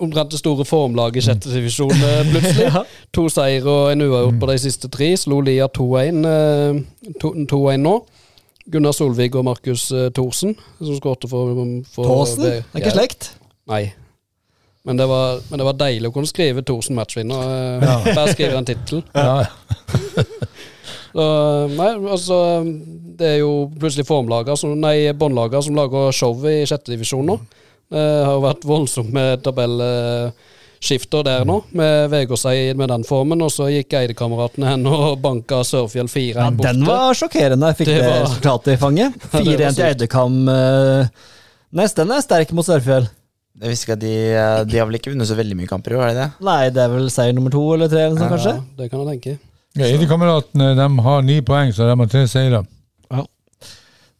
omtrent 0.00 0.32
det 0.32 0.40
store 0.40 0.64
formlaget 0.64 1.20
i 1.20 1.24
sjette 1.26 1.52
divisjon 1.52 1.92
eh, 1.92 2.22
plutselig. 2.30 2.70
Ja. 2.72 2.84
To 3.16 3.26
seier 3.32 3.66
og 3.68 3.90
en 3.92 4.06
uavgjort 4.06 4.40
på 4.40 4.48
de 4.52 4.56
siste 4.64 4.88
tre. 4.92 5.10
Slo 5.20 5.42
Lia 5.44 5.68
2-1 5.68 6.24
eh, 6.32 6.80
2-1 7.20 7.84
nå. 7.84 7.94
Gunnar 8.68 8.96
Solvik 8.96 9.36
og 9.40 9.44
Markus 9.48 9.90
eh, 9.92 10.08
Thorsen, 10.16 10.56
som 10.80 10.96
skårte 10.96 11.28
for, 11.28 11.52
for 11.92 12.08
Thorsen? 12.08 12.44
Det 12.46 12.56
er 12.64 12.80
ikke 12.82 12.96
slekt? 12.96 13.30
Nei. 13.68 13.82
Men 14.88 14.96
det, 14.96 15.04
var, 15.10 15.42
men 15.50 15.60
det 15.60 15.66
var 15.68 15.76
deilig 15.84 16.08
å 16.08 16.14
kunne 16.14 16.28
skrive 16.30 16.62
Thorsen 16.64 16.96
matchvinner. 16.96 17.80
eh, 17.84 18.12
Bare 18.14 18.32
skrive 18.32 18.56
en 18.56 18.68
tittel. 18.68 19.04
Ja, 19.12 19.42
Nei, 21.14 21.88
altså 22.12 22.36
Det 23.18 23.26
er 23.34 23.38
jo 23.40 23.52
plutselig 23.78 24.04
formlager 24.06 24.56
som, 24.60 24.74
Nei, 24.80 25.12
båndlager 25.16 25.62
som 25.64 25.74
lager 25.78 26.12
show 26.12 26.34
i 26.46 26.64
sjette 26.68 26.92
divisjon 26.92 27.26
nå. 27.26 27.38
Det 27.88 28.02
har 28.26 28.34
jo 28.36 28.42
vært 28.44 28.66
voldsomme 28.68 29.14
med 29.16 29.40
tabellskifter 29.46 31.24
der 31.24 31.46
nå, 31.48 31.56
med 31.72 32.10
Vegårseid 32.12 32.76
med 32.76 32.90
den 32.92 33.04
formen. 33.08 33.40
Og 33.46 33.50
så 33.54 33.70
gikk 33.72 33.96
Eidekameratene 34.02 34.68
hen 34.74 34.84
og 34.90 35.16
banka 35.24 35.62
Sørfjell 35.64 36.10
4 36.12 36.34
Ja, 36.36 36.50
borte. 36.50 36.72
den 36.74 36.84
var 36.86 37.16
sjokkerende. 37.16 37.70
Jeg 37.72 37.78
fikk 37.80 37.88
det, 37.92 37.96
Det 38.02 38.10
var- 38.10 38.26
resultatet 38.26 38.72
i 38.74 38.76
fanget. 38.76 39.12
Ja, 39.32 39.40
det 39.40 39.46
var 39.46 39.72
4-1 39.72 39.74
til. 39.74 39.84
Eidekam. 39.88 40.36
eh, 40.48 41.08
Neste 41.80 42.04
den 42.04 42.12
er 42.16 42.20
sterk 42.24 42.52
mot 42.56 42.64
Sørfjell. 42.68 43.08
Jeg 43.58 43.70
visste 43.72 43.84
ikke 43.88 43.96
at 43.96 44.00
de, 44.04 44.14
eh, 44.38 44.64
de 44.64 44.78
har 44.78 44.86
vel 44.86 44.94
ikke 45.00 45.10
vunnet 45.12 45.26
så 45.26 45.34
veldig 45.36 45.56
mye 45.58 45.66
kamper 45.68 45.92
i 45.92 45.96
år, 45.98 46.04
er 46.10 46.14
det 46.14 46.22
det? 46.22 46.30
Nei, 46.46 46.70
det 46.70 46.82
er 46.84 46.88
vel 46.92 47.08
seier 47.10 47.32
nummer 47.34 47.50
to 47.50 47.64
eller 47.74 47.88
tre, 47.90 48.04
eller 48.06 48.14
noe 48.20 48.28
ja, 48.28 48.36
kanskje? 48.36 48.52
Det 48.78 48.90
kan 48.92 49.00
jeg 49.02 49.08
tenke. 49.20 49.38
Ja, 49.76 49.88
ID-kameratene 49.92 50.72
de 50.78 50.86
har 51.04 51.26
ni 51.26 51.40
poeng, 51.44 51.74
så 51.74 51.84
de 51.88 51.98
har 51.98 52.10
tre 52.10 52.24
seire. 52.30 52.62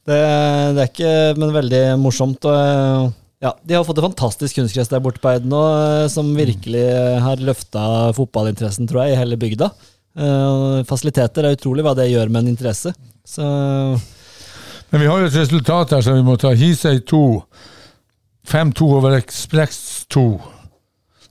Det, 0.08 0.18
det 0.72 0.80
er 0.80 0.88
ikke, 0.88 1.14
men 1.36 1.50
veldig 1.52 1.80
morsomt. 2.00 2.46
Ja, 3.38 3.50
de 3.60 3.76
har 3.76 3.84
fått 3.84 4.00
et 4.00 4.06
fantastisk 4.06 4.56
kunstgress 4.56 4.88
der 4.88 5.02
borte 5.04 5.20
på 5.20 5.30
Eid 5.30 5.44
nå, 5.46 5.60
som 6.10 6.30
virkelig 6.36 6.86
har 7.22 7.42
løfta 7.44 7.82
fotballinteressen, 8.16 8.88
tror 8.88 9.04
jeg, 9.04 9.14
i 9.14 9.20
hele 9.20 9.36
bygda. 9.40 9.68
Eh, 10.18 10.78
Fasiliteter 10.88 11.46
er 11.46 11.58
utrolig 11.58 11.84
hva 11.86 11.94
det 11.98 12.08
gjør 12.10 12.32
med 12.32 12.44
en 12.46 12.54
interesse. 12.54 12.94
Så 13.28 13.44
Men 14.90 15.02
vi 15.02 15.06
har 15.10 15.20
jo 15.20 15.28
et 15.28 15.36
resultat 15.36 15.92
her 15.94 16.02
som 16.02 16.16
vi 16.16 16.24
må 16.26 16.38
ta. 16.40 16.54
Hisøy 16.56 17.02
2. 17.06 17.24
5-2 18.48 18.88
over 18.96 19.18
Ekspress 19.18 20.06
2. 20.10 20.24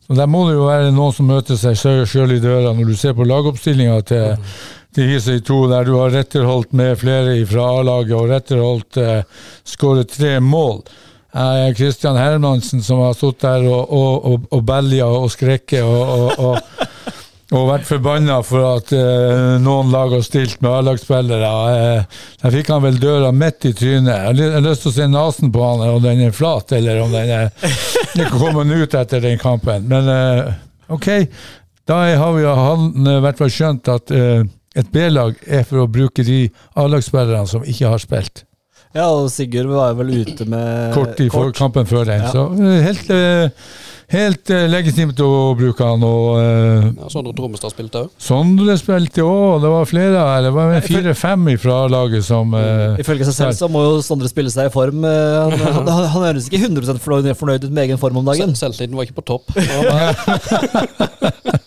Og 0.08 0.16
Der 0.16 0.28
må 0.32 0.46
det 0.48 0.56
jo 0.56 0.68
være 0.70 0.92
noen 0.96 1.16
som 1.16 1.28
møter 1.28 1.60
seg 1.60 1.76
sjøl 2.08 2.38
i 2.38 2.44
døra, 2.44 2.72
når 2.76 2.92
du 2.92 2.96
ser 2.96 3.16
på 3.18 3.28
lagoppstillinga 3.28 3.98
til, 4.08 4.54
til 4.96 5.10
Hisøy 5.12 5.42
2, 5.44 5.58
der 5.74 5.88
du 5.88 5.98
har 6.00 6.14
retterholdt 6.16 6.72
med 6.72 6.96
flere 7.02 7.36
fra 7.50 7.66
A-laget, 7.82 8.16
og 8.16 8.32
retterholdt 8.32 9.02
eh, 9.04 9.44
skåret 9.68 10.14
tre 10.16 10.38
mål. 10.40 10.80
Eh, 11.36 11.74
Kristian 11.76 12.16
Hermansen 12.16 12.82
som 12.84 13.04
har 13.04 13.18
stått 13.20 13.44
der 13.44 13.68
og, 13.68 13.92
og, 13.92 14.14
og, 14.32 14.48
og 14.56 14.64
belja 14.66 15.10
og 15.12 15.28
skrekket 15.34 15.84
og, 15.84 16.32
og, 16.40 16.88
og 17.56 17.70
vært 17.70 17.88
forbanna 17.88 18.42
for 18.44 18.66
at 18.74 18.90
eh, 18.96 19.54
noen 19.64 19.92
lag 19.94 20.12
har 20.12 20.24
stilt 20.26 20.60
med 20.60 20.72
A-lagsspillere. 20.82 21.52
Eh, 21.72 22.18
der 22.42 22.56
fikk 22.58 22.72
han 22.74 22.84
vel 22.84 23.00
døra 23.00 23.32
midt 23.32 23.70
i 23.70 23.72
trynet. 23.78 24.12
Jeg 24.36 24.52
har 24.58 24.66
lyst 24.66 24.84
til 24.84 24.92
å 24.92 24.96
se 24.98 25.08
nesen 25.12 25.54
på 25.56 25.64
han, 25.64 25.86
om 25.96 26.02
den 26.04 26.26
er 26.28 26.36
flat, 26.36 26.74
eller 26.76 27.00
om 27.06 27.16
den 27.16 27.32
er 27.38 27.48
ikke 28.18 28.36
kommet 28.36 28.74
ut 28.76 28.98
etter 29.00 29.24
den 29.24 29.40
kampen. 29.40 29.88
Men 29.88 30.12
eh, 30.12 30.52
ok, 30.92 31.10
da 31.88 32.02
har 32.20 32.36
vi 32.36 32.44
han 32.44 32.90
eh, 33.06 33.16
i 33.16 33.24
hvert 33.24 33.40
fall 33.40 33.54
skjønt 33.54 33.94
at 33.96 34.12
eh, 34.12 34.44
et 34.78 34.92
B-lag 34.94 35.40
er 35.48 35.64
for 35.66 35.86
å 35.86 35.90
bruke 35.90 36.28
de 36.28 36.50
A-lagsspillerne 36.76 37.48
som 37.50 37.64
ikke 37.64 37.96
har 37.96 38.04
spilt. 38.04 38.44
Ja, 38.98 39.12
og 39.14 39.28
Sigurd 39.30 39.70
var 39.70 39.94
vel 40.00 40.24
ute 40.24 40.46
med 40.50 40.96
Kort 40.96 41.20
i 41.22 41.28
før 41.30 41.52
kampen 41.56 41.86
før 41.86 42.04
den. 42.08 42.22
Ja. 42.24 42.30
Så 42.34 42.48
eh, 42.58 42.80
helt, 42.82 43.10
eh, 43.14 43.50
helt 44.16 44.50
eh, 44.54 44.66
legitimt 44.72 45.20
å 45.22 45.54
bruke 45.60 45.86
han. 45.86 46.02
og... 46.08 46.40
Ja, 46.42 47.10
Sondre 47.14 47.34
Trommestad 47.38 47.72
spilte 47.76 47.98
òg. 48.06 48.10
Sondre 48.22 48.78
spilte 48.82 49.22
òg, 49.28 49.62
det 49.62 49.70
var 49.76 49.86
flere 49.90 50.18
her. 50.32 50.42
Det 50.48 50.54
var 50.56 50.74
fire-fem 50.88 51.42
fra 51.62 51.78
laget 51.94 52.24
som 52.26 52.46
eh, 52.58 52.98
Ifølge 53.04 53.26
seg 53.30 53.36
selv 53.38 53.54
så 53.60 53.68
må 53.72 53.80
jo 53.86 53.94
Sondre 54.06 54.28
spille 54.32 54.52
seg 54.54 54.66
i 54.72 54.74
form. 54.74 55.00
Han, 55.08 55.54
han, 55.62 55.88
han, 55.94 56.26
høres 56.26 56.48
ikke 56.50 56.64
100 56.66 56.98
fornøyd, 57.04 57.30
fornøyd 57.38 57.64
ut 57.68 57.72
med 57.72 57.84
egen 57.86 58.00
form 58.02 58.18
om 58.24 58.28
dagen. 58.28 58.50
Selvtilliten 58.58 58.98
var 58.98 59.04
ikke 59.06 59.20
på 59.22 59.28
topp. 59.36 59.46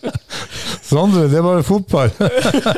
Ja, 0.91 0.97
Sondre, 0.97 1.27
det 1.31 1.39
var 1.43 1.61
fotball! 1.63 2.09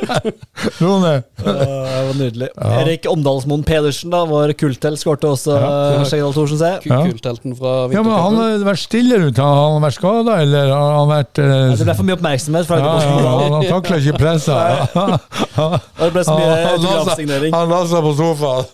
Rone. 0.83 1.13
Ja, 1.43 1.53
det 1.53 2.03
var 2.07 2.13
nydelig. 2.19 2.49
Erik 2.61 3.07
Omdalsmoen 3.09 3.63
Pedersen, 3.65 4.11
da, 4.13 4.19
vår 4.29 4.53
kulthelt, 4.59 5.01
skårte 5.01 5.31
også 5.33 5.55
Ja. 5.57 5.71
ja. 6.05 6.27
Thorsen, 6.33 6.59
se. 6.59 6.69
Ja. 6.89 6.99
Kulthelten 7.09 7.55
fra 7.57 7.73
Ja, 7.93 8.03
men 8.05 8.13
Han 8.13 8.37
har 8.37 8.65
vært 8.67 8.83
stille 8.83 9.17
rundt. 9.23 9.37
Har 9.41 9.73
han 9.73 9.81
vært 9.83 9.97
skada, 9.97 10.37
eller 10.43 10.69
har 10.69 10.93
han 10.99 11.09
vært 11.09 11.41
eh, 11.41 11.49
Ja, 11.49 11.73
Det 11.79 11.87
ble 11.89 11.95
for 11.97 12.07
mye 12.09 12.17
oppmerksomhet 12.19 12.69
fra 12.69 12.77
ja, 12.83 12.85
ja, 13.01 13.33
Han 13.57 13.67
takla 13.71 13.99
ikke 14.03 14.17
pressa. 14.21 14.59
Det 16.03 16.11
ble 16.13 16.23
så 16.27 16.37
mye 16.37 16.53
Han 16.53 16.57
autografsignering. 16.77 17.51
han 17.57 17.73
la 17.73 17.81
seg 17.89 17.99
på 18.07 18.13
sofaen. 18.21 18.65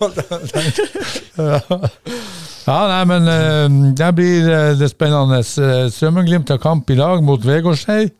Ja, 2.70 2.76
nei, 2.86 3.04
men 3.08 3.24
eh, 3.26 3.94
der 3.98 4.12
blir 4.14 4.44
eh, 4.52 4.74
det 4.78 4.90
spennende. 4.92 5.40
Strømmen-Glimt 5.42 6.52
har 6.52 6.60
kamp 6.62 6.90
i 6.92 6.98
dag 6.98 7.22
mot 7.24 7.40
Vegårshei. 7.42 8.10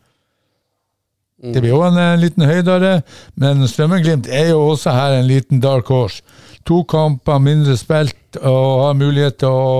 Det 1.41 1.61
blir 1.61 1.71
jo 1.73 1.81
en, 1.81 1.97
en, 1.97 2.19
liten 2.21 2.45
høydere, 2.45 3.01
men 3.41 3.63
Strømmen-Glimt 3.65 4.27
er 4.29 4.51
jo 4.51 4.59
også 4.75 4.93
her 4.93 5.15
en 5.17 5.25
liten 5.25 5.61
dark 5.63 5.89
horse. 5.89 6.21
To 6.69 6.83
kamper 6.85 7.39
mindre 7.41 7.73
spilt 7.79 8.37
og 8.37 8.83
har 8.85 8.93
mulighet 8.99 9.39
til 9.41 9.49
å 9.49 9.71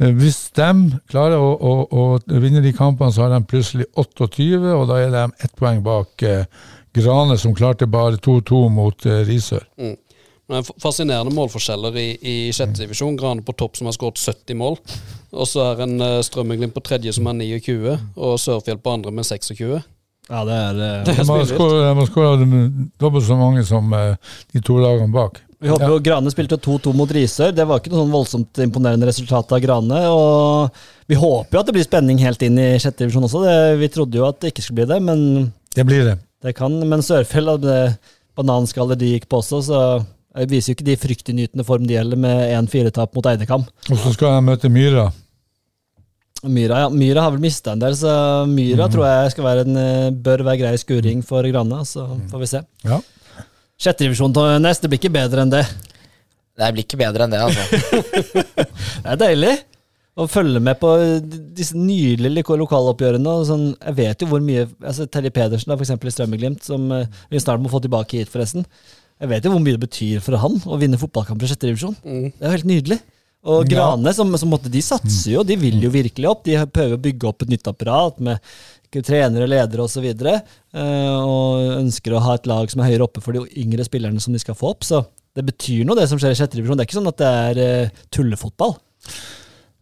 eh, 0.00 0.14
Hvis 0.16 0.46
de 0.56 0.70
klarer 1.12 1.36
å, 1.36 1.50
å, 1.52 1.74
å 1.92 2.40
vinne 2.40 2.64
de 2.64 2.72
kampene, 2.72 3.12
så 3.12 3.26
har 3.26 3.34
de 3.34 3.42
plutselig 3.44 3.84
28, 4.00 4.48
og 4.72 4.86
da 4.88 5.02
er 5.02 5.12
de 5.12 5.26
ett 5.44 5.52
poeng 5.60 5.82
bak 5.84 6.24
eh, 6.24 6.46
Grane, 6.96 7.36
som 7.38 7.52
klarte 7.54 7.86
bare 7.86 8.16
2-2 8.16 8.62
mot 8.72 9.06
eh, 9.06 9.20
Risør. 9.28 9.68
F- 10.48 10.72
fascinerende 10.80 11.34
målforskjeller 11.36 12.00
i, 12.00 12.08
i 12.16 12.36
sjette 12.56 12.80
divisjon. 12.80 13.20
Grane 13.20 13.44
på 13.44 13.52
topp 13.52 13.76
som 13.76 13.90
har 13.90 13.98
skåret 13.98 14.16
70 14.24 14.56
mål. 14.56 14.80
Og 15.36 15.44
så 15.44 15.66
er 15.68 15.84
en 15.84 15.98
Strømmeglimt 16.00 16.24
Strømmenglimt 16.24 16.74
på 16.80 16.86
tredje 16.88 17.12
som 17.12 17.28
er 17.28 17.42
29, 17.44 17.98
og 18.16 18.40
Sørfjell 18.40 18.80
på 18.80 18.96
andre 18.96 19.12
med 19.12 19.28
26. 19.28 19.76
Ja, 20.28 20.44
det 20.44 20.56
er, 20.60 20.78
det, 20.78 20.88
De 21.08 21.14
har 21.16 21.46
skåret- 21.48 22.40
de 22.40 22.46
har 22.46 22.70
dobbelt 23.00 23.24
så 23.24 23.36
mange 23.38 23.64
som 23.64 23.92
eh, 23.96 24.16
de 24.52 24.60
to 24.60 24.76
lagene 24.80 25.12
bak. 25.12 25.40
Vi 25.58 25.68
håper 25.72 25.90
jo 25.90 25.98
Grane 25.98 26.30
spilte 26.30 26.56
2-2 26.62 26.92
mot 26.94 27.10
Risør. 27.10 27.50
Det 27.54 27.64
var 27.66 27.80
ikke 27.80 27.90
noe 27.90 28.04
sånn 28.04 28.12
voldsomt 28.12 28.60
imponerende 28.62 29.08
resultat 29.08 29.50
av 29.56 29.62
Grane. 29.64 30.02
Og 30.12 30.76
vi 31.10 31.18
håper 31.18 31.56
jo 31.56 31.62
at 31.64 31.66
det 31.70 31.74
blir 31.74 31.86
spenning 31.88 32.20
helt 32.22 32.44
inn 32.46 32.60
i 32.62 32.68
sjette 32.78 33.02
divisjon 33.02 33.26
også. 33.26 33.42
Det, 33.42 33.56
vi 33.80 33.88
trodde 33.90 34.20
jo 34.20 34.28
at 34.28 34.38
det 34.38 34.52
ikke 34.52 34.62
skulle 34.66 34.84
bli 34.84 34.92
det, 34.92 35.00
men 35.02 35.24
Det 35.74 35.86
blir 35.88 36.04
det. 36.06 36.18
det 36.46 36.54
kan. 36.54 36.78
Men 36.86 37.02
Sørfjell, 37.02 37.50
da, 37.58 37.58
bananskaller 37.58 37.96
bananskallet 38.38 39.00
de 39.00 39.10
gikk 39.16 39.26
på 39.32 39.40
også, 39.42 39.62
så 39.66 39.80
det 40.38 40.52
viser 40.52 40.70
jo 40.70 40.76
ikke 40.76 40.86
de 40.86 40.96
fryktinngytende 41.02 41.66
form 41.66 41.88
de 41.88 41.96
gjelder, 41.96 42.20
med 42.22 42.52
1-4-tap 42.68 43.16
mot 43.18 43.26
Eidekam. 43.26 43.64
Og 43.90 43.98
så 43.98 44.12
skal 44.14 44.36
jeg 44.36 44.46
møte 44.46 44.70
Myra. 44.70 45.08
Myra, 46.46 46.84
ja. 46.84 46.88
Myra 46.94 47.22
har 47.24 47.32
vel 47.34 47.42
mista 47.42 47.72
en 47.74 47.80
del, 47.82 47.96
så 47.98 48.10
Myra 48.46 48.86
tror 48.92 49.06
jeg 49.08 49.32
skal 49.34 49.44
være 49.48 49.64
en, 49.66 49.76
eh, 49.80 50.10
bør 50.14 50.44
være 50.46 50.60
grei 50.60 50.76
skuring 50.78 51.24
for 51.26 51.42
Grane. 51.50 51.80
Så 51.88 52.04
får 52.30 52.38
vi 52.44 52.46
se. 52.52 52.60
Ja. 52.86 53.00
Sjette 53.78 54.04
divisjon 54.06 54.32
til 54.34 54.60
neste, 54.62 54.86
det 54.86 54.92
blir 54.92 55.00
ikke 55.02 55.14
bedre 55.16 55.42
enn 55.42 55.50
det. 55.50 55.64
Det 56.58 56.68
blir 56.74 56.84
ikke 56.86 56.98
bedre 56.98 57.26
enn 57.26 57.34
det, 57.34 57.40
altså. 57.42 57.64
Det 59.02 59.10
er 59.14 59.18
deilig 59.20 59.52
å 60.18 60.24
følge 60.26 60.58
med 60.62 60.78
på 60.80 60.88
disse 61.54 61.76
nydelige 61.78 62.42
lo- 62.48 62.56
lokaloppgjørene. 62.64 63.34
Og 63.38 63.44
sånn, 63.46 63.66
jeg 63.86 63.94
vet 64.00 64.22
jo 64.24 64.30
hvor 64.32 64.42
mye 64.42 64.64
altså 64.82 65.06
Terje 65.06 65.30
Pedersen, 65.34 65.74
eksempel 65.76 66.10
i 66.10 66.14
Strømmeglimt, 66.14 66.64
som 66.66 66.88
eh, 66.94 67.06
vi 67.30 67.38
snart 67.42 67.62
må 67.62 67.70
få 67.70 67.82
tilbake 67.84 68.18
hit, 68.18 68.30
forresten. 68.32 68.66
Jeg 69.18 69.30
vet 69.30 69.46
jo 69.46 69.50
hvor 69.54 69.62
mye 69.62 69.74
det 69.78 69.82
betyr 69.86 70.20
for 70.22 70.38
han 70.38 70.58
å 70.66 70.78
vinne 70.78 70.98
fotballkamper 70.98 71.46
i 71.46 71.50
sjette 71.52 71.66
divisjon. 71.70 71.94
Det 72.02 72.42
er 72.42 72.50
jo 72.52 72.56
helt 72.56 72.68
nydelig. 72.70 72.98
Og 73.46 73.70
Ja. 73.70 73.94
Grane, 73.94 74.12
som, 74.14 74.32
som 74.38 74.50
måtte, 74.50 74.70
de 74.72 74.80
satser 74.82 75.36
jo, 75.36 75.44
de 75.46 75.56
vil 75.56 75.78
jo 75.82 75.90
virkelig 75.94 76.28
opp. 76.28 76.42
De 76.44 76.58
prøver 76.66 76.96
å 76.96 77.02
bygge 77.02 77.28
opp 77.30 77.44
et 77.44 77.52
nytt 77.52 77.70
apparat 77.70 78.18
med 78.18 78.38
trenere, 79.04 79.46
ledere 79.46 79.84
osv. 79.84 80.02
Og, 80.02 80.18
så 80.24 80.34
eh, 80.74 81.16
og 81.20 81.78
ønsker 81.78 82.16
å 82.16 82.22
ha 82.24 82.34
et 82.34 82.48
lag 82.50 82.70
som 82.72 82.82
er 82.82 82.90
høyere 82.90 83.06
oppe 83.06 83.22
for 83.22 83.36
de 83.36 83.44
yngre 83.60 83.86
spillerne 83.86 84.20
som 84.20 84.34
de 84.34 84.42
skal 84.42 84.58
få 84.58 84.72
opp. 84.74 84.86
Så 84.86 85.04
det 85.38 85.44
betyr 85.46 85.84
noe, 85.86 85.96
det 85.98 86.08
som 86.10 86.18
skjer 86.20 86.34
i 86.34 86.38
sjette 86.38 86.58
divisjon. 86.58 86.78
Det 86.78 86.86
er 86.86 86.90
ikke 86.90 86.98
sånn 86.98 87.12
at 87.12 87.20
det 87.20 87.28
er 87.44 87.60
eh, 87.64 88.00
tullefotball. 88.14 88.74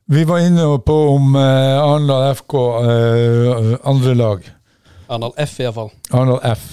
Vi 0.07 0.23
var 0.29 0.45
inne 0.45 0.67
på 0.87 0.97
om 1.17 1.33
eh, 1.41 1.79
Arendal 1.81 2.29
FK, 2.37 2.59
eh, 2.83 3.73
andre 3.89 4.13
lag. 4.19 4.45
Arendal 5.09 5.33
F, 5.47 5.57
iallfall. 5.65 5.91
Arendal 6.13 6.43
F. 6.53 6.67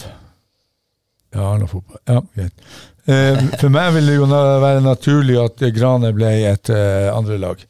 Ja, 1.34 1.48
Arendal 1.48 1.72
fotball. 1.72 2.02
Ja, 2.10 2.20
greit. 2.36 2.68
Eh, 3.04 3.40
for 3.60 3.68
meg 3.74 3.92
vil 3.98 4.08
det 4.08 4.16
jo 4.16 4.30
være 4.32 4.80
naturlig 4.84 5.36
at 5.42 5.64
Grane 5.76 6.14
ble 6.16 6.32
et 6.54 6.72
eh, 6.72 7.10
andre 7.12 7.40
lag. 7.42 7.64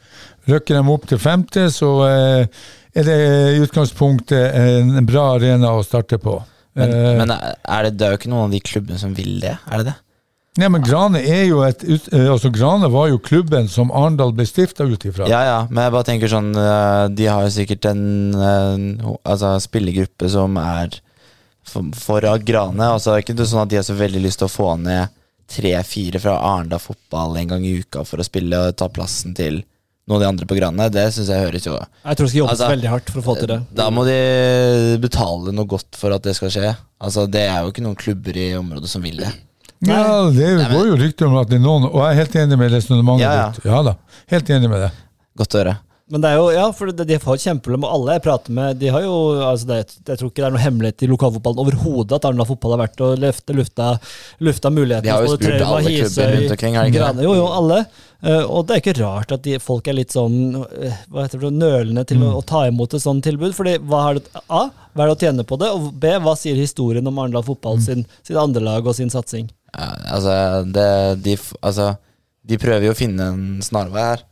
Røkker 0.50 0.78
de 0.78 0.94
opp 0.94 1.08
til 1.10 1.22
femte, 1.22 1.70
så 1.74 1.92
eh, 2.06 2.64
er 2.94 3.08
det 3.08 3.20
i 3.56 3.62
utgangspunktet 3.64 4.54
en, 4.54 5.00
bra 5.10 5.32
arena 5.40 5.74
å 5.74 5.86
starte 5.86 6.20
på. 6.22 6.38
Men, 6.78 6.94
men 7.20 7.32
er 7.34 7.86
det, 7.86 7.98
det 7.98 8.06
er 8.06 8.14
jo 8.14 8.20
ikke 8.20 8.32
noen 8.32 8.48
av 8.48 8.54
de 8.54 8.62
klubbene 8.66 8.98
som 9.02 9.14
vil 9.18 9.38
det, 9.42 9.54
er 9.70 9.82
det 9.82 9.92
det? 9.92 10.00
Nei, 10.62 10.68
men 10.70 10.84
Grane 10.86 11.18
er 11.18 11.48
jo 11.48 11.64
et 11.66 11.82
altså 12.14 12.52
Grane 12.54 12.86
var 12.94 13.08
jo 13.10 13.18
klubben 13.18 13.66
som 13.70 13.90
Arendal 13.90 14.36
ble 14.38 14.46
stifta 14.46 14.86
ut 14.86 15.06
ifra. 15.10 15.26
Ja, 15.30 15.40
ja, 15.48 15.56
men 15.70 15.82
jeg 15.82 15.94
bare 15.96 16.06
tenker 16.06 16.30
sånn 16.30 16.52
De 16.54 17.26
har 17.26 17.42
jo 17.42 17.54
sikkert 17.56 17.88
en 17.90 18.04
altså, 19.24 19.56
spillergruppe 19.66 20.30
som 20.30 20.60
er 20.62 20.94
for, 21.66 21.90
for 21.98 22.30
Grane. 22.46 22.86
Altså, 22.86 23.16
det 23.16 23.16
er 23.16 23.26
ikke 23.26 23.50
sånn 23.50 23.64
at 23.64 23.74
de 23.74 23.82
har 23.82 23.88
så 23.90 23.98
veldig 23.98 24.22
lyst 24.28 24.44
til 24.44 24.50
å 24.52 24.54
få 24.54 24.76
ned 24.78 25.10
tre-fire 25.54 26.20
fra 26.24 26.34
Arendal 26.54 26.82
fotball 26.82 27.38
en 27.42 27.54
gang 27.54 27.64
i 27.66 27.76
uka 27.84 28.04
for 28.10 28.22
å 28.22 28.26
spille 28.28 28.58
og 28.68 28.76
ta 28.80 28.90
plassen 28.90 29.36
til 29.38 29.62
noen 30.10 30.18
av 30.18 30.24
de 30.26 30.28
andre 30.34 30.46
på 30.50 30.58
Granne, 30.58 30.90
Det 30.92 31.06
syns 31.16 31.30
jeg 31.32 31.40
høres 31.46 31.64
jo 31.64 31.78
Jeg 31.78 32.18
tror 32.18 32.26
det 32.26 32.32
skal 32.34 32.40
jobbes 32.42 32.52
Altså, 32.58 32.72
veldig 32.74 32.90
hardt 32.92 33.10
for 33.14 33.22
å 33.22 33.24
få 33.24 33.36
til 33.40 33.48
det. 33.54 33.60
Da 33.72 33.86
må 33.94 34.04
de 34.04 34.18
betale 35.00 35.54
noe 35.56 35.70
godt 35.70 35.96
for 35.96 36.12
at 36.12 36.26
det 36.28 36.34
skal 36.36 36.52
skje. 36.52 36.74
Altså, 37.00 37.24
Det 37.32 37.46
er 37.48 37.62
jo 37.64 37.72
ikke 37.72 37.86
noen 37.86 37.96
klubber 37.96 38.36
i 38.36 38.50
området 38.58 38.90
som 38.92 39.02
vil 39.06 39.22
det. 39.24 39.32
Ja, 39.84 40.30
det 40.32 40.44
Nei, 40.44 40.68
men- 40.68 40.72
går 40.76 40.86
jo 40.92 40.98
rykter 41.00 41.28
om 41.28 41.38
at 41.38 41.50
det 41.50 41.58
er 41.58 41.64
noen 41.64 41.88
Og 41.90 41.98
jeg 42.04 42.12
er 42.12 42.20
helt 42.22 42.36
enig 42.44 42.58
med 42.58 42.72
resonnementet 42.72 43.24
Ja, 43.24 43.34
ja. 43.36 43.50
ditt. 43.52 43.66
Ja 43.66 43.82
da, 43.84 43.96
helt 44.32 44.50
enig 44.50 44.70
med 44.70 44.80
det. 44.88 44.92
Godt 45.40 45.56
å 45.56 45.60
høre. 45.64 45.78
Men 46.14 46.22
det 46.22 46.30
er 46.30 46.38
jo, 46.38 46.46
ja, 46.54 46.68
for 46.78 46.92
de, 46.94 47.16
har 47.18 47.40
kjempeproblem, 47.42 47.86
og 47.88 47.94
alle 47.96 48.16
jeg 48.20 48.22
prater 48.28 48.54
med, 48.54 48.78
de 48.78 48.92
har 48.94 49.02
jo 49.02 49.14
altså 49.48 49.66
det, 49.72 49.78
Jeg 50.12 50.20
tror 50.20 50.30
ikke 50.30 50.44
det 50.44 50.46
er 50.46 50.54
noe 50.54 50.62
hemmelighet 50.62 51.06
i 51.08 51.10
lokalfotballen 51.10 51.62
overhodet 51.64 52.18
at 52.20 52.28
Arendal 52.30 52.46
fotball 52.52 52.76
har 52.76 52.82
vært 52.84 53.02
og 53.02 53.16
løfte, 53.24 53.56
lufta, 53.58 53.88
lufta 54.46 54.70
mulighetene. 54.70 55.08
De 55.08 55.14
har 55.16 55.26
jo 55.26 55.32
spurt 55.34 55.64
alle 55.66 55.94
klubber 55.98 56.36
rundt 56.38 56.54
omkring, 56.58 56.76
er 56.78 56.86
det 56.86 56.94
ikke 56.94 57.08
det? 57.18 57.26
Jo, 57.26 57.34
jo, 57.40 57.48
alle. 57.58 57.80
Eh, 58.24 58.44
og 58.46 58.68
det 58.70 58.76
er 58.78 58.84
ikke 58.84 58.96
rart 59.02 59.34
at 59.36 59.42
de, 59.44 59.58
folk 59.60 59.90
er 59.92 59.98
litt 59.98 60.14
sånn 60.16 60.38
eh, 60.80 61.00
hva 61.12 61.26
heter 61.26 61.42
det, 61.48 61.50
nølende 61.58 62.06
til 62.08 62.22
Mm. 62.22 62.28
å, 62.30 62.38
å 62.40 62.46
ta 62.54 62.62
imot 62.70 62.94
et 62.96 63.04
sånt 63.04 63.26
tilbud. 63.26 63.56
Fordi 63.58 63.74
hva 63.82 64.04
har 64.06 64.20
det, 64.22 64.30
A, 64.48 64.62
hva 64.94 65.04
er 65.04 65.10
det 65.10 65.16
å 65.18 65.22
tjene 65.26 65.44
på 65.50 65.58
det? 65.60 65.72
Og 65.76 65.90
B, 66.00 66.14
hva 66.24 66.36
sier 66.40 66.56
historien 66.62 67.10
om 67.10 67.18
Arendal 67.20 67.44
fotball 67.50 67.82
Mm. 67.82 67.84
sin, 67.90 68.06
sin 68.24 68.38
andrelag 68.40 68.86
og 68.88 68.96
sin 68.96 69.10
satsing? 69.12 69.50
Ja, 69.74 69.90
altså, 70.14 70.38
det, 70.78 70.88
de, 71.26 71.36
altså, 71.66 71.96
de 72.46 72.62
prøver 72.62 72.86
jo 72.86 72.94
å 72.94 73.02
finne 73.02 73.32
en 73.34 73.44
snarvei 73.66 74.06
her, 74.12 74.24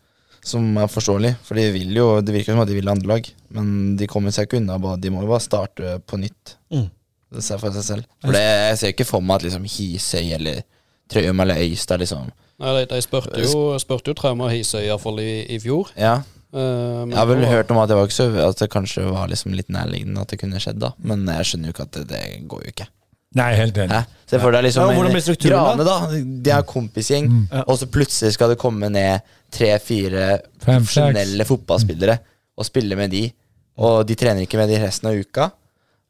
som 0.46 0.66
er 0.82 0.90
forståelig. 0.92 1.36
For 1.46 1.60
de 1.60 1.68
vil 1.76 1.94
jo, 1.96 2.08
det 2.26 2.34
virker 2.36 2.56
som 2.56 2.64
at 2.64 2.70
de 2.72 2.78
vil 2.78 2.92
andre 2.92 3.14
lag, 3.14 3.30
men 3.56 3.96
de 4.00 4.10
kommer 4.10 4.34
seg 4.34 4.48
ikke 4.48 4.62
unna. 4.62 4.80
De 4.98 5.14
må 5.14 5.24
jo 5.26 5.32
bare 5.32 5.46
starte 5.46 5.98
på 6.08 6.20
nytt. 6.22 6.56
Mm. 6.74 6.90
Det 7.32 7.46
ser 7.46 7.62
for 7.62 7.76
seg 7.76 7.88
selv. 7.88 8.10
For 8.24 8.36
det, 8.36 8.44
jeg 8.44 8.80
ser 8.82 8.94
ikke 8.96 9.08
for 9.08 9.24
meg 9.24 9.40
at 9.40 9.48
liksom 9.48 9.68
Hisøy 9.72 10.34
eller 10.36 10.64
Trøim 11.12 11.44
eller 11.44 11.60
Øystad 11.64 12.00
liksom 12.00 12.30
Nei, 12.62 12.74
de, 12.76 12.84
de 12.92 13.00
spurte 13.02 13.42
jo, 13.42 13.62
spurte 13.82 14.12
jo 14.12 14.18
Trauma 14.20 14.46
og 14.46 14.54
Hisøy 14.54 14.84
iallfall 14.84 15.18
i, 15.24 15.32
i 15.56 15.58
fjor. 15.64 15.90
Ja, 15.98 16.20
Uh, 16.52 17.08
jeg 17.08 17.16
har 17.16 17.28
vel 17.30 17.46
hørt 17.48 17.70
om 17.72 17.78
at 17.80 17.88
det 17.88 17.96
var 17.96 18.10
ikke 18.10 18.16
så 18.18 18.26
At 18.44 18.60
det 18.60 18.66
kanskje 18.74 19.06
var 19.08 19.30
liksom 19.32 19.54
litt 19.56 19.70
nærliggende 19.72 20.20
at 20.20 20.34
det 20.34 20.42
kunne 20.42 20.60
skjedd, 20.60 20.82
da. 20.84 20.90
Men 21.00 21.24
jeg 21.24 21.48
skjønner 21.48 21.72
jo 21.72 21.76
ikke 21.78 21.86
at 21.86 21.94
det, 21.96 22.02
det 22.10 22.24
går 22.52 22.66
jo 22.66 22.74
ikke. 22.74 22.88
Nei, 23.40 23.52
helt 23.56 23.78
enig. 23.80 23.96
Hæ? 23.96 24.20
Se 24.32 24.40
for 24.40 24.52
deg 24.56 24.66
liksom 24.66 24.90
Ja, 24.92 25.20
strukturen 25.24 25.64
Grane, 25.64 25.86
da. 25.88 25.98
De 26.48 26.52
er 26.52 26.64
kompisgjeng, 26.68 27.30
Ja. 27.52 27.64
og 27.68 27.78
så 27.80 27.88
plutselig 27.92 28.34
skal 28.36 28.50
det 28.52 28.58
komme 28.60 28.90
ned 28.92 29.22
tre-fire 29.52 30.42
Fem, 30.60 30.82
profesjonelle 30.84 31.46
fotballspillere 31.48 32.18
og 32.58 32.66
spille 32.68 32.96
med 33.00 33.12
de. 33.12 33.26
Og 33.78 34.06
de 34.08 34.16
trener 34.20 34.44
ikke 34.46 34.60
med 34.60 34.70
de 34.70 34.80
resten 34.84 35.08
av 35.10 35.16
uka, 35.16 35.50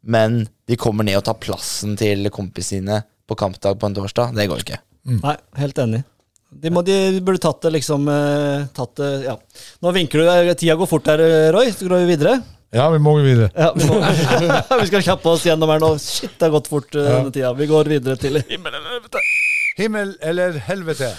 men 0.06 0.48
de 0.68 0.78
kommer 0.82 1.06
ned 1.06 1.18
og 1.18 1.26
tar 1.28 1.38
plassen 1.42 1.98
til 1.98 2.30
kompisene 2.34 3.04
på 3.30 3.38
kampdag 3.38 3.78
på 3.80 3.86
en 3.90 3.96
torsdag. 3.96 4.34
Det 4.36 4.48
går 4.50 4.64
ikke. 4.66 4.80
Nei, 5.22 5.36
helt 5.62 5.78
enig. 5.82 6.04
De, 6.52 6.70
må, 6.74 6.82
de 6.84 7.22
burde 7.24 7.40
tatt 7.40 7.62
det 7.64 7.72
liksom 7.78 8.10
eh, 8.12 8.66
tatt 8.76 8.98
det, 9.00 9.12
ja. 9.24 9.38
Nå 9.82 9.94
vinker 9.96 10.20
du. 10.20 10.54
Tida 10.60 10.76
går 10.76 10.90
fort 10.90 11.08
her, 11.08 11.22
eh, 11.24 11.52
Roy. 11.56 11.70
Så 11.72 11.88
går 11.88 12.04
vi 12.04 12.10
videre. 12.18 12.42
Ja, 12.72 12.86
vi 12.94 13.00
må 13.04 13.18
videre. 13.20 13.50
Ja, 13.56 13.72
vi, 13.76 13.84
må, 13.90 13.98
vi 14.82 14.88
skal 14.88 15.02
kjappe 15.04 15.28
oss 15.34 15.44
gjennom 15.46 15.70
her 15.74 15.80
nå. 15.84 15.90
Shit, 16.00 16.38
det 16.40 16.46
har 16.48 16.54
gått 16.56 16.70
fort 16.72 16.94
Ja. 16.96 17.02
denne 17.18 17.32
tida. 17.36 17.52
Vi 17.58 17.66
går 17.68 17.84
videre 17.92 18.16
til 18.22 18.40
Himmel 18.48 18.72
eller 18.78 18.90
helvete? 18.96 19.20
Himmel 19.82 20.14
eller 20.32 20.50
helvete. 20.70 21.10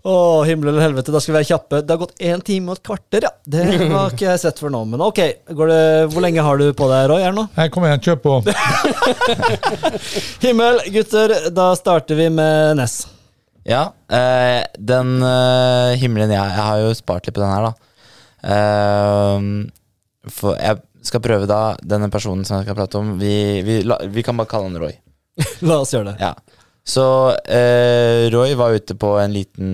Å, 0.00 0.12
himmel 0.48 0.70
eller 0.72 0.80
helvete. 0.86 1.12
Da 1.12 1.20
skal 1.20 1.34
vi 1.34 1.38
være 1.42 1.48
kjappe. 1.50 1.82
Det 1.84 1.92
har 1.92 2.00
gått 2.00 2.22
én 2.24 2.40
time 2.42 2.72
og 2.72 2.78
et 2.78 2.86
kvarter, 2.88 3.20
ja. 3.26 3.30
Det 3.44 3.66
har 3.92 4.10
ikke 4.14 4.30
jeg 4.30 4.40
sett 4.40 4.58
før 4.62 4.72
nå. 4.72 4.80
Men 4.88 5.02
ok, 5.04 5.18
går 5.58 5.66
det, 5.70 5.80
hvor 6.14 6.24
lenge 6.24 6.40
har 6.46 6.56
du 6.62 6.70
på 6.78 6.88
deg, 6.88 7.02
Roy? 7.12 7.20
her 7.26 7.34
nå? 7.36 7.44
Her 7.58 7.68
kommer 7.74 7.88
jeg, 7.92 8.00
kjør 8.08 8.18
på. 8.24 8.32
Himmel, 10.46 10.80
gutter. 10.94 11.28
Da 11.54 11.66
starter 11.78 12.14
vi 12.18 12.30
med 12.32 12.76
Ness. 12.80 13.02
Ja, 13.68 13.90
eh, 14.08 14.62
den 14.80 15.20
eh, 15.22 15.92
himmelen 16.00 16.30
jeg 16.32 16.40
Jeg 16.40 16.64
har 16.64 16.78
jo 16.80 16.94
spart 16.96 17.26
litt 17.28 17.36
på 17.36 17.42
den 17.44 17.52
her, 17.52 17.62
da. 17.68 17.72
Eh, 18.54 19.38
for 20.28 20.58
jeg 20.60 20.80
skal 21.06 21.22
prøve 21.24 21.48
da 21.48 21.76
denne 21.80 22.10
personen 22.12 22.44
som 22.44 22.58
jeg 22.58 22.68
skal 22.68 22.76
prate 22.76 23.00
om. 23.00 23.14
Vi, 23.20 23.62
vi, 23.64 23.80
la, 23.86 24.00
vi 24.04 24.24
kan 24.26 24.36
bare 24.36 24.50
kalle 24.50 24.68
han 24.68 24.80
Roy. 24.82 24.92
La 25.68 25.80
oss 25.80 25.94
gjøre 25.94 26.12
det. 26.12 26.16
Ja. 26.20 26.34
Så 26.84 27.04
eh, 27.48 28.28
Roy 28.32 28.54
var 28.58 28.74
ute 28.76 28.96
på 29.00 29.14
en 29.20 29.32
liten 29.32 29.70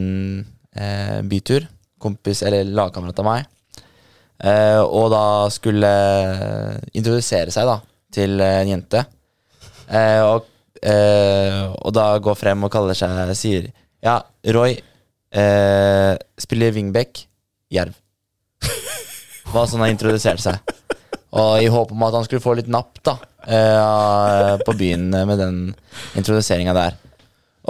eh, 0.76 1.20
bytur. 1.26 1.66
Kompis, 2.02 2.44
eller 2.46 2.68
lagkamerat 2.76 3.22
av 3.22 3.26
meg. 3.26 3.46
Eh, 4.36 4.82
og 4.84 5.08
da 5.14 5.24
skulle 5.50 5.90
introdusere 6.92 7.54
seg 7.54 7.66
da 7.66 7.78
til 8.14 8.40
en 8.44 8.70
jente. 8.70 9.02
Eh, 9.88 10.22
og, 10.26 10.46
eh, 10.82 11.62
og 11.80 11.94
da 11.96 12.10
går 12.22 12.38
frem 12.38 12.66
og 12.66 12.72
kaller 12.74 12.98
seg 12.98 13.32
Sier 13.38 13.68
Ja, 14.04 14.18
Roy 14.54 14.76
eh, 14.76 16.12
spiller 16.38 16.76
wingback. 16.76 17.26
Jerv. 17.72 17.96
Var 19.56 19.70
sånn 19.70 19.82
han 19.84 19.94
introduserte 19.94 20.44
seg. 20.44 20.76
Og 21.36 21.64
i 21.64 21.70
håp 21.72 21.90
om 21.92 22.04
at 22.06 22.14
han 22.16 22.24
skulle 22.26 22.44
få 22.44 22.54
litt 22.56 22.68
napp 22.72 23.00
da 23.04 23.16
eh, 23.44 24.52
på 24.64 24.74
byen 24.78 25.10
med 25.28 25.40
den 25.40 25.58
introduseringa 26.16 26.74
der. 26.76 26.96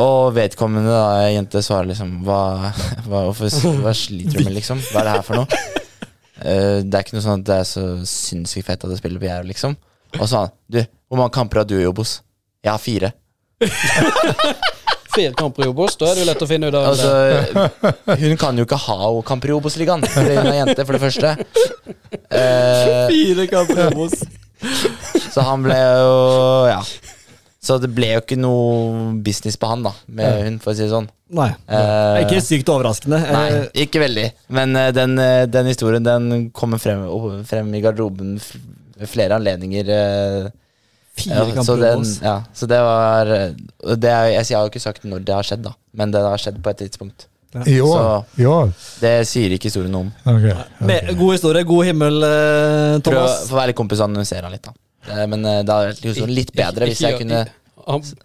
Og 0.03 0.35
vedkommende 0.37 0.93
da, 0.93 1.25
jente 1.33 1.63
svarer 1.65 1.89
liksom 1.89 2.19
hva, 2.27 2.73
hva, 3.07 3.23
hvorfor, 3.31 3.49
hva 3.81 3.95
sliter 3.97 4.39
du 4.39 4.45
med, 4.45 4.55
liksom? 4.59 4.83
Hva 4.91 5.01
er 5.01 5.09
det 5.09 5.15
her 5.17 5.27
for 5.27 5.41
noe? 5.41 5.65
Eh, 6.37 6.83
det 6.85 6.93
er 6.93 7.01
ikke 7.01 7.17
noe 7.17 7.25
sånn 7.25 7.41
at 7.41 7.49
det 7.49 7.55
er 7.63 7.69
så 7.71 7.83
sinnssykt 8.05 8.67
fett 8.69 8.83
at 8.85 8.93
det 8.93 8.99
spiller 9.01 9.23
på 9.23 9.31
Jerv, 9.31 9.49
liksom. 9.49 9.73
Og 10.19 10.21
så 10.21 10.29
sa 10.35 10.43
han 10.45 10.55
du, 10.69 10.83
hvor 11.09 11.23
mange 11.23 11.33
kamper 11.33 11.63
har 11.63 11.69
du 11.71 11.79
i 11.79 11.87
Obos? 11.89 12.19
Jeg 12.61 12.75
har 12.75 12.83
fire. 12.83 13.13
Fire 15.17 15.33
kamper 15.39 15.65
i 15.67 15.69
Obos, 15.73 15.97
da 16.01 16.11
er 16.11 16.19
det 16.19 16.25
jo 16.25 16.29
lett 16.31 16.45
å 16.45 16.49
finne 16.51 16.69
ut 16.71 16.77
av 16.77 16.91
Altså, 16.93 17.11
det. 18.07 18.19
hun 18.23 18.37
kan 18.41 18.59
jo 18.61 18.67
ikke 18.69 18.79
ha 18.87 18.97
kamper 19.27 19.53
i 19.53 19.57
Obos-ligaen, 19.57 20.05
fordi 20.13 20.37
hun 20.37 20.51
er 20.53 20.59
jente, 20.63 20.85
for 20.87 20.97
det 20.99 21.03
første. 21.07 21.35
Uh, 22.31 23.07
Fire 23.11 23.47
kamper 23.51 23.83
i 23.83 23.87
Obos. 23.91 24.17
så 25.35 25.45
han 25.47 25.63
ble 25.67 25.77
jo 25.77 26.15
Ja. 26.71 26.81
Så 27.67 27.81
det 27.83 27.89
ble 27.97 28.13
jo 28.13 28.21
ikke 28.23 28.37
noe 28.39 29.17
business 29.27 29.57
på 29.59 29.67
han, 29.67 29.83
da, 29.83 29.91
med 30.07 30.37
hun, 30.45 30.59
for 30.63 30.71
å 30.71 30.77
si 30.79 30.85
det 30.85 30.93
sånn. 30.93 31.09
Nei. 31.35 31.49
Uh, 31.67 32.21
Ikke 32.23 32.39
sykt 32.45 32.69
overraskende. 32.71 33.19
Nei, 33.27 33.47
Eh, 33.57 33.65
ikke 33.89 33.99
veldig. 34.05 34.27
Men 34.55 34.77
uh, 34.79 34.93
den, 34.95 35.17
eh, 35.19 35.47
den 35.51 35.67
historien 35.73 36.05
den 36.07 36.29
kommer 36.55 36.79
frem, 36.79 37.03
frem 37.49 37.73
i 37.75 37.81
garderoben 37.83 38.37
ved 38.39 39.11
flere 39.11 39.41
anledninger. 39.41 39.91
eh, 39.91 40.47
Fire 41.17 41.47
ja, 41.49 41.55
kamper 41.57 41.81
den, 41.81 42.03
ja, 42.23 42.35
så 42.53 42.67
det 42.69 42.79
var 42.85 43.31
eh, 43.33 43.47
det 43.97 44.11
er, 44.11 44.27
jeg, 44.35 44.51
har 44.53 44.67
jo 44.67 44.73
ikke 44.73 44.83
sagt 44.85 45.07
når 45.09 45.25
det 45.25 45.33
har 45.33 45.47
skjedd, 45.49 45.63
da, 45.65 45.73
men 45.97 46.13
det 46.13 46.21
har 46.21 46.43
skjedd 46.43 46.61
på 46.63 46.73
et 46.75 46.83
tidspunkt. 46.85 47.29
I 47.65 47.81
år? 47.81 47.97
Så- 47.97 48.43
I 48.43 48.47
år? 48.47 48.73
Det 49.01 49.13
sier 49.29 49.55
ikke 49.57 49.71
historien 49.71 49.95
noe 49.95 50.07
om. 50.07 50.11
Okay. 50.35 50.53
Med, 50.85 51.13
god 51.17 51.33
historie, 51.33 51.65
god 51.65 51.87
himmel, 51.89 52.19
eh, 52.27 52.99
Prøv 53.07 53.23
å 53.23 53.29
få 53.49 53.57
være 53.57 53.73
litt 53.73 53.79
kompis 53.79 54.03
og 54.03 54.11
analysere 54.11 54.45
han 54.45 54.53
litt, 54.53 54.67
da. 54.67 54.75
Eh, 55.09 55.27
Men 55.27 55.45
eh, 55.45 55.63
det 55.63 55.73
hadde 55.73 55.95
vært 55.95 56.05
liksom 56.05 56.35
litt 56.37 56.53
bedre 56.53 56.91
hvis 56.91 57.01
jeg 57.07 57.23
kunne 57.23 57.47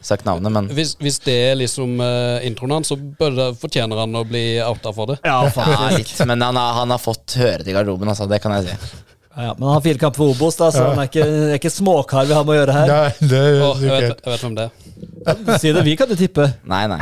sagt 0.02 0.26
navnet, 0.26 0.50
men 0.50 0.68
hvis, 0.74 0.96
hvis 0.98 1.20
det 1.22 1.36
er 1.52 1.58
liksom 1.60 2.00
uh, 2.02 2.42
introen 2.42 2.80
hans, 2.80 2.90
så 2.90 2.96
bør 2.98 3.36
det, 3.38 3.46
fortjener 3.62 4.00
han 4.02 4.18
å 4.18 4.24
bli 4.26 4.58
outa 4.66 4.90
for 4.96 5.12
det. 5.12 5.20
Ja, 5.22 5.44
ja, 5.54 5.92
litt. 5.94 6.16
Men 6.26 6.42
han 6.42 6.58
har, 6.58 6.74
han 6.80 6.90
har 6.90 6.98
fått 6.98 7.36
høre 7.38 7.62
det 7.62 7.70
i 7.70 7.76
garderoben, 7.76 8.10
altså. 8.10 8.26
Det 8.26 8.42
kan 8.42 8.56
jeg 8.58 8.72
si. 8.72 9.04
Ja, 9.32 9.53
men 9.58 9.64
han 9.64 9.74
har 9.78 9.82
fire 9.86 9.98
kamper 10.02 10.18
for 10.20 10.34
Obos, 10.34 10.58
da, 10.60 10.68
så 10.76 10.90
han 10.90 10.99
er 10.99 11.08
ikke, 11.08 11.24
det 11.24 11.53
er 11.53 11.60
ikke 11.62 11.72
småkar 11.72 12.26
vi 12.28 12.36
har 12.36 12.44
med 12.44 12.52
å 12.52 12.58
gjøre 12.60 12.74
her. 12.76 12.90
Nei, 12.91 13.30
det 13.32 13.40
er 13.40 13.62
oh, 13.64 13.80
jeg, 13.80 13.91
vet, 13.94 14.20
jeg 14.26 14.34
vet 14.34 14.44
hvem 14.45 14.58
det 14.58 14.66
er. 14.68 15.58
Si 15.64 15.72
det, 15.78 15.84
vi 15.88 15.94
kan 15.99 16.12
jo 16.12 16.18
tippe. 16.20 16.48
Nei, 16.68 16.82
nei. 16.91 16.99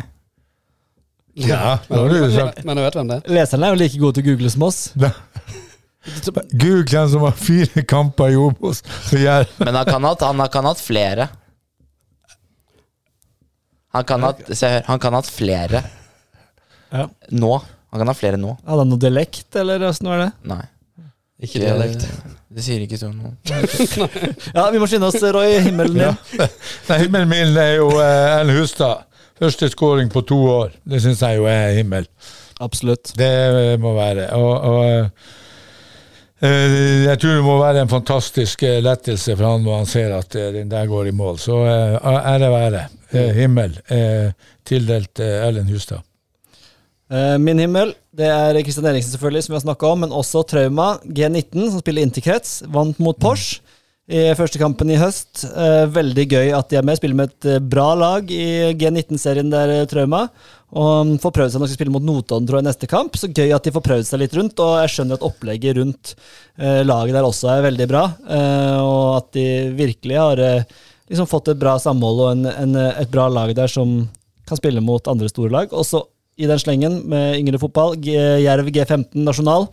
Ja, 1.39 1.77
det 1.87 1.95
har 1.97 2.09
du 2.11 2.17
Men, 2.19 2.31
sagt. 2.35 2.61
men 2.67 2.77
jeg 2.81 2.85
vet 2.89 2.99
hvem 2.99 3.09
det 3.09 3.17
er. 3.21 3.33
Leserne 3.39 3.65
er 3.69 3.73
jo 3.75 3.79
like 3.81 3.99
gode 4.01 4.17
til 4.19 4.25
å 4.25 4.29
google 4.29 4.51
som 4.53 4.65
oss. 4.67 4.79
Ne. 4.99 5.09
Google 6.53 6.85
hvem 6.89 7.09
som 7.11 7.25
har 7.25 7.35
fire 7.37 7.83
kamper 7.87 8.33
i 8.33 8.37
Obos. 8.39 8.83
Men 9.13 9.75
han 9.79 9.85
kan 9.89 10.03
ha 10.05 10.13
hatt, 10.13 10.25
han 10.29 10.45
kan 10.53 10.69
hatt 10.69 10.81
flere. 10.83 11.29
Han 13.95 14.05
kan 14.05 14.21
ha 14.21 14.31
hatt, 14.33 14.45
se 14.53 14.69
hør, 14.69 14.83
han 14.85 14.99
kan 15.01 15.15
ha 15.15 15.21
hatt 15.23 15.31
flere 15.33 15.81
Ja. 16.93 17.07
nå. 17.33 17.55
Han 17.89 18.01
kan 18.03 18.11
ha 18.11 18.13
flere 18.13 18.37
nå. 18.37 18.53
Hadde 18.67 18.83
han 18.83 18.91
noe 18.93 19.01
dialekt, 19.01 19.47
eller 19.57 19.81
åssen 19.89 20.09
var 20.11 20.21
det? 20.27 20.29
Nei. 20.49 20.61
Ikke 21.39 21.61
dialekt. 21.63 22.03
Det 22.49 22.63
sier 22.65 22.81
ikke 22.83 22.97
sånn 22.99 23.15
noe. 23.21 23.35
Ja, 24.55 24.65
vi 24.73 24.79
må 24.81 24.87
skynde 24.89 25.07
oss, 25.07 25.21
Roy. 25.21 25.59
Himmelen 25.63 25.95
din. 25.95 26.17
Nei, 26.89 26.97
himmelen 27.05 27.29
min 27.31 27.59
er 27.61 27.77
jo 27.77 27.93
eh, 27.95 28.39
Ellen 28.41 28.57
Hustad. 28.59 29.05
Første 29.39 29.69
scoring 29.71 30.09
på 30.11 30.25
to 30.27 30.39
år. 30.51 30.73
Det 30.83 30.99
syns 31.03 31.21
jeg 31.23 31.39
jo 31.39 31.45
er 31.47 31.77
himmel. 31.77 32.09
Absolutt. 32.59 33.13
Det 33.15 33.29
eh, 33.29 33.75
må 33.79 33.93
være. 33.95 34.25
Og, 34.35 34.51
og 34.67 34.81
eh, 36.43 37.05
jeg 37.05 37.21
tror 37.21 37.37
det 37.37 37.45
må 37.47 37.55
være 37.61 37.85
en 37.85 37.93
fantastisk 37.93 38.65
eh, 38.67 38.81
lettelse 38.83 39.37
for 39.37 39.47
han 39.47 39.63
når 39.63 39.79
han 39.83 39.89
ser 39.93 40.17
at 40.17 40.35
eh, 40.35 40.51
den 40.59 40.71
der 40.73 40.91
går 40.91 41.07
i 41.13 41.15
mål. 41.15 41.39
Så 41.39 41.61
eh, 41.69 41.95
ære 42.33 42.51
være. 42.51 42.83
Eh, 43.15 43.31
himmel 43.39 43.79
eh, 43.89 44.35
tildelt 44.67 45.23
eh, 45.23 45.47
Ellen 45.47 45.71
Hustad. 45.71 46.03
Eh, 47.09 47.37
Min 47.41 47.57
himmel, 47.57 47.95
det 48.13 48.27
er 48.29 48.59
Kristian 48.61 48.85
Eriksen 48.91 49.15
selvfølgelig, 49.15 49.45
som 49.45 49.53
vi 49.55 49.57
har 49.57 49.65
snakka 49.65 49.89
om, 49.89 50.03
men 50.05 50.13
også 50.13 50.43
Trauma 50.45 50.91
G19, 51.05 51.71
som 51.71 51.81
spiller 51.81 52.05
interkrets. 52.05 52.59
Vant 52.69 52.99
mot 53.01 53.17
Porsche 53.17 53.63
i 54.09 54.31
første 54.37 54.57
kampen 54.61 54.89
i 54.89 54.97
høst. 54.97 55.43
Eh, 55.49 55.85
Veldig 55.93 56.25
gøy 56.29 56.51
at 56.57 56.69
de 56.69 56.77
er 56.79 56.85
med. 56.85 56.97
Spiller 56.97 57.17
med 57.17 57.33
et 57.33 57.49
eh, 57.55 57.59
bra 57.61 57.91
lag 57.97 58.29
i 58.33 58.73
G19-serien 58.77 59.49
der, 59.53 59.73
Trauma. 59.89 60.27
Og 60.69 61.15
får 61.21 61.33
prøvd 61.33 61.53
seg 61.53 61.61
når 61.61 61.65
de 61.65 61.73
skal 61.73 61.79
spille 61.79 61.93
mot 61.95 62.05
Notodden 62.05 62.45
tror 62.49 62.59
jeg, 62.59 62.67
neste 62.69 62.89
kamp. 62.89 63.17
Så 63.17 63.31
gøy 63.33 63.55
at 63.57 63.65
de 63.65 63.73
får 63.73 63.85
prøvd 63.85 64.05
seg 64.05 64.21
litt 64.21 64.37
rundt, 64.37 64.61
og 64.61 64.75
jeg 64.83 64.93
skjønner 64.93 65.17
at 65.17 65.25
opplegget 65.25 65.79
rundt 65.81 66.13
laget 66.85 67.15
der 67.17 67.25
også 67.25 67.49
er 67.55 67.65
veldig 67.65 67.87
bra. 67.89 68.03
Og 68.83 69.15
at 69.15 69.31
de 69.33 69.47
virkelig 69.79 70.19
har 70.21 70.41
liksom 71.09 71.25
fått 71.31 71.49
et 71.49 71.57
bra 71.57 71.73
samhold 71.81 72.21
og 72.21 72.29
en, 72.35 72.45
en, 72.53 72.77
et 73.01 73.09
bra 73.09 73.25
lag 73.33 73.55
der 73.57 73.71
som 73.71 74.03
kan 74.45 74.61
spille 74.61 74.83
mot 74.85 75.09
andre 75.09 75.29
store 75.33 75.49
lag. 75.57 75.73
Også 75.73 76.03
i 76.39 76.47
den 76.49 76.61
slengen 76.61 77.01
med 77.11 77.35
yngre 77.41 77.59
fotball. 77.61 77.97
Jerv 77.99 78.71
G15 78.71 79.25
nasjonal. 79.25 79.67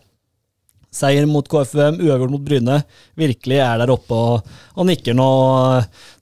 Seier 0.96 1.26
mot 1.28 1.44
KFUM, 1.50 1.98
uavgjort 2.00 2.32
mot 2.32 2.44
Bryne. 2.44 2.78
Virkelig 3.18 3.58
er 3.60 3.82
der 3.82 3.92
oppe 3.92 4.16
og, 4.16 4.54
og 4.78 4.88
nikker 4.88 5.16
nå. 5.16 5.28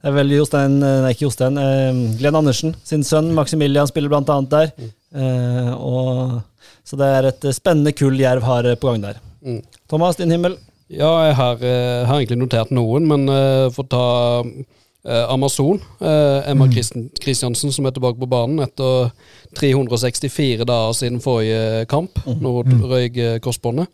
Det 0.01 0.11
er 0.11 0.17
vel 0.17 0.35
Jostein, 0.35 0.81
nei 0.83 1.13
ikke 1.15 1.29
Jostein, 1.29 1.61
eh, 1.61 2.01
Glenn 2.19 2.41
Andersen 2.41 2.75
sin 2.83 3.05
sønn 3.07 3.31
Maximilian 3.37 3.89
spiller 3.91 4.11
blant 4.11 4.33
annet 4.35 4.55
der. 4.55 4.93
Eh, 5.15 5.71
og, 5.79 6.41
så 6.85 6.99
det 6.99 7.11
er 7.21 7.31
et 7.31 7.49
spennende 7.55 7.95
kull 7.97 8.19
Jerv 8.19 8.47
har 8.49 8.73
på 8.81 8.91
gang 8.91 9.05
der. 9.05 9.21
Mm. 9.45 9.61
Thomas, 9.91 10.19
din 10.19 10.35
himmel? 10.35 10.59
Ja, 10.93 11.11
jeg 11.29 11.37
har, 11.39 11.61
jeg 11.65 12.07
har 12.09 12.19
egentlig 12.19 12.41
notert 12.43 12.73
noen, 12.75 13.07
men 13.09 13.25
uh, 13.31 13.73
å 13.73 13.85
ta 13.89 14.07
eh, 14.43 14.65
Amazon. 15.05 15.81
eh, 16.01 16.51
Emma 16.51 16.67
Kristiansen 16.69 17.11
Christiansen 17.21 17.73
som 17.73 17.85
er 17.85 17.93
tilbake 17.93 18.19
på 18.21 18.29
banen 18.31 18.63
etter 18.65 19.11
364 19.59 20.65
dager 20.65 20.97
siden 20.97 21.21
forrige 21.21 21.85
kamp, 21.91 22.17
når 22.27 22.63
hun 22.63 22.85
røyk 22.89 23.17
eh, 23.21 23.39
korsbåndet. 23.45 23.89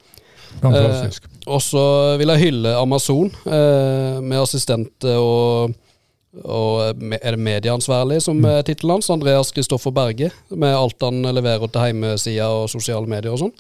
Fantastisk. 0.61 1.27
Og 1.47 1.63
så 1.63 1.85
vil 2.19 2.31
jeg 2.35 2.45
hylle 2.45 2.75
Amazon 2.79 3.31
eh, 3.47 4.21
med 4.23 4.39
assistent 4.39 5.07
og, 5.15 5.75
og 6.45 7.03
er 7.19 7.35
det 7.35 7.43
medieansvarlig 7.43 8.21
som 8.23 8.43
er 8.47 8.63
tittelen 8.67 8.99
hans? 8.99 9.11
Andreas 9.11 9.51
Kristoffer 9.55 9.95
Berge, 9.95 10.31
med 10.51 10.75
alt 10.75 11.03
han 11.03 11.23
leverer 11.23 11.71
til 11.71 11.91
hjemmesida 11.91 12.51
og 12.55 12.71
sosiale 12.71 13.11
medier 13.11 13.35
og 13.35 13.45
sånn. 13.47 13.55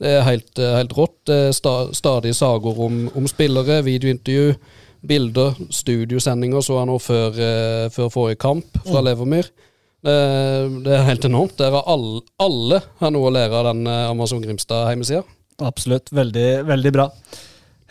Det 0.00 0.10
er 0.10 0.24
helt, 0.26 0.56
eh, 0.58 0.78
helt 0.80 0.96
rått. 0.96 1.34
Stadig 1.52 2.32
sager 2.36 2.80
om, 2.88 3.04
om 3.14 3.28
spillere, 3.28 3.82
videointervju, 3.84 4.56
bilder, 5.08 5.54
studiosendinger 5.74 6.64
så 6.64 6.80
jeg 6.80 6.90
nå 6.90 6.98
før, 7.02 7.38
eh, 7.38 7.86
før 7.94 8.10
forrige 8.12 8.40
kamp 8.44 8.82
fra 8.84 9.04
Levermyr. 9.04 9.50
Det, 10.04 10.14
det 10.84 10.92
er 10.92 11.06
helt 11.08 11.24
enormt. 11.24 11.56
Der 11.60 11.72
har 11.72 11.86
alle, 11.88 12.20
alle 12.42 12.82
har 13.00 13.12
noe 13.14 13.30
å 13.30 13.32
lære 13.32 13.56
av 13.60 13.70
den 13.70 13.88
eh, 13.88 14.04
Amazon 14.10 14.42
Grimstad-hjemmesida. 14.44 15.24
Absolutt. 15.64 16.12
Veldig, 16.12 16.48
veldig 16.68 16.92
bra. 16.92 17.08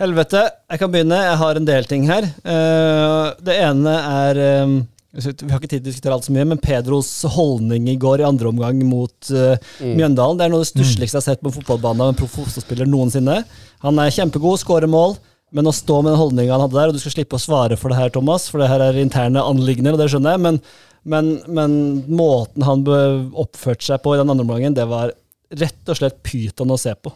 Helvete, 0.02 0.41
jeg 0.72 0.81
kan 0.81 0.91
begynne. 0.94 1.19
Jeg 1.22 1.38
har 1.40 1.57
en 1.57 1.68
del 1.68 1.85
ting 1.90 2.07
her. 2.10 2.26
Eh, 2.26 3.27
det 3.45 3.57
ene 3.61 3.94
er 4.10 4.40
eh, 4.41 4.73
Vi 5.14 5.52
har 5.52 5.60
ikke 5.60 5.69
tid 5.69 5.84
til 5.84 5.84
å 5.84 5.90
diskutere 5.91 6.15
alt 6.15 6.26
så 6.26 6.34
mye, 6.34 6.48
men 6.49 6.61
Pedros 6.61 7.11
holdning 7.35 7.85
i 7.91 7.98
går 8.02 8.23
i 8.23 8.27
andre 8.27 8.49
omgang 8.49 8.80
mot 8.90 9.30
eh, 9.30 9.61
Mjøndalen 9.85 10.40
Det 10.40 10.48
er 10.48 10.53
noe 10.53 10.64
av 10.64 10.65
det 10.65 10.72
stussligste 10.72 11.19
jeg 11.19 11.22
har 11.22 11.27
sett 11.27 11.44
på 11.45 11.53
fotballbanen 11.53 12.07
av 12.07 12.14
en 12.14 12.18
proff 12.18 12.34
fotballspiller 12.40 12.90
noensinne. 12.90 13.44
Han 13.85 14.02
er 14.02 14.15
kjempegod, 14.15 14.57
skårer 14.64 14.90
mål, 14.90 15.14
men 15.54 15.70
å 15.70 15.74
stå 15.76 16.00
med 16.02 16.12
den 16.14 16.20
holdninga 16.22 16.56
han 16.56 16.64
hadde 16.66 16.78
der 16.80 16.92
Og 16.92 16.96
du 16.98 17.02
skal 17.04 17.14
slippe 17.14 17.38
å 17.38 17.42
svare 17.42 17.78
for 17.80 17.94
det 17.94 18.00
her, 18.00 18.14
Thomas, 18.14 18.48
for 18.50 18.62
det 18.64 18.70
her 18.72 18.82
er 18.82 18.98
interne 19.02 19.44
anliggender, 19.46 19.94
og 19.96 20.02
det 20.02 20.10
skjønner 20.12 20.36
jeg, 20.36 20.44
men, 20.46 20.62
men, 21.06 21.34
men 21.48 21.76
måten 22.10 22.66
han 22.66 22.86
oppførte 22.88 23.86
seg 23.86 24.02
på 24.04 24.16
i 24.16 24.22
den 24.22 24.34
andre 24.34 24.46
omgangen, 24.48 24.76
det 24.78 24.88
var 24.90 25.14
rett 25.54 25.92
og 25.94 26.00
slett 26.00 26.22
pyton 26.26 26.74
å 26.74 26.80
se 26.82 26.96
på. 26.98 27.14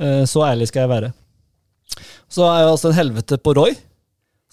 Eh, 0.00 0.22
Så 0.28 0.44
ærlig 0.46 0.70
skal 0.70 0.86
jeg 0.86 0.92
være. 0.94 1.10
Så 2.32 2.46
er 2.48 2.62
jeg 2.64 2.70
altså 2.72 2.90
en 2.90 2.96
helvete 2.96 3.38
på 3.38 3.52
Roy, 3.58 3.74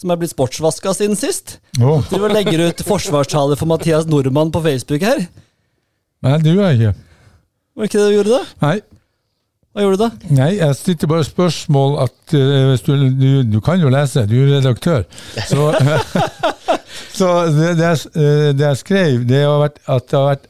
som 0.02 0.12
er 0.12 0.20
blitt 0.20 0.34
sportsvaska 0.34 0.94
siden 0.98 1.16
sist. 1.18 1.60
Oh. 1.80 2.04
Du 2.10 2.20
legger 2.28 2.68
ut 2.68 2.84
forsvarstaler 2.86 3.58
for 3.58 3.70
Mathias 3.70 4.08
Nordmann 4.10 4.52
på 4.54 4.62
Facebook 4.66 5.06
her. 5.06 5.24
Nei, 6.26 6.38
gjør 6.44 6.66
jeg 6.68 6.80
ikke. 6.82 6.94
Var 7.78 7.88
ikke 7.88 8.02
det 8.02 8.08
du 8.10 8.16
gjorde 8.18 8.36
da? 8.36 8.42
Nei, 8.66 8.76
Hva 9.72 9.86
gjorde 9.86 9.98
du 9.98 10.02
da? 10.04 10.30
nei 10.36 10.50
jeg 10.58 10.76
stilte 10.76 11.08
bare 11.08 11.24
spørsmål 11.24 11.94
at 12.04 12.34
uh, 12.36 12.74
du, 12.76 13.06
du, 13.16 13.28
du 13.48 13.60
kan 13.64 13.80
jo 13.80 13.92
lese, 13.94 14.26
du 14.28 14.36
er 14.42 14.58
redaktør. 14.58 15.06
Så, 15.48 15.70
så 17.20 17.30
det, 17.48 17.76
det, 17.80 17.86
jeg, 17.86 18.12
eh, 18.20 18.48
det 18.52 18.66
jeg 18.66 18.80
skrev, 18.82 19.22
det 19.30 19.46
har 19.46 19.62
vært 19.64 19.80
at 19.88 20.10
det 20.12 20.18
har 20.20 20.32
vært 20.34 20.50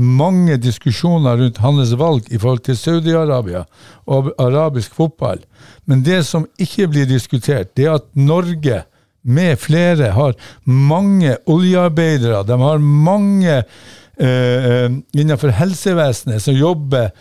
mange 0.00 0.56
diskusjoner 0.56 1.36
rundt 1.36 1.60
hans 1.60 1.92
valg 2.00 2.30
i 2.32 2.40
forhold 2.40 2.62
til 2.64 2.78
Saudi-Arabia 2.80 3.66
og 4.08 4.30
arabisk 4.40 4.94
fotball. 4.96 5.42
Men 5.84 6.00
det 6.06 6.22
som 6.24 6.46
ikke 6.56 6.88
blir 6.94 7.10
diskutert, 7.10 7.74
det 7.76 7.90
er 7.90 7.98
at 7.98 8.08
Norge 8.16 8.82
med 9.22 9.60
flere 9.60 10.14
har 10.16 10.32
mange 10.64 11.36
oljearbeidere. 11.46 12.40
De 12.48 12.56
har 12.58 12.80
mange 12.80 13.58
uh, 13.60 14.88
innenfor 15.12 15.52
helsevesenet 15.60 16.40
som 16.42 16.56
jobber 16.56 17.12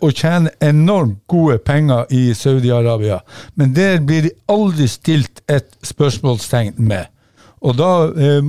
og 0.00 0.12
tjener 0.14 0.50
enormt 0.62 1.18
gode 1.28 1.58
penger 1.58 2.04
i 2.10 2.30
Saudi-Arabia. 2.34 3.18
Men 3.54 3.74
der 3.76 3.98
blir 4.00 4.22
det 4.28 4.32
aldri 4.48 4.86
stilt 4.88 5.42
et 5.48 5.68
spørsmålstegn 5.84 6.74
med. 6.78 7.06
Og 7.62 7.76
da 7.78 7.90
eh, 8.12 8.42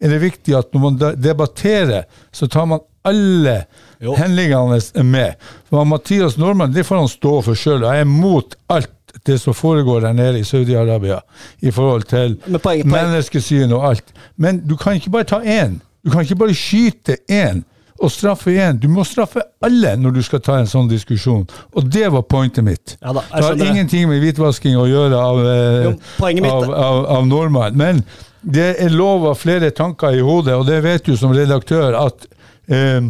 er 0.00 0.12
det 0.14 0.20
viktig 0.22 0.54
at 0.58 0.70
når 0.74 0.80
man 0.84 0.98
debatterer, 1.22 2.04
så 2.32 2.46
tar 2.46 2.66
man 2.70 2.80
alle 3.08 3.64
Jo. 4.02 4.14
henliggende 4.18 5.02
med. 5.04 5.34
For 5.70 5.84
Mathias 5.84 6.36
Normann 6.38 6.72
det 6.74 6.84
får 6.86 6.98
han 7.02 7.08
stå 7.08 7.40
for 7.42 7.54
sjøl. 7.58 7.82
Jeg 7.86 8.00
er 8.00 8.04
mot 8.10 8.54
alt 8.70 8.90
det 9.26 9.38
som 9.40 9.54
foregår 9.56 10.00
der 10.04 10.12
nede 10.12 10.38
i 10.38 10.44
Saudi-Arabia 10.46 11.20
i 11.64 11.70
forhold 11.74 12.02
til 12.10 12.36
Men 12.46 12.60
poeng- 12.60 12.82
poeng- 12.84 12.92
menneskesyn 12.92 13.72
og 13.72 13.86
alt. 13.90 14.12
Men 14.36 14.60
du 14.68 14.76
kan 14.76 14.94
ikke 14.98 15.10
bare 15.10 15.24
ta 15.24 15.40
én. 15.40 15.78
Du 16.04 16.10
kan 16.10 16.22
ikke 16.22 16.36
bare 16.36 16.54
skyte 16.54 17.16
én 17.30 17.62
og 17.98 18.10
straffe 18.14 18.50
én. 18.54 18.78
Du 18.78 18.86
må 18.88 19.04
straffe 19.06 19.42
alle 19.64 19.96
når 19.98 20.14
du 20.18 20.22
skal 20.22 20.40
ta 20.44 20.58
en 20.60 20.68
sånn 20.70 20.88
diskusjon. 20.90 21.44
Og 21.74 21.88
det 21.90 22.06
var 22.14 22.22
pointet 22.30 22.64
mitt. 22.64 22.96
Ja 23.02 23.12
da, 23.16 23.24
det 23.34 23.44
har 23.44 23.62
ingenting 23.72 24.08
med 24.10 24.22
hvitvasking 24.22 24.78
å 24.78 24.86
gjøre 24.88 25.18
av, 25.18 25.40
eh, 25.42 25.84
Jo, 25.88 25.94
mitt- 26.42 26.52
av, 26.52 26.70
av, 26.72 27.06
av 27.18 27.26
nordmann. 27.26 27.76
Men 27.76 28.02
det 28.42 28.76
er 28.80 28.90
lov 28.94 29.26
av 29.26 29.38
flere 29.40 29.70
tanker 29.74 30.14
i 30.14 30.22
hodet, 30.22 30.54
og 30.54 30.66
det 30.66 30.82
vet 30.84 31.04
du 31.04 31.16
som 31.16 31.32
redaktør 31.34 31.96
at 31.98 32.26
eh, 32.70 33.00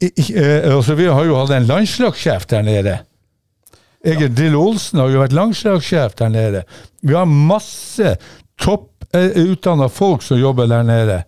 eh, 0.00 0.74
altså 0.76 0.94
Vi 0.98 1.06
har 1.08 1.24
jo 1.24 1.38
hatt 1.40 1.50
en 1.56 1.66
landslagssjef 1.66 2.46
der 2.52 2.62
nede. 2.62 2.98
Egil 4.04 4.30
Drillo 4.34 4.60
Olsen 4.68 5.00
har 5.00 5.08
jo 5.10 5.22
vært 5.24 5.34
landslagssjef 5.34 6.14
der 6.20 6.28
nede. 6.30 6.62
Vi 7.02 7.14
har 7.16 7.26
masse 7.26 8.16
topputdanna 8.60 9.88
eh, 9.88 9.90
folk 9.90 10.22
som 10.22 10.38
jobber 10.38 10.68
der 10.70 10.84
nede. 10.86 11.22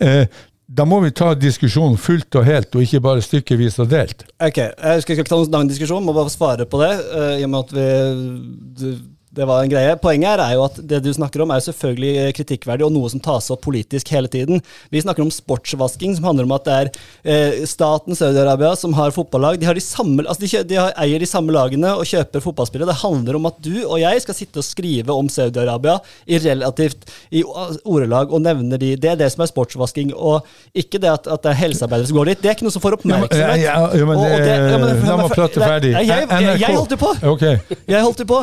Eh, 0.00 0.26
da 0.74 0.86
må 0.88 0.98
vi 1.04 1.12
ta 1.14 1.32
diskusjonen 1.38 1.98
fullt 2.00 2.34
og 2.40 2.46
helt, 2.48 2.74
og 2.74 2.82
ikke 2.82 3.02
bare 3.04 3.22
stykkevis 3.22 3.78
og 3.84 3.92
delt. 3.92 4.24
Ok, 4.42 4.58
jeg 4.58 5.04
skal 5.04 5.14
ikke 5.14 5.28
ta 5.28 5.38
noen 5.38 5.52
lang 5.54 5.70
diskusjon, 5.70 6.02
må 6.02 6.14
bare 6.16 6.32
svare 6.32 6.66
på 6.66 6.80
det. 6.82 6.94
eh, 7.14 7.34
I 7.40 7.46
og 7.46 7.52
med 7.52 7.60
at 7.60 7.74
vi 7.76 8.94
det, 9.36 9.44
var 9.48 9.62
en 9.64 9.70
greie. 9.72 9.96
Poenget 10.02 10.40
er 10.42 10.54
jo 10.56 10.64
at 10.66 10.78
det 10.90 11.00
du 11.04 11.10
snakker 11.14 11.42
om, 11.44 11.50
er 11.54 11.60
jo 11.60 11.66
selvfølgelig 11.70 12.12
eh, 12.22 12.30
kritikkverdig 12.36 12.86
og 12.86 12.92
noe 12.94 13.10
som 13.12 13.22
tas 13.24 13.50
opp 13.54 13.62
politisk 13.66 14.10
hele 14.14 14.30
tiden. 14.30 14.62
Vi 14.92 15.02
snakker 15.04 15.24
om 15.24 15.32
sportsvasking, 15.34 16.16
som 16.18 16.28
handler 16.28 16.48
om 16.48 16.54
at 16.56 16.66
det 16.68 16.74
er 16.78 16.90
eh, 17.24 17.64
staten 17.68 18.16
Saudi-Arabia 18.18 18.74
som 18.80 18.94
har 18.98 19.14
fotballag. 19.16 19.58
De, 19.60 19.68
har 19.68 19.76
de, 19.78 19.84
samme, 19.84 20.24
altså 20.26 20.44
de, 20.44 20.62
de 20.70 20.78
har, 20.80 20.92
eier 21.04 21.22
de 21.22 21.28
samme 21.28 21.54
lagene 21.54 21.92
og 21.98 22.06
kjøper 22.08 22.44
fotballspillere. 22.44 22.90
Det 22.92 23.00
handler 23.02 23.38
om 23.40 23.50
at 23.50 23.58
du 23.64 23.74
og 23.84 23.98
jeg 24.02 24.24
skal 24.24 24.38
sitte 24.38 24.62
og 24.62 24.66
skrive 24.66 25.14
om 25.14 25.28
Saudi-Arabia 25.32 25.98
i 26.26 26.38
relativt 26.44 27.08
i 27.34 27.42
ordelag 27.44 28.32
og 28.34 28.42
nevne 28.44 28.78
de. 28.80 28.94
Det 29.00 29.12
er 29.14 29.20
det 29.20 29.30
som 29.34 29.44
er 29.44 29.50
sportsvasking, 29.50 30.12
og 30.14 30.46
ikke 30.76 31.00
det 31.02 31.10
at, 31.12 31.28
at 31.30 31.42
det 31.44 31.52
er 31.52 31.60
helsearbeidere 31.64 32.10
som 32.10 32.18
går 32.18 32.32
dit. 32.32 32.42
Det 32.44 32.50
er 32.52 32.56
ikke 32.58 32.66
noe 32.68 32.74
som 32.74 32.84
får 32.84 32.98
oppmerksomhet. 32.98 33.34
Ja, 33.40 33.56
ja, 33.60 33.76
ja, 33.98 34.06
men 34.08 34.16
Og- 34.18 34.24
og 34.24 34.38
det, 34.40 34.54
ja, 34.54 34.78
men- 34.78 35.02
La 35.04 35.16
meg 35.20 35.32
prate 35.34 35.60
ferdig. 35.60 35.90
Jeg, 35.92 36.06
jeg, 36.08 36.28
jeg, 36.30 36.60
jeg 36.60 36.76
holdt 36.78 36.94
jo 36.94 36.98
på! 37.00 37.10
Okay. 37.34 37.58
Jeg 37.90 38.02
holdt 38.02 38.22
jo 38.22 38.26
på. 38.30 38.38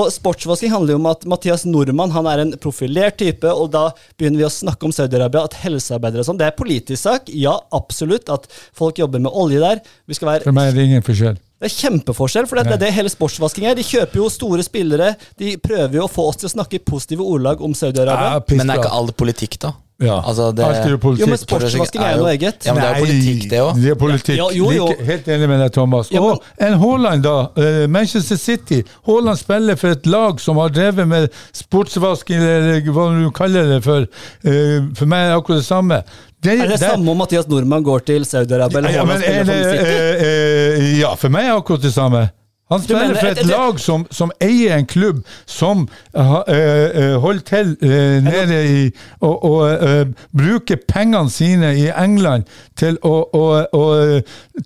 Og 0.00 0.08
sportsvasking 0.36 0.72
handler 0.72 0.94
jo 0.94 1.00
om 1.00 1.08
at 1.10 1.24
Mathias 1.28 1.64
Nordmann 1.64 2.12
han 2.12 2.26
er 2.28 2.42
en 2.42 2.52
profilert 2.60 3.16
type, 3.20 3.48
og 3.48 3.70
da 3.72 3.88
begynner 4.18 4.42
vi 4.42 4.46
å 4.46 4.52
snakke 4.52 4.86
om 4.86 4.92
Saudi-Arabia, 4.94 5.46
at 5.48 5.56
helsearbeidere 5.62 6.22
og 6.22 6.28
sånn. 6.28 6.40
Det 6.40 6.48
er 6.48 6.56
politisk 6.56 7.00
sak, 7.02 7.32
ja, 7.32 7.56
absolutt, 7.76 8.28
at 8.32 8.46
folk 8.76 9.00
jobber 9.00 9.22
med 9.24 9.32
olje 9.32 9.62
der. 9.62 9.80
Vi 10.06 10.18
skal 10.18 10.32
være 10.34 10.48
For 10.48 10.56
meg 10.56 10.70
er 10.72 10.76
det 10.76 10.86
ingen 10.90 11.06
forskjell. 11.06 11.40
det 11.56 11.70
er 11.70 11.74
kjempeforskjell, 11.76 12.48
for 12.50 12.60
det 12.60 12.76
er 12.76 12.84
det 12.84 12.92
hele 12.92 13.12
sportsvasking 13.12 13.70
er. 13.70 13.78
De 13.78 13.86
kjøper 13.86 14.20
jo 14.20 14.28
store 14.32 14.66
spillere. 14.66 15.14
De 15.40 15.56
prøver 15.56 15.96
jo 16.02 16.04
å 16.04 16.12
få 16.12 16.28
oss 16.28 16.42
til 16.42 16.50
å 16.50 16.54
snakke 16.58 16.78
i 16.78 16.84
positive 16.84 17.24
ordlag 17.24 17.64
om 17.64 17.72
Saudi-Arabia. 17.72 18.36
Ja, 18.36 18.58
Men 18.60 18.74
er 18.74 18.84
ikke 18.84 18.94
all 19.00 19.12
politikk, 19.16 19.58
da? 19.64 19.72
Ja. 19.98 20.18
Altså, 20.28 20.50
det- 20.52 20.64
Alt 20.64 20.76
er 20.76 20.90
jo 20.90 20.98
politikk. 20.98 21.24
Jo, 21.24 21.30
men 21.30 21.38
sportsvasking 21.40 22.02
er 22.04 22.10
jo 22.16 22.22
noe 22.22 22.32
eget. 22.36 22.66
Ja, 22.66 22.72
men 22.74 22.82
det 22.82 22.88
er 22.90 22.96
jo 22.98 23.04
politikk, 23.06 23.44
det 23.50 23.60
òg. 23.64 23.74
Det 23.80 23.90
er 23.90 23.94
politikk. 23.94 24.36
Ja, 24.36 24.48
jo, 24.52 24.70
jo. 24.70 24.86
Like, 24.90 25.04
helt 25.08 25.28
enig 25.28 25.48
med 25.48 25.60
deg, 25.60 25.72
Thomas. 25.72 26.10
Ja, 26.12 26.20
men- 26.20 26.30
og 26.30 26.42
en 26.60 26.78
Haaland, 26.82 27.22
da. 27.22 27.36
eh, 27.56 27.86
Manchester 27.88 28.36
City. 28.36 28.82
Haaland 29.06 29.38
spiller 29.38 29.74
for 29.76 29.88
et 29.96 30.04
lag 30.06 30.38
som 30.40 30.56
har 30.58 30.68
drevet 30.68 31.08
med 31.08 31.28
sportsvasking, 31.54 32.42
eller 32.42 32.80
hva 32.92 33.08
du 33.24 33.30
kaller 33.30 33.64
det 33.74 33.82
for. 33.84 34.04
Eh, 34.44 34.84
for 34.94 35.06
meg 35.06 35.24
er 35.24 35.32
det 35.32 35.38
akkurat 35.42 35.58
det 35.62 35.66
samme. 35.66 36.02
Det, 36.42 36.52
Er 36.60 36.68
det 36.68 36.78
det- 36.78 36.90
samme 36.90 37.10
om 37.10 37.16
Mathias 37.16 37.48
Nordmann 37.48 37.82
går 37.82 38.04
til 38.04 38.20
Saudi-Arabia 38.24 38.78
eller 38.78 38.90
ja, 38.90 38.98
Haaland 39.00 39.08
men 39.08 39.16
er 39.16 39.22
spiller 39.22 39.44
det, 39.44 39.64
for 39.64 39.70
City? 39.72 40.92
eh, 40.92 41.00
ja, 41.00 41.14
for 41.14 41.28
meg 41.30 41.44
er 41.44 41.52
det 41.54 41.62
akkurat 41.62 41.82
det 41.82 41.92
samme. 41.94 42.30
Han 42.70 42.82
spiller 42.82 43.00
mener- 43.02 43.20
for 43.20 43.26
et 43.26 43.38
et, 43.38 43.44
et 43.44 43.50
lag 43.50 43.78
som, 43.80 44.06
som 44.10 44.32
eier 44.42 44.76
en 44.76 44.86
klubb 44.86 45.22
som 45.46 45.88
uh, 46.18 46.42
eh, 46.48 47.14
holder 47.22 47.44
til 47.46 47.76
uh, 47.82 48.24
nede 48.24 48.60
i 48.66 48.90
Og, 49.20 49.44
og 49.44 50.06
bruker 50.36 50.76
pengene 50.88 51.30
sine 51.30 51.72
i 51.78 51.86
England 51.88 52.44
til 52.76 52.98
å, 53.02 53.14
å, 53.32 53.44
å 53.72 53.84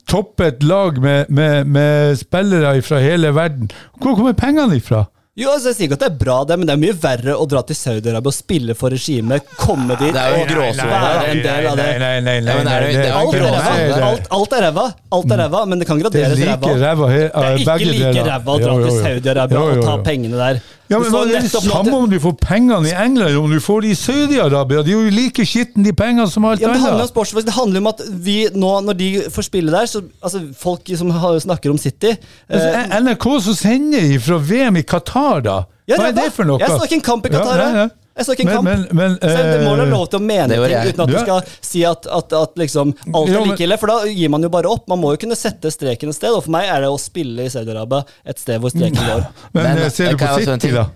toppe 0.08 0.46
et 0.46 0.62
lag 0.62 1.00
med, 1.02 1.28
med, 1.28 1.64
med 1.64 2.16
spillere 2.16 2.82
fra 2.82 2.98
hele 2.98 3.34
verden. 3.34 3.70
Hvor 4.00 4.16
kommer 4.16 4.32
pengene 4.32 4.76
ifra? 4.76 5.04
Jo, 5.38 5.52
altså, 5.54 5.70
Jeg 5.70 5.76
sier 5.76 5.86
ikke 5.86 5.94
at 5.94 6.02
det 6.02 6.08
er 6.10 6.16
bra, 6.18 6.36
det, 6.42 6.56
men 6.58 6.66
det 6.66 6.72
er 6.74 6.80
mye 6.82 6.94
verre 6.98 7.34
å 7.38 7.44
dra 7.48 7.60
til 7.66 7.76
Saudi-Arabia 7.78 8.32
og 8.32 8.34
spille 8.34 8.74
for 8.74 8.90
regimet, 8.90 9.46
komme 9.60 9.94
dit 10.00 10.10
Det 10.10 10.18
er 10.24 10.34
jo 10.34 10.40
og 10.42 10.50
gråsone 10.50 10.88
være 10.90 11.28
en 11.30 11.42
del 11.44 11.68
av 11.70 11.78
det. 11.78 11.86
Nei, 11.86 12.00
nei, 12.02 12.16
nei. 12.26 12.34
nei, 12.48 12.64
nei, 12.66 12.80
nei, 12.96 13.12
Alt 13.20 13.36
er 13.38 13.46
ræva, 13.46 14.08
alt, 14.08 14.26
alt 14.40 14.56
er 14.58 14.66
ræva, 14.66 14.86
alt 15.20 15.36
er 15.36 15.40
ræva, 15.44 15.62
men 15.70 15.82
det 15.82 15.86
kan 15.86 16.00
er 16.00 16.04
graderes 16.08 16.42
ræva. 16.50 16.72
Det 16.74 17.30
er 17.30 17.62
ikke 17.62 17.78
like 17.94 18.26
ræva 18.26 18.56
å 18.56 18.60
dra 18.64 18.76
til. 18.82 19.00
Saudi-Arabia 19.06 19.64
og 19.68 19.86
ta 19.86 19.96
pengene 20.10 20.42
der. 20.42 20.62
Ja, 20.90 20.98
men 20.98 21.12
det 21.12 21.18
er 21.20 21.28
det 21.30 21.40
nettopp 21.44 21.66
samme 21.68 21.92
om 21.94 22.06
du 22.10 22.16
får 22.18 22.32
pengene 22.42 22.88
i 22.90 22.94
England 22.98 23.28
eller 23.28 23.38
om 23.38 23.52
du 23.52 23.60
får 23.62 23.84
de 23.84 23.92
i 23.92 23.98
Saudi-Arabia? 23.98 24.82
De 24.82 24.90
er 24.90 24.96
jo 24.96 25.12
like 25.14 25.44
skitne, 25.46 25.84
de 25.86 25.92
pengene 25.94 26.26
som 26.30 26.48
alt 26.48 26.62
ja, 26.62 26.72
men 26.72 26.82
Det 26.82 26.90
annet. 26.90 27.46
Det 27.46 27.54
handler 27.54 27.84
om 27.84 27.90
at 27.92 28.02
vi 28.26 28.36
nå, 28.50 28.72
når 28.88 28.98
de 28.98 29.10
får 29.30 29.46
spille 29.46 29.70
der, 29.70 29.86
så 29.86 30.02
altså 30.18 30.42
folk 30.58 30.90
som 30.98 31.12
har, 31.14 31.38
snakker 31.46 31.70
om 31.70 31.78
City 31.78 32.16
eh, 32.16 32.96
NRK 33.04 33.28
som 33.46 33.54
sender 33.54 34.16
fra 34.24 34.40
VM 34.50 34.80
i 34.82 34.82
Qatar, 34.82 35.44
da? 35.46 35.60
ja, 35.86 35.98
Hva 36.00 36.10
er 36.10 36.18
det 36.18 36.28
for 36.34 36.48
noe? 36.48 36.58
Jeg 36.58 36.74
snakker 36.74 36.98
en 36.98 37.06
kamp 37.06 37.26
i 37.26 37.34
Qatar. 37.36 37.62
Ja, 37.62 37.70
nei, 37.70 37.86
nei. 37.86 37.99
Jeg. 38.16 38.26
Så 38.26 38.34
ikke 38.34 38.40
en 38.40 38.46
Men- 38.46 38.56
kamp. 38.56 38.64
men- 38.64 38.96
men, 38.96 39.18
så 39.20 39.36
det 39.36 39.60
må 39.64 39.76
da 39.76 39.84
være 39.84 39.90
lov 39.94 40.08
til 40.10 40.18
å 40.20 40.22
mene 40.22 40.48
det 40.48 40.58
ting 40.70 40.88
uten 40.94 41.00
at 41.04 41.08
du 41.08 41.18
skal 41.18 41.42
si 41.60 41.84
at, 41.84 42.06
at, 42.06 42.32
at 42.32 42.54
liksom 42.56 42.94
alt 43.14 43.28
er 43.30 43.44
like 43.46 43.60
ille, 43.60 43.78
for 43.78 43.86
da 43.86 44.04
gir 44.06 44.28
man 44.30 44.42
jo 44.42 44.48
bare 44.48 44.66
opp. 44.70 44.86
Man 44.88 45.00
må 45.00 45.12
jo 45.14 45.20
kunne 45.26 45.36
sette 45.38 45.70
streken 45.72 46.08
et 46.10 46.14
sted, 46.18 46.30
og 46.34 46.44
for 46.44 46.50
meg 46.50 46.68
er 46.68 46.80
det 46.80 46.90
å 46.90 46.98
spille 47.00 47.46
i 47.46 47.48
Saudi-Arabia 47.52 48.04
et 48.26 48.38
sted 48.38 48.60
hvor 48.60 48.70
streken 48.74 48.98
går. 49.00 49.26
Men, 49.54 49.62
Men, 49.64 49.78
eh, 49.78 49.88
ser 49.90 50.10
du 50.12 50.16
på 50.16 50.34
sitt? 50.38 50.48
City, 50.62 50.72
da? 50.74 50.86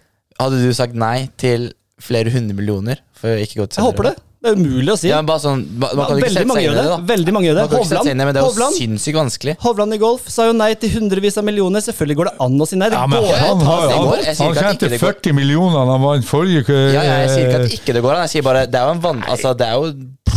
Hadde 0.41 0.61
du 0.65 0.73
sagt 0.74 0.95
nei 0.95 1.28
til 1.39 1.73
flere 2.03 2.31
hundre 2.35 2.55
millioner 2.59 2.99
for 3.15 3.28
å 3.28 3.39
ikke 3.41 3.61
gå 3.62 3.69
til 3.70 3.82
Jeg 3.82 3.93
håper 3.93 4.11
det. 4.11 4.16
Det 4.45 4.51
er 4.53 4.59
umulig 4.61 4.93
å 4.93 4.97
si. 5.01 5.09
Ja, 5.09 5.23
men 5.23 5.29
bare 5.31 5.41
sånn, 5.41 5.62
man 5.81 5.89
kan 5.89 5.97
jo 5.97 6.03
ikke 6.05 6.27
Veldig 6.27 6.35
sette 6.35 6.49
mange 6.51 6.61
seg 6.61 6.65
inn 6.65 6.69
gjør 6.69 6.75
i 6.75 6.77
det, 6.77 6.85
det. 6.85 6.91
da. 6.93 7.12
Veldig 7.15 7.33
mange 7.33 7.47
gjør 7.49 7.55
det. 7.57 7.62
Man 7.65 7.71
kan 7.71 7.79
ikke 7.81 7.89
sette 7.89 8.03
seg 8.05 8.12
inn 8.12 8.19
i 8.19 8.21
det, 8.21 8.27
men 8.29 8.35
det 8.37 8.41
er 8.41 8.45
jo 8.45 8.51
Hovland, 8.51 8.77
sinnssykt 8.77 9.16
vanskelig. 9.16 9.55
Hovland 9.65 9.97
i 9.97 10.01
golf 10.03 10.27
sa 10.35 10.49
jo 10.51 10.57
nei 10.59 10.69
til 10.83 10.93
hundrevis 10.99 11.41
av 11.41 11.47
millioner. 11.49 11.85
Selvfølgelig 11.87 12.19
går 12.21 12.29
det 12.29 12.35
an 12.45 12.59
å 12.61 12.69
si 12.69 12.77
nei. 12.81 12.91
Det 12.93 12.99
Ja, 13.01 13.07
men 13.09 13.25
går 13.25 13.41
han, 13.41 13.55
an 13.55 13.65
har, 13.71 13.87
jo 13.89 13.95
han, 13.95 14.09
går. 14.11 14.23
Jeg 14.29 14.37
sier 14.37 14.45
han 14.45 14.53
ikke 14.53 14.61
at 14.61 14.69
tjente 14.75 14.93
det 14.93 15.01
går. 15.01 15.16
40 15.25 15.39
millioner 15.41 15.79
da 15.81 15.97
han 15.97 16.05
vant 16.05 16.21
en 16.21 16.29
forrige 16.29 16.77
Ja, 16.93 17.07
ja, 17.09 17.16
jeg 17.25 17.33
sier 17.33 17.49
ikke 17.49 17.62
at 17.65 17.79
ikke 17.79 17.97
det 17.97 18.05
går 18.05 18.19
an. 18.19 18.27
Jeg 18.29 18.35
sier 18.37 18.47
bare 18.51 18.66
det 18.69 18.83
er 18.83 18.91
jo, 18.91 18.99
en 18.99 19.03
vann... 19.09 19.25
altså, 19.33 19.55
det 19.57 19.71
er 19.71 19.81
jo 19.81 19.95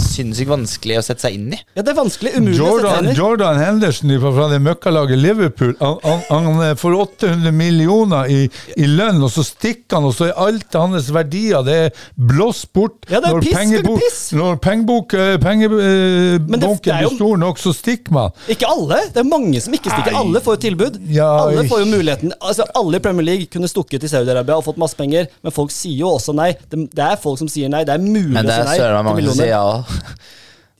sinnssykt 0.07 0.49
vanskelig 0.49 0.97
å 0.99 1.03
sette 1.05 1.21
seg 1.27 1.35
inn 1.37 1.53
i. 1.55 1.59
Ja, 1.75 1.83
det 1.83 1.91
er 1.93 1.97
vanskelig. 1.99 2.33
Umulig 2.37 2.55
å 2.55 2.57
sette 2.57 2.67
Jordan, 2.67 2.93
seg 2.93 3.03
inn 3.03 3.11
i. 3.11 3.17
Jordan 3.17 3.59
Henderson 3.61 4.13
fra, 4.23 4.47
det 4.51 4.59
møkkalaget 4.65 5.19
Liverpool 5.21 5.73
Han, 5.81 5.97
han, 6.03 6.21
han 6.47 6.61
eh, 6.69 6.73
får 6.79 6.95
800 7.01 7.51
millioner 7.55 8.31
i, 8.33 8.39
i 8.77 8.87
lønn, 8.89 9.21
og 9.23 9.31
så 9.33 9.43
stikker 9.45 9.97
han, 9.99 10.07
og 10.09 10.15
så 10.17 10.29
er 10.29 10.39
alt 10.47 10.77
hans 10.77 11.09
verdier 11.13 11.63
Det 11.67 11.77
er 11.87 12.03
blåst 12.17 12.71
bort. 12.75 12.97
Ja, 13.11 13.19
det 13.23 13.29
er 13.31 13.37
når 13.37 13.45
piss, 13.45 13.57
pengebok- 13.57 14.01
piss. 14.01 14.21
Når 14.37 14.59
pengebok, 14.63 15.13
eh, 15.13 15.37
Men 15.37 15.37
det- 15.37 15.45
pengebunken 15.47 17.01
jo- 17.03 17.09
blir 17.09 17.15
stor 17.17 17.37
nok, 17.37 17.57
så 17.61 17.73
stikker 17.75 18.11
man. 18.15 18.31
Ikke 18.49 18.67
alle. 18.69 19.01
Det 19.13 19.21
er 19.23 19.29
mange 19.29 19.61
som 19.61 19.73
ikke 19.73 19.91
stikker. 19.91 20.11
Nei. 20.15 20.21
Alle 20.21 20.41
får 20.41 20.57
jo 20.57 20.61
tilbud. 20.69 20.99
Ja, 21.13 21.29
alle 21.47 21.67
får 21.69 21.83
jo 21.83 21.89
muligheten. 21.91 22.33
Altså, 22.41 22.65
Alle 22.77 22.97
i 22.97 22.99
Premier 23.03 23.25
League 23.25 23.47
kunne 23.51 23.67
stukket 23.67 23.99
til 24.03 24.09
Saudi-Arabia 24.09 24.57
og 24.57 24.63
fått 24.65 24.77
masse 24.77 24.95
penger, 24.97 25.27
men 25.43 25.51
folk 25.51 25.71
sier 25.71 25.97
jo 26.01 26.11
også 26.17 26.33
nei. 26.35 26.51
Det, 26.69 26.89
det 26.93 27.03
er 27.03 27.15
folk 27.21 27.37
som 27.39 27.47
sier 27.49 27.69
nei. 27.69 27.83
Det 27.87 27.93
er 27.95 28.03
mulig 28.03 28.33
Men 28.33 28.45
det 28.45 28.53
å 28.53 28.65
er 28.67 28.77
søren 28.79 29.03
meg 29.05 29.13
mange 29.15 29.25
som 29.27 29.39
sier 29.39 29.49
ja. 29.53 29.63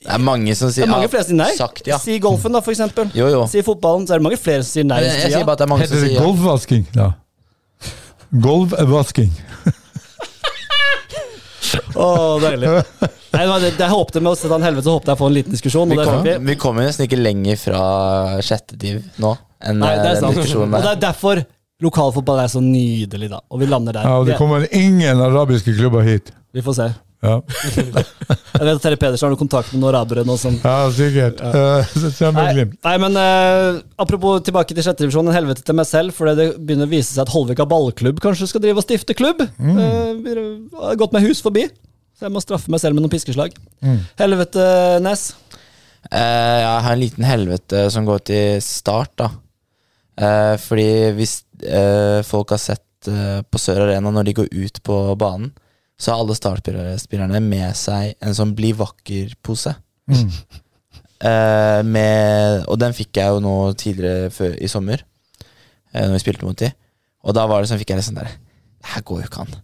Det 0.08 0.14
er 0.14 0.22
mange 0.24 0.54
som 0.56 0.70
sier 0.72 0.86
Det 0.86 0.92
er 0.92 0.94
mange 0.94 1.10
flere 1.12 1.26
som 1.26 1.34
sier 1.34 1.40
nei. 1.42 1.54
Sagt 1.58 1.88
ja. 1.90 1.98
Si 2.00 2.18
golfen, 2.24 2.54
da, 2.54 2.62
for 2.64 2.72
eksempel. 2.72 3.10
Jo, 3.18 3.28
jo. 3.34 3.42
Si 3.52 3.64
fotballen, 3.66 4.06
så 4.08 4.16
er 4.16 4.22
det 4.22 4.28
mange 4.30 4.40
flere 4.40 4.64
som 4.64 4.72
sier 4.78 4.88
nei. 4.88 5.02
Jeg, 5.04 5.18
jeg 5.26 5.34
sier 5.34 5.48
bare 5.48 5.58
at 5.58 5.64
det 5.64 5.68
er 5.68 5.72
mange 5.74 5.88
som 5.88 5.98
Heter 5.98 6.06
det 6.06 6.12
sier 6.14 6.20
ja. 6.20 6.26
golfvasking? 6.28 6.86
Ja. 6.96 7.10
Golvvasking. 8.48 9.34
Å, 11.98 12.06
deilig. 12.42 12.70
Nei, 12.72 13.42
det, 13.42 13.48
var 13.50 13.60
det, 13.62 13.72
det 13.76 13.84
jeg 13.84 13.92
håpte 13.92 14.22
med 14.24 14.32
å 14.32 14.38
sette 14.38 14.54
han 14.56 14.64
helvete, 14.66 14.86
så 14.88 14.94
håpte 14.96 15.12
jeg 15.12 15.18
å 15.18 15.20
få 15.20 15.28
en 15.30 15.36
liten 15.36 15.56
diskusjon. 15.56 15.90
Vi 15.92 15.98
Og 15.98 16.00
det 16.00 16.08
kommer 16.08 16.24
fikk 16.30 16.40
vi. 16.40 16.48
vi 16.52 16.56
kommer 16.62 16.86
jo 16.86 16.92
nesten 16.92 17.08
ikke 17.08 17.20
lenger 17.20 17.60
fra 17.62 17.82
sjette 18.46 18.78
div 18.80 19.02
nå 19.22 19.34
enn 19.68 19.80
Nei, 19.82 19.90
det 19.98 19.98
eh, 19.98 20.00
er 20.00 20.22
den 20.22 20.22
sant. 20.22 20.56
Og 20.62 20.70
det 20.70 20.78
der. 20.78 20.90
er 20.94 21.02
derfor 21.02 21.42
lokalfotball 21.84 22.44
er 22.44 22.52
så 22.54 22.62
nydelig, 22.64 23.30
da. 23.34 23.42
Og 23.54 23.62
vi 23.62 23.70
lander 23.70 23.98
der. 23.98 24.08
Ja, 24.08 24.16
og 24.22 24.30
det 24.30 24.36
Vi- 24.36 24.40
kommer 24.40 24.66
ingen 24.72 25.22
arabiske 25.22 25.74
klubber 25.78 26.06
hit. 26.06 26.32
Vi 26.54 26.64
får 26.66 26.78
se. 26.80 26.88
Ja, 27.26 27.40
Jeg 28.58 28.62
vet 28.62 28.76
at 28.76 28.84
Terje 28.84 28.98
Pedersen 29.02 29.26
har 29.26 29.32
noen 29.34 29.40
kontakt 29.40 29.72
med 29.74 29.82
noen 29.82 29.94
rabere 29.96 30.24
nå 30.26 30.36
som 30.38 30.54
ja 30.62 30.76
sikkert. 30.94 31.42
Uh, 31.42 31.82
Nei, 32.38 32.68
nei, 32.70 32.94
men 33.02 33.18
uh, 33.18 33.80
apropos 34.02 34.44
tilbake 34.46 34.76
til 34.78 34.86
sjette 34.86 35.02
divisjon, 35.04 35.26
en 35.30 35.36
helvete 35.36 35.66
til 35.66 35.78
meg 35.78 35.90
selv, 35.90 36.14
fordi 36.18 36.36
det 36.38 36.48
begynner 36.60 36.90
å 36.90 36.94
vise 36.94 37.10
seg 37.10 37.26
at 37.26 37.34
Holvika 37.34 37.66
ballklubb 37.70 38.22
kanskje 38.24 38.50
skal 38.52 38.64
drive 38.64 38.82
og 38.82 38.86
stifte 38.86 39.18
klubb. 39.18 39.42
Mm. 39.58 39.82
Uh, 39.82 40.80
har 40.84 41.02
gått 41.02 41.18
med 41.18 41.26
hus 41.26 41.42
forbi, 41.46 41.66
så 42.18 42.28
jeg 42.28 42.36
må 42.38 42.44
straffe 42.44 42.74
meg 42.74 42.84
selv 42.84 42.98
med 42.98 43.06
noen 43.06 43.14
piskeslag. 43.14 43.58
Mm. 43.82 44.00
Helvete, 44.22 44.70
Nes. 45.06 45.30
Eh, 46.08 46.58
jeg 46.62 46.82
har 46.86 46.94
en 46.94 47.02
liten 47.02 47.26
helvete 47.28 47.88
som 47.92 48.06
går 48.08 48.22
til 48.30 48.62
start, 48.64 49.14
da. 49.20 49.32
Eh, 50.18 50.56
fordi 50.62 50.90
hvis 51.18 51.40
folk 52.30 52.54
har 52.54 52.62
sett 52.62 52.84
på 53.08 53.60
Sør 53.62 53.88
Arena 53.88 54.12
når 54.14 54.28
de 54.28 54.34
går 54.38 54.50
ut 54.54 54.80
på 54.86 54.98
banen, 55.18 55.52
så 55.98 56.14
har 56.14 56.22
alle 56.22 56.36
startspillerne 56.38 57.40
med 57.42 57.74
seg 57.78 58.16
en 58.22 58.36
sånn 58.38 58.54
Bli 58.58 58.70
vakker-pose. 58.78 59.74
Mm. 60.12 60.28
Uh, 61.18 61.82
med, 61.90 62.66
og 62.70 62.78
den 62.78 62.94
fikk 62.94 63.18
jeg 63.18 63.34
jo 63.34 63.40
nå 63.42 63.54
tidligere 63.82 64.30
før, 64.34 64.52
i 64.62 64.70
sommer, 64.70 65.02
uh, 65.42 66.04
når 66.04 66.14
vi 66.20 66.22
spilte 66.22 66.46
mot 66.46 66.60
de. 66.62 66.70
Og 67.26 67.34
da 67.34 67.48
var 67.50 67.64
det 67.64 67.72
sånn, 67.72 67.80
fikk 67.82 67.96
jeg 67.96 67.98
litt 68.00 68.08
sånn 68.08 68.20
der 68.22 68.30
Det 68.30 68.92
her 68.94 69.02
går 69.10 69.24
jo 69.24 69.30
ikke 69.32 69.42
an. 69.48 69.56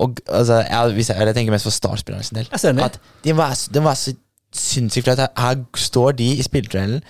Og 0.00 0.20
altså, 0.28 0.60
jeg, 0.66 0.98
jeg, 1.00 1.16
jeg 1.30 1.36
tenker 1.38 1.54
mest 1.56 1.66
for 1.66 1.74
startspillerne 1.74 2.26
sin 2.28 2.36
del. 2.42 2.50
At 2.84 3.00
de 3.24 3.34
var, 3.36 3.56
så- 3.56 3.72
det 3.72 3.82
var 3.84 3.96
så 3.98 4.12
sinnssykt 4.52 5.08
flaut. 5.08 5.24
Her, 5.40 5.64
står 5.76 6.12
de 6.20 6.28
i 6.36 6.44
spilletunnelen, 6.44 7.00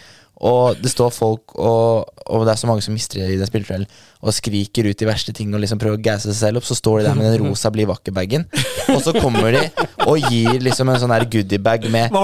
og 0.41 0.79
det 0.81 0.89
står 0.93 1.11
folk, 1.13 1.53
og, 1.61 2.09
og 2.33 2.45
det 2.47 2.55
er 2.55 2.61
så 2.63 2.69
mange 2.71 2.83
som 2.85 2.95
mister 2.97 3.21
det 3.21 3.35
i 3.35 3.39
den 3.41 3.49
spilletunnelen, 3.49 3.87
og 4.25 4.33
skriker 4.33 4.89
ut 4.89 4.99
de 5.01 5.09
verste 5.09 5.35
ting 5.37 5.53
og 5.53 5.61
liksom 5.61 5.81
prøver 5.83 5.99
å 5.99 6.03
gasse 6.05 6.31
seg 6.31 6.39
selv 6.39 6.61
opp. 6.63 6.67
Så 6.69 6.77
står 6.79 7.03
de 7.03 7.09
der 7.11 7.19
med 7.19 7.29
den 7.35 7.45
rosa 7.51 7.69
Bli 7.75 7.85
vakker-bagen, 7.91 8.47
og 8.95 9.01
så 9.05 9.13
kommer 9.21 9.53
de 9.53 9.67
og 10.07 10.31
gir 10.33 10.57
liksom 10.65 10.89
en 10.89 11.01
sånn 11.03 11.13
goodiebag 11.31 11.85
med, 11.93 12.15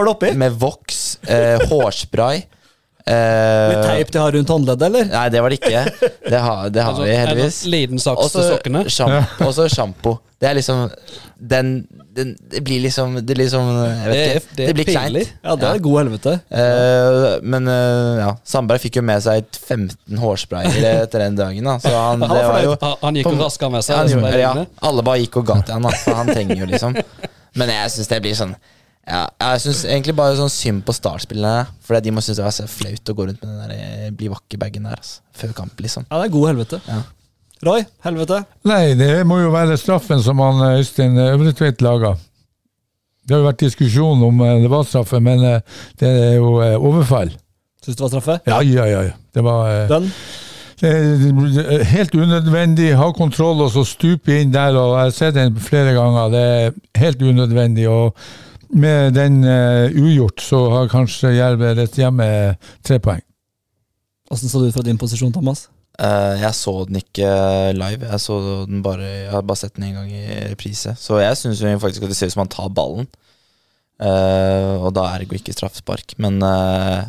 med 0.40 0.56
voks, 0.60 1.02
eh, 1.28 1.60
hårspray 1.68 2.38
eh, 2.40 3.68
Med 3.70 3.82
teip 3.84 4.10
de 4.14 4.18
har 4.22 4.32
rundt 4.34 4.48
håndleddet, 4.50 4.86
eller? 4.88 5.10
Nei, 5.12 5.26
det 5.34 5.42
var 5.44 5.52
det 5.52 5.60
ikke. 5.60 5.84
Det 6.26 6.40
har, 6.40 6.70
det 6.72 6.82
har 6.82 6.92
Altså, 6.94 7.04
vi 7.06 7.16
heldigvis. 7.20 7.60
sånn 7.62 7.74
liten 7.76 8.02
saks 8.02 8.24
Og 8.24 8.32
så 8.32 8.40
til 8.40 8.90
sokkene. 8.90 9.26
og 9.46 9.52
så 9.54 9.68
sjampo. 9.70 10.16
Det 10.40 10.48
er 10.50 10.58
liksom 10.58 10.88
den, 11.52 11.70
den 12.16 12.32
Det 12.50 12.62
blir 12.64 12.80
liksom 12.84 13.18
Det, 13.26 13.36
liksom, 13.38 13.68
jeg 13.84 14.08
vet 14.08 14.12
Det 14.12 14.26
er- 14.26 14.36
ikke, 14.40 14.56
det 14.56 14.68
er 14.68 14.76
blir 14.78 14.88
kleint. 14.90 15.32
Ja, 15.44 15.56
det 15.56 15.70
er 15.70 15.82
god 15.86 15.98
helvete. 16.00 16.34
Uh, 16.50 17.26
men 17.42 17.68
uh, 17.68 18.12
ja, 18.22 18.30
Sandberg 18.44 18.82
fikk 18.82 19.00
jo 19.00 19.04
med 19.06 19.24
seg 19.24 19.44
15 19.52 20.20
hårsprayer 20.22 20.88
etter 21.04 21.26
den 21.26 21.36
dagen. 21.38 21.68
Da. 21.70 21.76
Så 21.82 21.92
han, 21.92 22.22
Han 22.26 22.36
det 22.36 22.46
var 22.48 22.62
jo 22.64 22.78
Han, 23.02 23.20
gikk 23.20 23.30
jo 23.30 23.42
raskere 23.42 23.74
med 23.76 23.86
seg. 23.86 24.00
han 24.14 24.30
det 24.30 24.40
ja. 24.40 24.54
Alle 24.88 25.04
bare 25.06 25.22
gikk 25.24 25.42
og 25.42 25.50
ga 25.52 25.60
til 25.62 25.76
han, 25.76 25.86
da, 25.86 26.16
han 26.22 26.32
trenger 26.32 26.64
jo 26.64 26.70
liksom 26.72 26.96
Men 27.56 27.70
jeg 27.72 27.92
syns 27.94 28.10
det 28.10 28.22
blir 28.24 28.36
sånn 28.36 28.56
ja, 29.06 29.26
Jeg 29.38 29.62
syns 29.62 29.84
egentlig 29.86 30.16
bare 30.18 30.34
sånn 30.38 30.50
synd 30.50 30.82
på 30.86 30.94
startspillerne. 30.96 31.68
For 31.86 31.98
de 32.02 32.10
må 32.14 32.22
synes 32.24 32.40
det 32.40 32.46
var 32.46 32.54
så 32.56 32.66
flaut 32.70 33.12
å 33.12 33.14
gå 33.14 33.28
rundt 33.28 33.44
med 33.44 33.52
den 33.52 33.60
der 33.62 33.74
eh, 33.76 34.08
bli 34.10 34.30
vakker-bagen 34.32 34.88
der. 34.88 34.98
Altså, 34.98 35.20
før 35.36 35.52
kamp, 35.60 35.78
liksom. 35.84 36.08
Ja, 36.10 36.18
det 36.18 36.26
er 36.26 36.34
god 36.34 36.48
helvete. 36.50 36.80
Ja. 36.88 36.98
Roy, 37.64 37.84
helvete. 38.04 38.42
Nei, 38.68 38.94
det 38.98 39.24
må 39.24 39.38
jo 39.40 39.52
være 39.54 39.78
straffen 39.80 40.20
som 40.24 40.40
han 40.44 40.60
eh, 40.66 40.80
Øystein 40.82 41.16
Øvretveit 41.18 41.80
laga. 41.84 42.14
Det 43.26 43.34
har 43.34 43.40
jo 43.42 43.48
vært 43.48 43.62
diskusjon 43.64 44.24
om 44.26 44.42
eh, 44.44 44.58
det 44.62 44.70
var 44.70 44.84
straffe, 44.84 45.20
men 45.24 45.44
eh, 45.44 45.78
det 46.00 46.10
er 46.10 46.34
jo 46.36 46.58
eh, 46.60 46.76
overfall. 46.76 47.32
Syns 47.82 47.96
det 47.96 48.04
var 48.04 48.12
straffe? 48.12 48.40
Ja, 48.46 48.60
ja, 48.60 48.84
ja. 48.90 49.04
ja. 49.08 49.14
Det 49.34 49.44
var 49.46 49.70
eh, 49.72 49.88
Den? 49.88 50.10
eh, 50.84 51.86
helt 51.94 52.14
unødvendig. 52.14 52.90
Ha 53.00 53.08
kontroll 53.16 53.64
og 53.64 53.72
så 53.72 53.86
stupe 53.88 54.36
inn 54.36 54.52
der. 54.52 54.76
og 54.76 54.98
Jeg 54.98 55.04
har 55.06 55.16
sett 55.16 55.38
den 55.38 55.56
flere 55.56 55.96
ganger. 55.96 56.28
Det 56.34 56.44
er 56.44 56.76
helt 57.00 57.22
unødvendig. 57.22 57.88
og 57.88 58.12
med 58.70 59.14
den 59.14 59.44
uh, 59.44 59.86
ugjort, 59.94 60.42
så 60.42 60.58
har 60.70 60.88
kanskje 60.90 61.30
Jerv 61.36 61.62
rett 61.78 61.94
hjemme 61.96 62.26
tre 62.84 62.98
poeng. 62.98 63.22
Åssen 64.30 64.50
så 64.50 64.58
det 64.58 64.72
ut 64.72 64.74
fra 64.74 64.82
din 64.82 64.98
posisjon, 64.98 65.32
Thomas? 65.32 65.68
Eh, 65.96 66.34
jeg 66.42 66.52
så 66.58 66.74
den 66.88 67.00
ikke 67.00 67.28
live. 67.76 68.08
Jeg, 68.10 68.20
så 68.20 68.40
den 68.68 68.82
bare, 68.84 69.06
jeg 69.06 69.32
har 69.32 69.46
bare 69.48 69.62
sett 69.62 69.76
den 69.78 69.88
en 69.88 70.00
gang 70.00 70.12
i 70.12 70.24
reprise. 70.52 70.96
Så 71.00 71.20
jeg 71.22 71.38
syns 71.40 71.64
faktisk 71.82 72.04
at 72.04 72.12
det 72.12 72.18
ser 72.18 72.30
ut 72.30 72.36
som 72.36 72.44
han 72.44 72.52
tar 72.52 72.72
ballen. 72.74 73.08
Uh, 73.96 74.76
og 74.84 74.90
da 74.92 75.06
er 75.08 75.22
det 75.22 75.30
jo 75.30 75.38
ikke 75.38 75.54
straffespark. 75.56 76.18
Men 76.20 76.36
uh, 76.44 77.08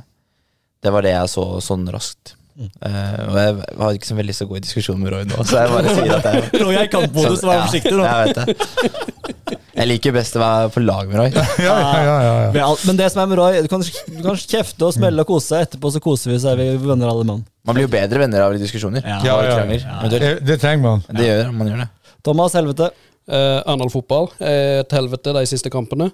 det 0.83 0.93
var 0.93 1.03
det 1.03 1.11
jeg 1.11 1.33
så 1.33 1.45
sånn 1.63 1.83
raskt. 1.91 2.37
Eh, 2.57 3.19
og 3.29 3.35
jeg 3.37 3.57
har 3.77 3.97
ikke 3.97 4.07
så 4.07 4.15
veldig 4.17 4.31
lyst 4.31 4.41
til 4.41 4.47
å 4.47 4.49
gå 4.49 4.57
i 4.57 4.63
diskusjon 4.65 4.97
med 4.97 5.11
Roy 5.13 5.25
nå, 5.29 5.43
så 5.45 5.59
jeg 5.61 5.69
bare 5.75 5.91
sier 5.93 6.13
at 6.15 6.25
jeg 6.25 6.47
Roy 6.63 6.73
er 6.73 6.87
i 6.87 6.89
kampmodus, 6.89 7.43
vær 7.45 7.59
forsiktig 7.67 7.93
nå. 7.93 8.07
Jeg 8.07 8.17
vet 8.23 8.39
det. 8.39 9.56
Jeg 9.77 9.89
liker 9.91 10.13
best 10.15 10.33
å 10.37 10.41
være 10.41 10.69
på 10.73 10.81
lag 10.81 11.09
med 11.09 11.19
Roy. 11.19 11.27
Ja, 11.67 11.75
ja, 12.01 12.15
ja, 12.55 12.69
Men 12.87 12.97
det 12.97 13.11
som 13.13 13.21
er 13.21 13.27
med 13.29 13.37
Roy, 13.37 13.59
du 13.61 13.69
kan, 13.69 13.83
du 13.85 14.21
kan 14.25 14.39
kjefte 14.41 14.87
og 14.87 14.95
smelle 14.95 15.21
og 15.21 15.29
kose. 15.29 15.59
Etterpå 15.67 15.91
så 15.93 16.01
koser 16.01 16.33
vi, 16.33 16.39
så 16.41 16.55
er 16.55 16.61
vi 16.63 16.69
venner 16.81 17.11
alle 17.11 17.25
mann. 17.27 17.43
Man 17.67 17.77
blir 17.77 17.85
jo 17.85 17.91
bedre 17.93 18.23
venner 18.23 18.45
av 18.47 18.55
diskusjoner. 18.57 19.05
Ja. 19.05 19.19
Ja, 19.27 19.35
ja, 19.45 19.77
ja. 19.77 20.09
Det, 20.09 20.31
det 20.47 20.57
trenger 20.63 20.81
man. 20.81 21.05
Det 21.13 21.27
gjør 21.27 21.53
man 21.53 21.69
gjør 21.69 21.83
det. 21.83 21.89
Thomas, 22.25 22.57
helvete. 22.57 22.89
Eh, 23.27 23.59
Arendal 23.67 23.91
fotball 23.93 24.31
er 24.39 24.81
et 24.81 24.97
helvete 24.97 25.35
de 25.37 25.45
siste 25.51 25.69
kampene. 25.73 26.09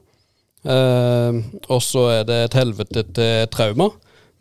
Eh, 0.67 1.39
og 1.71 1.81
så 1.85 2.07
er 2.17 2.27
det 2.27 2.39
et 2.49 2.59
helvete 2.59 3.05
til 3.15 3.47
trauma. 3.53 3.91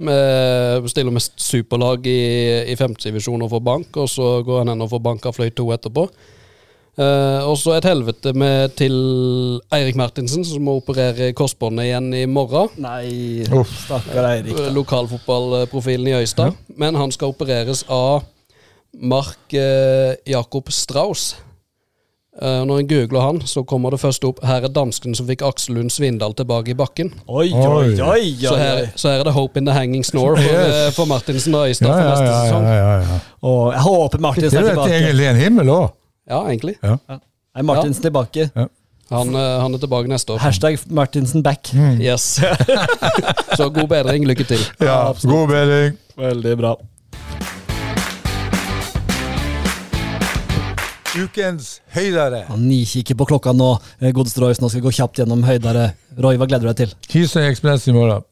Vi 0.03 0.91
stiller 0.91 1.15
med 1.15 1.23
superlag 1.39 2.07
i, 2.11 2.21
i 2.73 2.75
femtedivisjon 2.75 3.45
og 3.45 3.53
får 3.53 3.61
bank, 3.69 3.99
og 4.03 4.09
så 4.11 4.33
går 4.43 4.65
han 4.65 4.73
hen 4.73 4.83
og 4.83 4.91
får 4.91 5.03
bank 5.05 5.29
av 5.31 5.37
fløy 5.37 5.53
to 5.55 5.69
etterpå. 5.77 6.09
Eh, 6.99 7.41
og 7.49 7.55
så 7.57 7.73
et 7.79 7.87
helvete 7.89 8.35
med 8.37 8.75
til 8.77 8.93
Eirik 9.73 9.97
Martinsen, 9.97 10.45
som 10.45 10.61
må 10.67 10.75
operere 10.83 11.31
korsbåndet 11.33 11.87
igjen 11.89 12.11
i 12.15 12.27
morgen. 12.29 12.69
Nei, 12.85 13.47
Uff. 13.49 13.71
stakkar 13.87 14.29
Eirik. 14.35 14.59
Eh, 14.61 14.69
Lokalfotballprofilen 14.77 16.11
i 16.13 16.19
Øystad. 16.21 16.53
Men 16.77 16.95
han 17.01 17.13
skal 17.15 17.33
opereres 17.33 17.85
av 17.89 18.27
Mark 18.93 19.55
uh, 19.57 20.13
Jakob 20.29 20.69
Strauss. 20.69 21.31
Uh, 22.43 22.61
når 22.69 22.79
en 22.83 22.89
googler 22.89 23.21
han, 23.25 23.39
så 23.49 23.63
kommer 23.65 23.93
det 23.93 23.99
først 24.01 24.25
opp 24.25 24.39
Her 24.45 24.65
er 24.65 24.71
dansken 24.73 25.13
som 25.17 25.27
fikk 25.29 25.43
Aksel 25.45 25.75
Lund 25.77 25.91
Svindal 25.93 26.33
tilbake 26.37 26.73
i 26.73 26.77
bakken. 26.77 27.11
Oi, 27.29 27.51
oi, 27.53 27.65
Oi. 27.65 27.97
oi! 28.05 28.23
Så 28.41 28.55
her, 28.57 28.87
så 28.97 29.09
her 29.13 29.21
er 29.21 29.29
det 29.29 29.35
hope 29.37 29.61
in 29.61 29.65
the 29.69 29.73
hanging 29.77 30.05
snore 30.05 30.37
for, 30.37 30.45
Yes. 30.53 30.95
for 30.97 31.09
Martinsen 31.09 31.55
og 31.57 31.69
Øystad 31.69 31.89
Ja, 31.89 31.97
for 31.97 32.05
ja, 32.05 32.11
neste 32.11 32.29
ja, 32.29 32.45
sesong. 32.45 32.65
ja, 32.69 32.77
ja, 32.77 32.95
ja. 33.01 33.19
Og 33.49 33.73
jeg 33.73 33.81
håper 33.89 34.19
Martinsen 34.29 34.51
Det 34.51 34.61
er 34.61 34.69
tilbake. 34.71 34.89
Det 34.89 34.97
er 35.01 35.07
egentlig 35.07 35.29
en 35.33 35.37
himmel 35.47 35.69
òg. 35.79 35.91
Ja, 36.33 36.41
egentlig. 36.49 36.79
Er 36.83 37.67
Martinsen 37.67 38.03
tilbake? 38.07 38.49
Han, 39.13 39.35
eh, 39.37 39.61
han 39.61 39.75
er 39.77 39.83
tilbake 39.83 40.09
neste 40.09 40.33
år. 40.33 40.41
Hashtag 40.41 40.79
Martinsen 40.89 41.43
back. 41.45 41.69
Yes. 42.01 42.39
så 43.59 43.69
god 43.69 43.91
bedring. 43.91 44.25
Lykke 44.25 44.47
til. 44.49 44.63
Ja, 44.81 45.13
god 45.13 45.53
bedring. 45.53 45.99
Veldig 46.17 46.57
bra. 46.57 46.73
Ukens 51.13 51.83
høydere. 51.93 52.47
Han 52.49 52.65
nikikker 52.65 53.19
på 53.21 53.27
klokka 53.29 53.53
nå. 53.53 53.75
Godest 54.01 54.17
Godeste 54.17 54.41
Roy, 54.41 54.57
så 54.57 54.65
nå 54.65 54.73
skal 54.73 54.81
vi 54.81 54.87
gå 54.87 54.95
kjapt 54.97 55.21
gjennom 55.21 55.45
høydere. 55.45 55.91
Roy, 56.17 56.41
hva 56.41 56.49
gleder 56.49 56.65
du 56.65 56.73
deg 56.73 56.79
til? 56.81 56.95
Hisøy 57.13 57.51
Ekspress 57.51 57.85
i 57.93 57.97
morgen. 57.97 58.25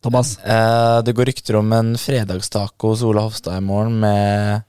Thomas? 0.00 0.38
Eh, 0.38 1.02
det 1.04 1.12
går 1.12 1.28
rykter 1.28 1.60
om 1.60 1.72
en 1.76 1.92
fredagstaco 2.00 2.94
hos 2.94 3.04
Ola 3.04 3.26
Hofstad 3.26 3.60
i 3.60 3.64
morgen 3.68 4.00
med 4.00 4.54
eh, 4.54 4.62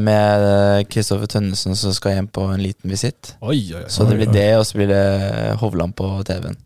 med 0.00 0.86
Kristoffer 0.88 1.28
Tønnesen 1.28 1.76
som 1.76 1.92
skal 1.92 2.14
hjem 2.16 2.28
på 2.32 2.46
en 2.48 2.62
liten 2.62 2.88
visitt. 2.88 3.34
Oi, 3.40 3.58
oi, 3.74 3.82
oi. 3.82 3.90
Så 3.92 4.06
det 4.08 4.16
blir 4.16 4.30
det, 4.32 4.48
og 4.56 4.64
så 4.64 4.78
blir 4.78 4.88
det 4.88 5.02
Hovland 5.60 5.92
på 5.98 6.08
TV-en. 6.24 6.56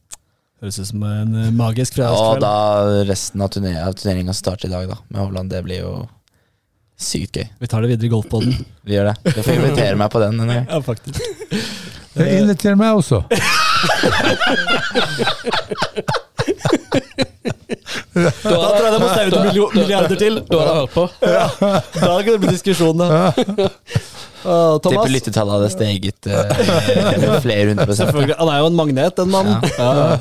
Høres 0.61 0.78
ut 0.78 0.91
som 0.93 1.03
en 1.09 1.35
magisk 1.57 1.97
fredagskveld. 1.97 2.37
Og 2.37 2.43
da 2.45 3.05
resten 3.09 3.43
av, 3.43 3.51
turneringa 3.51 4.35
starter 4.37 4.69
i 4.69 4.73
dag, 4.74 4.91
da, 4.93 4.99
med 5.09 5.23
Hovland. 5.24 5.51
Det 5.51 5.62
blir 5.66 5.82
jo 5.82 5.93
sykt 7.01 7.37
gøy. 7.41 7.47
Vi 7.59 7.66
tar 7.73 7.81
det 7.82 7.89
videre 7.95 8.07
i 8.07 8.12
golfpoden. 8.12 8.53
Vi 8.87 8.95
gjør 8.95 9.11
det. 9.11 9.16
Du 9.24 9.43
får 9.43 9.55
invitere 9.57 9.97
meg 9.99 10.12
på 10.12 10.20
den 10.23 10.41
en 10.45 10.53
gang. 10.53 10.66
ja, 10.73 10.81
faktisk. 10.85 11.20
Jeg 12.15 12.43
inviterer 12.43 12.77
meg 12.77 12.95
også. 13.01 13.24
Da 18.15 18.31
tror 18.43 18.85
jeg 18.85 18.93
det 18.95 19.01
må 19.03 19.09
staue 19.11 19.31
ut 19.31 19.74
milliarder 19.77 20.19
til. 20.19 20.41
Du 20.49 20.57
har 20.59 20.73
hørt 20.81 20.95
på? 20.97 21.05
Da 21.20 22.11
kan 22.11 22.31
det 22.32 22.41
bli 22.43 22.55
diskusjon, 22.57 22.99
da. 22.99 23.31
Uh, 24.41 24.78
Thomas? 24.81 24.85
Tipper 24.89 25.12
lyttetallet 25.12 25.53
hadde 25.59 25.70
steget 25.74 26.28
uh, 26.32 27.41
flere 27.45 27.66
hundre 27.70 27.85
prosent. 27.85 28.09
Selvfølgelig. 28.09 28.37
Han 28.41 28.53
er 28.53 28.62
jo 28.62 28.70
en 28.70 28.78
magnet, 28.78 29.16
den 29.20 29.31
mannen. 29.35 29.59
Ja. 29.77 30.19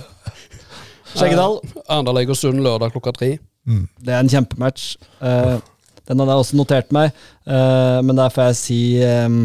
Skjeggedal. 1.14 1.56
Arendal 1.88 2.20
Egersund 2.22 2.60
lørdag 2.66 2.92
klokka 2.94 3.16
tre. 3.16 3.32
Det 3.70 4.12
er 4.12 4.20
en 4.20 4.32
kjempematch. 4.32 4.92
Uh, 5.24 5.58
den 6.10 6.20
hadde 6.20 6.34
jeg 6.34 6.44
også 6.44 6.58
notert 6.60 6.92
meg, 6.96 7.16
uh, 7.46 8.00
men 8.04 8.18
der 8.18 8.34
får 8.34 8.50
jeg 8.50 8.60
si 8.60 8.82
um, 9.06 9.42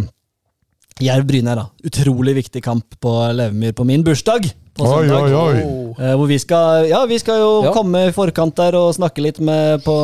Jerv 1.04 1.26
Brynær, 1.28 1.58
da. 1.60 1.66
Utrolig 1.84 2.34
viktig 2.38 2.62
kamp 2.64 2.98
på 3.04 3.14
Levemyr 3.36 3.74
på 3.76 3.86
min 3.86 4.04
bursdag. 4.06 4.48
På 4.74 4.84
Oi, 4.88 5.06
søndag. 5.06 5.22
oi, 5.22 5.32
oi. 5.32 5.62
Oh. 5.64 6.00
Eh, 6.02 6.14
hvor 6.18 6.26
vi 6.26 6.38
skal 6.42 6.88
Ja, 6.90 7.04
vi 7.06 7.18
skal 7.22 7.38
jo 7.38 7.50
Ja. 7.64 7.72
komme 7.72 8.08
i 8.08 8.12
forkant 8.12 8.56
der 8.56 8.74
og 8.74 8.94
snakke 8.94 9.22
litt 9.22 9.38
med 9.40 9.84
på 9.84 9.94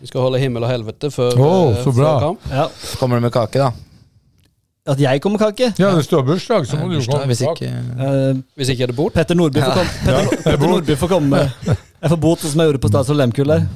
Vi 0.00 0.06
skal 0.06 0.20
holde 0.22 0.38
himmel 0.40 0.62
og 0.64 0.70
helvete 0.70 1.10
før, 1.10 1.32
eh, 1.34 1.82
så 1.84 1.92
bra. 1.92 2.12
før 2.14 2.20
kamp. 2.20 2.40
Ja, 2.50 2.66
Kommer 2.98 3.16
du 3.16 3.20
med 3.26 3.32
kake, 3.32 3.58
da? 3.58 3.72
At 4.86 4.98
jeg 4.98 5.20
kommer 5.20 5.38
kake. 5.38 5.74
Ja, 5.78 5.90
det 5.94 6.04
står 6.06 6.22
bursdag, 6.24 6.66
så 6.66 6.76
må 6.80 6.88
du 6.88 6.98
jo 7.00 7.04
komme. 7.10 7.26
hvis 7.26 7.42
ikke 7.42 7.68
uh, 8.00 8.40
Hvis 8.56 8.70
ikke 8.70 8.82
er 8.82 8.86
det 8.86 8.96
bort. 8.96 9.12
Petter 9.12 9.34
Nordby 9.34 9.60
får 9.60 9.74
komme. 9.74 9.90
Petter, 10.04 10.36
Petter 10.42 10.66
Nordby 10.68 10.96
får 10.96 11.08
komme. 11.08 11.52
Jeg 12.02 12.10
får 12.10 12.16
bot 12.20 12.38
som 12.40 12.60
jeg 12.60 12.70
gjorde 12.70 12.80
på 12.80 12.88
Statsråd 12.88 13.16
Lehmkuhl 13.20 13.46
der. 13.52 13.66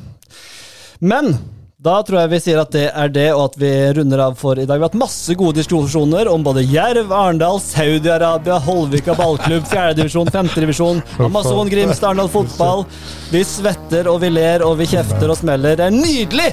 Men 1.00 1.38
Da 1.84 1.98
tror 2.00 2.22
jeg 2.22 2.30
vi 2.32 2.38
sier 2.40 2.58
at 2.62 2.70
det 2.72 2.86
er 2.96 3.10
det, 3.12 3.26
og 3.34 3.50
at 3.50 3.56
vi 3.60 3.68
runder 3.98 4.22
av 4.24 4.38
for 4.40 4.56
i 4.56 4.64
dag. 4.64 4.78
Vi 4.78 4.86
har 4.86 4.88
hatt 4.88 4.96
masse 4.96 5.34
gode 5.36 5.58
diskusjoner 5.58 6.30
om 6.32 6.40
både 6.46 6.62
Jerv, 6.64 7.10
Arendal, 7.12 7.58
Saudi-Arabia, 7.60 8.56
Holvika 8.64 9.12
ballklubb, 9.18 9.66
fjerdedivisjon, 9.68 10.30
femtedivisjon, 10.32 11.02
Amazon, 11.20 11.68
Grimstad, 11.68 12.14
Arendal 12.14 12.30
fotball. 12.32 12.86
Vi 13.34 13.42
svetter 13.44 14.08
og 14.08 14.22
vi 14.22 14.30
ler 14.32 14.64
og 14.64 14.78
vi 14.80 14.88
kjefter 14.94 15.28
og 15.28 15.36
smeller. 15.42 15.76
Det 15.76 15.90
er 15.90 15.98
nydelig 15.98 16.48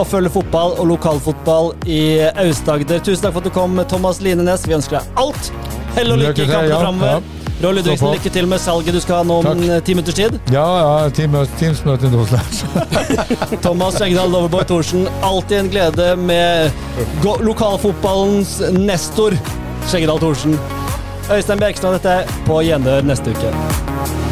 å 0.00 0.06
følge 0.08 0.32
fotball 0.38 0.78
og 0.80 0.88
lokalfotball 0.94 1.74
i 1.84 2.00
Aust-Agder. 2.30 3.04
Tusen 3.04 3.26
takk 3.26 3.36
for 3.36 3.44
at 3.44 3.50
du 3.50 3.56
kom, 3.58 3.76
Thomas 3.92 4.22
Linenes. 4.24 4.64
Vi 4.64 4.78
ønsker 4.78 4.96
deg 5.02 5.20
alt 5.26 5.52
hell 5.98 6.16
og 6.16 6.24
lykke 6.24 6.46
i 6.46 6.48
kampene 6.54 6.80
framover. 6.86 7.39
Roy 7.60 7.74
Ludvigsen, 7.76 8.08
lykke 8.14 8.30
til 8.32 8.46
med 8.48 8.60
salget 8.62 8.96
du 8.96 9.00
skal 9.04 9.20
ha 9.20 9.24
nå 9.28 9.40
om 9.42 9.62
eh, 9.66 9.82
ti 9.84 9.92
minutters 9.96 10.16
tid. 10.16 10.38
Ja, 10.54 10.64
ja, 10.80 11.10
Teamsmøte 11.12 12.08
nå 12.08 12.24
snart. 12.30 12.62
Thomas 13.64 14.00
Engdahl 14.00 14.32
Loverboy 14.32 14.64
Thorsen, 14.70 15.04
alltid 15.26 15.58
en 15.58 15.70
glede 15.74 16.08
med 16.16 16.72
lokalfotballens 17.44 18.56
nestor 18.78 19.36
Skjeggedal 19.90 20.22
Thorsen. 20.24 20.56
Øystein 21.30 21.60
Bjerkestad, 21.60 22.00
dette 22.00 22.20
er 22.22 22.36
På 22.48 22.62
gjenhør 22.64 23.04
neste 23.06 23.36
uke. 23.36 24.29